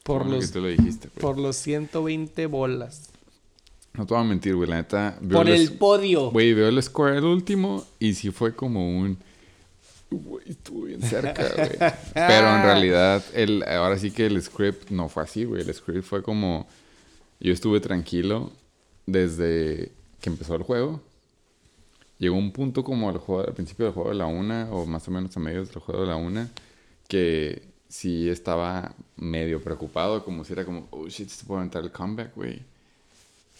Por 0.02 0.26
los, 0.26 0.54
lo 0.54 0.66
dijiste, 0.66 1.08
por 1.08 1.38
los 1.38 1.56
120 1.56 2.46
bolas. 2.46 3.10
No 3.94 4.06
te 4.06 4.14
voy 4.14 4.22
a 4.22 4.26
mentir, 4.26 4.56
güey. 4.56 4.68
La 4.68 4.76
neta. 4.76 5.18
veo 5.20 5.38
Por 5.38 5.48
el 5.48 5.60
el 5.60 5.72
podio. 5.72 6.30
Güey, 6.30 6.54
veo 6.54 6.68
el 6.68 6.82
score 6.82 7.16
el 7.16 7.24
último 7.24 7.84
y 7.98 8.14
sí 8.14 8.30
fue 8.30 8.54
como 8.54 8.98
un. 8.98 9.18
Güey, 10.10 10.50
estuvo 10.50 10.84
bien 10.84 11.02
cerca, 11.02 11.48
güey. 11.54 11.92
Pero 12.14 12.56
en 12.56 12.62
realidad, 12.62 13.22
el, 13.34 13.62
ahora 13.64 13.98
sí 13.98 14.10
que 14.10 14.26
el 14.26 14.40
script 14.42 14.90
no 14.90 15.08
fue 15.08 15.22
así, 15.22 15.44
güey. 15.44 15.62
El 15.62 15.74
script 15.74 16.04
fue 16.04 16.22
como. 16.22 16.66
Yo 17.40 17.52
estuve 17.52 17.80
tranquilo 17.80 18.52
desde 19.06 19.92
que 20.20 20.30
empezó 20.30 20.54
el 20.56 20.62
juego. 20.62 21.00
Llegó 22.20 22.36
un 22.36 22.52
punto 22.52 22.84
como 22.84 23.08
al, 23.08 23.18
juego, 23.18 23.48
al 23.48 23.54
principio 23.54 23.86
del 23.86 23.94
juego 23.94 24.10
de 24.10 24.14
la 24.16 24.26
una, 24.26 24.68
o 24.70 24.86
más 24.86 25.08
o 25.08 25.10
menos 25.10 25.36
a 25.36 25.40
medios 25.40 25.68
del 25.70 25.80
juego 25.80 26.02
de 26.02 26.06
la 26.06 26.16
una, 26.16 26.48
que 27.08 27.62
sí 27.88 28.28
estaba 28.28 28.94
medio 29.16 29.60
preocupado, 29.60 30.22
como 30.24 30.44
si 30.44 30.52
era 30.52 30.64
como, 30.64 30.86
oh 30.90 31.08
shit, 31.08 31.28
se 31.28 31.44
puede 31.44 31.62
entrar 31.62 31.82
el 31.82 31.90
comeback, 31.90 32.36
güey. 32.36 32.62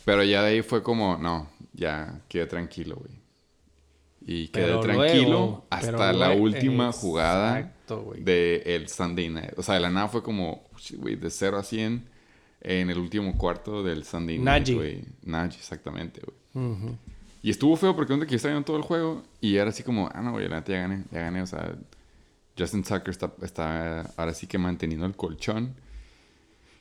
Pero 0.05 0.23
ya 0.23 0.43
de 0.43 0.51
ahí 0.51 0.63
fue 0.63 0.83
como, 0.83 1.17
no, 1.17 1.49
ya 1.73 2.21
quedé 2.29 2.47
tranquilo, 2.47 2.97
güey. 2.97 3.19
Y 4.27 4.49
quedé 4.49 4.67
Pero 4.67 4.81
tranquilo 4.81 5.29
luego- 5.31 5.67
hasta 5.71 6.13
la 6.13 6.29
luego- 6.29 6.43
última 6.43 6.93
jugada 6.93 7.73
güey. 7.89 8.23
de 8.23 8.63
el 8.67 8.89
Sunday 8.89 9.31
Night. 9.31 9.53
O 9.59 9.63
sea, 9.63 9.75
de 9.77 9.81
la 9.81 9.91
nada 9.91 10.09
fue 10.09 10.23
como, 10.23 10.69
shit, 10.79 11.01
güey, 11.01 11.17
de 11.17 11.31
0 11.31 11.57
a 11.59 11.63
100 11.63 12.05
en 12.61 12.91
el 12.91 12.99
último 12.99 13.37
cuarto 13.39 13.83
del 13.83 14.05
Sunday 14.05 14.39
Night, 14.39 14.69
güey. 14.71 15.05
Najee, 15.23 15.59
exactamente, 15.59 16.21
güey. 16.21 16.67
Ujú. 16.67 16.97
Y 17.43 17.51
estuvo 17.51 17.77
feo 17.77 17.97
porque 17.97 18.13
donde 18.13 18.27
que 18.27 18.33
yo 18.33 18.37
estaba 18.37 18.53
viendo 18.53 18.67
todo 18.67 18.77
el 18.77 18.83
juego 18.83 19.23
y 19.41 19.57
era 19.57 19.71
así 19.71 19.83
como, 19.83 20.11
ah, 20.13 20.21
no, 20.21 20.33
güey, 20.33 20.49
la 20.49 20.57
neta 20.57 20.73
ya 20.73 20.81
gané, 20.81 21.05
ya 21.11 21.21
gané. 21.21 21.43
O 21.43 21.47
sea, 21.47 21.75
Justin 22.59 22.83
Tucker 22.83 23.09
está, 23.09 23.33
está 23.43 24.01
ahora 24.17 24.35
sí 24.35 24.47
que 24.47 24.59
manteniendo 24.59 25.07
el 25.07 25.17
colchón. 25.17 25.75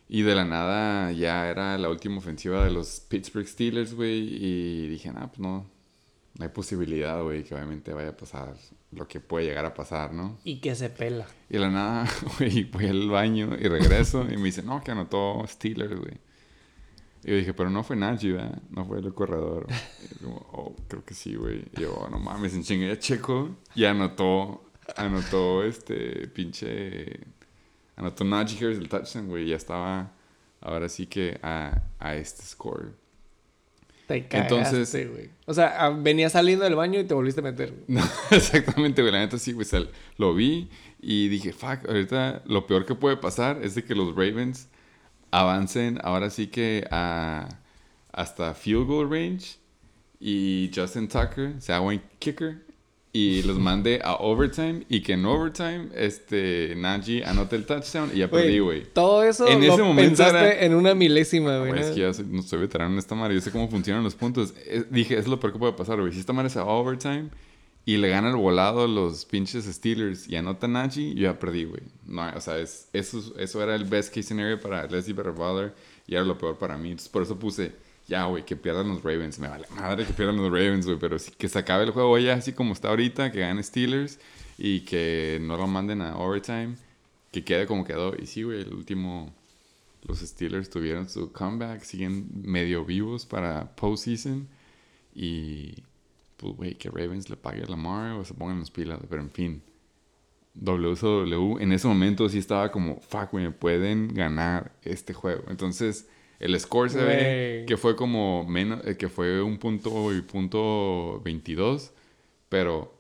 Y 0.10 0.24
de 0.24 0.36
la 0.36 0.44
nada 0.44 1.12
ya 1.12 1.50
era 1.50 1.78
la 1.78 1.88
última 1.90 2.18
ofensiva 2.18 2.64
de 2.66 2.72
los 2.72 3.00
Pittsburgh 3.00 3.48
Steelers, 3.48 3.94
güey. 3.94 4.28
Y 4.44 4.88
dije, 4.88 5.12
ah, 5.16 5.28
pues 5.28 5.40
no, 5.40 5.66
no 6.38 6.44
hay 6.44 6.50
posibilidad, 6.50 7.22
güey, 7.22 7.44
que 7.44 7.54
obviamente 7.54 7.94
vaya 7.94 8.10
a 8.10 8.18
pasar 8.18 8.56
lo 8.92 9.08
que 9.08 9.20
puede 9.20 9.46
llegar 9.46 9.66
a 9.66 9.74
pasar, 9.74 10.14
¿no? 10.14 10.40
Y 10.44 10.60
que 10.60 10.74
se 10.76 10.90
pela. 10.90 11.28
Y 11.50 11.54
de 11.54 11.60
la 11.60 11.70
nada, 11.70 12.10
güey, 12.38 12.64
voy 12.64 12.88
al 12.88 13.08
baño 13.10 13.56
y 13.60 13.68
regreso 13.68 14.26
y 14.30 14.36
me 14.38 14.46
dice, 14.46 14.64
no, 14.64 14.84
que 14.84 14.92
anotó 14.92 15.46
Steelers, 15.48 15.96
güey. 15.96 16.18
Y 17.24 17.30
yo 17.32 17.36
dije, 17.36 17.54
pero 17.54 17.70
no 17.70 17.84
fue 17.84 17.96
Najee, 17.96 18.32
¿verdad? 18.34 18.62
No 18.70 18.86
fue 18.86 19.00
el 19.00 19.14
corredor. 19.14 19.68
Y 20.04 20.08
yo 20.14 20.18
como, 20.30 20.38
oh, 20.54 20.76
creo 20.88 21.04
que 21.04 21.14
sí, 21.14 21.36
güey. 21.36 21.66
Y 21.78 21.82
yo, 21.82 22.08
no 22.10 22.18
mames, 22.20 22.54
en 22.54 22.64
chingue 22.64 22.98
Checo. 22.98 23.50
Y 23.76 23.86
anotó, 23.86 24.64
anotó 24.96 25.64
este 25.64 26.28
pinche... 26.28 27.20
Anotó 27.96 28.24
Najee 28.24 28.66
Harris 28.66 28.78
el 28.78 28.88
touchdown, 28.88 29.28
güey. 29.28 29.44
Y 29.46 29.50
ya 29.50 29.58
estaba, 29.58 30.14
ahora 30.62 30.88
sí 30.88 31.06
que 31.08 31.38
a, 31.44 31.82
a 32.00 32.16
este 32.16 32.44
score. 32.44 32.94
Te 34.08 34.26
cagaste, 34.28 34.56
Entonces- 34.56 35.12
güey. 35.12 35.30
O 35.46 35.54
sea, 35.54 35.86
ah, 35.86 35.90
venías 35.90 36.32
saliendo 36.32 36.64
del 36.64 36.76
baño 36.76 37.00
y 37.00 37.04
te 37.04 37.14
volviste 37.14 37.42
a 37.42 37.44
meter. 37.44 37.74
No, 37.88 38.02
exactamente, 38.32 39.02
güey. 39.02 39.12
La 39.12 39.20
neta 39.20 39.38
sí, 39.38 39.52
güey. 39.52 39.68
lo 40.18 40.34
vi 40.34 40.70
y 41.02 41.28
dije, 41.28 41.52
fuck, 41.52 41.88
ahorita 41.88 42.44
lo 42.46 42.66
peor 42.66 42.86
que 42.86 42.96
puede 42.96 43.18
pasar 43.18 43.60
es 43.62 43.76
de 43.76 43.84
que 43.84 43.96
los 43.96 44.16
Ravens 44.16 44.70
avancen 45.32 46.00
ahora 46.04 46.30
sí 46.30 46.48
que 46.48 46.86
a, 46.92 47.48
hasta 48.12 48.54
field 48.54 48.88
goal 48.88 49.10
range 49.10 49.58
y 50.20 50.70
Justin 50.76 51.08
Tucker 51.08 51.54
se 51.60 51.72
haga 51.72 51.82
buen 51.82 52.02
kicker 52.20 52.58
y 53.14 53.42
los 53.44 53.58
mande 53.60 54.02
a 54.04 54.16
overtime 54.16 54.84
y 54.90 55.02
que 55.02 55.14
en 55.14 55.26
overtime 55.26 55.90
este 55.96 56.76
Najee 56.78 57.24
anote 57.26 57.56
el 57.56 57.66
touchdown 57.66 58.12
y 58.14 58.20
ya 58.20 58.30
perdí, 58.30 58.60
güey. 58.60 58.84
Todo 58.94 59.24
eso 59.24 59.48
En 59.48 59.66
lo 59.66 59.74
ese 59.74 59.82
momento 59.84 60.10
pensaste 60.10 60.38
era- 60.38 60.66
en 60.66 60.76
una 60.76 60.94
milésima, 60.94 61.58
güey. 61.60 61.80
Es 61.80 61.92
que 61.92 62.02
ya 62.02 62.14
soy, 62.14 62.26
no 62.26 62.42
soy 62.44 62.60
veterano 62.60 62.94
en 62.94 63.00
esta 63.00 63.16
madre. 63.16 63.34
Yo 63.36 63.42
sé 63.42 63.52
cómo 63.52 63.68
funcionan 63.68 64.04
los 64.04 64.14
puntos. 64.16 64.54
Dije, 64.92 65.18
es 65.18 65.28
lo 65.28 65.40
peor 65.40 65.54
que 65.54 65.60
puede 65.60 65.74
pasar, 65.74 66.00
güey. 66.00 66.14
Si 66.14 66.20
esta 66.20 66.34
madre 66.34 66.52
va 66.56 66.62
a 66.62 66.66
overtime 66.66 67.30
y 67.90 67.98
le 67.98 68.10
gana 68.10 68.30
el 68.30 68.36
volado 68.36 68.84
a 68.84 68.88
los 68.88 69.26
pinches 69.26 69.66
Steelers 69.66 70.30
y 70.30 70.36
anota 70.36 70.68
Najee, 70.68 71.16
yo 71.16 71.24
ya 71.24 71.40
perdí, 71.40 71.64
güey. 71.64 71.82
No, 72.06 72.30
o 72.36 72.40
sea, 72.40 72.60
es, 72.60 72.88
eso, 72.94 73.34
eso 73.40 73.64
era 73.64 73.74
el 73.74 73.86
best 73.86 74.10
case 74.10 74.28
scenario 74.28 74.62
para 74.62 74.86
Leslie 74.86 75.16
Berreballer 75.16 75.74
y 76.06 76.14
era 76.14 76.24
lo 76.24 76.38
peor 76.38 76.60
para 76.60 76.78
mí. 76.78 76.92
Entonces, 76.92 77.10
por 77.10 77.24
eso 77.24 77.40
puse, 77.40 77.72
ya, 78.08 78.26
güey, 78.26 78.46
que 78.46 78.56
pierdan 78.56 78.90
los 78.90 79.02
Ravens. 79.02 79.40
Me 79.40 79.48
vale 79.48 79.66
madre 79.76 80.06
que 80.06 80.14
pierdan 80.14 80.38
los 80.38 80.52
Ravens, 80.52 80.86
güey. 80.86 81.00
Pero 81.00 81.18
sí, 81.18 81.32
que 81.36 81.50
se 81.50 81.58
acabe 81.58 81.86
el 81.86 81.90
juego 81.90 82.16
ya 82.20 82.36
así 82.36 82.54
como 82.54 82.74
está 82.74 82.90
ahorita, 82.90 83.32
que 83.32 83.40
gane 83.40 83.64
Steelers 83.64 84.20
y 84.60 84.82
que 84.82 85.40
no 85.42 85.58
lo 85.58 85.66
manden 85.66 86.04
a 86.04 86.16
overtime. 86.16 86.76
Que 87.32 87.44
quede 87.44 87.66
como 87.66 87.86
quedó. 87.86 88.14
Y 88.16 88.28
sí, 88.28 88.44
güey, 88.44 88.62
el 88.62 88.72
último... 88.72 89.34
Los 90.04 90.20
Steelers 90.20 90.70
tuvieron 90.70 91.10
su 91.10 91.32
comeback, 91.32 91.82
siguen 91.82 92.28
medio 92.44 92.86
vivos 92.86 93.26
para 93.26 93.76
postseason. 93.76 94.48
Y, 95.16 95.74
pues, 96.40 96.56
güey, 96.56 96.76
que 96.76 96.90
Ravens 96.90 97.30
le 97.30 97.36
pague 97.36 97.64
a 97.64 97.66
Lamar 97.68 98.14
o 98.14 98.26
se 98.26 98.34
pongan 98.34 98.60
las 98.60 98.72
pilas. 98.72 99.00
Pero 99.10 99.22
en 99.22 99.30
fin, 99.30 99.62
WSW 100.56 101.60
en 101.60 101.72
ese 101.74 101.88
momento 101.88 102.28
sí 102.30 102.38
estaba 102.38 102.72
como, 102.72 103.00
fuck, 103.02 103.32
güey, 103.32 103.46
me 103.46 103.52
pueden 103.52 104.14
ganar 104.14 104.72
este 104.84 105.14
juego. 105.14 105.44
Entonces, 105.50 106.08
el 106.40 106.58
score 106.60 106.90
se 106.90 107.04
ve 107.04 107.66
que 107.68 107.78
fue 107.78 107.96
como 107.96 108.46
menos, 108.46 108.86
eh, 108.86 108.96
que 108.98 109.10
fue 109.10 109.42
un 109.42 109.58
punto 109.58 110.14
y 110.14 110.22
punto 110.22 111.22
22, 111.24 111.92
pero 112.48 112.94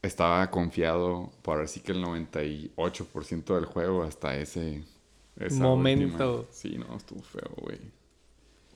estaba 0.00 0.50
confiado 0.50 1.30
por 1.42 1.60
así 1.60 1.80
que 1.80 1.92
el 1.92 2.02
98% 2.02 3.54
del 3.54 3.66
juego 3.66 4.02
hasta 4.02 4.36
ese 4.36 4.82
Momento. 5.52 6.38
última. 6.38 6.52
Sí, 6.52 6.76
no, 6.78 6.96
estuvo 6.96 7.22
feo, 7.22 7.50
güey. 7.58 7.78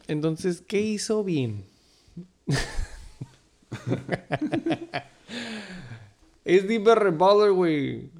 Entonces, 0.07 0.63
¿qué 0.67 0.81
hizo 0.81 1.25
bien? 1.25 1.65
es 6.45 6.69
Deeper 6.69 7.11
Baller, 7.13 7.53
güey. 7.53 8.11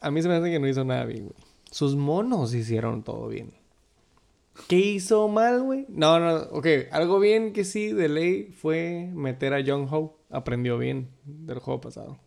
A 0.00 0.10
mí 0.10 0.22
se 0.22 0.28
me 0.28 0.34
hace 0.34 0.50
que 0.50 0.58
no 0.58 0.68
hizo 0.68 0.84
nada 0.84 1.04
bien, 1.04 1.24
güey. 1.24 1.36
Sus 1.70 1.94
monos 1.94 2.54
hicieron 2.54 3.02
todo 3.02 3.28
bien. 3.28 3.52
¿Qué 4.68 4.76
hizo 4.76 5.28
mal, 5.28 5.62
güey? 5.62 5.86
No, 5.88 6.18
no, 6.18 6.36
ok. 6.50 6.66
Algo 6.90 7.20
bien 7.20 7.52
que 7.52 7.64
sí, 7.64 7.92
de 7.92 8.08
ley, 8.08 8.44
fue 8.44 9.10
meter 9.14 9.54
a 9.54 9.60
Young 9.60 9.88
Ho. 9.90 10.18
Aprendió 10.30 10.78
bien 10.78 11.08
del 11.24 11.58
juego 11.58 11.80
pasado. 11.80 12.18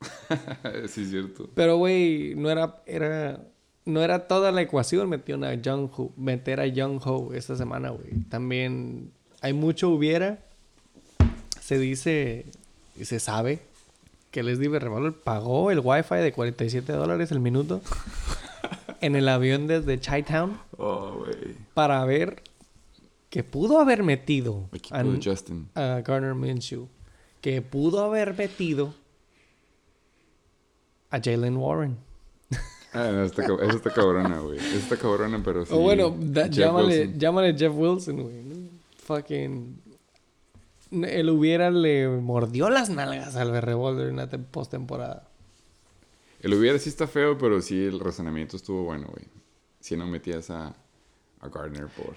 sí, 0.88 1.02
es 1.02 1.10
cierto. 1.10 1.48
Pero, 1.54 1.76
güey, 1.76 2.34
no 2.34 2.50
era... 2.50 2.82
Era... 2.86 3.46
no 3.84 4.02
era 4.02 4.26
toda 4.26 4.52
la 4.52 4.62
ecuación 4.62 5.08
metió 5.08 5.42
a 5.44 5.54
Young 5.54 5.90
Ho, 5.96 6.12
meter 6.16 6.60
a 6.60 6.66
Young 6.66 7.00
Ho 7.04 7.32
esta 7.34 7.56
semana, 7.56 7.90
güey. 7.90 8.24
También 8.28 9.12
hay 9.40 9.52
mucho 9.52 9.90
hubiera. 9.90 10.44
Se 11.72 11.78
dice 11.78 12.44
y 13.00 13.06
se 13.06 13.18
sabe 13.18 13.60
que 14.30 14.42
SDB 14.42 14.78
Revolver 14.78 15.14
pagó 15.14 15.70
el 15.70 15.80
wifi 15.82 16.16
de 16.16 16.30
47 16.30 16.92
dólares 16.92 17.32
el 17.32 17.40
minuto 17.40 17.80
en 19.00 19.16
el 19.16 19.26
avión 19.26 19.66
desde 19.66 19.98
Chi-Town 19.98 20.58
Oh, 20.76 21.24
para 21.72 22.04
ver 22.04 22.42
que 23.30 23.42
pudo 23.42 23.78
haber 23.78 24.02
metido 24.02 24.68
a, 24.90 25.02
Justin. 25.24 25.70
a 25.74 26.02
Garner 26.04 26.34
Minshew, 26.34 26.88
que 27.40 27.62
pudo 27.62 28.04
haber 28.04 28.36
metido 28.36 28.92
a 31.10 31.18
Jalen 31.22 31.56
Warren. 31.56 31.96
Ah, 32.92 33.08
no, 33.10 33.24
está, 33.24 33.44
está 33.70 33.90
cabrona, 33.94 34.40
güey. 34.40 34.58
Esa 34.58 34.76
está 34.76 34.96
cabrona, 34.98 35.40
pero 35.42 35.64
sí. 35.64 35.72
o 35.72 35.78
bueno, 35.78 36.14
da- 36.18 36.44
Jeff 36.44 36.56
llámale, 36.56 37.12
llámale 37.16 37.56
Jeff 37.56 37.72
Wilson, 37.74 38.22
güey. 38.22 38.42
Fucking. 38.98 39.81
Él 40.92 41.30
hubiera 41.30 41.70
le 41.70 42.08
mordió 42.08 42.68
las 42.70 42.90
nalgas 42.90 43.36
al 43.36 43.60
Revolver 43.62 44.08
en 44.08 44.16
la 44.16 44.28
tem- 44.30 44.44
postemporada. 44.44 45.24
El 46.42 46.54
hubiera 46.54 46.78
sí 46.78 46.88
está 46.88 47.06
feo, 47.06 47.38
pero 47.38 47.60
sí 47.62 47.84
el 47.84 48.00
razonamiento 48.00 48.56
estuvo 48.56 48.82
bueno, 48.84 49.06
güey. 49.10 49.24
Si 49.80 49.96
no 49.96 50.06
metías 50.06 50.50
a, 50.50 50.74
a 51.40 51.48
Gardner 51.48 51.86
por. 51.86 52.14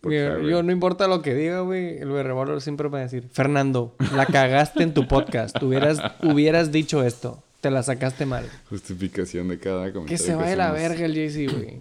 por 0.00 0.10
Mira, 0.10 0.34
Kyrie. 0.36 0.50
yo 0.50 0.62
no 0.62 0.72
importa 0.72 1.06
lo 1.08 1.22
que 1.22 1.34
diga, 1.34 1.60
güey, 1.60 1.98
el 1.98 2.10
Revolver 2.10 2.60
siempre 2.60 2.88
va 2.88 2.98
a 2.98 3.02
decir, 3.02 3.28
Fernando, 3.32 3.94
la 4.14 4.26
cagaste 4.26 4.82
en 4.82 4.92
tu 4.94 5.06
podcast, 5.08 5.60
hubieras, 5.62 5.98
hubieras 6.22 6.72
dicho 6.72 7.02
esto, 7.04 7.42
te 7.60 7.70
la 7.70 7.82
sacaste 7.82 8.26
mal. 8.26 8.48
Justificación 8.68 9.48
de 9.48 9.58
cada 9.58 9.92
comentario. 9.92 10.06
Que 10.08 10.18
se 10.18 10.34
vaya 10.34 10.56
la 10.56 10.72
verga 10.72 11.04
el 11.04 11.14
JC, 11.14 11.50
güey. 11.52 11.78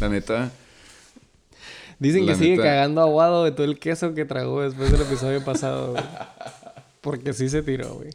La 0.00 0.08
neta, 0.10 0.50
Dicen 2.02 2.24
que 2.26 2.32
La 2.32 2.36
sigue 2.36 2.50
neta- 2.56 2.62
cagando 2.64 3.00
aguado 3.00 3.44
de 3.44 3.52
todo 3.52 3.64
el 3.64 3.78
queso 3.78 4.12
que 4.14 4.24
tragó 4.24 4.60
después 4.62 4.90
del 4.90 5.02
episodio 5.02 5.44
pasado, 5.44 5.92
güey. 5.92 6.02
Porque 7.00 7.32
sí 7.32 7.48
se 7.48 7.62
tiró, 7.62 7.94
güey. 7.94 8.10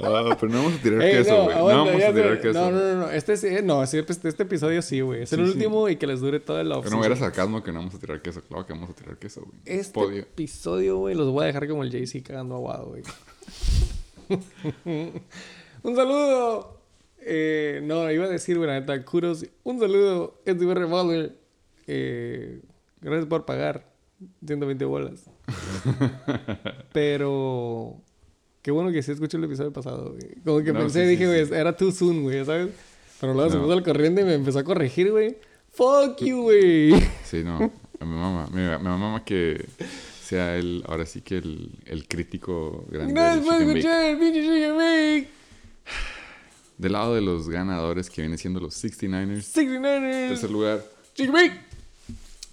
ah, 0.00 0.36
pero 0.40 0.52
no 0.52 0.58
vamos 0.62 0.74
a 0.78 0.82
tirar 0.82 1.02
Ey, 1.02 1.12
queso, 1.18 1.44
güey. 1.44 1.56
No, 1.56 1.64
vamos 1.66 2.02
a 2.02 2.12
tirar 2.14 2.40
queso. 2.40 2.60
No, 2.60 2.70
no, 2.70 2.78
no, 2.80 2.94
no. 3.02 3.10
Este 3.10 3.36
sí, 3.36 3.48
no, 3.64 3.84
sí, 3.86 3.98
este, 3.98 4.28
este 4.28 4.42
episodio 4.44 4.80
sí, 4.82 5.00
güey. 5.00 5.22
Es 5.22 5.32
el 5.32 5.40
Sí, 5.40 5.46
sí. 5.46 5.52
último 5.52 5.88
y 5.88 5.96
que 5.96 6.06
les 6.06 6.20
dure 6.20 6.38
todo 6.40 6.60
el 6.60 6.68
Pero 6.68 6.78
off 6.80 6.90
no 6.90 7.04
era 7.04 7.16
sarcasmo 7.16 7.62
que 7.62 7.72
no 7.72 7.78
vamos 7.80 7.94
a 7.94 7.98
tirar 7.98 8.20
queso. 8.22 8.42
Claro 8.42 8.66
que 8.66 8.72
vamos 8.72 8.90
a 8.90 8.92
tirar 8.94 9.16
queso, 9.18 9.40
güey. 9.42 9.58
Este 9.64 9.92
Podio. 9.92 10.18
episodio, 10.22 10.98
güey, 10.98 11.14
los 11.14 11.30
voy 11.30 11.44
a 11.44 11.46
dejar 11.46 11.68
como 11.68 11.82
el 11.84 11.90
JC 11.90 12.22
cagando 12.22 12.54
aguado, 12.56 12.86
güey. 12.90 13.02
un 15.82 15.96
saludo. 15.96 16.76
Eh, 17.22 17.80
no, 17.84 18.10
iba 18.10 18.24
a 18.24 18.28
decir, 18.28 18.56
güey, 18.56 18.68
la 18.68 18.80
neta, 18.80 19.04
kudos. 19.04 19.44
Un 19.64 19.78
saludo, 19.80 20.40
SDB 20.46 20.74
Revolver. 20.74 21.36
Eh, 21.86 22.60
gracias 23.00 23.26
por 23.26 23.44
pagar 23.44 23.86
120 24.46 24.84
bolas. 24.84 25.24
Pero 26.92 27.96
qué 28.62 28.70
bueno 28.70 28.92
que 28.92 29.02
sí 29.02 29.12
escuché 29.12 29.36
el 29.36 29.44
episodio 29.44 29.72
pasado, 29.72 30.12
güey. 30.12 30.34
Como 30.44 30.62
que 30.62 30.72
No, 30.72 30.80
pensé, 30.80 31.04
sí, 31.04 31.10
dije, 31.10 31.26
güey, 31.26 31.46
sí. 31.46 31.54
era 31.54 31.76
too 31.76 31.92
soon, 31.92 32.22
güey, 32.22 32.44
¿sabes? 32.44 32.70
Pero 33.20 33.34
luego 33.34 33.50
se 33.50 33.56
No. 33.56 33.62
puso 33.62 33.74
al 33.74 33.82
corriente 33.82 34.22
y 34.22 34.24
me 34.24 34.34
empezó 34.34 34.58
a 34.58 34.64
corregir, 34.64 35.10
güey. 35.10 35.36
Fuck 35.72 36.18
you, 36.22 36.42
güey. 36.42 36.92
Sí, 37.24 37.42
no. 37.44 37.70
A 38.00 38.04
mi 38.04 38.14
mamá. 38.16 38.48
Mi, 38.52 38.60
mi 38.62 38.88
mamá 38.88 39.24
que 39.24 39.66
sea 40.22 40.56
el, 40.56 40.82
ahora 40.86 41.06
sí 41.06 41.20
que 41.20 41.36
el, 41.38 41.70
el 41.86 42.08
crítico 42.08 42.84
grande. 42.90 43.14
Chicken 43.14 43.46
Bake. 43.46 43.62
escuchar 43.68 44.04
el 44.04 44.18
pinche 44.18 44.40
Chicken 44.42 44.76
Bake. 44.76 45.28
Del 46.78 46.92
lado 46.92 47.14
de 47.14 47.20
los 47.20 47.48
ganadores 47.48 48.08
que 48.08 48.22
vienen 48.22 48.38
siendo 48.38 48.58
los 48.58 48.82
69ers. 48.82 49.42
69ers. 49.52 50.28
Tercer 50.28 50.50
lugar, 50.50 50.82
Chicken 51.14 51.32
Bake. 51.32 51.60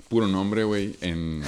Puro 0.09 0.27
nombre, 0.27 0.63
güey, 0.63 0.95
en, 1.01 1.43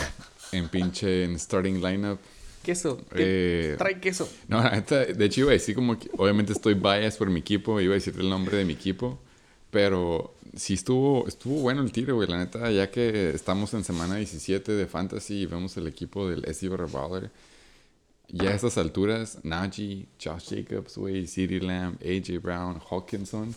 en 0.51 0.69
pinche 0.69 1.23
en 1.23 1.37
starting 1.39 1.81
lineup. 1.81 2.19
Queso. 2.63 2.97
¿Qué 3.13 3.71
Eh, 3.71 3.75
Trae 3.77 3.99
queso. 3.99 4.29
no, 4.47 4.61
la 4.61 4.71
neta, 4.71 5.05
de 5.05 5.25
hecho 5.25 5.41
iba 5.41 5.51
a 5.51 5.53
decir 5.53 5.75
como 5.75 5.97
que, 5.97 6.09
obviamente 6.17 6.53
estoy 6.53 6.73
biased 6.73 7.17
por 7.17 7.29
mi 7.29 7.39
equipo, 7.39 7.79
iba 7.79 7.93
a 7.93 7.95
decir 7.95 8.15
el 8.19 8.29
nombre 8.29 8.57
de 8.57 8.65
mi 8.65 8.73
equipo, 8.73 9.17
pero 9.71 10.35
sí 10.55 10.73
estuvo, 10.73 11.27
estuvo 11.27 11.61
bueno 11.61 11.81
el 11.81 11.91
tiro, 11.91 12.15
güey, 12.15 12.27
la 12.27 12.37
neta, 12.37 12.69
ya 12.71 12.91
que 12.91 13.29
estamos 13.29 13.73
en 13.73 13.83
semana 13.83 14.17
17 14.17 14.73
de 14.73 14.87
Fantasy 14.87 15.41
y 15.41 15.45
vemos 15.45 15.77
el 15.77 15.87
equipo 15.87 16.27
del 16.29 16.43
SC 16.45 16.69
Revolver, 16.75 17.31
ya 18.27 18.49
a 18.49 18.53
estas 18.55 18.77
alturas, 18.77 19.39
Najee, 19.43 20.05
Josh 20.21 20.49
Jacobs, 20.53 20.97
güey, 20.97 21.25
CeeDee 21.27 21.61
Lamb, 21.61 21.97
AJ 22.03 22.41
Brown, 22.41 22.79
Hawkinson, 22.89 23.55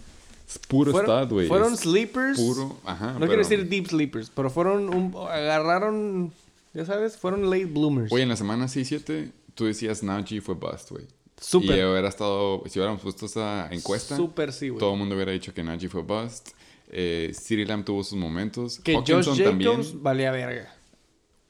puro 0.59 0.93
Fueron, 0.93 1.29
güey. 1.29 1.49
fueron 1.49 1.77
sleepers. 1.77 2.39
puro, 2.39 2.79
ajá. 2.85 3.13
no 3.13 3.21
pero- 3.21 3.27
quiero 3.29 3.43
decir 3.49 3.69
deep 3.69 3.87
sleepers, 3.89 4.31
pero 4.31 4.51
fueron 4.51 4.89
un, 4.95 5.15
agarraron, 5.31 6.33
ya 6.75 6.85
sabes, 6.85 7.17
fueron 7.17 7.51
late 7.51 7.67
bloomers. 7.67 8.11
Güey, 8.11 8.23
en 8.23 8.29
la 8.29 8.37
semana 8.37 8.67
6-7, 8.69 9.31
tú 9.55 9.65
decías 9.67 10.03
Najee 10.03 10.41
fue 10.41 10.55
bust, 10.55 10.91
güey. 10.91 11.05
Súper. 11.41 11.79
Y 11.79 11.83
hubiera 11.85 12.09
estado, 12.09 12.63
si 12.67 12.79
hubiéramos 12.79 13.03
puesto 13.03 13.27
esa 13.27 13.69
encuesta, 13.73 14.17
Súper 14.17 14.53
sí, 14.53 14.69
güey. 14.69 14.79
todo 14.79 14.93
el 14.93 14.99
mundo 14.99 15.15
hubiera 15.17 15.33
dicho 15.33 15.53
que 15.53 15.63
Najee 15.65 15.89
fue 15.89 16.03
bust. 16.03 16.51
Eh, 16.95 17.33
CeeDee 17.35 17.65
Lamb 17.67 17.85
tuvo 17.85 18.05
sus 18.05 18.19
momentos. 18.19 18.79
Que 18.79 18.95
Josh 18.95 19.11
Hawkinson 19.13 19.37
Jacobs 19.39 19.45
también. 19.51 20.03
valía 20.03 20.31
verga. 20.31 20.75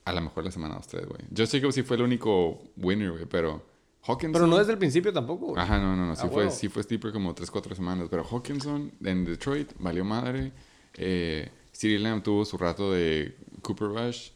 A 0.04 0.12
lo 0.12 0.20
mejor 0.20 0.44
la 0.44 0.50
semana 0.50 0.76
2-3, 0.80 1.06
güey. 1.06 1.20
Josh 1.36 1.50
Jacobs 1.52 1.74
sí 1.74 1.82
fue 1.82 1.96
el 1.96 2.02
único 2.02 2.62
winner, 2.76 3.10
güey, 3.12 3.26
pero 3.26 3.62
Hawkinson... 4.04 4.32
Pero 4.32 4.46
no 4.46 4.58
desde 4.58 4.72
el 4.72 4.78
principio 4.78 5.12
tampoco. 5.12 5.56
Ajá, 5.58 5.78
no, 5.78 5.94
no, 5.96 6.06
no. 6.06 6.16
Sí, 6.16 6.22
Ah, 6.24 6.28
fue, 6.28 6.50
sí 6.50 6.68
fue 6.68 6.82
sleeper 6.82 7.12
como 7.12 7.34
3-4 7.34 7.74
semanas. 7.74 8.08
Pero 8.10 8.24
Hawkinson 8.24 8.92
en 9.04 9.24
Detroit 9.24 9.70
valió 9.78 10.04
madre. 10.04 10.52
Eh, 10.94 11.50
CeeDee 11.72 11.98
Lamb 12.00 12.22
tuvo 12.22 12.44
su 12.44 12.58
rato 12.58 12.92
de 12.92 13.36
Cooper 13.62 13.88
Rush. 13.88 14.30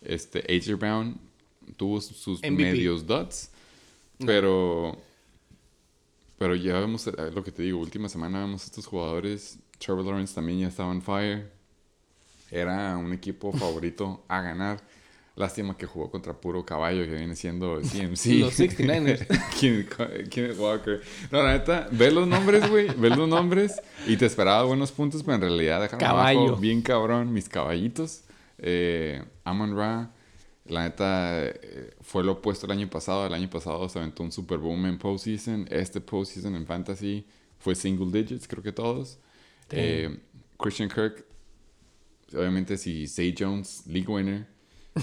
Este, 0.00 0.40
AJ 0.40 0.78
Brown 0.78 1.20
tuvo 1.76 2.00
sus 2.00 2.40
MVP. 2.40 2.50
medios 2.62 3.06
dots. 3.06 3.50
Pero... 4.18 4.96
Pero 6.38 6.56
ya 6.56 6.80
vemos 6.80 7.06
lo 7.32 7.44
que 7.44 7.52
te 7.52 7.62
digo. 7.62 7.78
Última 7.78 8.08
semana 8.08 8.40
vemos 8.40 8.64
estos 8.64 8.86
jugadores. 8.86 9.58
Trevor 9.78 10.04
Lawrence 10.04 10.34
también 10.34 10.58
ya 10.58 10.66
estaba 10.68 10.90
en 10.90 11.00
fire. 11.00 11.52
Era 12.50 12.96
un 12.96 13.12
equipo 13.12 13.52
favorito 13.52 14.24
a 14.26 14.42
ganar. 14.42 14.80
Lástima 15.34 15.76
que 15.76 15.86
jugó 15.86 16.10
contra 16.10 16.34
puro 16.38 16.64
caballo 16.64 17.04
que 17.04 17.14
viene 17.14 17.34
siendo 17.34 17.80
CMC. 17.80 18.26
Los 18.40 18.58
69ers. 18.58 19.26
Kenneth 19.58 20.28
Kenneth 20.28 20.58
Walker. 20.58 21.00
No, 21.30 21.42
la 21.42 21.52
neta, 21.52 21.88
ves 21.90 22.12
los 22.12 22.28
nombres, 22.28 22.68
güey. 22.68 22.88
Ves 22.88 23.16
los 23.16 23.28
nombres 23.28 23.80
y 24.06 24.16
te 24.16 24.26
esperaba 24.26 24.64
buenos 24.64 24.92
puntos, 24.92 25.22
pero 25.22 25.36
en 25.36 25.40
realidad 25.40 25.80
dejaron 25.80 26.00
Caballo. 26.00 26.40
abajo 26.40 26.56
bien 26.56 26.82
cabrón 26.82 27.32
mis 27.32 27.48
caballitos. 27.48 28.24
Eh, 28.58 29.24
Amon 29.44 29.74
Ra, 29.76 30.12
la 30.66 30.82
neta, 30.84 31.46
eh, 31.46 31.94
fue 32.02 32.22
lo 32.22 32.32
opuesto 32.32 32.66
el 32.66 32.72
año 32.72 32.88
pasado. 32.90 33.26
El 33.26 33.32
año 33.34 33.48
pasado 33.48 33.88
se 33.88 33.98
aventó 33.98 34.22
un 34.22 34.32
super 34.32 34.58
boom 34.58 34.84
en 34.86 34.98
postseason. 34.98 35.66
Este 35.70 36.00
postseason 36.02 36.54
en 36.56 36.66
fantasy 36.66 37.26
fue 37.58 37.74
single 37.74 38.10
digits, 38.12 38.46
creo 38.46 38.62
que 38.62 38.72
todos. 38.72 39.18
Eh, 39.70 40.14
Christian 40.58 40.90
Kirk, 40.90 41.24
obviamente, 42.34 42.76
si 42.76 43.08
Zay 43.08 43.34
Jones, 43.36 43.84
league 43.86 44.06
winner, 44.06 44.46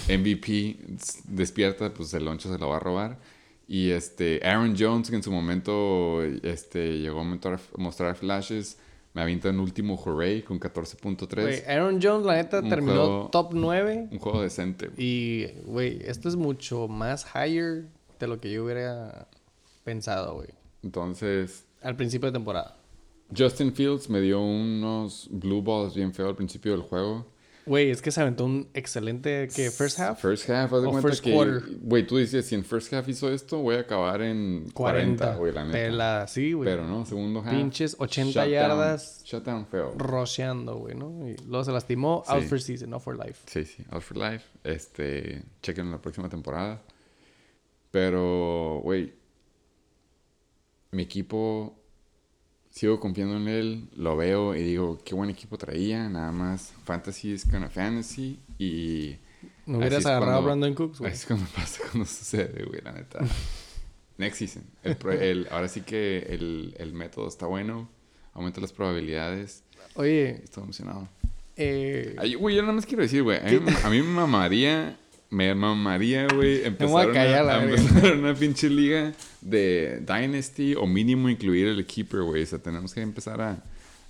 MVP, 0.07 0.77
despierta, 1.25 1.93
pues 1.93 2.13
el 2.13 2.25
loncho 2.25 2.51
se 2.51 2.57
lo 2.59 2.69
va 2.69 2.77
a 2.77 2.79
robar. 2.79 3.19
Y 3.67 3.91
este, 3.91 4.39
Aaron 4.43 4.75
Jones, 4.77 5.09
que 5.09 5.15
en 5.15 5.23
su 5.23 5.31
momento 5.31 6.23
este, 6.23 6.97
llegó 6.99 7.19
a 7.21 7.23
mostrar, 7.23 7.59
mostrar 7.77 8.15
flashes, 8.15 8.77
me 9.13 9.21
avienta 9.21 9.49
un 9.49 9.59
último 9.59 9.95
hooray 9.97 10.41
con 10.43 10.59
14.3. 10.59 11.41
Güey, 11.41 11.63
Aaron 11.67 11.99
Jones, 12.01 12.25
la 12.25 12.35
neta, 12.35 12.59
Un 12.59 12.69
terminó 12.69 12.93
juego- 12.93 13.29
top 13.31 13.49
9. 13.53 14.07
Un 14.11 14.19
juego 14.19 14.41
decente. 14.41 14.89
Y, 14.97 15.47
güey, 15.65 15.99
esto 16.03 16.29
es 16.29 16.35
mucho 16.35 16.87
más 16.87 17.25
higher 17.35 17.85
de 18.19 18.27
lo 18.27 18.39
que 18.39 18.51
yo 18.51 18.63
hubiera 18.65 19.27
pensado, 19.83 20.35
güey. 20.35 20.49
Entonces, 20.83 21.65
Al 21.81 21.95
principio 21.95 22.27
de 22.27 22.33
temporada. 22.33 22.75
Justin 23.35 23.73
Fields 23.73 24.09
me 24.09 24.19
dio 24.21 24.41
unos 24.41 25.27
blue 25.31 25.61
balls 25.61 25.93
bien 25.95 26.13
feo 26.13 26.27
al 26.27 26.35
principio 26.35 26.71
del 26.71 26.81
juego. 26.81 27.27
Güey, 27.69 27.91
es 27.91 28.01
que 28.01 28.09
se 28.09 28.19
aventó 28.19 28.45
un 28.45 28.67
excelente, 28.73 29.47
¿qué? 29.55 29.69
¿First 29.69 29.99
half? 29.99 30.19
First 30.19 30.49
half, 30.49 30.73
haz 30.73 30.81
de 30.81 30.87
cuenta 30.87 31.07
first 31.07 31.23
que, 31.23 31.31
quarter. 31.31 31.61
güey, 31.81 32.07
tú 32.07 32.17
dices, 32.17 32.47
si 32.47 32.55
en 32.55 32.65
first 32.65 32.91
half 32.91 33.07
hizo 33.07 33.31
esto, 33.31 33.59
voy 33.59 33.75
a 33.75 33.81
acabar 33.81 34.23
en 34.23 34.71
40, 34.73 34.73
40. 34.73 35.35
güey, 35.35 35.53
la 35.53 35.65
neta. 35.65 35.77
Pela, 35.77 36.27
sí, 36.27 36.53
güey. 36.53 36.67
Pero 36.67 36.87
no, 36.87 37.05
segundo 37.05 37.41
half. 37.41 37.53
Pinches 37.53 37.95
80 37.99 38.31
shutdown, 38.31 38.49
yardas. 38.49 39.21
Shutdown 39.23 39.67
feo. 39.67 39.93
Roceando, 39.95 40.77
güey, 40.77 40.95
¿no? 40.95 41.29
Y 41.29 41.37
luego 41.45 41.63
se 41.63 41.71
lastimó. 41.71 42.23
Out 42.25 42.45
for 42.45 42.59
season, 42.59 42.89
not 42.89 43.03
for 43.03 43.15
life. 43.15 43.39
Sí, 43.45 43.63
sí, 43.65 43.83
Out 43.91 44.01
for 44.01 44.17
Life. 44.17 44.45
Este, 44.63 45.43
chequen 45.61 45.91
la 45.91 46.01
próxima 46.01 46.27
temporada. 46.27 46.81
Pero, 47.91 48.81
güey, 48.83 49.13
mi 50.89 51.03
equipo, 51.03 51.78
sigo 52.69 52.99
confiando 52.99 53.37
en 53.37 53.47
él, 53.47 53.89
lo 53.95 54.15
veo 54.17 54.55
y 54.55 54.63
digo, 54.63 54.99
qué 55.03 55.15
buen 55.15 55.29
equipo 55.29 55.57
traía. 55.57 56.07
Nada 56.09 56.31
más, 56.31 56.73
fantasy 56.85 57.33
es 57.33 57.43
kind 57.45 57.63
of 57.65 57.73
fantasy. 57.73 58.39
Y 58.57 59.17
¿No 59.65 59.77
hubieras 59.79 60.05
agarrado 60.05 60.31
cuando- 60.33 60.41
a 60.41 60.45
Brandon 60.55 60.73
Cooks, 60.75 60.99
güey? 60.99 61.11
así 61.11 61.21
es 61.21 61.25
cuando 61.27 61.45
pasa, 61.55 61.81
cuando 61.91 62.05
sucede, 62.05 62.63
güey, 62.65 62.81
la 62.81 62.91
neta. 62.93 63.19
Next 64.17 64.37
season. 64.39 64.63
El 64.83 64.95
pro- 64.97 65.11
el- 65.19 65.47
ahora 65.51 65.67
sí 65.67 65.81
que 65.81 66.19
el, 66.29 66.75
el 66.77 66.93
método 66.93 67.27
está 67.27 67.45
bueno, 67.45 67.89
aumenta 68.33 68.59
las 68.61 68.73
probabilidades. 68.73 69.63
Oye, 69.95 70.41
Estoy 70.43 70.63
emocionado. 70.63 71.07
eh, 71.55 72.15
Ay, 72.19 72.35
güey, 72.35 72.55
yo 72.55 72.61
nada 72.61 72.73
más 72.73 72.85
quiero 72.85 73.01
decir, 73.03 73.23
güey. 73.23 73.37
A, 73.39 73.43
mí- 73.59 73.73
a 73.83 73.89
mí 73.89 73.97
me 74.01 74.03
mamaría, 74.13 74.97
me 75.29 75.53
mamaría, 75.53 76.27
güey, 76.27 76.63
voy 76.79 77.07
a 77.17 77.23
a 77.55 77.59
verga. 77.59 77.63
empezar 77.63 78.15
una 78.17 78.33
pinche 78.33 78.69
liga 78.69 79.13
de 79.41 79.99
Dynasty 80.01 80.75
o 80.75 80.87
mínimo 80.87 81.29
incluir 81.29 81.67
el 81.67 81.85
Keeper, 81.85 82.21
güey. 82.21 82.43
O 82.43 82.45
sea, 82.45 82.59
tenemos 82.59 82.93
que 82.93 83.01
empezar 83.01 83.39
a, 83.41 83.63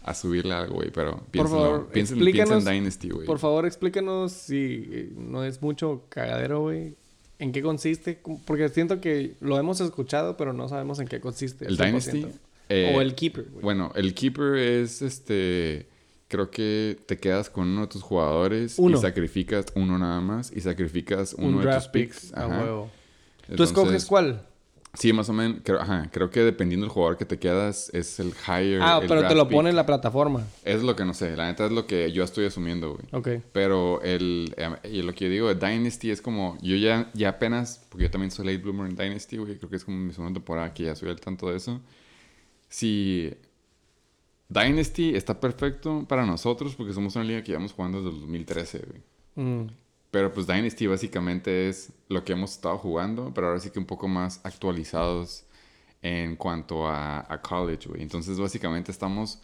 a 0.04 0.14
subirle 0.14 0.54
algo, 0.54 0.76
güey. 0.76 0.92
Pero 0.92 1.22
piénsenlo. 1.32 1.64
favor, 1.64 1.90
piensen, 1.92 2.18
piensen 2.18 2.18
explícanos, 2.18 2.66
en 2.68 2.74
Dynasty, 2.74 3.10
güey. 3.10 3.26
por 3.26 3.40
favor, 3.40 3.66
explícanos 3.66 4.32
si 4.32 4.88
eh, 4.92 5.10
no 5.18 5.44
es 5.44 5.62
mucho 5.62 6.04
cagadero, 6.10 6.62
güey. 6.62 6.96
¿En 7.38 7.52
qué 7.54 7.62
consiste? 7.62 8.20
Porque 8.46 8.68
siento 8.70 9.00
que 9.00 9.36
lo 9.40 9.58
hemos 9.58 9.80
escuchado, 9.82 10.36
pero 10.38 10.52
no 10.54 10.68
sabemos 10.68 11.00
en 11.00 11.08
qué 11.08 11.20
consiste. 11.22 11.66
El 11.66 11.78
100%. 11.78 11.86
Dynasty. 11.86 12.28
eh, 12.70 12.94
o 12.96 13.02
el 13.02 13.16
Keeper, 13.16 13.46
güey. 13.50 13.64
Bueno, 13.64 13.92
el 13.96 14.14
Keeper 14.14 14.56
es 14.56 15.02
este. 15.02 15.88
Creo 16.30 16.50
que 16.52 16.98
te 17.08 17.18
quedas 17.18 17.50
con 17.50 17.68
uno 17.68 17.82
de 17.82 17.88
tus 17.88 18.02
jugadores 18.04 18.76
Uno. 18.78 18.98
y 18.98 19.02
sacrificas 19.02 19.66
uno 19.76 19.98
nada 19.98 20.22
más 20.22 20.52
y 20.56 20.62
sacrificas 20.62 21.34
uno 21.38 21.58
un 21.58 21.66
de 21.66 21.74
tus 21.76 21.88
picks. 21.90 22.20
picks. 22.22 22.34
A 22.38 22.46
Ajá. 22.46 22.64
huevo. 22.64 22.92
¿Tú 23.48 23.52
Entonces, 23.54 23.76
escoges 23.78 24.06
cuál? 24.06 24.46
Sí, 24.96 25.12
más 25.14 25.28
o 25.30 25.34
menos. 25.34 25.60
Creo, 25.64 25.80
ajá, 25.80 26.10
creo 26.12 26.30
que 26.32 26.42
dependiendo 26.42 26.86
del 26.86 26.92
jugador 26.92 27.16
que 27.18 27.26
te 27.26 27.38
quedas, 27.38 27.92
es 27.94 28.20
el 28.20 28.30
higher. 28.48 28.80
Ah, 28.82 29.00
el 29.02 29.08
pero 29.08 29.28
te 29.28 29.36
lo 29.36 29.48
pick. 29.48 29.58
pone 29.58 29.70
en 29.70 29.76
la 29.76 29.86
plataforma. 29.86 30.46
Es 30.64 30.82
lo 30.82 30.96
que 30.96 31.06
no 31.06 31.14
sé. 31.14 31.36
La 31.38 31.46
neta 31.48 31.66
es 31.68 31.72
lo 31.72 31.86
que 31.86 32.12
yo 32.12 32.24
estoy 32.24 32.46
asumiendo, 32.46 32.94
güey. 32.94 33.06
Ok. 33.12 33.44
Pero 33.52 34.02
el, 34.02 34.54
eh, 34.58 34.70
y 34.92 35.02
lo 35.04 35.14
que 35.14 35.26
yo 35.26 35.32
digo 35.32 35.54
de 35.54 35.56
Dynasty 35.68 36.10
es 36.12 36.22
como. 36.24 36.58
Yo 36.62 36.76
ya, 36.76 37.10
ya 37.14 37.30
apenas. 37.30 37.86
Porque 37.90 38.06
yo 38.06 38.12
también 38.12 38.32
soy 38.32 38.46
late 38.48 38.58
bloomer 38.60 38.88
en 38.90 38.96
Dynasty, 38.96 39.38
güey. 39.38 39.58
Creo 39.58 39.70
que 39.70 39.76
es 39.78 39.84
como 39.86 39.98
mi 39.98 40.12
segunda 40.14 40.34
temporada 40.40 40.74
que 40.74 40.84
ya 40.84 40.96
soy 40.96 41.10
al 41.10 41.20
tanto 41.20 41.50
de 41.50 41.58
eso. 41.58 41.80
Si. 42.68 43.32
Dynasty 44.50 45.16
está 45.16 45.40
perfecto 45.40 46.06
para 46.08 46.26
nosotros 46.26 46.76
porque 46.76 46.94
somos 46.94 47.16
una 47.16 47.24
liga 47.26 47.42
que 47.44 47.50
llevamos 47.52 47.72
jugando 47.74 48.00
desde 48.02 48.16
el 48.16 48.22
2013, 48.22 48.80
güey. 48.80 49.02
Mm, 49.36 49.68
Pero 50.12 50.34
pues 50.34 50.48
Dynasty 50.48 50.88
básicamente 50.88 51.70
es 51.70 51.92
lo 52.10 52.24
que 52.24 52.34
hemos 52.34 52.52
estado 52.54 52.78
jugando, 52.80 53.32
pero 53.34 53.48
ahora 53.48 53.60
sí 53.60 53.70
que 53.70 53.80
un 53.80 53.86
poco 53.86 54.08
más 54.08 54.42
actualizados 54.44 55.46
en 56.02 56.36
cuanto 56.36 56.88
a, 56.88 57.32
a 57.32 57.42
college, 57.42 57.90
güey. 57.90 58.02
Entonces 58.02 58.40
básicamente 58.40 58.92
estamos 58.92 59.42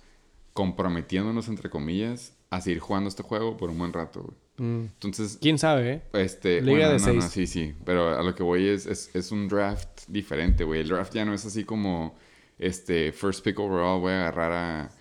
comprometiéndonos, 0.53 1.47
entre 1.49 1.69
comillas, 1.69 2.33
a 2.49 2.61
seguir 2.61 2.79
jugando 2.79 3.09
este 3.09 3.23
juego 3.23 3.57
por 3.57 3.69
un 3.69 3.77
buen 3.77 3.93
rato, 3.93 4.21
güey. 4.23 4.37
mm. 4.57 4.85
Entonces, 4.93 5.37
¿Quién 5.41 5.59
sabe, 5.59 5.91
eh? 5.93 6.01
este... 6.13 6.61
Liga 6.61 6.87
bueno, 6.87 6.93
de 6.93 6.99
no, 6.99 7.13
no, 7.13 7.21
seis. 7.21 7.31
sí, 7.31 7.45
sí. 7.47 7.75
Pero 7.85 8.17
a 8.17 8.23
lo 8.23 8.33
que 8.33 8.41
voy 8.43 8.67
es, 8.67 8.85
es, 8.85 9.13
es 9.13 9.31
un 9.31 9.47
draft 9.49 10.03
diferente, 10.07 10.63
güey. 10.63 10.81
El 10.81 10.87
draft 10.87 11.13
ya 11.13 11.25
no 11.25 11.33
es 11.33 11.45
así 11.45 11.63
como, 11.65 12.15
este, 12.57 13.11
first 13.11 13.43
pick 13.43 13.59
overall, 13.59 13.99
voy 13.99 14.13
a 14.13 14.27
agarrar 14.27 14.51
a 14.51 14.91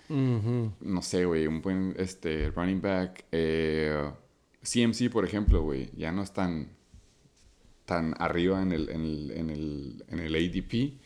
no 0.81 1.01
sé, 1.01 1.25
güey, 1.25 1.47
un 1.47 1.61
buen 1.61 1.95
este, 1.97 2.51
running 2.51 2.81
back. 2.81 3.25
eh, 3.31 4.11
CMC, 4.61 5.11
por 5.11 5.25
ejemplo, 5.25 5.61
güey, 5.61 5.91
ya 5.95 6.11
no 6.11 6.23
es 6.23 6.33
tan, 6.33 6.69
tan 7.85 8.15
arriba 8.17 8.61
en 8.61 8.71
el, 8.71 8.89
en 8.89 9.01
el, 9.01 9.31
en 9.31 9.49
el, 9.49 10.03
en 10.07 10.19
el 10.19 10.35
ADP, 10.35 10.99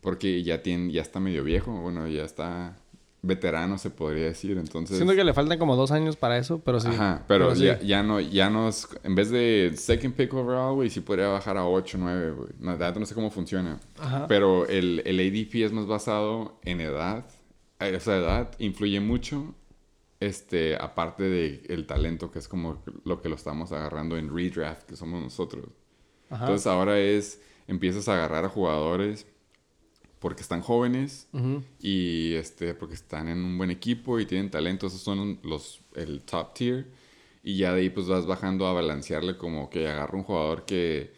porque 0.00 0.42
ya, 0.42 0.62
tiene, 0.62 0.90
ya 0.92 1.02
está 1.02 1.20
medio 1.20 1.44
viejo, 1.44 1.72
bueno, 1.80 2.08
ya 2.08 2.24
está 2.24 2.81
veterano, 3.22 3.78
se 3.78 3.90
podría 3.90 4.24
decir, 4.24 4.58
entonces... 4.58 4.96
Siento 4.96 5.14
que 5.14 5.22
le 5.22 5.32
faltan 5.32 5.56
como 5.58 5.76
dos 5.76 5.92
años 5.92 6.16
para 6.16 6.38
eso, 6.38 6.58
pero 6.58 6.80
sí. 6.80 6.88
Ajá, 6.88 7.24
pero, 7.28 7.54
sí. 7.54 7.64
ya, 7.64 7.80
ya 7.80 8.02
no, 8.02 8.18
ya 8.18 8.50
no 8.50 8.68
es, 8.68 8.88
en 9.04 9.14
vez 9.14 9.30
de 9.30 9.72
second 9.76 10.14
pick 10.14 10.34
overall, 10.34 10.74
güey, 10.74 10.90
sí 10.90 11.00
podría 11.00 11.28
bajar 11.28 11.56
a 11.56 11.64
8, 11.64 11.98
9, 12.00 12.30
güey. 12.32 12.48
No, 12.58 12.72
la 12.72 12.76
verdad 12.76 12.98
no 12.98 13.06
sé 13.06 13.14
cómo 13.14 13.30
funciona. 13.30 13.78
Ajá. 13.98 14.26
Pero 14.26 14.66
el, 14.66 15.02
el 15.06 15.20
ADP 15.20 15.64
es 15.64 15.72
más 15.72 15.86
basado 15.86 16.58
en 16.64 16.80
edad. 16.80 17.24
Esa 17.78 18.16
edad 18.16 18.50
influye 18.58 19.00
mucho, 19.00 19.54
este, 20.18 20.76
aparte 20.76 21.22
de 21.22 21.62
el 21.68 21.86
talento, 21.86 22.32
que 22.32 22.40
es 22.40 22.48
como 22.48 22.82
lo 23.04 23.22
que 23.22 23.28
lo 23.28 23.36
estamos 23.36 23.70
agarrando 23.70 24.16
en 24.16 24.34
redraft, 24.34 24.82
que 24.82 24.96
somos 24.96 25.22
nosotros. 25.22 25.66
Ajá. 26.28 26.44
Entonces 26.44 26.66
ahora 26.66 26.98
es, 26.98 27.40
empiezas 27.68 28.08
a 28.08 28.14
agarrar 28.14 28.44
a 28.44 28.48
jugadores 28.48 29.26
porque 30.22 30.40
están 30.42 30.62
jóvenes 30.62 31.26
Ujú. 31.32 31.62
y 31.80 32.32
este 32.34 32.72
porque 32.74 32.94
están 32.94 33.28
en 33.28 33.38
un 33.44 33.58
buen 33.58 33.70
equipo 33.70 34.18
y 34.20 34.24
tienen 34.26 34.50
talento, 34.50 34.86
esos 34.86 35.00
son 35.02 35.38
los 35.42 35.80
el 35.94 36.22
top 36.22 36.54
tier 36.54 36.86
y 37.42 37.58
ya 37.58 37.74
de 37.74 37.80
ahí 37.82 37.90
pues 37.90 38.06
vas 38.06 38.24
bajando 38.24 38.66
a 38.66 38.72
balancearle 38.72 39.36
como 39.36 39.68
que 39.68 39.88
agarra 39.88 40.16
un 40.16 40.22
jugador 40.24 40.64
que 40.64 41.12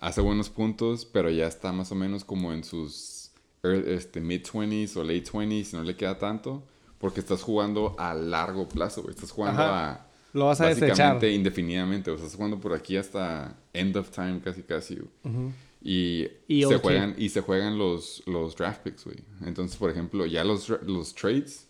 hace 0.00 0.20
buenos 0.22 0.48
puntos, 0.50 1.04
pero 1.04 1.28
ya 1.30 1.46
está 1.46 1.72
más 1.72 1.92
o 1.92 1.94
menos 1.94 2.24
como 2.24 2.52
en 2.52 2.64
sus 2.64 3.30
este, 3.62 4.20
mid 4.20 4.42
20s 4.42 4.96
o 4.96 5.04
late 5.04 5.24
20s, 5.30 5.72
no 5.74 5.82
le 5.82 5.94
queda 5.96 6.16
tanto, 6.18 6.62
porque 6.98 7.20
estás 7.20 7.42
jugando 7.42 7.94
a 7.98 8.14
largo 8.14 8.68
plazo, 8.68 9.02
güey. 9.02 9.14
Estás 9.14 9.30
jugando 9.32 9.60
Ajá. 9.62 9.90
a 9.92 10.06
Lo 10.32 10.46
vas 10.46 10.60
a 10.60 10.66
desechar. 10.68 10.88
básicamente 10.90 11.32
indefinidamente, 11.32 12.10
o 12.10 12.16
sea, 12.16 12.24
estás 12.24 12.36
jugando 12.36 12.58
por 12.60 12.72
aquí 12.72 12.96
hasta 12.96 13.56
end 13.72 13.96
of 13.96 14.10
time 14.10 14.40
casi 14.42 14.62
casi. 14.62 14.94
güey. 14.96 15.08
Ujú. 15.24 15.52
Y, 15.80 16.26
Y 16.48 16.64
se 16.64 16.78
juegan 16.78 17.14
y 17.16 17.28
se 17.28 17.40
juegan 17.40 17.78
los, 17.78 18.22
los 18.26 18.56
draft 18.56 18.82
picks, 18.82 19.04
güey. 19.04 19.18
Entonces, 19.44 19.76
por 19.76 19.90
ejemplo, 19.90 20.26
ya 20.26 20.42
los, 20.44 20.68
los 20.82 21.14
trades 21.14 21.66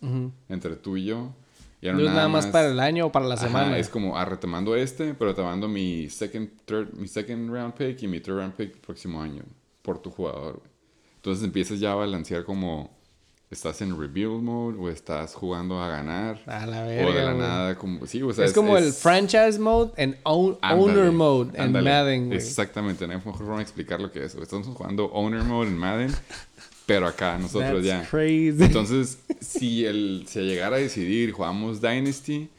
entre 0.49 0.75
tú 0.75 0.97
y 0.97 1.05
yo 1.05 1.33
ya 1.81 1.93
No 1.93 1.99
es 1.99 2.05
nada 2.07 2.27
más 2.27 2.47
para 2.47 2.69
el 2.71 2.79
año 2.79 3.05
o 3.05 3.11
para 3.11 3.25
la 3.25 3.35
Ajá, 3.35 3.47
semana. 3.47 3.77
es 3.77 3.87
como 3.87 4.17
ah, 4.17 4.25
retomando 4.25 4.75
este, 4.75 5.13
pero 5.13 5.33
tomando 5.33 5.67
mi 5.69 6.09
second, 6.09 6.49
third, 6.65 6.93
mi 6.93 7.07
second 7.07 7.49
round 7.49 7.73
pick 7.73 8.01
y 8.03 8.07
mi 8.07 8.19
third 8.19 8.35
round 8.37 8.53
pick 8.53 8.73
el 8.73 8.81
próximo 8.81 9.21
año 9.21 9.43
por 9.81 10.01
tu 10.01 10.09
jugador. 10.11 10.57
güey. 10.57 10.69
Entonces 11.15 11.43
empiezas 11.43 11.79
ya 11.79 11.91
a 11.93 11.95
balancear 11.95 12.43
como 12.43 12.98
estás 13.51 13.81
en 13.81 13.99
rebuild 13.99 14.41
mode 14.43 14.77
o 14.79 14.89
estás 14.89 15.33
jugando 15.33 15.81
a 15.81 15.89
ganar 15.89 16.39
A 16.45 16.65
la 16.67 16.83
o 16.83 16.85
de 16.85 16.95
verga, 16.97 17.23
la 17.23 17.33
güey. 17.33 17.37
nada 17.47 17.75
como 17.77 18.05
sí, 18.05 18.21
o 18.21 18.31
sea, 18.31 18.45
es, 18.45 18.53
como 18.53 18.77
el 18.77 18.93
franchise 18.93 19.57
mode 19.59 19.91
own- 20.23 20.57
Ándale, 20.61 20.81
owner 21.01 21.11
mode 21.11 21.59
en. 21.61 21.71
Madden, 21.71 22.25
güey. 22.27 22.37
Exactamente, 22.37 23.07
no 23.07 23.13
hay 23.13 23.17
mejor 23.17 23.37
forma 23.37 23.55
de 23.57 23.63
explicar 23.63 23.99
lo 23.99 24.11
que 24.11 24.23
es. 24.23 24.35
Estamos 24.35 24.67
jugando 24.67 25.05
owner 25.11 25.43
mode 25.43 25.69
en 25.69 25.77
Madden, 25.77 26.11
pero 26.85 27.07
acá 27.07 27.37
nosotros 27.39 27.83
That's 27.83 28.03
ya. 28.03 28.07
crazy. 28.09 28.63
Entonces, 28.63 29.19
si 29.41 29.85
el 29.85 30.25
se 30.27 30.43
llegara 30.43 30.75
a 30.75 30.79
decidir, 30.79 31.31
jugamos 31.31 31.81
Dynasty, 31.81 32.49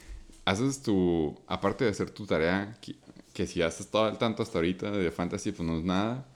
haces 0.44 0.82
tu, 0.82 1.36
aparte 1.46 1.84
de 1.84 1.90
hacer 1.90 2.10
tu 2.10 2.26
tarea, 2.26 2.76
que, 2.80 2.96
que 3.32 3.46
si 3.46 3.62
haces 3.62 3.86
todo 3.86 4.08
el 4.08 4.18
tanto 4.18 4.42
hasta 4.42 4.58
ahorita 4.58 4.90
de 4.90 5.10
Fantasy, 5.12 5.52
pues 5.52 5.68
no 5.68 5.78
es 5.78 5.84
nada, 5.84 6.26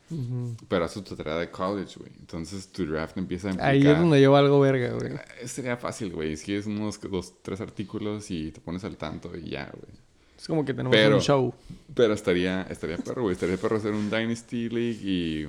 pero 0.68 0.84
haces 0.84 1.02
tu 1.02 1.14
tarea 1.16 1.36
de 1.36 1.50
college, 1.50 1.94
güey. 1.98 2.12
Entonces 2.20 2.68
tu 2.68 2.86
draft 2.86 3.16
empieza 3.16 3.48
a 3.48 3.50
implicar... 3.52 3.70
Ahí 3.70 3.86
es 3.86 3.98
donde 3.98 4.20
yo 4.20 4.32
valgo 4.32 4.60
verga, 4.60 4.92
güey. 4.92 5.12
Eh, 5.40 5.48
Sería 5.48 5.76
fácil, 5.76 6.12
güey. 6.12 6.32
Escribes 6.34 6.66
unos 6.66 7.00
dos, 7.00 7.34
tres 7.42 7.60
artículos 7.60 8.30
y 8.30 8.50
te 8.52 8.60
pones 8.60 8.84
al 8.84 8.96
tanto 8.96 9.36
y 9.36 9.50
ya, 9.50 9.70
güey. 9.72 9.92
Es 10.38 10.46
como 10.46 10.64
que 10.64 10.74
tenemos 10.74 10.94
Pero- 10.94 11.16
un 11.16 11.22
show. 11.22 11.54
Pero 11.94 12.12
estaría, 12.14 12.62
estaría 12.70 12.98
perro, 12.98 13.22
güey. 13.22 13.32
Estaría 13.32 13.56
perro 13.56 13.76
hacer 13.76 13.92
un 13.92 14.10
Dynasty 14.10 14.68
League 14.68 15.00
y... 15.02 15.48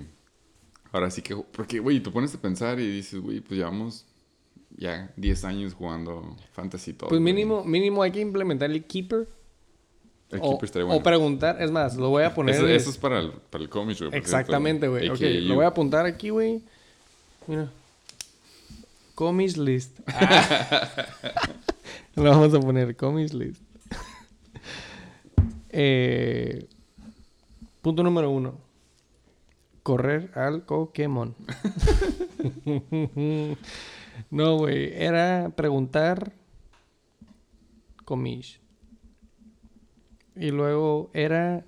Ahora 0.91 1.11
sí 1.11 1.21
que... 1.21 1.35
Porque, 1.35 1.79
güey, 1.79 1.99
tú 1.99 2.11
pones 2.11 2.33
a 2.33 2.37
pensar 2.41 2.79
y 2.79 2.89
dices, 2.89 3.19
güey, 3.19 3.41
pues 3.41 3.57
llevamos 3.57 4.05
ya 4.77 5.11
10 5.17 5.43
años 5.45 5.73
jugando 5.73 6.35
Fantasy 6.53 6.93
todo. 6.93 7.09
Pues 7.09 7.21
güey. 7.21 7.33
mínimo, 7.33 7.63
mínimo 7.65 8.01
hay 8.03 8.11
que 8.11 8.21
implementar 8.21 8.71
el 8.71 8.85
keeper. 8.85 9.27
El 10.31 10.39
o, 10.41 10.51
keeper 10.51 10.65
estaría 10.65 10.85
o 10.85 10.87
bueno. 10.87 11.03
preguntar, 11.03 11.61
es 11.61 11.71
más, 11.71 11.95
lo 11.95 12.09
voy 12.09 12.23
a 12.23 12.33
poner. 12.33 12.55
Eso, 12.55 12.89
es 12.89 12.97
para 12.97 13.19
el, 13.19 13.31
para 13.31 13.63
el 13.63 13.69
cómic, 13.69 13.99
güey. 13.99 14.09
Exactamente, 14.13 14.87
güey. 14.87 15.09
Ok, 15.09 15.19
lo 15.21 15.55
voy 15.55 15.65
a 15.65 15.69
apuntar 15.69 16.05
aquí, 16.05 16.29
güey. 16.29 16.63
Mira. 17.47 17.69
Comics 19.13 19.57
list. 19.57 19.99
Ah. 20.07 20.89
lo 22.15 22.23
vamos 22.23 22.53
a 22.53 22.59
poner 22.59 22.95
comics 22.95 23.33
list. 23.33 23.61
Eh, 25.77 26.69
punto 27.81 28.01
número 28.01 28.29
uno. 28.29 28.57
Correr 29.83 30.31
al 30.33 30.61
Pokémon. 30.61 31.35
no, 34.29 34.57
güey. 34.57 34.93
Era 34.93 35.51
preguntar 35.53 36.31
comics. 38.05 38.61
Y 40.35 40.51
luego 40.51 41.09
era... 41.13 41.65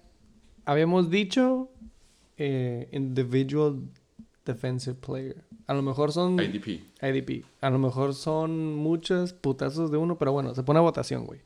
Habíamos 0.65 1.10
dicho 1.10 1.69
eh, 2.38 2.89
individual 2.91 3.81
defensive 4.45 4.95
player. 4.95 5.44
A 5.68 5.73
lo 5.73 5.81
mejor 5.81 6.11
son 6.11 6.39
IDP. 6.39 6.81
IDP. 7.02 7.45
A 7.61 7.69
lo 7.69 7.80
mejor 7.80 8.14
son 8.14 8.76
muchos 8.76 9.34
putazos 9.34 9.91
de 9.91 9.98
uno, 9.98 10.18
pero 10.18 10.31
bueno, 10.31 10.53
se 10.56 10.64
pone 10.64 10.80
a 10.80 10.81
votación, 10.81 11.26
güey. 11.26 11.41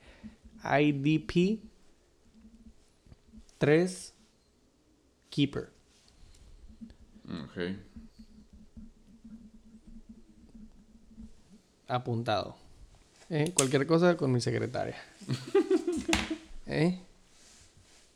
IDP 0.64 1.60
3 3.58 4.14
Keeper. 5.30 5.70
Ok. 7.26 7.76
Apuntado. 11.88 12.56
¿Eh? 13.30 13.52
Cualquier 13.54 13.88
cosa 13.88 14.18
con 14.18 14.32
mi 14.32 14.42
secretaria. 14.42 14.96
¿Eh? 16.68 17.00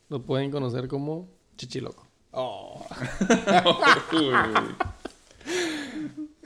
Lo 0.08 0.22
pueden 0.22 0.50
conocer 0.50 0.88
como 0.88 1.28
Chichiloco. 1.56 2.06
Oh. 2.32 2.86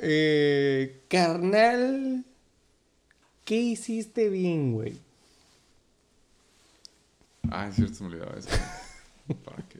Eh, 0.02 1.02
carnal, 1.08 2.24
¿qué 3.44 3.56
hiciste 3.56 4.30
bien, 4.30 4.72
güey? 4.72 4.98
Ah, 7.50 7.68
es 7.68 7.74
cierto, 7.74 8.04
me 8.04 8.06
olvidaba 8.14 8.38
eso. 8.38 8.48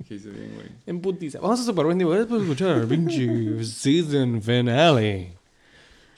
¿Qué 0.07 0.15
hice 0.15 0.29
bien, 0.29 0.53
güey? 0.55 0.69
En 0.85 1.01
putiza. 1.01 1.41
Vamos 1.41 1.61
a 1.61 1.65
Super 1.65 1.87
Wendy, 1.87 2.05
güey. 2.05 2.19
Después 2.19 2.43
de 2.43 2.47
escuchar 2.49 2.77
el 2.77 2.87
pinche 2.87 3.65
season 3.65 4.43
finale. 4.43 5.39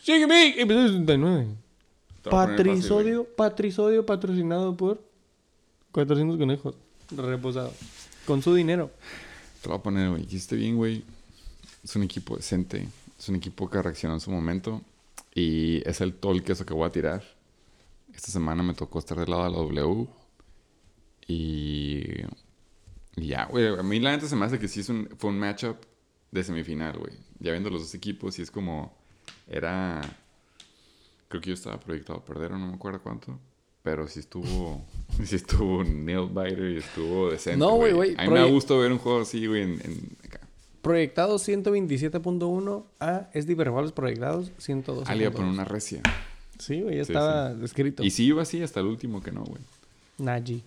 Sígueme, 0.03 0.61
episodio 0.61 0.89
69. 0.89 1.47
Te 2.23 2.31
voy 2.31 2.39
a 2.39 2.43
poner 2.43 2.57
fácil, 2.57 2.67
Patrisodio, 2.67 3.25
patrisodio 3.37 4.07
patrocinado 4.07 4.77
por 4.77 5.01
400 5.93 6.39
conejos 6.39 6.75
reposados. 7.17 7.75
Con 8.27 8.43
su 8.43 8.55
dinero. 8.55 8.91
Te 9.61 9.69
lo 9.69 9.75
voy 9.75 9.81
a 9.81 9.83
poner, 9.83 10.11
güey. 10.11 10.25
Hiciste 10.25 10.57
bien, 10.57 10.77
güey. 10.77 11.05
Es 11.83 11.97
un 11.97 12.03
equipo 12.03 12.37
decente. 12.37 12.89
Es 13.19 13.29
un 13.29 13.37
equipo 13.37 13.69
que 13.69 13.81
reaccionó 13.81 14.15
en 14.15 14.21
su 14.21 14.31
momento. 14.31 14.83
Y 15.35 15.87
es 15.89 16.01
el 16.01 16.15
todo 16.15 16.33
el 16.33 16.43
queso 16.43 16.67
que 16.67 16.75
voy 16.75 16.87
a 16.87 16.93
tirar. 16.93 17.23
Esta 18.15 18.29
semana 18.31 18.63
me 18.63 18.75
tocó 18.75 18.99
estar 18.99 19.19
del 19.19 19.31
lado 19.31 19.45
de 19.45 19.51
la 19.51 19.57
W. 19.57 20.07
Y. 21.27 22.03
y 23.17 23.27
ya, 23.27 23.47
güey. 23.47 23.67
A 23.67 23.83
mí 23.83 24.01
la 24.01 24.13
neta 24.13 24.27
se 24.27 24.37
me 24.37 24.45
hace 24.45 24.59
que 24.59 24.69
sí 24.69 24.81
es 24.81 24.89
un, 24.89 25.09
fue 25.19 25.31
un 25.31 25.39
matchup 25.39 25.77
de 26.31 26.45
semifinal, 26.45 26.99
güey. 26.99 27.13
Ya 27.39 27.53
viendo 27.53 27.71
los 27.71 27.83
dos 27.83 27.95
equipos, 27.95 28.39
y 28.39 28.43
es 28.43 28.51
como. 28.51 28.97
Era. 29.49 30.01
Creo 31.29 31.41
que 31.41 31.49
yo 31.49 31.55
estaba 31.55 31.81
proyectado 31.81 32.19
a 32.19 32.25
perder, 32.25 32.53
o 32.53 32.59
no 32.59 32.67
me 32.67 32.75
acuerdo 32.75 33.03
cuánto. 33.03 33.39
Pero 33.83 34.07
sí 34.09 34.21
estuvo. 34.21 34.85
sí 35.25 35.37
estuvo 35.37 35.85
nail 35.85 36.29
biter 36.29 36.71
y 36.73 36.77
estuvo 36.79 37.31
decente. 37.31 37.59
No, 37.59 37.77
güey, 37.77 37.93
güey, 37.93 38.15
A 38.17 38.25
mí 38.25 38.31
me 38.31 38.39
da 38.41 38.47
gusto 38.47 38.79
ver 38.79 38.93
un 38.93 38.99
juego 38.99 39.21
así, 39.23 39.47
güey, 39.47 39.63
en, 39.63 39.71
en- 39.83 40.17
acá. 40.25 40.41
Proyectado 40.81 41.37
127.1 41.37 42.85
a 42.99 43.29
es 43.33 43.47
de 43.47 43.55
proyectados 43.57 44.51
112. 44.59 45.11
Ah, 45.11 45.15
le 45.15 45.23
iba 45.23 45.31
a 45.31 45.35
poner 45.35 45.51
una 45.51 45.65
recia. 45.65 46.03
Sí, 46.59 46.81
güey, 46.81 46.97
ya 46.97 47.05
Sí, 47.05 47.13
estaba 47.13 47.53
escrito. 47.63 48.03
Y 48.03 48.11
sí 48.11 48.25
iba 48.27 48.43
así 48.43 48.63
hasta 48.63 48.81
el 48.81 48.87
último 48.87 49.23
que 49.23 49.33
no, 49.33 49.45
güey. 49.45 49.61
Naji. 50.19 50.63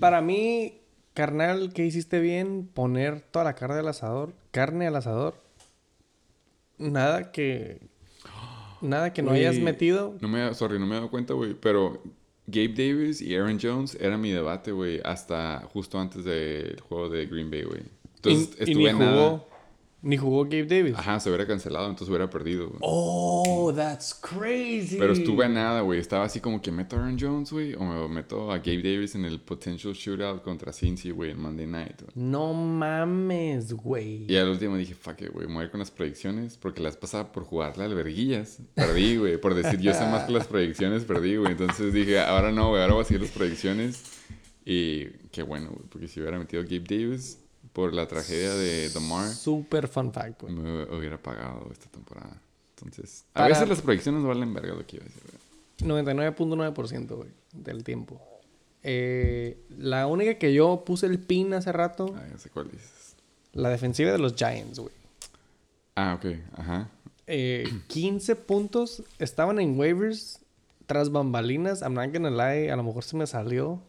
Para 0.00 0.20
mí, 0.20 0.74
carnal, 1.14 1.72
que 1.72 1.84
hiciste 1.86 2.20
bien 2.20 2.68
poner 2.72 3.20
toda 3.20 3.44
la 3.44 3.54
carne 3.54 3.78
al 3.78 3.88
asador, 3.88 4.32
carne 4.50 4.86
al 4.86 4.96
asador. 4.96 5.34
Nada 6.78 7.32
que 7.32 7.80
nada 8.84 9.12
que 9.12 9.22
no 9.22 9.32
hayas 9.32 9.58
metido. 9.58 10.16
No 10.20 10.28
me, 10.28 10.54
sorry, 10.54 10.78
no 10.78 10.86
me 10.86 10.92
he 10.92 10.96
dado 10.96 11.10
cuenta, 11.10 11.34
güey. 11.34 11.54
Pero 11.54 12.02
Gabe 12.46 12.68
Davis 12.68 13.20
y 13.20 13.34
Aaron 13.34 13.58
Jones 13.60 13.96
era 14.00 14.16
mi 14.16 14.30
debate, 14.30 14.72
güey. 14.72 15.00
Hasta 15.04 15.66
justo 15.72 15.98
antes 15.98 16.24
del 16.24 16.80
juego 16.80 17.08
de 17.08 17.26
Green 17.26 17.50
Bay, 17.50 17.62
güey. 17.62 17.82
Entonces 18.16 18.68
y, 18.68 18.72
y 18.72 18.74
ni 18.74 18.86
estuve 18.86 19.04
nada. 19.06 19.44
Ni 20.04 20.18
jugó 20.18 20.44
Gabe 20.44 20.66
Davis. 20.66 20.94
Ajá, 20.96 21.18
se 21.18 21.30
hubiera 21.30 21.46
cancelado, 21.46 21.86
entonces 21.86 22.08
hubiera 22.08 22.28
perdido, 22.28 22.68
güey. 22.68 22.78
Oh, 22.82 23.72
that's 23.74 24.14
crazy. 24.14 24.96
Pero 24.98 25.14
estuve 25.14 25.46
a 25.46 25.48
nada, 25.48 25.80
güey. 25.80 25.98
Estaba 25.98 26.24
así 26.24 26.40
como 26.40 26.60
que 26.60 26.70
meto 26.70 26.96
a 26.96 27.00
Aaron 27.00 27.16
Jones, 27.18 27.50
güey. 27.50 27.74
O 27.74 27.80
me 27.80 28.08
meto 28.08 28.52
a 28.52 28.58
Gabe 28.58 28.82
Davis 28.82 29.14
en 29.14 29.24
el 29.24 29.40
potential 29.40 29.94
shootout 29.94 30.42
contra 30.42 30.72
Cincy, 30.72 31.10
güey, 31.10 31.30
en 31.30 31.40
Monday 31.40 31.66
Night, 31.66 32.02
güey. 32.02 32.12
No 32.14 32.52
mames, 32.52 33.72
güey. 33.72 34.30
Y 34.30 34.36
al 34.36 34.50
último 34.50 34.76
dije, 34.76 34.94
fuck 34.94 35.22
it, 35.22 35.32
güey, 35.32 35.46
me 35.46 35.54
voy 35.54 35.62
a 35.62 35.64
ir 35.64 35.70
con 35.70 35.80
las 35.80 35.90
predicciones. 35.90 36.58
Porque 36.58 36.82
las 36.82 36.96
pasaba 36.96 37.32
por 37.32 37.44
jugarle 37.44 37.84
al 37.84 37.94
verguillas. 37.94 38.58
Perdí, 38.74 39.16
güey. 39.16 39.38
Por 39.38 39.54
decir 39.54 39.80
yo 39.80 39.94
sé 39.94 40.04
más 40.06 40.24
que 40.24 40.32
las 40.32 40.46
predicciones, 40.46 41.04
perdí, 41.04 41.36
güey. 41.36 41.52
Entonces 41.52 41.94
dije, 41.94 42.20
ahora 42.20 42.52
no, 42.52 42.68
güey, 42.68 42.82
ahora 42.82 42.94
voy 42.94 43.02
a 43.02 43.06
seguir 43.06 43.22
las 43.22 43.30
predicciones. 43.30 44.02
Y 44.66 45.06
qué 45.32 45.42
bueno, 45.42 45.70
güey. 45.70 45.88
Porque 45.88 46.08
si 46.08 46.20
hubiera 46.20 46.38
metido 46.38 46.62
a 46.62 46.64
Gabe 46.66 46.84
Davis 46.86 47.38
por 47.74 47.92
la 47.92 48.08
tragedia 48.08 48.54
de 48.54 48.88
Damar, 48.88 49.28
Super 49.30 49.88
fun 49.88 50.12
fact, 50.12 50.40
güey. 50.42 50.54
me 50.54 50.84
hubiera 50.96 51.18
pagado 51.18 51.68
esta 51.70 51.86
temporada. 51.90 52.40
Entonces, 52.78 53.24
a 53.34 53.40
Para- 53.40 53.48
veces 53.48 53.68
las 53.68 53.82
predicciones 53.82 54.22
valen 54.24 54.54
verga 54.54 54.74
lo 54.74 54.86
que 54.86 54.96
iba 54.96 55.04
a 55.04 55.08
decir, 55.08 55.22
güey. 55.26 56.04
99.9% 56.04 57.16
güey, 57.16 57.28
del 57.52 57.84
tiempo. 57.84 58.20
Eh, 58.82 59.58
la 59.76 60.06
única 60.06 60.38
que 60.38 60.52
yo 60.54 60.84
puse 60.86 61.06
el 61.06 61.18
pin 61.18 61.52
hace 61.54 61.72
rato, 61.72 62.14
Ah, 62.16 62.24
ya 62.30 62.38
sé 62.38 62.48
cuál 62.50 62.70
dices. 62.70 63.16
la 63.52 63.68
defensiva 63.70 64.12
de 64.12 64.18
los 64.18 64.34
Giants, 64.34 64.78
güey. 64.78 64.92
Ah, 65.96 66.14
ok, 66.18 66.36
ajá. 66.56 66.88
Eh, 67.26 67.64
15 67.88 68.36
puntos 68.36 69.02
estaban 69.18 69.58
en 69.58 69.78
waivers 69.78 70.40
tras 70.86 71.10
bambalinas. 71.10 71.80
I'm 71.82 71.94
not 71.94 72.12
gonna 72.12 72.30
lie, 72.30 72.70
a 72.70 72.76
lo 72.76 72.82
mejor 72.82 73.04
se 73.04 73.16
me 73.16 73.26
salió 73.26 73.80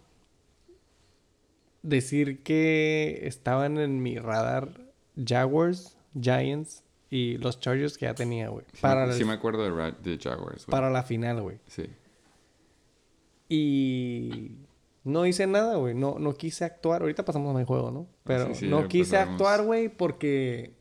decir 1.87 2.43
que 2.43 3.21
estaban 3.23 3.77
en 3.77 4.01
mi 4.01 4.17
radar 4.17 4.69
Jaguars, 5.23 5.97
Giants 6.19 6.83
y 7.09 7.37
los 7.37 7.59
Chargers 7.59 7.97
que 7.97 8.05
ya 8.05 8.13
tenía, 8.15 8.49
güey. 8.49 8.65
Sí, 8.73 8.79
Para, 8.81 9.11
sí 9.13 9.23
me 9.23 9.33
acuerdo 9.33 9.63
de, 9.63 10.17
Jaguars, 10.17 10.65
güey. 10.65 10.71
para 10.71 10.89
la 10.89 11.03
final, 11.03 11.41
güey. 11.41 11.59
Sí. 11.67 11.85
Y 13.47 14.51
no 15.03 15.25
hice 15.25 15.47
nada, 15.47 15.75
güey. 15.77 15.93
No, 15.93 16.17
no 16.19 16.33
quise 16.33 16.65
actuar. 16.65 17.01
Ahorita 17.01 17.23
pasamos 17.25 17.55
a 17.55 17.59
mi 17.59 17.65
juego, 17.65 17.91
¿no? 17.91 18.07
Pero 18.23 18.47
sí, 18.49 18.55
sí, 18.61 18.67
no 18.67 18.87
quise 18.87 19.17
actuar, 19.17 19.63
güey, 19.63 19.89
porque... 19.89 20.73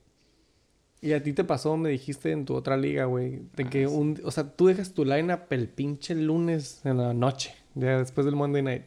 Y 1.00 1.12
a 1.12 1.22
ti 1.22 1.34
te 1.34 1.44
pasó, 1.44 1.76
me 1.76 1.90
dijiste 1.90 2.30
en 2.32 2.46
tu 2.46 2.54
otra 2.54 2.78
liga, 2.78 3.04
güey. 3.04 3.42
De 3.54 3.64
Ah, 3.64 3.70
que 3.70 3.86
un... 3.86 4.18
O 4.24 4.30
sea, 4.30 4.44
tú 4.56 4.68
dejas 4.68 4.94
tu 4.94 5.04
lineup 5.04 5.40
el 5.52 5.68
pinche 5.68 6.14
lunes 6.14 6.80
en 6.84 6.96
la 6.96 7.12
noche. 7.12 7.54
Ya 7.74 7.98
después 7.98 8.24
del 8.24 8.36
Monday 8.36 8.62
Night. 8.62 8.82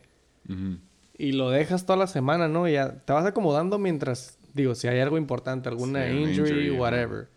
Ujú. 0.49 0.79
Y 1.17 1.31
lo 1.31 1.49
dejas 1.49 1.85
toda 1.85 1.97
la 1.97 2.07
semana, 2.07 2.47
¿no? 2.47 2.67
Y 2.67 2.73
ya 2.73 2.99
te 3.03 3.13
vas 3.13 3.25
acomodando 3.25 3.79
mientras... 3.79 4.37
Digo, 4.53 4.75
si 4.75 4.87
hay 4.87 4.99
algo 4.99 5.17
importante, 5.17 5.69
alguna 5.69 6.07
Sí, 6.07 6.13
injury, 6.13 6.71
whatever. 6.71 7.29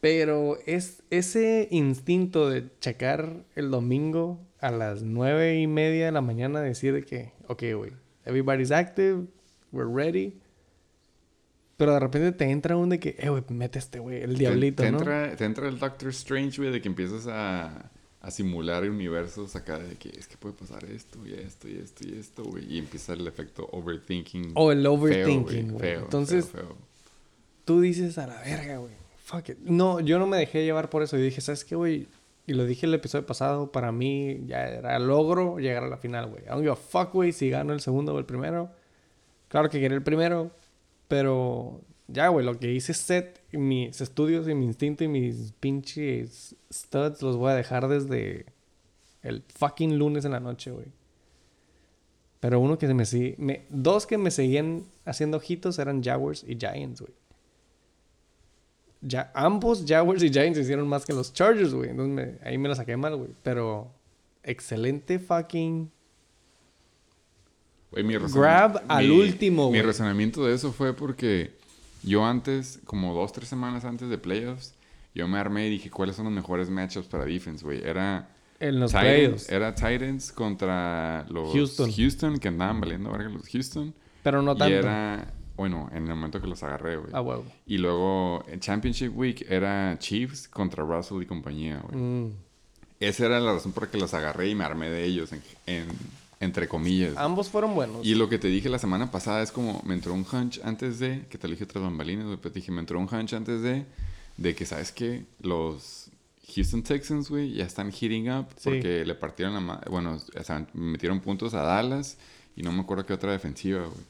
Pero 0.00 0.58
es 0.66 1.02
ese 1.10 1.68
instinto 1.70 2.48
de 2.48 2.68
checar 2.80 3.44
el 3.56 3.70
domingo 3.70 4.40
a 4.60 4.70
las 4.70 5.02
nueve 5.02 5.58
y 5.58 5.66
media 5.66 6.06
de 6.06 6.12
la 6.12 6.20
mañana, 6.20 6.60
decir 6.60 6.92
de 6.92 7.02
que, 7.02 7.32
ok, 7.48 7.62
güey, 7.76 7.92
everybody's 8.24 8.70
active, 8.70 9.26
we're 9.72 9.90
ready. 9.92 10.38
Pero 11.76 11.94
de 11.94 12.00
repente 12.00 12.32
te 12.32 12.44
entra 12.50 12.76
un 12.76 12.88
de 12.88 13.00
que, 13.00 13.16
eh, 13.18 13.28
güey, 13.28 13.42
mete 13.48 13.78
este, 13.78 13.98
güey, 13.98 14.22
el 14.22 14.36
diablito, 14.36 14.82
te, 14.82 14.86
te 14.86 14.92
¿no? 14.92 14.98
Entra, 14.98 15.36
te 15.36 15.44
entra 15.44 15.68
el 15.68 15.78
Doctor 15.78 16.08
Strange, 16.10 16.60
güey, 16.60 16.72
de 16.72 16.80
que 16.80 16.88
empiezas 16.88 17.26
a, 17.28 17.90
a 18.20 18.30
simular 18.30 18.88
universos 18.88 19.54
acá 19.54 19.78
de 19.78 19.96
que 19.96 20.08
es 20.08 20.26
que 20.26 20.36
puede 20.36 20.54
pasar 20.54 20.84
esto 20.84 21.24
y 21.24 21.34
esto 21.34 21.68
y 21.68 21.78
esto 21.78 22.06
y 22.06 22.18
esto, 22.18 22.44
güey. 22.44 22.72
Y 22.72 22.78
empieza 22.78 23.12
el 23.12 23.26
efecto 23.26 23.68
overthinking. 23.72 24.52
O 24.54 24.72
el 24.72 24.84
overthinking, 24.86 25.72
güey. 25.72 25.94
Entonces, 25.94 26.48
feo, 26.48 26.62
feo. 26.62 26.76
tú 27.64 27.80
dices 27.80 28.18
a 28.18 28.26
la 28.26 28.40
verga, 28.40 28.78
güey. 28.78 28.94
Fuck 29.24 29.50
it. 29.50 29.58
No, 29.58 30.00
yo 30.00 30.18
no 30.18 30.26
me 30.26 30.36
dejé 30.36 30.64
llevar 30.64 30.90
por 30.90 31.02
eso. 31.02 31.16
Y 31.16 31.22
dije, 31.22 31.40
¿sabes 31.40 31.64
qué, 31.64 31.76
güey? 31.76 32.08
Y 32.46 32.54
lo 32.54 32.64
dije 32.64 32.86
el 32.86 32.94
episodio 32.94 33.26
pasado, 33.26 33.70
para 33.70 33.92
mí 33.92 34.40
ya 34.46 34.66
era 34.66 34.98
logro 34.98 35.58
llegar 35.58 35.84
a 35.84 35.88
la 35.88 35.98
final, 35.98 36.30
güey. 36.30 36.44
I 36.44 36.48
don't 36.48 36.62
give 36.62 36.72
a 36.72 36.76
fuck, 36.76 37.12
güey, 37.12 37.32
si 37.32 37.50
gano 37.50 37.74
el 37.74 37.80
segundo 37.80 38.14
o 38.14 38.18
el 38.18 38.24
primero. 38.24 38.70
Claro 39.48 39.68
que 39.68 39.78
quería 39.80 39.96
el 39.96 40.02
primero, 40.02 40.50
pero 41.08 41.82
ya, 42.08 42.28
güey, 42.28 42.44
lo 42.44 42.58
que 42.58 42.72
hice 42.72 42.94
set, 42.94 43.40
mis 43.52 44.00
estudios 44.00 44.48
y 44.48 44.54
mi 44.54 44.64
instinto 44.64 45.04
y 45.04 45.08
mis 45.08 45.52
pinches 45.60 46.56
studs 46.72 47.22
los 47.22 47.36
voy 47.36 47.52
a 47.52 47.54
dejar 47.54 47.86
desde 47.88 48.46
el 49.22 49.42
fucking 49.54 49.98
lunes 49.98 50.24
en 50.24 50.32
la 50.32 50.40
noche, 50.40 50.70
güey. 50.70 50.86
Pero 52.40 52.60
uno 52.60 52.78
que 52.78 52.86
se 52.86 52.94
me 52.94 53.04
sigue... 53.04 53.34
me- 53.38 53.66
dos 53.68 54.06
que 54.06 54.16
me 54.16 54.30
seguían 54.30 54.84
haciendo 55.04 55.36
ojitos 55.38 55.78
eran 55.78 56.02
Jaguars 56.02 56.44
y 56.46 56.56
Giants, 56.56 57.00
güey. 57.00 57.12
Ya, 59.00 59.30
ambos 59.34 59.84
Jaguars 59.86 60.22
y 60.22 60.30
Giants 60.30 60.58
hicieron 60.58 60.88
más 60.88 61.04
que 61.04 61.12
los 61.12 61.32
Chargers, 61.32 61.74
güey. 61.74 61.90
Entonces 61.90 62.14
me- 62.14 62.48
ahí 62.48 62.56
me 62.58 62.68
la 62.68 62.74
saqué 62.74 62.96
mal, 62.96 63.16
güey. 63.16 63.30
Pero 63.42 63.92
excelente 64.42 65.18
fucking... 65.18 65.90
Mi 67.90 68.14
Grab 68.16 68.82
al 68.86 69.10
último, 69.10 69.64
Mi 69.70 69.78
güey. 69.78 69.82
razonamiento 69.82 70.44
de 70.44 70.54
eso 70.54 70.72
fue 70.72 70.94
porque 70.94 71.57
yo 72.02 72.24
antes, 72.24 72.80
como 72.84 73.14
dos, 73.14 73.32
tres 73.32 73.48
semanas 73.48 73.84
antes 73.84 74.08
de 74.08 74.18
playoffs, 74.18 74.74
yo 75.14 75.26
me 75.28 75.38
armé 75.38 75.66
y 75.66 75.70
dije 75.70 75.90
cuáles 75.90 76.16
son 76.16 76.26
los 76.26 76.34
mejores 76.34 76.70
matchups 76.70 77.08
para 77.08 77.24
defense, 77.24 77.64
güey. 77.64 77.82
Era 77.82 78.28
En 78.60 78.78
los 78.80 78.90
Titans, 78.90 79.04
playoffs. 79.08 79.48
era 79.50 79.74
Titans 79.74 80.32
contra 80.32 81.26
los 81.28 81.52
Houston. 81.52 81.90
Houston, 81.92 82.38
que 82.38 82.48
andaban 82.48 82.80
valiendo 82.80 83.10
verga 83.10 83.28
los 83.30 83.48
Houston. 83.48 83.94
Pero 84.22 84.42
no 84.42 84.52
y 84.52 84.58
tanto. 84.58 84.74
era, 84.74 85.32
bueno, 85.56 85.88
en 85.92 86.04
el 86.04 86.08
momento 86.14 86.40
que 86.40 86.46
los 86.46 86.62
agarré, 86.62 86.96
güey. 86.96 87.10
A 87.12 87.20
huevo. 87.20 87.44
Y 87.66 87.78
luego 87.78 88.44
en 88.48 88.60
Championship 88.60 89.10
Week 89.16 89.44
era 89.48 89.96
Chiefs 89.98 90.48
contra 90.48 90.84
Russell 90.84 91.22
y 91.22 91.26
compañía, 91.26 91.80
güey. 91.88 91.96
Mm. 92.00 92.32
Esa 93.00 93.26
era 93.26 93.38
la 93.40 93.52
razón 93.52 93.72
por 93.72 93.84
la 93.84 93.90
que 93.90 93.98
los 93.98 94.12
agarré 94.12 94.48
y 94.48 94.54
me 94.56 94.64
armé 94.64 94.90
de 94.90 95.04
ellos, 95.04 95.32
en, 95.32 95.40
en- 95.66 95.88
entre 96.40 96.68
comillas. 96.68 97.16
Ambos 97.16 97.48
fueron 97.48 97.74
buenos. 97.74 98.06
Y 98.06 98.14
lo 98.14 98.28
que 98.28 98.38
te 98.38 98.48
dije 98.48 98.68
la 98.68 98.78
semana 98.78 99.10
pasada 99.10 99.42
es 99.42 99.50
como, 99.52 99.82
me 99.84 99.94
entró 99.94 100.14
un 100.14 100.24
hunch 100.30 100.60
antes 100.64 100.98
de, 100.98 101.26
que 101.28 101.38
te 101.38 101.48
lo 101.48 101.52
dije 101.54 101.66
tras 101.66 101.82
bambalinas, 101.82 102.26
güey, 102.26 102.36
pero 102.38 102.52
te 102.52 102.60
dije, 102.60 102.70
me 102.72 102.80
entró 102.80 102.98
un 103.00 103.08
hunch 103.12 103.32
antes 103.34 103.60
de, 103.62 103.84
de 104.36 104.54
que, 104.54 104.64
¿sabes 104.64 104.92
qué? 104.92 105.24
Los 105.40 106.10
Houston 106.54 106.82
Texans, 106.82 107.28
güey, 107.28 107.52
ya 107.54 107.64
están 107.64 107.90
heating 107.92 108.30
up 108.30 108.46
Sí. 108.56 108.70
porque 108.70 109.04
le 109.04 109.14
partieron 109.14 109.54
la 109.54 109.60
ma- 109.60 109.80
bueno, 109.90 110.16
o 110.38 110.44
sea, 110.44 110.66
metieron 110.74 111.20
puntos 111.20 111.54
a 111.54 111.62
Dallas 111.62 112.16
y 112.56 112.62
no 112.62 112.72
me 112.72 112.80
acuerdo 112.80 113.04
qué 113.04 113.12
otra 113.14 113.32
defensiva, 113.32 113.80
güey. 113.80 114.04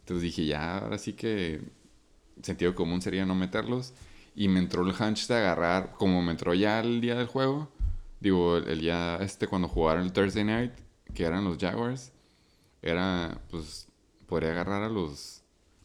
Entonces 0.00 0.22
dije, 0.22 0.44
ya, 0.46 0.78
ahora 0.78 0.98
sí 0.98 1.14
que 1.14 1.60
sentido 2.42 2.74
común 2.74 3.00
sería 3.02 3.24
no 3.26 3.34
meterlos. 3.34 3.92
Y 4.36 4.48
me 4.48 4.60
entró 4.60 4.82
el 4.86 4.94
hunch 4.98 5.26
de 5.26 5.34
agarrar, 5.36 5.94
como 5.98 6.22
me 6.22 6.30
entró 6.30 6.54
ya 6.54 6.80
el 6.80 7.00
día 7.00 7.16
del 7.16 7.26
juego, 7.26 7.68
digo, 8.20 8.58
el, 8.58 8.80
ya 8.80 9.16
este 9.16 9.46
cuando 9.48 9.66
jugaron 9.68 10.04
el 10.04 10.12
Thursday 10.12 10.44
Night, 10.44 10.72
que 11.12 11.24
eran 11.24 11.44
los 11.44 11.58
Jaguars, 11.58 12.12
era, 12.82 13.40
pues, 13.50 13.88
podría 14.26 14.50
agarrar 14.52 14.82
a 14.82 14.88
los 14.88 15.42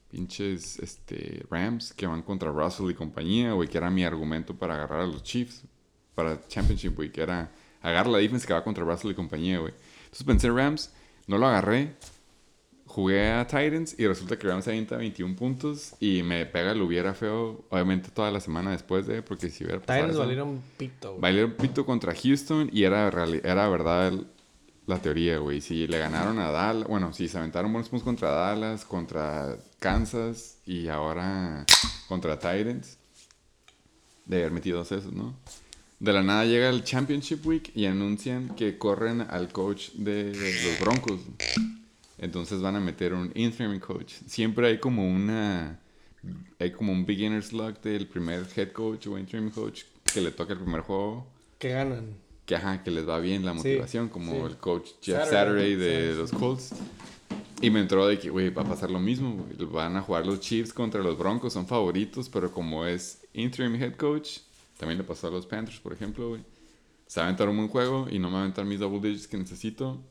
pinches 0.10 0.80
este, 0.80 1.44
Rams 1.50 1.94
que 1.94 2.08
van 2.08 2.22
contra 2.22 2.52
Russell 2.52 2.90
y 2.90 2.94
compañía, 2.94 3.52
güey, 3.54 3.68
que 3.68 3.78
era 3.78 3.90
mi 3.90 4.04
argumento 4.06 4.56
para 4.56 4.76
agarrar 4.76 5.02
a 5.02 5.08
los 5.08 5.24
Chiefs 5.24 5.64
para 6.14 6.40
Championship, 6.48 6.96
güey, 6.96 7.12
que 7.12 7.22
era 7.22 7.52
agarrar 7.82 8.08
la 8.08 8.20
defense 8.20 8.48
que 8.48 8.54
va 8.54 8.64
contra 8.64 8.86
Russell 8.86 9.12
y 9.12 9.16
compañía, 9.16 9.60
güey. 9.60 9.74
Entonces 10.06 10.24
pensé 10.26 10.50
Rams, 10.50 10.92
no 11.28 11.38
lo 11.38 11.48
agarré, 11.48 11.96
jugué 12.86 13.32
a 13.32 13.46
Titans 13.46 13.96
y 14.00 14.08
resulta 14.08 14.38
que 14.38 14.48
Rams 14.48 14.68
avienta 14.68 14.96
21 14.96 15.36
puntos 15.36 15.96
y 16.00 16.24
me 16.24 16.46
pega 16.46 16.72
el 16.72 16.82
hubiera 16.82 17.14
feo, 17.14 17.66
obviamente 17.70 18.10
toda 18.12 18.32
la 18.32 18.40
semana 18.40 18.72
después 18.72 19.06
de, 19.08 19.22
porque 19.22 19.50
si 19.50 19.66
hubiera 19.66 19.82
pasado 19.82 20.02
Titans 20.08 20.20
valieron 20.20 20.62
pito, 20.78 21.10
güey. 21.10 21.22
Valieron 21.22 21.52
pito 21.54 21.86
contra 21.86 22.14
Houston 22.16 22.70
y 22.72 22.84
era, 22.84 23.10
era 23.44 23.68
verdad 23.70 24.08
el- 24.10 24.28
la 24.88 25.02
teoría, 25.02 25.38
güey. 25.40 25.62
Si 25.62 25.88
le 25.88 25.98
ganaron 25.98 26.40
a 26.40 26.52
Dallas, 26.52 26.88
bueno, 26.88 27.14
si 27.14 27.28
se 27.28 27.38
aventaron 27.38 27.72
buenos 27.72 27.90
puntos 27.90 28.06
contra 28.06 28.30
Dallas, 28.32 28.86
contra 28.86 29.58
Kansas 29.80 30.58
y 30.66 30.88
ahora 30.88 31.66
contra 32.08 32.38
Titans, 32.38 32.98
de 34.26 34.38
haber 34.38 34.52
metido 34.52 34.82
esos, 34.82 35.12
¿no? 35.12 35.36
De 36.00 36.14
la 36.14 36.24
nada 36.24 36.46
llega 36.46 36.70
el 36.70 36.84
Championship 36.84 37.46
Week 37.46 37.72
y 37.74 37.86
anuncian 37.86 38.50
que 38.56 38.78
corren 38.78 39.22
al 39.22 39.52
coach 39.52 39.92
de 39.94 40.34
los 40.36 40.80
Broncos. 40.80 41.22
Entonces 42.18 42.62
van 42.62 42.76
a 42.76 42.80
meter 42.80 43.14
un 43.14 43.32
interim 43.36 43.80
coach. 43.80 44.14
Siempre 44.28 44.68
hay 44.68 44.80
como 44.80 45.08
una 45.08 45.80
hay 46.60 46.72
como 46.72 46.92
un 46.92 47.06
beginner's 47.06 47.54
luck 47.54 47.82
del 47.82 48.08
primer 48.08 48.46
head 48.56 48.72
coach 48.72 49.08
o 49.08 49.18
interim 49.18 49.52
coach 49.52 49.84
que 50.12 50.22
le 50.22 50.32
toca 50.32 50.54
el 50.54 50.60
primer 50.60 50.82
juego 50.82 51.28
Que 51.60 51.70
ganan. 51.70 52.25
Que 52.46 52.56
ajá, 52.56 52.84
que 52.84 52.92
les 52.92 53.08
va 53.08 53.20
bien 53.20 53.44
la 53.46 53.52
Sí, 53.54 53.58
motivación, 53.58 54.10
como 54.10 54.32
sí. 54.32 54.38
el 54.52 54.58
coach 54.58 54.90
Jeff 55.02 55.24
Saturday, 55.30 55.74
Saturday, 55.74 55.76
de 55.76 56.12
sí, 56.14 56.18
los 56.20 56.32
Colts. 56.32 56.72
Y 57.62 57.70
me 57.70 57.80
entró 57.80 58.06
de 58.06 58.20
que, 58.20 58.30
güey, 58.30 58.50
va 58.50 58.62
a 58.64 58.66
pasar 58.66 58.92
lo 58.92 59.00
mismo, 59.00 59.34
güey. 59.36 59.70
Van 59.72 59.96
a 59.96 60.02
jugar 60.02 60.26
los 60.28 60.40
Chiefs 60.42 60.74
contra 60.74 61.02
los 61.02 61.18
Broncos, 61.18 61.54
son 61.54 61.66
favoritos, 61.68 62.30
pero 62.30 62.52
como 62.52 62.86
es 62.86 63.22
interim 63.34 63.76
head 63.76 63.96
coach, 63.96 64.40
también 64.78 64.98
le 64.98 65.04
pasó 65.04 65.28
a 65.28 65.32
los 65.32 65.48
Panthers, 65.48 65.80
por 65.80 65.94
ejemplo, 65.94 66.30
güey. 66.30 66.42
Se 67.08 67.20
va 67.20 67.26
a 67.26 67.30
aventar 67.30 67.48
un 67.50 67.56
buen 67.58 67.70
juego 67.70 68.08
y 68.12 68.20
no 68.20 68.28
me 68.28 68.34
va 68.34 68.40
a 68.40 68.44
aventar 68.44 68.66
mis 68.66 68.80
double 68.80 69.00
digits 69.00 69.28
que 69.28 69.38
necesito. 69.38 70.02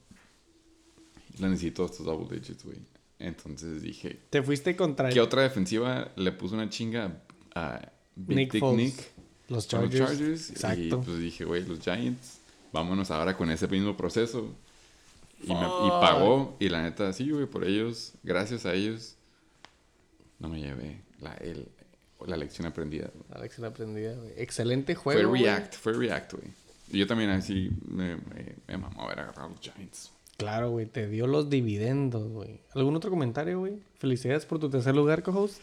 La 1.39 1.49
necesito 1.49 1.85
estos 1.85 2.07
double 2.07 2.29
digits, 2.39 2.65
güey. 2.65 2.79
Entonces 3.19 3.83
dije, 3.83 4.21
Te 4.31 4.43
fuiste 4.43 4.75
contra 4.77 5.11
¿qué 5.11 5.21
otra 5.21 5.43
defensiva 5.43 6.11
le 6.17 6.33
puso 6.33 6.55
una 6.55 6.69
chinga 6.69 7.23
a 7.55 7.93
Big 8.17 8.37
Nick 8.37 8.53
Dick. 8.53 8.65
Nick? 8.65 9.13
Los 9.49 9.69
Chargers. 9.69 9.99
los 10.01 10.09
Chargers. 10.11 10.51
Exacto. 10.51 10.83
Y 10.83 11.05
pues 11.05 11.19
dije, 11.19 11.45
güey, 11.45 11.65
los 11.65 11.81
Giants, 11.81 12.39
vámonos 12.73 13.11
ahora 13.11 13.37
con 13.37 13.51
ese 13.51 13.67
mismo 13.69 13.97
proceso. 13.97 14.49
Y, 15.43 15.49
me- 15.53 15.61
y 15.61 15.65
Fuck. 15.65 16.01
pagó. 16.01 16.57
Y 16.59 16.69
la 16.69 16.83
neta, 16.83 17.13
sí, 17.13 17.31
güey, 17.31 17.47
por 17.47 17.65
ellos, 17.65 18.13
gracias 18.23 18.65
a 18.67 18.73
ellos, 18.75 19.17
no 20.39 20.49
me 20.49 20.61
llevé 20.61 21.01
la, 21.21 21.35
el- 21.35 21.69
la 22.27 22.37
lección 22.37 22.67
aprendida. 22.67 23.11
la 23.59 23.67
aprendida, 23.69 24.15
güey. 24.15 24.33
Excelente 24.37 24.95
juego. 24.95 25.29
Fue. 25.31 25.39
React, 25.41 25.75
fue 25.75 25.93
React, 25.93 26.33
güey. 26.35 26.47
Y 26.91 26.99
yo 26.99 27.07
también 27.07 27.31
así 27.31 27.71
me, 27.89 28.17
me, 28.17 28.55
me 28.67 28.77
mamó 28.79 29.03
haber 29.03 29.21
agarrado 29.21 29.49
a 29.49 29.51
los 29.51 29.61
Giants. 29.61 30.11
Claro, 30.37 30.71
güey. 30.71 30.87
Te 30.87 31.07
dio 31.09 31.27
los 31.27 31.49
dividendos, 31.51 32.29
güey. 32.31 32.61
¿Algún 32.75 32.97
otro 32.97 33.11
comentario, 33.11 33.59
güey? 33.61 33.75
Felicidades 33.99 34.47
por 34.47 34.59
tu 34.59 34.69
tercer 34.71 34.95
lugar, 34.95 35.23
co-host. 35.23 35.59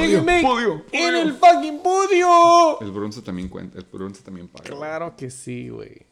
Bake 0.00 0.42
podio, 0.42 0.84
¡En 0.92 1.14
el 1.14 1.34
fucking 1.34 1.80
podio! 1.82 2.80
El 2.80 2.90
bronce 2.90 3.22
también 3.22 3.48
cuenta, 3.48 3.78
el 3.78 3.84
bronce 3.84 4.22
también 4.22 4.48
paga. 4.48 4.64
güey. 4.68 4.78
Claro 4.78 5.16
que 5.16 5.30
sí, 5.30 5.68
güey. 5.68 6.02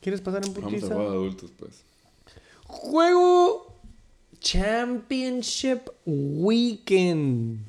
¿Quieres 0.00 0.20
pasar 0.20 0.44
en 0.44 0.54
Vamos 0.54 0.68
a 0.68 0.76
putiza? 0.76 0.94
de 0.94 1.06
adultos, 1.06 1.50
pues. 1.58 1.82
Juego 2.64 3.74
Championship 4.40 5.88
Weekend. 6.06 7.60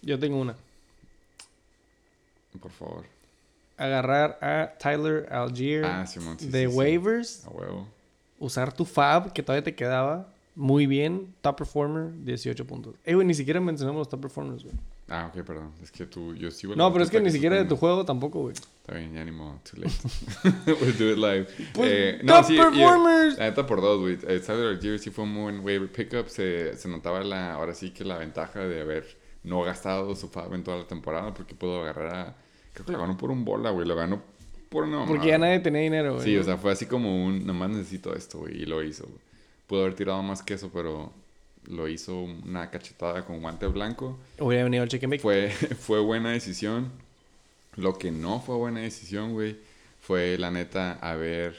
Yo 0.01 0.19
tengo 0.19 0.39
una. 0.39 0.55
Por 2.61 2.71
favor. 2.71 3.18
Agarrar 3.79 4.37
a 4.41 4.73
Tyler 4.77 5.27
Algier 5.31 5.85
Ah, 5.85 6.05
sí, 6.05 6.19
de 6.19 6.35
sí, 6.37 6.49
sí. 6.71 6.77
waivers. 6.77 7.45
A 7.45 7.49
huevo. 7.49 7.87
Usar 8.37 8.71
tu 8.73 8.85
fab 8.85 9.33
que 9.33 9.41
todavía 9.41 9.63
te 9.63 9.73
quedaba. 9.75 10.27
Muy 10.55 10.85
bien. 10.87 11.33
Top 11.41 11.57
performer, 11.57 12.11
18 12.25 12.65
puntos. 12.67 12.95
Eh, 13.05 13.15
güey, 13.15 13.25
ni 13.25 13.33
siquiera 13.33 13.61
mencionamos 13.61 13.99
los 13.99 14.09
top 14.09 14.21
performers, 14.21 14.63
güey. 14.63 14.75
Ah, 15.07 15.31
ok, 15.33 15.43
perdón. 15.43 15.71
Es 15.81 15.89
que 15.91 16.05
tú, 16.05 16.35
yo 16.35 16.51
sigo 16.51 16.75
No, 16.75 16.91
pero 16.91 17.03
es 17.03 17.09
que 17.09 17.19
ni 17.19 17.31
siquiera 17.31 17.55
de 17.55 17.65
tu 17.65 17.75
juego 17.77 18.05
tampoco, 18.05 18.41
güey. 18.41 18.53
Está 18.53 18.93
bien, 18.95 19.13
ya 19.13 19.23
ni 19.25 19.31
modo. 19.31 19.59
Too 19.63 19.81
late. 19.81 19.93
we'll 20.81 20.97
do 20.97 21.11
it 21.11 21.17
live. 21.17 21.47
Pues, 21.73 21.89
eh, 21.91 22.21
top 22.27 22.45
sí, 22.45 22.53
y- 22.55 22.57
performers. 22.57 23.37
La 23.37 23.45
neta 23.49 23.65
por 23.65 23.81
dos, 23.81 23.99
güey. 24.01 24.17
El 24.27 24.41
Tyler 24.41 24.67
Algier 24.75 24.99
sí 24.99 25.09
fue 25.09 25.23
un 25.23 25.33
buen 25.35 25.59
waiver 25.61 25.91
pickup. 25.91 26.27
Se, 26.27 26.75
se 26.77 26.87
notaba 26.89 27.23
la, 27.23 27.53
ahora 27.53 27.73
sí 27.73 27.91
que 27.91 28.03
la 28.03 28.17
ventaja 28.17 28.59
de 28.59 28.81
haber 28.81 29.17
no 29.43 29.63
gastado 29.63 30.13
su 30.15 30.27
fab 30.27 30.53
en 30.53 30.63
toda 30.63 30.77
la 30.77 30.87
temporada 30.87 31.33
porque 31.33 31.55
pudo 31.55 31.81
agarrar 31.81 32.15
a... 32.15 32.35
Creo 32.79 32.85
que 32.85 32.91
lo 32.93 32.99
ganó 32.99 33.17
por 33.17 33.29
un 33.31 33.43
bola, 33.43 33.71
güey. 33.71 33.85
Lo 33.87 33.95
ganó 33.95 34.21
por 34.69 34.83
una 34.85 34.99
Porque 34.99 35.13
mamada. 35.13 35.27
ya 35.29 35.37
nadie 35.37 35.59
tenía 35.59 35.81
dinero, 35.81 36.13
güey. 36.13 36.23
Sí, 36.25 36.37
o 36.37 36.43
sea, 36.43 36.57
fue 36.57 36.71
así 36.71 36.85
como 36.85 37.25
un, 37.25 37.45
nomás 37.45 37.69
necesito 37.71 38.15
esto, 38.15 38.39
güey, 38.39 38.61
y 38.61 38.65
lo 38.65 38.81
hizo. 38.83 39.03
güey. 39.05 39.19
Pudo 39.67 39.81
haber 39.81 39.95
tirado 39.95 40.23
más 40.23 40.41
que 40.41 40.53
eso, 40.53 40.69
pero 40.73 41.11
lo 41.67 41.87
hizo 41.87 42.21
una 42.21 42.69
cachetada 42.71 43.25
con 43.25 43.41
guante 43.41 43.67
blanco. 43.67 44.17
Hubiera 44.39 44.63
venido 44.63 44.83
el 44.83 44.89
chicken 44.89 45.09
bake. 45.09 45.21
Fue, 45.21 45.49
fue 45.79 45.99
buena 45.99 46.31
decisión. 46.31 46.91
Lo 47.75 47.97
que 47.97 48.11
no 48.11 48.39
fue 48.39 48.55
buena 48.55 48.79
decisión, 48.79 49.33
güey, 49.33 49.57
fue 49.99 50.37
la 50.37 50.51
neta 50.51 50.93
haber, 51.01 51.55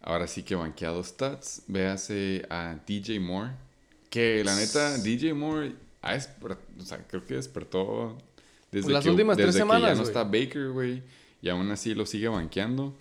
ahora 0.00 0.26
sí 0.26 0.42
que 0.42 0.54
banqueado 0.54 1.02
stats. 1.02 1.62
Véase 1.66 2.46
a 2.48 2.76
DJ 2.86 3.20
Moore, 3.20 3.50
que 4.10 4.42
la 4.44 4.54
neta, 4.56 4.96
DJ 4.98 5.34
Moore, 5.34 5.74
o 6.02 6.82
sea, 6.82 6.98
creo 7.06 7.24
que 7.26 7.34
despertó 7.34 8.16
desde 8.70 8.92
Las 8.92 9.04
que, 9.04 9.10
últimas 9.10 9.36
tres 9.36 9.48
desde 9.48 9.58
que 9.58 9.62
semanas, 9.62 9.90
ya 9.90 9.94
no 9.94 10.02
está 10.02 10.24
Baker, 10.24 10.70
güey, 10.70 11.02
y 11.42 11.48
aún 11.48 11.70
así 11.70 11.94
lo 11.94 12.06
sigue 12.06 12.28
banqueando. 12.28 12.94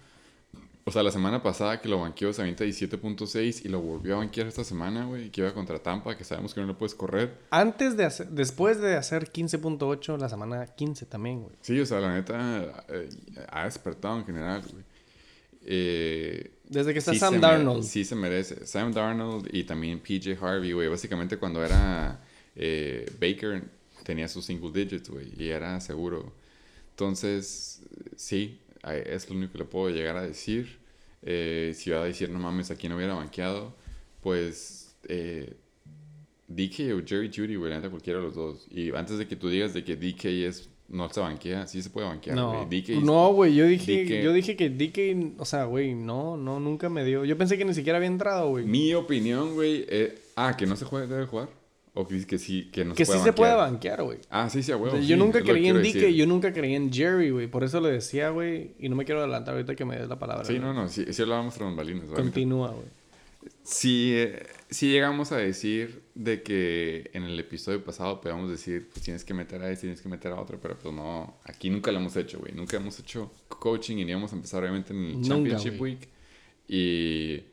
O 0.86 0.92
sea, 0.92 1.04
la 1.04 1.12
semana 1.12 1.44
pasada 1.44 1.82
que 1.82 1.90
lo 1.90 2.00
banqueó 2.00 2.32
se 2.32 2.42
avienta 2.42 2.64
17.6 2.64 3.66
y 3.66 3.68
lo 3.68 3.82
volvió 3.82 4.16
a 4.16 4.18
banquear 4.20 4.48
esta 4.48 4.64
semana, 4.64 5.04
güey, 5.04 5.30
que 5.32 5.42
iba 5.42 5.54
contra 5.54 5.80
Tampa, 5.80 6.16
que 6.16 6.24
sabemos 6.24 6.54
que 6.54 6.62
no 6.62 6.68
lo 6.68 6.78
puedes 6.78 6.96
correr. 6.96 7.34
Antes 7.50 7.98
de 7.98 8.06
hacer, 8.06 8.30
después 8.30 8.80
de 8.80 8.96
hacer 8.96 9.30
15.8, 9.30 10.18
la 10.18 10.30
semana 10.30 10.66
15 10.66 11.06
también, 11.08 11.42
güey. 11.42 11.54
Sí, 11.60 11.78
o 11.78 11.86
sea, 11.86 12.00
la 12.00 12.14
neta 12.14 12.86
eh, 12.88 13.10
ha 13.50 13.66
despertado 13.66 14.18
en 14.20 14.26
general, 14.26 14.62
güey. 14.72 14.84
Eh, 15.70 16.52
Desde 16.70 16.94
que 16.94 17.00
está 17.00 17.12
sí 17.12 17.20
Sam 17.20 17.42
Darnold. 17.42 17.84
sí 17.84 18.06
se 18.06 18.16
merece. 18.16 18.66
Sam 18.66 18.94
Darnold 18.94 19.50
y 19.52 19.66
también 19.66 20.00
PJ 20.00 20.38
Harvey, 20.42 20.72
güey. 20.72 20.88
Básicamente 20.88 21.36
cuando 21.38 21.66
era 21.66 22.22
eh, 22.56 23.12
Baker 23.20 23.62
tenía 24.08 24.30
sus 24.30 24.46
single 24.46 24.72
digits, 24.72 25.10
güey, 25.10 25.34
y 25.38 25.50
era 25.50 25.82
seguro. 25.82 26.32
Entonces, 26.92 27.82
sí, 28.16 28.62
es 29.06 29.30
lo 29.30 29.36
único 29.36 29.52
que 29.52 29.58
le 29.60 29.66
puedo 29.66 29.90
llegar 29.90 30.16
a 30.16 30.22
decir. 30.22 30.78
Eh, 31.24 31.74
si 31.76 31.90
va 31.90 32.04
a 32.04 32.06
decir, 32.06 32.30
no 32.30 32.40
mames, 32.40 32.72
aquí 32.72 32.88
no 32.88 32.96
hubiera 32.96 33.16
banqueado, 33.16 33.76
pues 34.22 34.96
eh, 35.10 35.58
DK 36.48 36.94
o 36.96 37.06
Jerry 37.06 37.30
Judy, 37.36 37.56
güey, 37.58 37.74
neta 37.74 37.90
cualquiera 37.90 38.20
de 38.20 38.26
los 38.26 38.36
dos. 38.36 38.66
Y 38.72 38.96
antes 38.96 39.18
de 39.18 39.28
que 39.28 39.36
tú 39.36 39.50
digas 39.50 39.74
de 39.74 39.84
que 39.84 39.98
DK 39.98 40.26
es, 40.48 40.70
no 40.88 41.10
se 41.12 41.20
banquea, 41.20 41.68
sí 41.68 41.82
se 41.82 41.90
puede 41.90 42.08
banquear, 42.08 42.38
No, 42.38 42.66
güey. 42.66 42.82
DK 42.82 43.04
no, 43.04 43.34
güey, 43.34 43.56
yo 43.56 43.66
dije, 43.66 44.06
DK. 44.06 44.24
yo 44.24 44.32
dije 44.32 44.56
que 44.56 44.70
DK, 44.70 45.38
o 45.38 45.44
sea, 45.44 45.66
güey, 45.66 45.96
no, 45.96 46.38
no, 46.38 46.62
nunca 46.62 46.88
me 46.88 47.04
dio. 47.04 47.26
Yo 47.26 47.38
pensé 47.38 47.58
que 47.58 47.66
ni 47.66 47.74
siquiera 47.74 47.98
había 47.98 48.08
entrado, 48.08 48.52
güey. 48.52 48.64
Mi 48.64 48.94
opinión, 48.94 49.54
güey, 49.54 49.86
eh, 49.90 50.18
ah, 50.38 50.56
que 50.56 50.66
no 50.66 50.78
se 50.78 50.86
juega, 50.86 51.08
debe 51.08 51.26
jugar. 51.26 51.50
O 52.00 52.08
que, 52.08 52.26
que 52.28 52.38
sí, 52.38 52.70
que 52.72 52.86
no 52.86 52.94
Que 52.94 53.06
se 53.06 53.14
sí 53.14 53.18
puede 53.18 53.24
se 53.26 53.34
puede 53.34 53.56
banquear. 53.56 53.98
banquear, 53.98 54.04
güey. 54.04 54.20
Ah, 54.30 54.50
sí, 54.50 54.62
sí, 54.62 54.72
O 54.72 54.90
sea, 54.92 55.02
sí, 55.02 55.08
yo 55.08 55.18
nunca 55.18 55.42
creí 55.42 55.68
en 55.68 55.82
decir. 55.82 56.08
yo 56.10 56.28
nunca 56.28 56.54
creí 56.54 56.76
en 56.76 56.94
Jerry, 56.94 57.32
güey. 57.32 57.48
Por 57.48 57.64
eso 57.64 57.80
lo 57.82 57.88
decía, 57.88 58.30
güey. 58.30 58.74
Y 58.80 58.88
no 58.90 58.96
me 58.96 59.04
quiero 59.06 59.22
adelantar 59.22 59.56
ahorita 59.56 59.76
que 59.76 59.84
me 59.86 59.98
des 59.98 60.08
la 60.08 60.20
palabra. 60.20 60.46
Sí, 60.46 60.54
güey. 60.54 60.62
no, 60.64 60.74
no, 60.74 60.88
sí, 60.90 61.06
sí 61.12 61.22
hablábamos 61.24 61.56
tras 61.56 61.68
bambalinas, 61.70 62.06
güey. 62.10 62.22
Continúa, 62.22 62.70
güey. 62.72 62.86
Sí, 63.64 64.14
eh, 64.16 64.46
sí 64.70 64.92
llegamos 64.92 65.32
a 65.32 65.38
decir 65.38 66.02
de 66.16 66.42
que 66.44 67.10
en 67.14 67.24
el 67.24 67.40
episodio 67.40 67.84
pasado 67.84 68.22
podíamos 68.22 68.50
decir, 68.50 68.90
pues 68.92 69.04
tienes 69.04 69.24
que 69.24 69.34
meter 69.34 69.62
a 69.62 69.70
este, 69.72 69.88
tienes 69.88 70.02
que 70.02 70.10
meter 70.10 70.32
a 70.34 70.40
otro, 70.42 70.60
pero 70.62 70.78
pues 70.78 70.94
no, 70.94 71.38
aquí 71.46 71.70
nunca 71.70 71.92
lo 71.92 72.00
hemos 72.00 72.16
hecho, 72.16 72.40
güey. 72.40 72.54
Nunca 72.54 72.78
hemos 72.78 73.00
hecho 73.00 73.32
coaching 73.50 73.98
y 73.98 74.06
ni 74.06 74.12
íbamos 74.12 74.32
a 74.34 74.36
empezar 74.36 74.62
obviamente 74.64 74.94
en 74.94 75.00
el 75.04 75.14
Nunca, 75.16 75.28
Championship 75.30 75.78
güey. 75.78 75.94
Week. 75.96 76.10
Y 76.68 77.44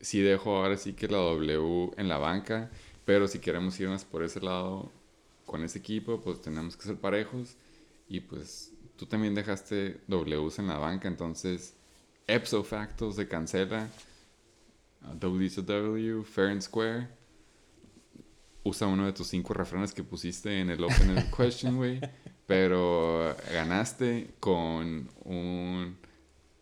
sí 0.00 0.20
dejo 0.20 0.56
ahora 0.56 0.76
sí 0.76 0.92
que 0.92 1.08
la 1.08 1.18
W 1.18 1.90
en 1.96 2.08
la 2.08 2.18
banca, 2.18 2.70
pero 3.06 3.28
si 3.28 3.38
queremos 3.38 3.78
irnos 3.80 4.04
por 4.04 4.22
ese 4.22 4.40
lado 4.40 4.90
con 5.46 5.62
ese 5.62 5.78
equipo, 5.78 6.20
pues 6.20 6.42
tenemos 6.42 6.76
que 6.76 6.82
ser 6.82 6.96
parejos. 6.96 7.56
Y 8.08 8.20
pues 8.20 8.72
tú 8.96 9.06
también 9.06 9.34
dejaste 9.34 10.00
Ws 10.08 10.58
en 10.58 10.66
la 10.66 10.76
banca, 10.76 11.08
entonces 11.08 11.74
ipso 12.26 12.62
facto 12.64 13.12
se 13.12 13.28
cancela. 13.28 13.88
Uh, 15.02 15.14
WCW, 15.14 16.24
Fair 16.24 16.48
and 16.48 16.62
Square. 16.62 17.08
Usa 18.64 18.88
uno 18.88 19.06
de 19.06 19.12
tus 19.12 19.28
cinco 19.28 19.54
refranes 19.54 19.94
que 19.94 20.02
pusiste 20.02 20.60
en 20.60 20.70
el 20.70 20.82
Open 20.82 21.14
Question, 21.36 21.76
güey. 21.76 22.00
Pero 22.48 23.36
ganaste 23.52 24.34
con 24.40 25.08
un. 25.24 25.96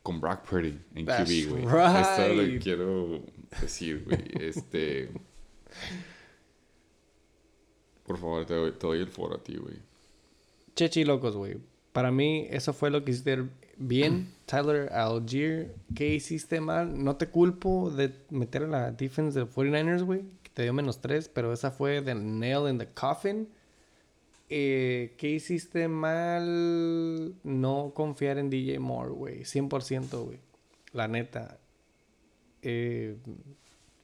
con 0.03 0.21
Brock 0.21 0.47
Purdy 0.47 0.79
en 0.95 1.07
QB, 1.07 1.49
güey. 1.49 1.65
Esto 1.65 2.23
es 2.23 2.37
lo 2.37 2.43
right. 2.43 2.63
quiero 2.63 3.23
decir, 3.63 4.05
güey. 4.05 4.25
Este. 4.39 5.11
Por 8.07 8.19
favor, 8.19 8.45
te 8.45 8.55
doy, 8.55 8.73
te 8.73 8.87
doy 8.87 9.01
el 9.01 9.09
foro 9.09 9.37
a 9.37 9.43
ti, 9.43 9.57
güey. 9.57 9.77
Chechi 10.77 11.05
locos, 11.05 11.37
güey. 11.37 11.57
Para 11.93 12.11
mí, 12.11 12.47
eso 12.51 12.73
fue 12.73 12.91
lo 12.91 13.05
que 13.05 13.13
hiciste 13.13 13.45
bien. 13.77 14.33
Tyler 14.47 14.93
Algier, 14.93 15.75
¿qué 15.95 16.15
hiciste 16.15 16.61
mal? 16.61 17.03
No 17.03 17.17
te 17.17 17.29
culpo 17.29 17.91
de 17.91 18.13
meter 18.31 18.65
a 18.65 18.67
la 18.67 18.91
defense 18.91 19.39
de 19.39 19.47
49ers, 19.47 20.05
güey. 20.05 20.23
Que 20.43 20.51
te 20.53 20.63
dio 20.63 20.73
menos 20.73 21.01
3, 21.01 21.29
pero 21.29 21.53
esa 21.53 21.71
fue 21.71 22.03
the 22.03 22.15
nail 22.15 22.69
in 22.69 22.79
the 22.79 22.89
coffin. 22.89 23.49
Eh, 24.51 25.15
¿Qué 25.17 25.31
hiciste 25.31 25.89
mal? 25.89 27.35
No 27.43 27.93
confiar 27.95 28.39
en 28.39 28.51
DJ 28.51 28.79
Moore, 28.79 29.11
güey. 29.11 29.45
100%, 29.45 30.25
güey. 30.25 30.39
La 30.93 31.09
neta. 31.09 31.59
Eh, 32.63 33.17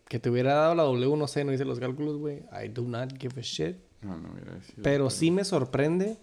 que 0.09 0.19
te 0.19 0.31
hubiera 0.31 0.55
dado 0.55 0.75
la 0.75 0.83
W, 0.85 1.17
no 1.17 1.27
sé, 1.29 1.45
no 1.45 1.53
hice 1.53 1.65
los 1.65 1.79
cálculos, 1.79 2.17
güey. 2.17 2.43
I 2.53 2.69
do 2.69 2.83
not 2.83 3.13
give 3.19 3.39
a 3.39 3.43
shit. 3.43 3.77
No, 4.03 4.17
no 4.17 4.33
hubiera 4.33 4.55
decidido. 4.55 4.83
Pero 4.83 5.11
sí 5.11 5.31
me 5.31 5.45
sorprende. 5.45 6.17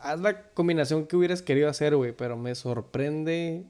Haz 0.00 0.20
la 0.20 0.50
combinación 0.52 1.06
que 1.06 1.16
hubieras 1.16 1.42
querido 1.42 1.68
hacer, 1.68 1.96
güey. 1.96 2.12
Pero 2.12 2.36
me 2.36 2.54
sorprende 2.54 3.64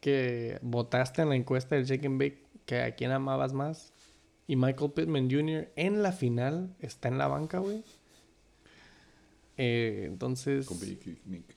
que 0.00 0.58
votaste 0.62 1.22
en 1.22 1.28
la 1.28 1.36
encuesta 1.36 1.74
del 1.76 1.84
Shake 1.84 2.06
and 2.06 2.18
Bake 2.20 2.44
que 2.66 2.82
a 2.82 2.94
quién 2.94 3.12
amabas 3.12 3.52
más. 3.52 3.92
Y 4.46 4.56
Michael 4.56 4.92
Pittman 4.92 5.30
Jr. 5.30 5.68
en 5.76 6.02
la 6.02 6.12
final 6.12 6.74
está 6.80 7.08
en 7.08 7.18
la 7.18 7.28
banca, 7.28 7.58
güey. 7.58 7.84
Eh, 9.56 10.04
entonces... 10.06 10.66
Con 10.66 10.78
Nick. 10.80 11.56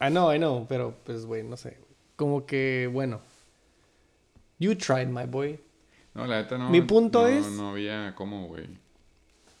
I 0.00 0.08
know, 0.08 0.32
I 0.32 0.38
know. 0.38 0.66
Pero, 0.68 0.94
pues, 1.04 1.24
güey, 1.24 1.42
no 1.42 1.56
sé. 1.56 1.78
Como 2.16 2.44
que, 2.46 2.88
bueno. 2.92 3.20
You 4.58 4.74
tried, 4.74 5.08
my 5.08 5.24
boy. 5.24 5.58
No, 6.18 6.26
la 6.26 6.42
neta 6.42 6.58
no. 6.58 6.68
Mi 6.70 6.80
punto 6.82 7.22
no- 7.22 7.26
es- 7.28 7.46
No 7.46 7.70
había 7.70 8.14
cómo, 8.14 8.46
güey. 8.48 8.66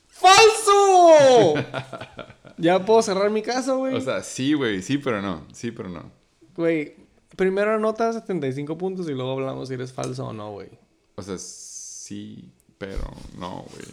¡Falso! 0.06 1.54
¿Ya 2.58 2.84
puedo 2.84 3.02
cerrar 3.02 3.30
mi 3.30 3.42
caso, 3.42 3.78
güey? 3.78 3.94
O 3.94 4.00
sea, 4.00 4.22
sí, 4.22 4.52
güey, 4.54 4.82
sí, 4.82 4.98
pero 4.98 5.22
no. 5.22 5.46
Sí, 5.52 5.70
pero 5.70 5.88
no. 5.88 6.10
Güey, 6.56 6.96
primero 7.36 7.74
anota 7.74 8.12
75 8.12 8.76
puntos 8.76 9.08
y 9.08 9.12
luego 9.12 9.32
hablamos 9.32 9.68
si 9.68 9.74
eres 9.74 9.92
falso 9.92 10.26
o 10.26 10.32
no, 10.32 10.50
güey. 10.52 10.68
O 11.14 11.22
sea, 11.22 11.38
sí, 11.38 12.50
pero 12.78 12.98
no, 13.38 13.64
güey. 13.70 13.86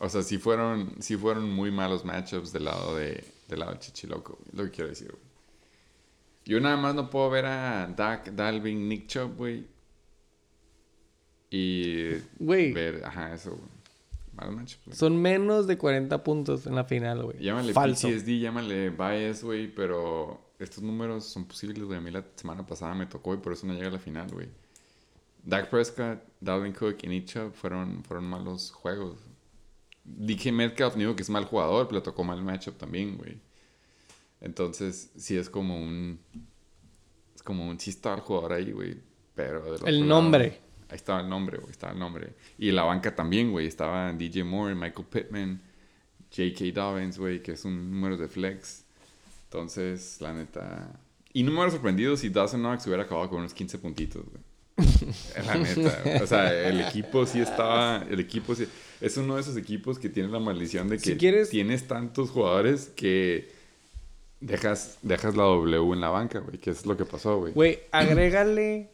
O 0.00 0.08
sea, 0.08 0.22
sí 0.22 0.38
fueron, 0.38 0.94
sí 1.00 1.16
fueron 1.16 1.50
muy 1.52 1.70
malos 1.70 2.04
matchups 2.04 2.52
del 2.52 2.64
lado 2.64 2.96
de, 2.96 3.24
del 3.48 3.60
lado 3.60 3.72
de 3.72 3.78
Chichiloco, 3.78 4.38
güey. 4.40 4.50
Lo 4.56 4.64
que 4.64 4.70
quiero 4.70 4.90
decir, 4.90 5.08
güey. 5.10 5.22
Yo 6.44 6.60
nada 6.60 6.76
más 6.76 6.94
no 6.94 7.10
puedo 7.10 7.28
ver 7.30 7.46
a 7.46 7.86
Dak, 7.86 8.30
Dalvin, 8.32 8.88
Nick 8.88 9.06
Chubb, 9.06 9.36
güey. 9.36 9.66
Y 11.50 12.10
ver, 12.38 13.02
ajá, 13.04 13.34
eso, 13.34 13.50
güey. 13.50 13.62
Malos 14.34 14.54
matchups, 14.54 14.84
güey. 14.86 14.96
son 14.96 15.20
menos 15.20 15.66
de 15.66 15.76
40 15.78 16.22
puntos 16.22 16.66
en 16.66 16.74
la 16.76 16.84
final, 16.84 17.22
güey. 17.24 17.38
Llámale 17.40 17.72
falso. 17.72 18.08
PTSD, 18.08 18.38
llámale 18.38 18.90
bias, 18.90 19.42
güey, 19.42 19.66
pero 19.74 20.52
estos 20.58 20.82
números 20.84 21.24
son 21.24 21.44
posibles, 21.46 21.82
güey. 21.84 21.98
A 21.98 22.00
mí 22.00 22.10
la 22.10 22.24
semana 22.36 22.64
pasada 22.64 22.94
me 22.94 23.06
tocó 23.06 23.34
y 23.34 23.38
por 23.38 23.52
eso 23.52 23.66
no 23.66 23.74
llega 23.74 23.88
a 23.88 23.92
la 23.92 23.98
final, 23.98 24.30
güey. 24.30 24.48
Dak 25.44 25.70
Prescott, 25.70 26.20
Dalvin 26.40 26.72
Cook 26.72 26.98
y 27.02 27.24
Chubb 27.24 27.52
fueron, 27.54 28.04
fueron 28.04 28.26
malos 28.26 28.70
juegos. 28.70 29.18
DK 30.04 30.52
Metcalf, 30.52 30.94
digo 30.96 31.16
que 31.16 31.22
es 31.22 31.30
mal 31.30 31.44
jugador, 31.44 31.88
pero 31.88 31.98
le 32.00 32.04
tocó 32.04 32.22
mal 32.24 32.42
matchup 32.42 32.76
también, 32.76 33.16
güey. 33.16 33.40
Entonces, 34.40 35.10
sí 35.16 35.36
es 35.36 35.50
como 35.50 35.76
un... 35.80 36.20
Es 37.34 37.42
como 37.42 37.66
un... 37.68 37.80
Sí 37.80 37.90
está 37.90 38.14
el 38.14 38.20
jugador 38.20 38.52
ahí, 38.52 38.70
güey, 38.72 38.98
pero... 39.34 39.64
del 39.78 39.86
El 39.88 40.00
lado- 40.00 40.08
nombre. 40.22 40.60
Ahí 40.90 40.96
estaba 40.96 41.20
el 41.20 41.28
nombre, 41.28 41.58
güey, 41.58 41.70
estaba 41.70 41.92
el 41.92 41.98
nombre. 41.98 42.32
Y 42.58 42.70
la 42.70 42.82
banca 42.84 43.14
también, 43.14 43.50
güey. 43.52 43.66
Estaba 43.66 44.12
DJ 44.12 44.44
Moore, 44.44 44.74
Michael 44.74 45.06
Pittman, 45.10 45.60
J.K. 46.34 46.64
Dobbins, 46.80 47.18
güey, 47.18 47.42
que 47.42 47.52
es 47.52 47.64
un 47.64 47.90
número 47.90 48.16
de 48.16 48.28
flex. 48.28 48.84
Entonces, 49.44 50.18
la 50.20 50.32
neta... 50.32 50.90
Y 51.32 51.42
no 51.42 51.50
me 51.50 51.56
hubiera 51.58 51.70
sorprendido 51.72 52.16
si 52.16 52.30
Dawson 52.30 52.60
Knox 52.60 52.86
hubiera 52.86 53.02
acabado 53.02 53.28
con 53.28 53.40
unos 53.40 53.52
15 53.54 53.78
puntitos, 53.78 54.24
güey. 54.24 54.42
La 55.46 55.54
neta. 55.56 56.00
güey. 56.04 56.22
O 56.22 56.26
sea, 56.26 56.68
el 56.68 56.80
equipo 56.80 57.26
sí 57.26 57.40
estaba... 57.40 58.04
El 58.08 58.20
equipo 58.20 58.54
sí... 58.54 58.66
Es 59.00 59.16
uno 59.18 59.34
de 59.36 59.42
esos 59.42 59.56
equipos 59.56 59.98
que 59.98 60.08
tiene 60.08 60.30
la 60.30 60.38
maldición 60.40 60.88
de 60.88 60.96
que 60.96 61.04
Si 61.12 61.16
quieres- 61.18 61.50
tienes 61.50 61.86
tantos 61.86 62.30
jugadores 62.30 62.90
que 62.96 63.50
dejas, 64.40 64.98
dejas 65.02 65.36
la 65.36 65.44
W 65.44 65.92
en 65.92 66.00
la 66.00 66.08
banca, 66.08 66.38
güey. 66.40 66.58
Que 66.58 66.70
es 66.70 66.86
lo 66.86 66.96
que 66.96 67.04
pasó, 67.04 67.38
güey. 67.38 67.52
Güey, 67.52 67.78
agrégale 67.92 68.88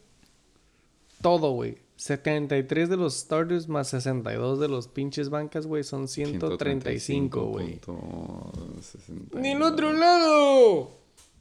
todo, 1.21 1.51
güey. 1.51 1.77
73 1.97 2.89
de 2.89 2.97
los 2.97 3.15
starters 3.15 3.67
más 3.67 3.89
62 3.89 4.59
de 4.59 4.67
los 4.67 4.87
pinches 4.87 5.29
bancas, 5.29 5.65
güey, 5.65 5.83
son 5.83 6.07
135, 6.07 7.45
güey. 7.45 7.79
135.69. 7.79 9.39
Ni 9.39 9.51
el 9.51 9.61
otro 9.61 9.93
lado. 9.93 10.91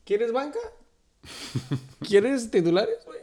¿Quieres 0.05 0.33
banca? 0.33 0.59
¿Quieres 2.01 2.51
titulares, 2.51 2.99
güey? 3.05 3.19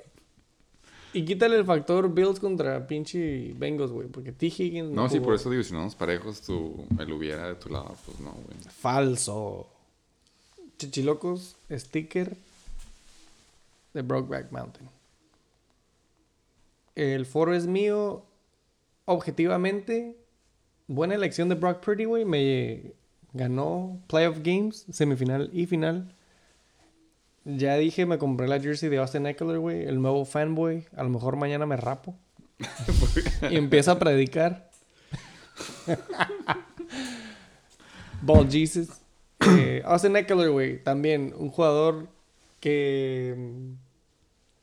Y 1.13 1.25
quítale 1.25 1.57
el 1.57 1.65
factor 1.65 2.13
Bills 2.13 2.39
contra 2.39 2.87
pinche 2.87 3.53
Bengals, 3.55 3.91
güey. 3.91 4.07
Porque 4.07 4.31
T. 4.31 4.47
Higgins 4.47 4.91
No, 4.91 5.09
sí, 5.09 5.15
jugó. 5.17 5.25
por 5.25 5.35
eso 5.35 5.49
digo, 5.49 5.63
si 5.63 5.73
no 5.73 5.81
nos 5.83 5.95
parejos, 5.95 6.41
tú, 6.41 6.85
el 6.97 7.11
hubiera 7.11 7.47
de 7.47 7.55
tu 7.55 7.69
lado, 7.69 7.95
pues 8.05 8.19
no, 8.19 8.31
güey. 8.31 8.57
Falso. 8.69 9.67
Chichilocos, 10.77 11.55
sticker 11.69 12.35
de 13.93 14.01
Brokeback 14.01 14.51
Mountain. 14.51 14.89
El 16.95 17.25
foro 17.25 17.53
es 17.53 17.67
mío. 17.67 18.25
Objetivamente, 19.05 20.15
buena 20.87 21.15
elección 21.15 21.49
de 21.49 21.55
Brock 21.55 21.83
Purdy, 21.83 22.05
güey. 22.05 22.25
Me 22.25 22.93
ganó 23.33 24.01
Playoff 24.07 24.39
Games, 24.43 24.85
semifinal 24.91 25.49
y 25.53 25.65
final. 25.65 26.15
Ya 27.43 27.75
dije, 27.75 28.05
me 28.05 28.19
compré 28.19 28.47
la 28.47 28.59
jersey 28.59 28.89
de 28.89 28.99
Austin 28.99 29.25
Eckler, 29.25 29.57
güey. 29.57 29.83
El 29.83 30.01
nuevo 30.01 30.25
fanboy. 30.25 30.85
A 30.95 31.03
lo 31.03 31.09
mejor 31.09 31.37
mañana 31.37 31.65
me 31.65 31.75
rapo. 31.75 32.15
y 33.49 33.55
empiezo 33.55 33.91
a 33.91 33.99
predicar. 33.99 34.69
Ball 38.21 38.47
Jesus. 38.49 38.89
Eh, 39.39 39.81
Austin 39.85 40.15
Eckler, 40.15 40.51
güey. 40.51 40.83
También 40.83 41.33
un 41.35 41.49
jugador 41.49 42.09
que... 42.59 43.73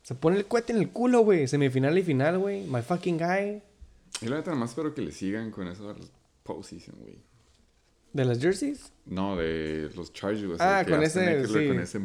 Se 0.08 0.14
pone 0.14 0.38
el 0.38 0.46
cohete 0.46 0.72
en 0.72 0.78
el 0.78 0.88
culo, 0.88 1.20
güey. 1.20 1.46
Semifinal 1.46 1.98
y 1.98 2.02
final, 2.02 2.38
güey. 2.38 2.64
My 2.64 2.80
fucking 2.80 3.18
guy. 3.18 3.60
Y 4.22 4.26
la 4.26 4.36
neta, 4.36 4.50
nomás 4.52 4.70
espero 4.70 4.94
que 4.94 5.02
le 5.02 5.12
sigan 5.12 5.50
con 5.50 5.68
eso 5.68 5.94
postseason, 6.44 6.94
güey. 6.98 7.18
¿De 8.14 8.24
las 8.24 8.40
jerseys? 8.40 8.90
No, 9.04 9.36
de 9.36 9.90
los 9.94 10.10
Chargers. 10.14 10.58
Ah, 10.60 10.82
con 10.88 11.02
ese, 11.02 11.46
sí. 11.46 11.52
Con 11.52 11.78
ese, 11.78 12.00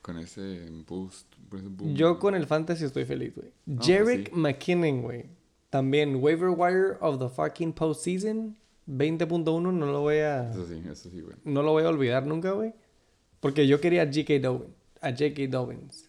con 0.00 0.18
ese 0.18 0.66
boost. 0.88 1.26
con 1.50 1.58
ese 1.58 1.68
boom. 1.68 1.94
Yo 1.94 2.18
con 2.18 2.34
el 2.34 2.46
fantasy 2.46 2.86
estoy 2.86 3.04
feliz, 3.04 3.34
güey. 3.34 3.52
pues 3.66 3.86
Jarek 3.86 4.30
sí. 4.30 4.34
McKinnon, 4.34 5.02
güey. 5.02 5.26
También, 5.68 6.16
waiver 6.16 6.48
wire 6.48 6.96
of 7.00 7.18
the 7.18 7.28
fucking 7.28 7.74
postseason. 7.74 8.56
20.1, 8.88 9.44
no 9.44 9.84
lo 9.84 10.00
voy 10.00 10.20
a... 10.20 10.52
Eso 10.52 10.66
sí, 10.66 10.82
eso 10.90 11.10
sí, 11.10 11.20
güey. 11.20 11.36
No 11.44 11.62
lo 11.62 11.72
voy 11.72 11.82
a 11.82 11.90
olvidar 11.90 12.24
nunca, 12.26 12.52
güey. 12.52 12.72
Porque 13.40 13.66
yo 13.66 13.78
quería 13.78 14.04
a 14.04 14.06
J.K. 14.06 14.38
Dobbins. 14.38 14.72
A 15.02 15.10
J.K. 15.10 15.48
Dobbins. 15.50 16.05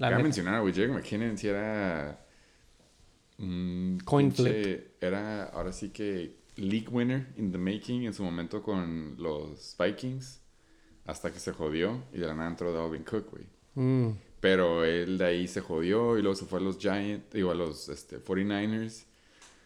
La 0.00 0.18
mencionar, 0.18 0.60
güey, 0.62 0.72
Jake 0.72 0.92
McKinnon 0.92 1.36
sí 1.36 1.48
era... 1.48 2.26
Coin 3.36 4.00
pinche- 4.04 4.92
Era, 5.00 5.44
ahora 5.44 5.72
sí 5.72 5.90
que, 5.90 6.40
league 6.56 6.88
winner 6.88 7.26
in 7.36 7.52
the 7.52 7.58
making 7.58 8.04
en 8.04 8.12
su 8.12 8.22
momento 8.22 8.62
con 8.62 9.16
los 9.18 9.76
Vikings. 9.78 10.40
Hasta 11.06 11.32
que 11.32 11.38
se 11.38 11.52
jodió 11.52 12.04
y 12.12 12.18
de 12.18 12.26
la 12.26 12.34
nada 12.34 12.50
entró 12.50 12.72
Dalvin 12.72 13.04
Cook, 13.04 13.30
güey. 13.30 13.46
Mm. 13.74 14.16
Pero 14.40 14.84
él 14.84 15.18
de 15.18 15.24
ahí 15.24 15.48
se 15.48 15.60
jodió 15.60 16.16
y 16.18 16.22
luego 16.22 16.36
se 16.36 16.44
fue 16.44 16.60
a 16.60 16.62
los 16.62 16.78
Giants, 16.78 17.30
digo, 17.32 17.50
a 17.50 17.54
los 17.54 17.88
este, 17.88 18.22
49ers. 18.22 19.04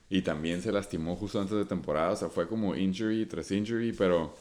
Y 0.08 0.22
también 0.22 0.62
se 0.62 0.70
lastimó 0.72 1.16
justo 1.16 1.40
antes 1.40 1.56
de 1.56 1.64
temporada. 1.64 2.12
O 2.12 2.16
sea, 2.16 2.28
fue 2.28 2.46
como 2.48 2.74
injury 2.74 3.26
tras 3.26 3.50
injury, 3.50 3.92
pero 3.92 4.34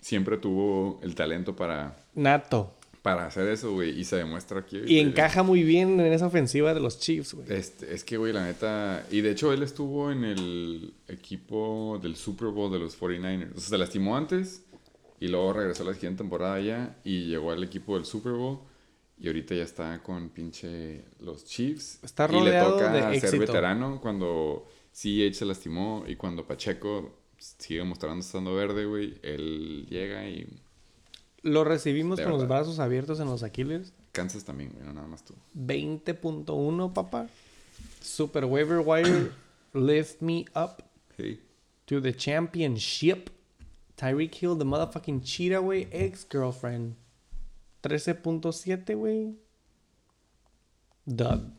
siempre 0.00 0.38
tuvo 0.38 1.00
el 1.02 1.14
talento 1.14 1.54
para, 1.54 1.96
Nato. 2.14 2.77
Para 3.08 3.26
hacer 3.26 3.48
eso, 3.48 3.72
güey. 3.72 3.98
Y 3.98 4.04
se 4.04 4.16
demuestra 4.16 4.60
aquí. 4.60 4.80
Y 4.86 4.98
encaja 4.98 5.42
muy 5.42 5.62
bien 5.62 5.98
en 6.00 6.12
esa 6.12 6.26
ofensiva 6.26 6.74
de 6.74 6.80
los 6.80 6.98
Chiefs, 6.98 7.34
güey. 7.34 7.46
Este, 7.50 7.94
es 7.94 8.04
que, 8.04 8.16
güey, 8.16 8.32
la 8.32 8.44
neta. 8.44 9.06
Y 9.10 9.22
de 9.22 9.30
hecho, 9.30 9.52
él 9.52 9.62
estuvo 9.62 10.12
en 10.12 10.24
el 10.24 10.94
equipo 11.08 11.98
del 12.02 12.16
Super 12.16 12.48
Bowl 12.48 12.70
de 12.70 12.78
los 12.78 13.00
49ers. 13.00 13.52
O 13.56 13.60
sea, 13.60 13.70
se 13.70 13.78
lastimó 13.78 14.16
antes 14.16 14.62
y 15.20 15.28
luego 15.28 15.52
regresó 15.54 15.84
a 15.84 15.86
la 15.86 15.94
siguiente 15.94 16.18
temporada 16.18 16.60
ya 16.60 16.96
y 17.02 17.26
llegó 17.26 17.50
al 17.50 17.64
equipo 17.64 17.94
del 17.94 18.04
Super 18.04 18.32
Bowl. 18.32 18.60
Y 19.20 19.26
ahorita 19.26 19.54
ya 19.54 19.64
está 19.64 20.00
con 20.02 20.28
pinche 20.28 21.04
los 21.18 21.44
Chiefs. 21.44 21.98
Está 22.02 22.26
y 22.26 22.32
le 22.32 22.38
rodeado 22.38 22.72
toca 22.74 22.92
de 22.92 23.00
ser 23.00 23.14
éxito. 23.14 23.38
veterano 23.38 24.00
cuando 24.00 24.68
CH 24.92 25.34
se 25.34 25.44
lastimó 25.44 26.04
y 26.06 26.14
cuando 26.14 26.46
Pacheco 26.46 27.18
sigue 27.38 27.82
mostrando 27.84 28.20
estando 28.20 28.54
verde, 28.54 28.84
güey. 28.84 29.14
Él 29.22 29.86
llega 29.88 30.28
y 30.28 30.46
Lo 31.42 31.64
recibimos 31.64 32.18
De 32.18 32.24
con 32.24 32.32
los 32.32 32.48
brazos 32.48 32.78
abiertos 32.78 33.20
en 33.20 33.26
los 33.26 33.42
Aquiles. 33.42 33.92
Kansas 34.12 34.44
también, 34.44 34.70
güey, 34.72 34.84
no 34.84 34.92
nada 34.92 35.06
más 35.06 35.24
tú. 35.24 35.34
20.1, 35.56 36.92
papá. 36.92 37.28
Super 38.00 38.44
waiver 38.44 38.78
wire. 38.84 39.30
Lift 39.74 40.20
me 40.22 40.44
up 40.56 40.82
Sí. 41.16 41.40
to 41.86 42.00
the 42.00 42.14
championship. 42.14 43.30
Tyreek 43.96 44.34
Hill, 44.34 44.56
the 44.56 44.64
motherfucking 44.64 45.22
cheetah, 45.22 45.58
güey. 45.60 45.88
Ex-girlfriend. 45.92 46.94
13.7, 47.82 48.94
güey. 48.96 49.36
Dub. 51.04 51.52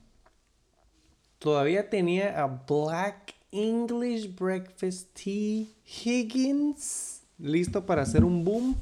Todavía 1.40 1.90
tenía 1.90 2.42
a 2.42 2.48
Black 2.48 3.34
English 3.52 4.36
Breakfast 4.36 5.14
Tea 5.14 5.68
Higgins. 5.86 7.22
Listo 7.38 7.86
para 7.86 8.02
hacer 8.02 8.24
un 8.26 8.44
boom. 8.44 8.76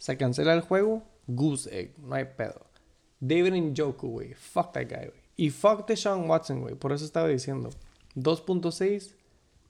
Se 0.00 0.16
cancela 0.16 0.54
el 0.54 0.62
juego. 0.62 1.02
Goose 1.26 1.68
Egg. 1.78 1.92
No 1.98 2.14
hay 2.14 2.24
pedo. 2.24 2.62
David 3.20 3.52
Njoku, 3.54 4.08
güey. 4.08 4.32
Fuck 4.32 4.72
that 4.72 4.88
guy, 4.88 5.06
güey. 5.06 5.20
Y 5.36 5.50
fuck 5.50 5.86
Deshaun 5.86 6.28
Watson, 6.28 6.62
güey. 6.62 6.74
Por 6.74 6.92
eso 6.92 7.04
estaba 7.04 7.28
diciendo. 7.28 7.68
2.6. 8.16 9.12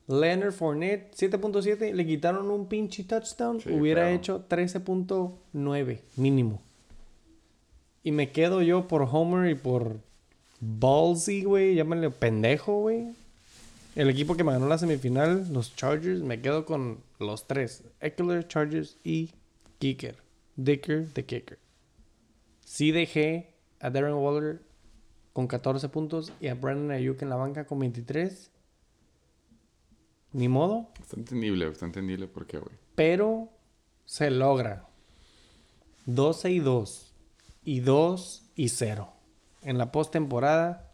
Leonard 0.07 0.53
Fournette, 0.53 1.15
7.7. 1.15 1.93
Le 1.93 2.07
quitaron 2.07 2.49
un 2.51 2.67
pinche 2.67 3.05
touchdown. 3.05 3.61
Sí, 3.61 3.71
Hubiera 3.71 4.03
claro. 4.03 4.17
hecho 4.17 4.45
13.9 4.49 5.99
mínimo. 6.17 6.63
Y 8.03 8.13
me 8.13 8.31
quedo 8.31 8.63
yo 8.63 8.89
por 8.89 9.03
Homer 9.11 9.51
y 9.51 9.55
por 9.57 9.99
Ballsy, 10.61 11.43
güey. 11.45 11.75
Llámale 11.75 12.11
pendejo, 12.11 12.81
güey. 12.83 13.09
El 13.97 14.09
equipo 14.09 14.37
que 14.37 14.45
me 14.45 14.53
ganó 14.53 14.69
la 14.69 14.79
semifinal, 14.79 15.53
los 15.53 15.75
Chargers, 15.75 16.23
me 16.23 16.41
quedo 16.41 16.65
con 16.65 16.99
los 17.19 17.47
tres. 17.49 17.83
Eckler, 18.01 18.47
Chargers 18.47 18.97
y 19.05 19.31
Kicker. 19.81 20.17
Dicker, 20.57 21.09
the 21.15 21.25
Kicker. 21.25 21.59
Sí 22.67 22.93
dejé 22.93 23.55
a 23.81 23.89
Darren 23.89 24.13
Waller 24.13 24.61
con 25.33 25.47
14 25.47 25.89
puntos 25.89 26.35
y 26.39 26.49
a 26.49 26.55
Brandon 26.55 26.91
Ayuk 26.91 27.23
en 27.23 27.31
la 27.31 27.37
banca 27.37 27.65
con 27.65 27.79
23. 27.79 28.51
Ni 30.33 30.49
modo. 30.49 30.91
Está 31.01 31.17
entendible, 31.17 31.67
está 31.67 31.87
entendible 31.87 32.29
por 32.29 32.47
qué, 32.47 32.59
güey. 32.59 32.77
Pero 32.95 33.49
se 34.05 34.31
logra. 34.31 34.87
12 36.05 36.51
y 36.51 36.59
2. 36.59 37.15
Y 37.65 37.81
2 37.81 38.51
y 38.57 38.69
0. 38.69 39.11
En 39.63 39.79
la 39.79 39.91
postemporada 39.93 40.93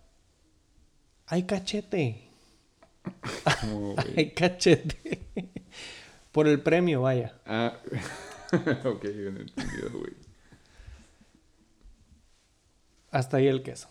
hay 1.27 1.43
cachete. 1.43 2.23
Hay 4.17 4.31
cachete. 4.31 5.27
Por 6.31 6.47
el 6.47 6.61
premio, 6.61 7.03
vaya. 7.03 7.41
Ah, 7.47 7.79
ok, 8.85 9.03
bien 9.03 9.37
entendido, 9.39 9.91
güey. 9.91 10.15
Hasta 13.11 13.39
ahí 13.39 13.47
el 13.47 13.63
queso. 13.63 13.89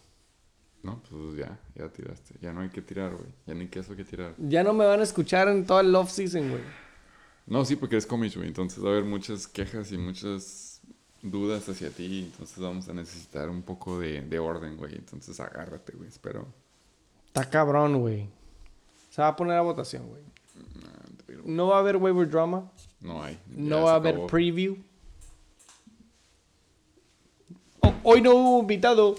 No, 0.84 1.02
pues 1.10 1.36
ya, 1.38 1.58
ya 1.74 1.90
tiraste. 1.90 2.36
Ya 2.42 2.54
no 2.54 2.62
hay 2.62 2.70
que 2.70 2.82
tirar, 2.82 3.16
güey. 3.16 3.30
Ya 3.48 3.56
ni 3.56 3.68
queso 3.68 3.96
que 3.96 4.04
tirar. 4.04 4.36
Ya 4.38 4.64
no 4.64 4.74
me 4.74 4.86
van 4.86 5.00
a 5.00 5.04
escuchar 5.04 5.48
en 5.48 5.66
todo 5.66 5.80
el 5.80 5.96
off-season, 5.96 6.50
güey. 6.50 6.62
No, 7.48 7.66
sí, 7.66 7.76
porque 7.76 7.98
es 7.98 8.06
cómic, 8.06 8.36
güey. 8.36 8.48
Entonces 8.48 8.84
va 8.84 8.90
a 8.90 8.92
haber 8.92 9.06
muchas 9.06 9.48
quejas 9.48 9.92
y 9.92 9.98
muchas 9.98 10.82
dudas 11.24 11.68
hacia 11.68 11.90
ti. 11.90 12.30
Entonces 12.32 12.60
vamos 12.60 12.88
a 12.88 12.94
necesitar 12.94 13.50
un 13.50 13.64
poco 13.64 14.00
de, 14.00 14.22
de 14.22 14.38
orden, 14.38 14.78
güey. 14.78 14.94
Entonces 14.96 15.40
agárrate, 15.40 15.94
güey. 15.94 16.08
Espero. 16.08 16.46
Está 17.26 17.50
cabrón, 17.50 18.00
güey. 18.00 18.30
Se 19.10 19.22
va 19.22 19.30
a 19.30 19.36
poner 19.36 19.58
a 19.58 19.62
votación, 19.62 20.08
güey. 20.08 20.22
No 21.46 21.68
va 21.68 21.78
a 21.78 21.80
haber 21.80 21.98
waiver 21.98 22.30
drama. 22.30 22.72
No 23.06 23.24
hay. 23.24 23.38
No 23.48 23.84
va 23.84 23.92
a 23.92 23.96
haber 23.96 24.16
preview. 24.28 24.78
Oh, 27.82 27.94
hoy 28.04 28.22
no 28.22 28.36
hubo 28.36 28.62
invitado. 28.62 29.16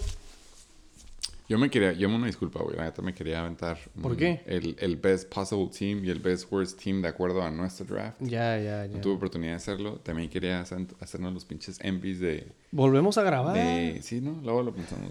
Yo 1.49 1.57
me 1.57 1.69
quería, 1.69 1.93
yo 1.93 2.09
me 2.09 2.15
una 2.15 2.27
disculpa, 2.27 2.61
güey. 2.61 2.75
La 2.75 2.83
neta 2.83 3.01
me 3.01 3.13
quería 3.13 3.39
aventar. 3.39 3.77
¿Por 4.01 4.11
un- 4.11 4.17
qué? 4.17 4.41
El, 4.45 4.75
el 4.79 4.97
best 4.97 5.33
possible 5.33 5.69
team 5.69 6.03
y 6.03 6.09
el 6.09 6.19
best 6.19 6.51
worst 6.51 6.77
team 6.83 7.01
de 7.01 7.07
acuerdo 7.07 7.41
a 7.41 7.49
nuestro 7.49 7.85
draft. 7.85 8.19
Ya, 8.21 8.57
ya, 8.57 8.85
ya. 8.85 8.95
No 8.95 8.99
tuve 8.99 9.13
oportunidad 9.13 9.51
de 9.53 9.55
hacerlo. 9.55 9.95
También 9.99 10.29
quería 10.29 10.59
hacer- 10.59 10.85
hacernos 10.99 11.33
los 11.33 11.45
pinches 11.45 11.79
envies 11.81 12.19
de, 12.19 12.51
Volvemos 12.71 13.17
a 13.17 13.23
grabar. 13.23 13.55
de... 13.55 14.01
Sí, 14.01 14.19
¿no? 14.19 14.41
Luego 14.43 14.61
lo 14.61 14.73
pensamos. 14.75 15.09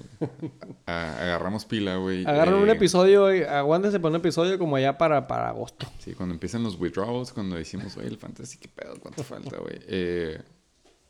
A- 0.84 1.22
agarramos 1.22 1.64
pila, 1.64 1.96
güey. 1.96 2.26
Agarran 2.26 2.56
un 2.56 2.68
episodio, 2.68 3.26
aguántense 3.48 3.98
para 3.98 4.10
un 4.10 4.16
episodio 4.16 4.58
como 4.58 4.76
allá 4.76 4.98
para, 4.98 5.26
para 5.26 5.48
agosto. 5.48 5.86
Sí, 6.00 6.12
cuando 6.12 6.34
empiezan 6.34 6.62
los 6.62 6.78
withdrawals, 6.78 7.32
cuando 7.32 7.56
decimos, 7.56 7.96
oye, 7.96 8.08
el 8.08 8.18
fantasy, 8.18 8.58
¿qué 8.58 8.68
pedo? 8.68 8.94
¿Cuánto 9.00 9.24
falta, 9.24 9.56
güey? 9.56 9.78
Eh, 9.88 10.38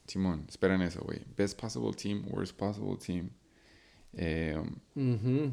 Simón, 0.06 0.44
esperan 0.48 0.82
eso, 0.82 1.00
güey. 1.02 1.18
Best 1.36 1.60
possible 1.60 1.90
team, 2.00 2.24
worst 2.30 2.56
possible 2.56 2.96
team. 3.04 3.28
Eh, 4.16 4.56
Ujú. 4.94 5.52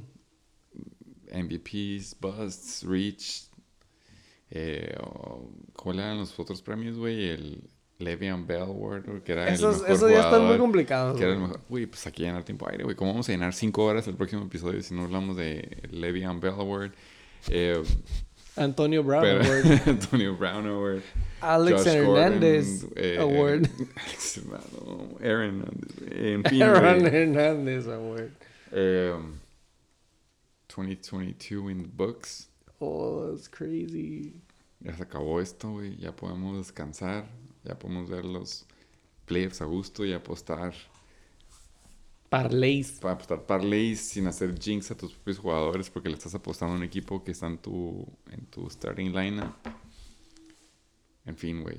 MVPs, 1.31 2.15
busts, 2.19 2.83
reach. 2.87 3.47
Eh, 4.51 4.95
o- 5.01 5.49
¿Cuáles 5.75 6.03
eran 6.05 6.17
los 6.19 6.37
otros 6.39 6.61
premios, 6.61 6.97
güey? 6.97 7.29
El 7.29 7.69
Le'Veon 7.99 8.45
Bell 8.45 8.61
Award, 8.63 9.23
que 9.23 9.31
era 9.31 9.47
Esos, 9.49 9.75
el 9.77 9.81
mejor 9.81 9.95
esos 9.95 10.09
ya 10.11 10.15
están 10.17 10.31
muy 10.31 10.39
jugador, 10.41 10.59
complicados. 10.59 11.17
Que 11.17 11.23
era 11.23 11.33
el 11.33 11.39
mejor. 11.39 11.59
Güey, 11.69 11.85
pues 11.87 12.05
aquí 12.05 12.23
llenar 12.23 12.43
tiempo 12.43 12.67
aire, 12.69 12.83
güey. 12.83 12.95
¿Cómo 12.95 13.11
vamos 13.11 13.27
a 13.29 13.31
llenar 13.31 13.53
cinco 13.53 13.83
horas 13.85 14.07
el 14.07 14.15
próximo 14.15 14.43
episodio 14.43 14.81
si 14.81 14.93
no 14.93 15.03
hablamos 15.03 15.35
de 15.37 15.77
Le'Veon 15.89 16.39
Bell 16.39 16.53
Award? 16.53 16.91
Eh, 17.49 17.81
Antonio 18.55 19.03
Brown 19.03 19.23
pero- 19.23 19.43
Award. 19.43 19.65
Antonio 19.89 20.37
Brown 20.37 20.67
Award. 20.67 21.01
Alex 21.41 21.83
Josh 21.83 21.87
Hernández 21.95 22.81
Gordon, 22.83 23.03
eh, 23.03 23.17
Award. 23.19 23.67
Alex 23.95 24.41
Aaron 24.47 25.17
Hernández, 25.19 25.91
En 26.11 26.43
fin, 26.43 26.61
Aaron. 26.61 27.07
Hernández 27.07 27.87
Award. 27.87 28.29
Eh, 28.75 29.13
2022 30.67 31.69
in 31.69 31.83
the 31.83 31.89
books. 31.89 32.49
Oh, 32.79 33.29
that's 33.29 33.47
crazy. 33.47 34.33
Ya 34.79 34.95
se 34.95 35.03
acabó 35.03 35.39
esto, 35.39 35.73
güey. 35.73 35.95
Ya 35.97 36.15
podemos 36.15 36.57
descansar. 36.57 37.29
Ya 37.63 37.77
podemos 37.77 38.09
ver 38.09 38.25
los 38.25 38.65
playoffs 39.25 39.61
a 39.61 39.65
gusto 39.65 40.03
y 40.03 40.13
apostar 40.13 40.73
Parlays. 42.33 42.93
Para 42.99 43.13
apostar 43.13 43.45
parlays 43.45 43.99
sin 43.99 44.25
hacer 44.25 44.57
jinx 44.59 44.89
a 44.89 44.97
tus 44.97 45.13
propios 45.13 45.37
jugadores 45.37 45.91
porque 45.91 46.09
le 46.09 46.15
estás 46.15 46.33
apostando 46.33 46.73
a 46.73 46.77
un 46.77 46.83
equipo 46.83 47.23
que 47.23 47.31
está 47.31 47.45
en 47.45 47.59
tu, 47.59 48.07
en 48.31 48.47
tu 48.47 48.67
starting 48.71 49.13
lineup. 49.13 49.53
En 51.25 51.37
fin, 51.37 51.61
güey. 51.61 51.77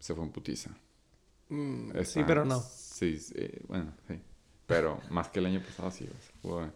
Se 0.00 0.12
fue 0.12 0.24
en 0.24 0.32
putiza. 0.32 0.76
Mm, 1.50 1.92
sí, 2.04 2.24
pero 2.26 2.44
no. 2.44 2.60
Sí, 2.60 3.18
sí, 3.20 3.32
eh, 3.36 3.62
bueno, 3.68 3.94
sí. 4.08 4.20
Pero 4.68 5.00
más 5.10 5.28
que 5.28 5.40
el 5.40 5.46
año 5.46 5.60
pasado, 5.60 5.90
sí. 5.90 6.08
güey. 6.44 6.66
Fue, 6.66 6.70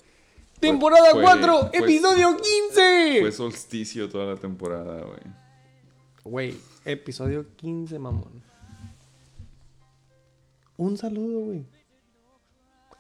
Temporada 0.59 1.10
fue- 1.12 1.23
4, 1.23 1.69
fue- 1.69 1.78
episodio 1.78 2.36
15. 2.36 3.19
fue 3.20 3.31
solsticio 3.32 4.09
toda 4.09 4.27
la 4.35 4.36
temporada, 4.40 5.02
güey. 5.02 5.20
Güey, 6.24 6.56
episodio 6.85 7.47
15, 7.56 7.98
mamón. 8.01 8.43
Un 10.77 10.97
saludo, 10.97 11.40
güey. 11.40 11.64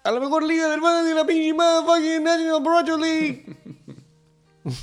A 0.04 0.10
la 0.10 0.20
mejor 0.20 0.42
liga 0.42 0.68
del 0.68 0.80
mundo 0.80 1.04
de 1.04 1.14
la 1.14 1.24
pinche 1.26 1.54
motherfucking 1.54 2.22
National 2.24 2.62
Broadway 2.62 3.00
League. 3.00 3.56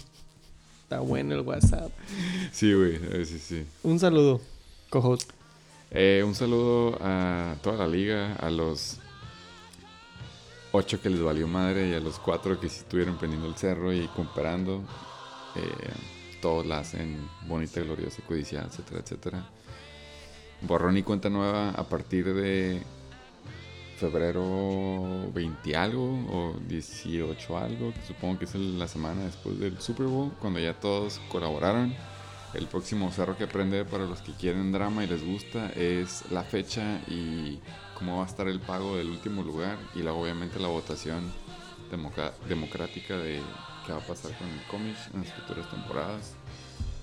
Está 0.84 1.02
bueno 1.02 1.36
el 1.36 1.41
WhatsApp. 1.41 1.91
Sí, 2.52 2.73
güey. 2.73 2.98
Sí, 3.26 3.38
sí. 3.40 3.65
Un 3.84 3.99
saludo, 3.99 4.41
cojos. 4.90 5.27
Eh, 5.91 6.23
un 6.26 6.34
saludo 6.36 6.98
a 7.02 7.56
toda 7.61 7.77
la 7.77 7.88
liga, 7.88 8.36
a 8.36 8.49
los 8.49 8.98
ocho 10.71 11.01
que 11.01 11.09
les 11.09 11.21
valió 11.21 11.47
madre 11.47 11.89
y 11.89 11.93
a 11.93 11.99
los 11.99 12.19
cuatro 12.19 12.59
que 12.59 12.69
sí 12.69 12.79
estuvieron 12.79 13.17
prendiendo 13.17 13.47
el 13.47 13.55
cerro 13.55 13.93
y 13.93 14.07
comparando. 14.09 14.83
Eh, 15.55 15.93
todos 16.41 16.65
la 16.65 16.79
hacen 16.79 17.29
bonita, 17.47 17.81
gloriosa, 17.81 18.21
codiciada, 18.27 18.67
etcétera, 18.67 19.01
etcétera. 19.01 19.49
Borrón 20.61 20.97
y 20.97 21.03
cuenta 21.03 21.29
nueva 21.29 21.71
a 21.71 21.83
partir 21.87 22.33
de 22.33 22.81
febrero 23.97 25.29
20 25.33 25.75
algo 25.75 26.05
o 26.31 26.55
18 26.67 27.57
algo, 27.57 27.93
que 27.93 28.01
supongo 28.01 28.39
que 28.39 28.45
es 28.45 28.55
la 28.55 28.87
semana 28.87 29.25
después 29.25 29.59
del 29.59 29.79
Super 29.81 30.05
Bowl, 30.07 30.31
cuando 30.39 30.59
ya 30.59 30.73
todos 30.73 31.19
colaboraron. 31.29 31.93
El 32.53 32.65
próximo 32.65 33.11
cerro 33.11 33.37
que 33.37 33.43
aprender 33.43 33.85
para 33.85 34.05
los 34.05 34.21
que 34.21 34.31
quieren 34.33 34.71
drama 34.71 35.03
y 35.03 35.07
les 35.07 35.23
gusta 35.23 35.69
es 35.75 36.23
la 36.31 36.43
fecha 36.43 36.99
y 37.07 37.59
cómo 37.99 38.17
va 38.17 38.23
a 38.23 38.27
estar 38.27 38.47
el 38.47 38.59
pago 38.61 38.95
del 38.97 39.09
último 39.09 39.43
lugar 39.43 39.77
y 39.93 39.99
luego 39.99 40.21
obviamente 40.21 40.57
la 40.57 40.69
votación 40.69 41.31
democrática 42.47 43.17
de 43.17 43.41
qué 43.85 43.91
va 43.91 43.99
a 43.99 44.07
pasar 44.07 44.35
con 44.38 44.47
el 44.47 44.63
cómic 44.67 44.95
en 45.13 45.21
las 45.21 45.34
futuras 45.34 45.69
temporadas. 45.69 46.34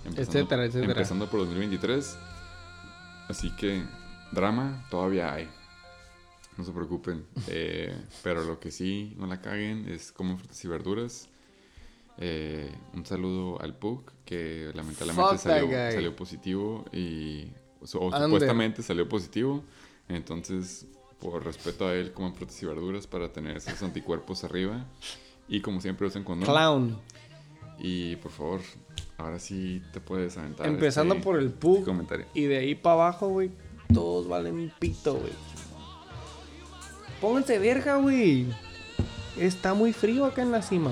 Etcétera, 0.05 0.65
etcétera. 0.65 0.93
Empezando 0.93 1.29
por 1.29 1.41
2023. 1.41 2.17
Así 3.29 3.51
que 3.57 3.83
drama 4.33 4.87
todavía 4.91 5.35
hay. 5.35 5.49
No 6.57 6.65
se 6.65 6.73
preocupen. 6.73 7.27
Eh, 7.49 7.95
pero 8.23 8.45
lo 8.45 8.59
que 8.59 8.71
sí 8.71 9.15
no 9.19 9.27
la 9.27 9.41
caguen 9.41 9.89
es 9.89 10.13
comen 10.13 10.39
frutas 10.39 10.65
y 10.65 10.69
verduras. 10.69 11.29
Eh, 12.19 12.73
un 12.95 13.05
saludo 13.05 13.61
al 13.61 13.77
Pug, 13.77 14.11
que 14.25 14.71
lamentablemente 14.75 15.39
salió, 15.39 15.69
salió 15.69 16.17
positivo 16.17 16.87
y 16.93 17.53
o 17.81 17.87
supuestamente 17.87 18.83
salió 18.83 19.07
positivo. 19.09 19.63
Entonces, 20.09 20.87
por 21.21 21.45
respeto 21.45 21.87
a 21.89 21.95
él, 21.95 22.13
coman 22.13 22.35
frutas 22.35 22.63
y 22.63 22.67
verduras 22.67 23.07
para 23.07 23.33
tener 23.33 23.57
esos 23.57 23.83
anticuerpos 23.83 24.45
arriba. 24.45 24.87
Y 25.49 25.61
como 25.61 25.81
siempre 25.81 26.07
usen 26.07 26.25
condón. 26.25 26.49
Clown. 26.49 26.99
Y 27.79 28.17
por 28.17 28.33
favor, 28.33 28.61
ahora 29.19 29.39
sí 29.39 29.83
te 29.93 30.01
puedes 30.01 30.37
aventar. 30.37 30.67
Empezando 30.67 31.15
este 31.15 31.25
por 31.25 31.39
el 31.39 31.51
Pug. 31.51 31.85
comentario. 31.85 32.27
Y 32.35 32.45
de 32.45 32.59
ahí 32.59 32.75
para 32.75 32.95
abajo, 32.95 33.29
güey. 33.29 33.51
Todos 33.93 34.29
valen 34.29 34.73
pito, 34.79 35.15
güey. 35.15 35.33
Pónganse 37.21 37.59
verga, 37.59 37.97
güey. 37.97 38.47
Está 39.39 39.75
muy 39.75 39.93
frío 39.93 40.25
acá 40.27 40.43
en 40.43 40.53
la 40.53 40.63
cima. 40.63 40.91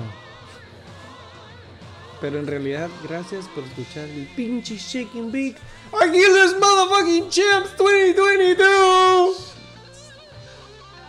Pero 2.21 2.39
en 2.39 2.47
realidad, 2.47 2.89
gracias 3.03 3.47
por 3.49 3.63
escuchar 3.63 4.07
el 4.07 4.25
pinche 4.35 4.77
Shaking 4.77 5.31
Big. 5.31 5.55
Aguilas 5.91 6.53
Motherfucking 6.59 7.29
Champs 7.29 7.75
2022. 7.77 9.53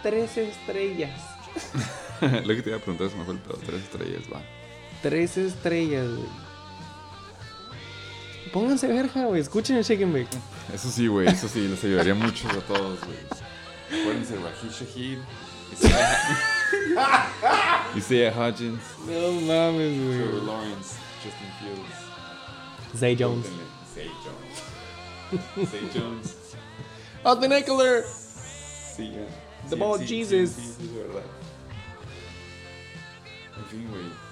Tres 0.03 0.36
estrellas. 0.36 1.20
Lo 2.44 2.55
que 2.55 2.62
te 2.62 2.70
iba 2.70 2.78
a 2.78 2.81
preguntar 2.81 3.11
se 3.11 3.16
me 3.16 3.24
fue 3.24 3.35
el 3.35 3.40
pedo. 3.40 3.59
Tres 3.65 3.82
estrellas, 3.82 4.23
va. 4.32 4.40
Tres 5.03 5.36
estrellas, 5.36 6.07
güey. 6.09 6.28
Pónganse 8.53 8.86
verga, 8.86 9.24
güey. 9.27 9.40
Escuchen 9.40 9.77
el 9.77 9.85
Shaking 9.85 10.12
Big. 10.12 10.28
Eso 10.73 10.90
sí, 10.90 11.07
güey. 11.09 11.27
Eso 11.28 11.48
sí, 11.48 11.66
les 11.66 11.82
ayudaría 11.85 12.15
mucho 12.15 12.48
a 12.48 12.61
todos, 12.61 12.98
güey. 13.05 13.19
Acuérdense, 14.01 14.36
Rahid 14.36 14.70
Shahid. 14.70 15.19
Isaiah- 17.97 18.32
Hodgins. 18.32 18.81
No 19.07 19.32
mames, 19.43 19.97
Trevor 19.98 20.31
güey. 20.31 20.47
Lawrence. 20.47 20.94
Justin 21.23 21.51
Fields. 21.61 22.98
Zay 22.98 23.16
Jones. 23.19 23.47
Zay 25.70 25.90
Jones. 25.94 26.35
Austin 27.24 27.53
Eckler. 27.53 28.05
Sí, 28.97 29.11
ya. 29.12 29.27
The 29.69 29.74
Sí, 29.74 29.77
ball 29.77 29.98
sí, 29.98 30.07
Jesus. 30.07 30.51
Sí, 30.51 30.62
es 30.81 30.94
verdad. 30.94 31.23
En 33.59 33.65
fin, 33.66 33.89
güey. 33.90 34.27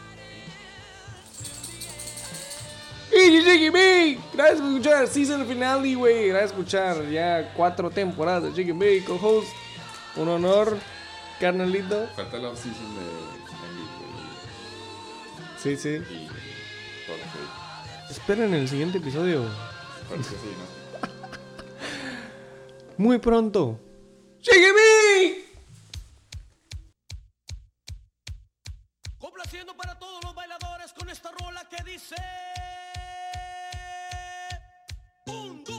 Y 3.12 3.42
Jiggy 3.42 3.70
B, 3.70 4.18
gracias 4.32 4.60
por 4.60 4.68
escuchar 4.70 5.06
Season 5.08 5.46
Finale, 5.46 5.94
güey. 5.94 6.28
Gracias 6.28 6.52
por 6.52 6.60
escuchar 6.60 7.08
ya 7.10 7.52
cuatro 7.56 7.90
temporadas 7.90 8.42
de 8.44 8.52
Jiggy 8.52 8.72
B, 8.72 9.04
co-host. 9.06 9.48
Un 10.16 10.28
honor, 10.28 10.78
carnalito. 11.40 12.08
Falta 12.16 12.38
la 12.38 12.48
off-season 12.50 12.94
de 12.96 13.34
Sí, 15.62 15.76
sí. 15.76 16.02
Y 16.12 16.28
Esperen 18.10 18.52
el 18.54 18.68
siguiente 18.68 18.98
episodio. 18.98 19.44
Parece 20.08 20.30
que 20.34 20.36
sí, 20.36 20.46
¿no? 20.58 20.73
Muy 22.96 23.18
pronto. 23.18 23.80
B. 24.44 25.44
Complaciendo 29.18 29.76
para 29.76 29.98
todos 29.98 30.22
los 30.22 30.34
bailadores 30.34 30.92
con 30.92 31.08
esta 31.08 31.30
rola 31.32 31.68
que 31.68 31.82
dice... 31.90 32.14
Un, 35.26 35.64
dos, 35.64 35.73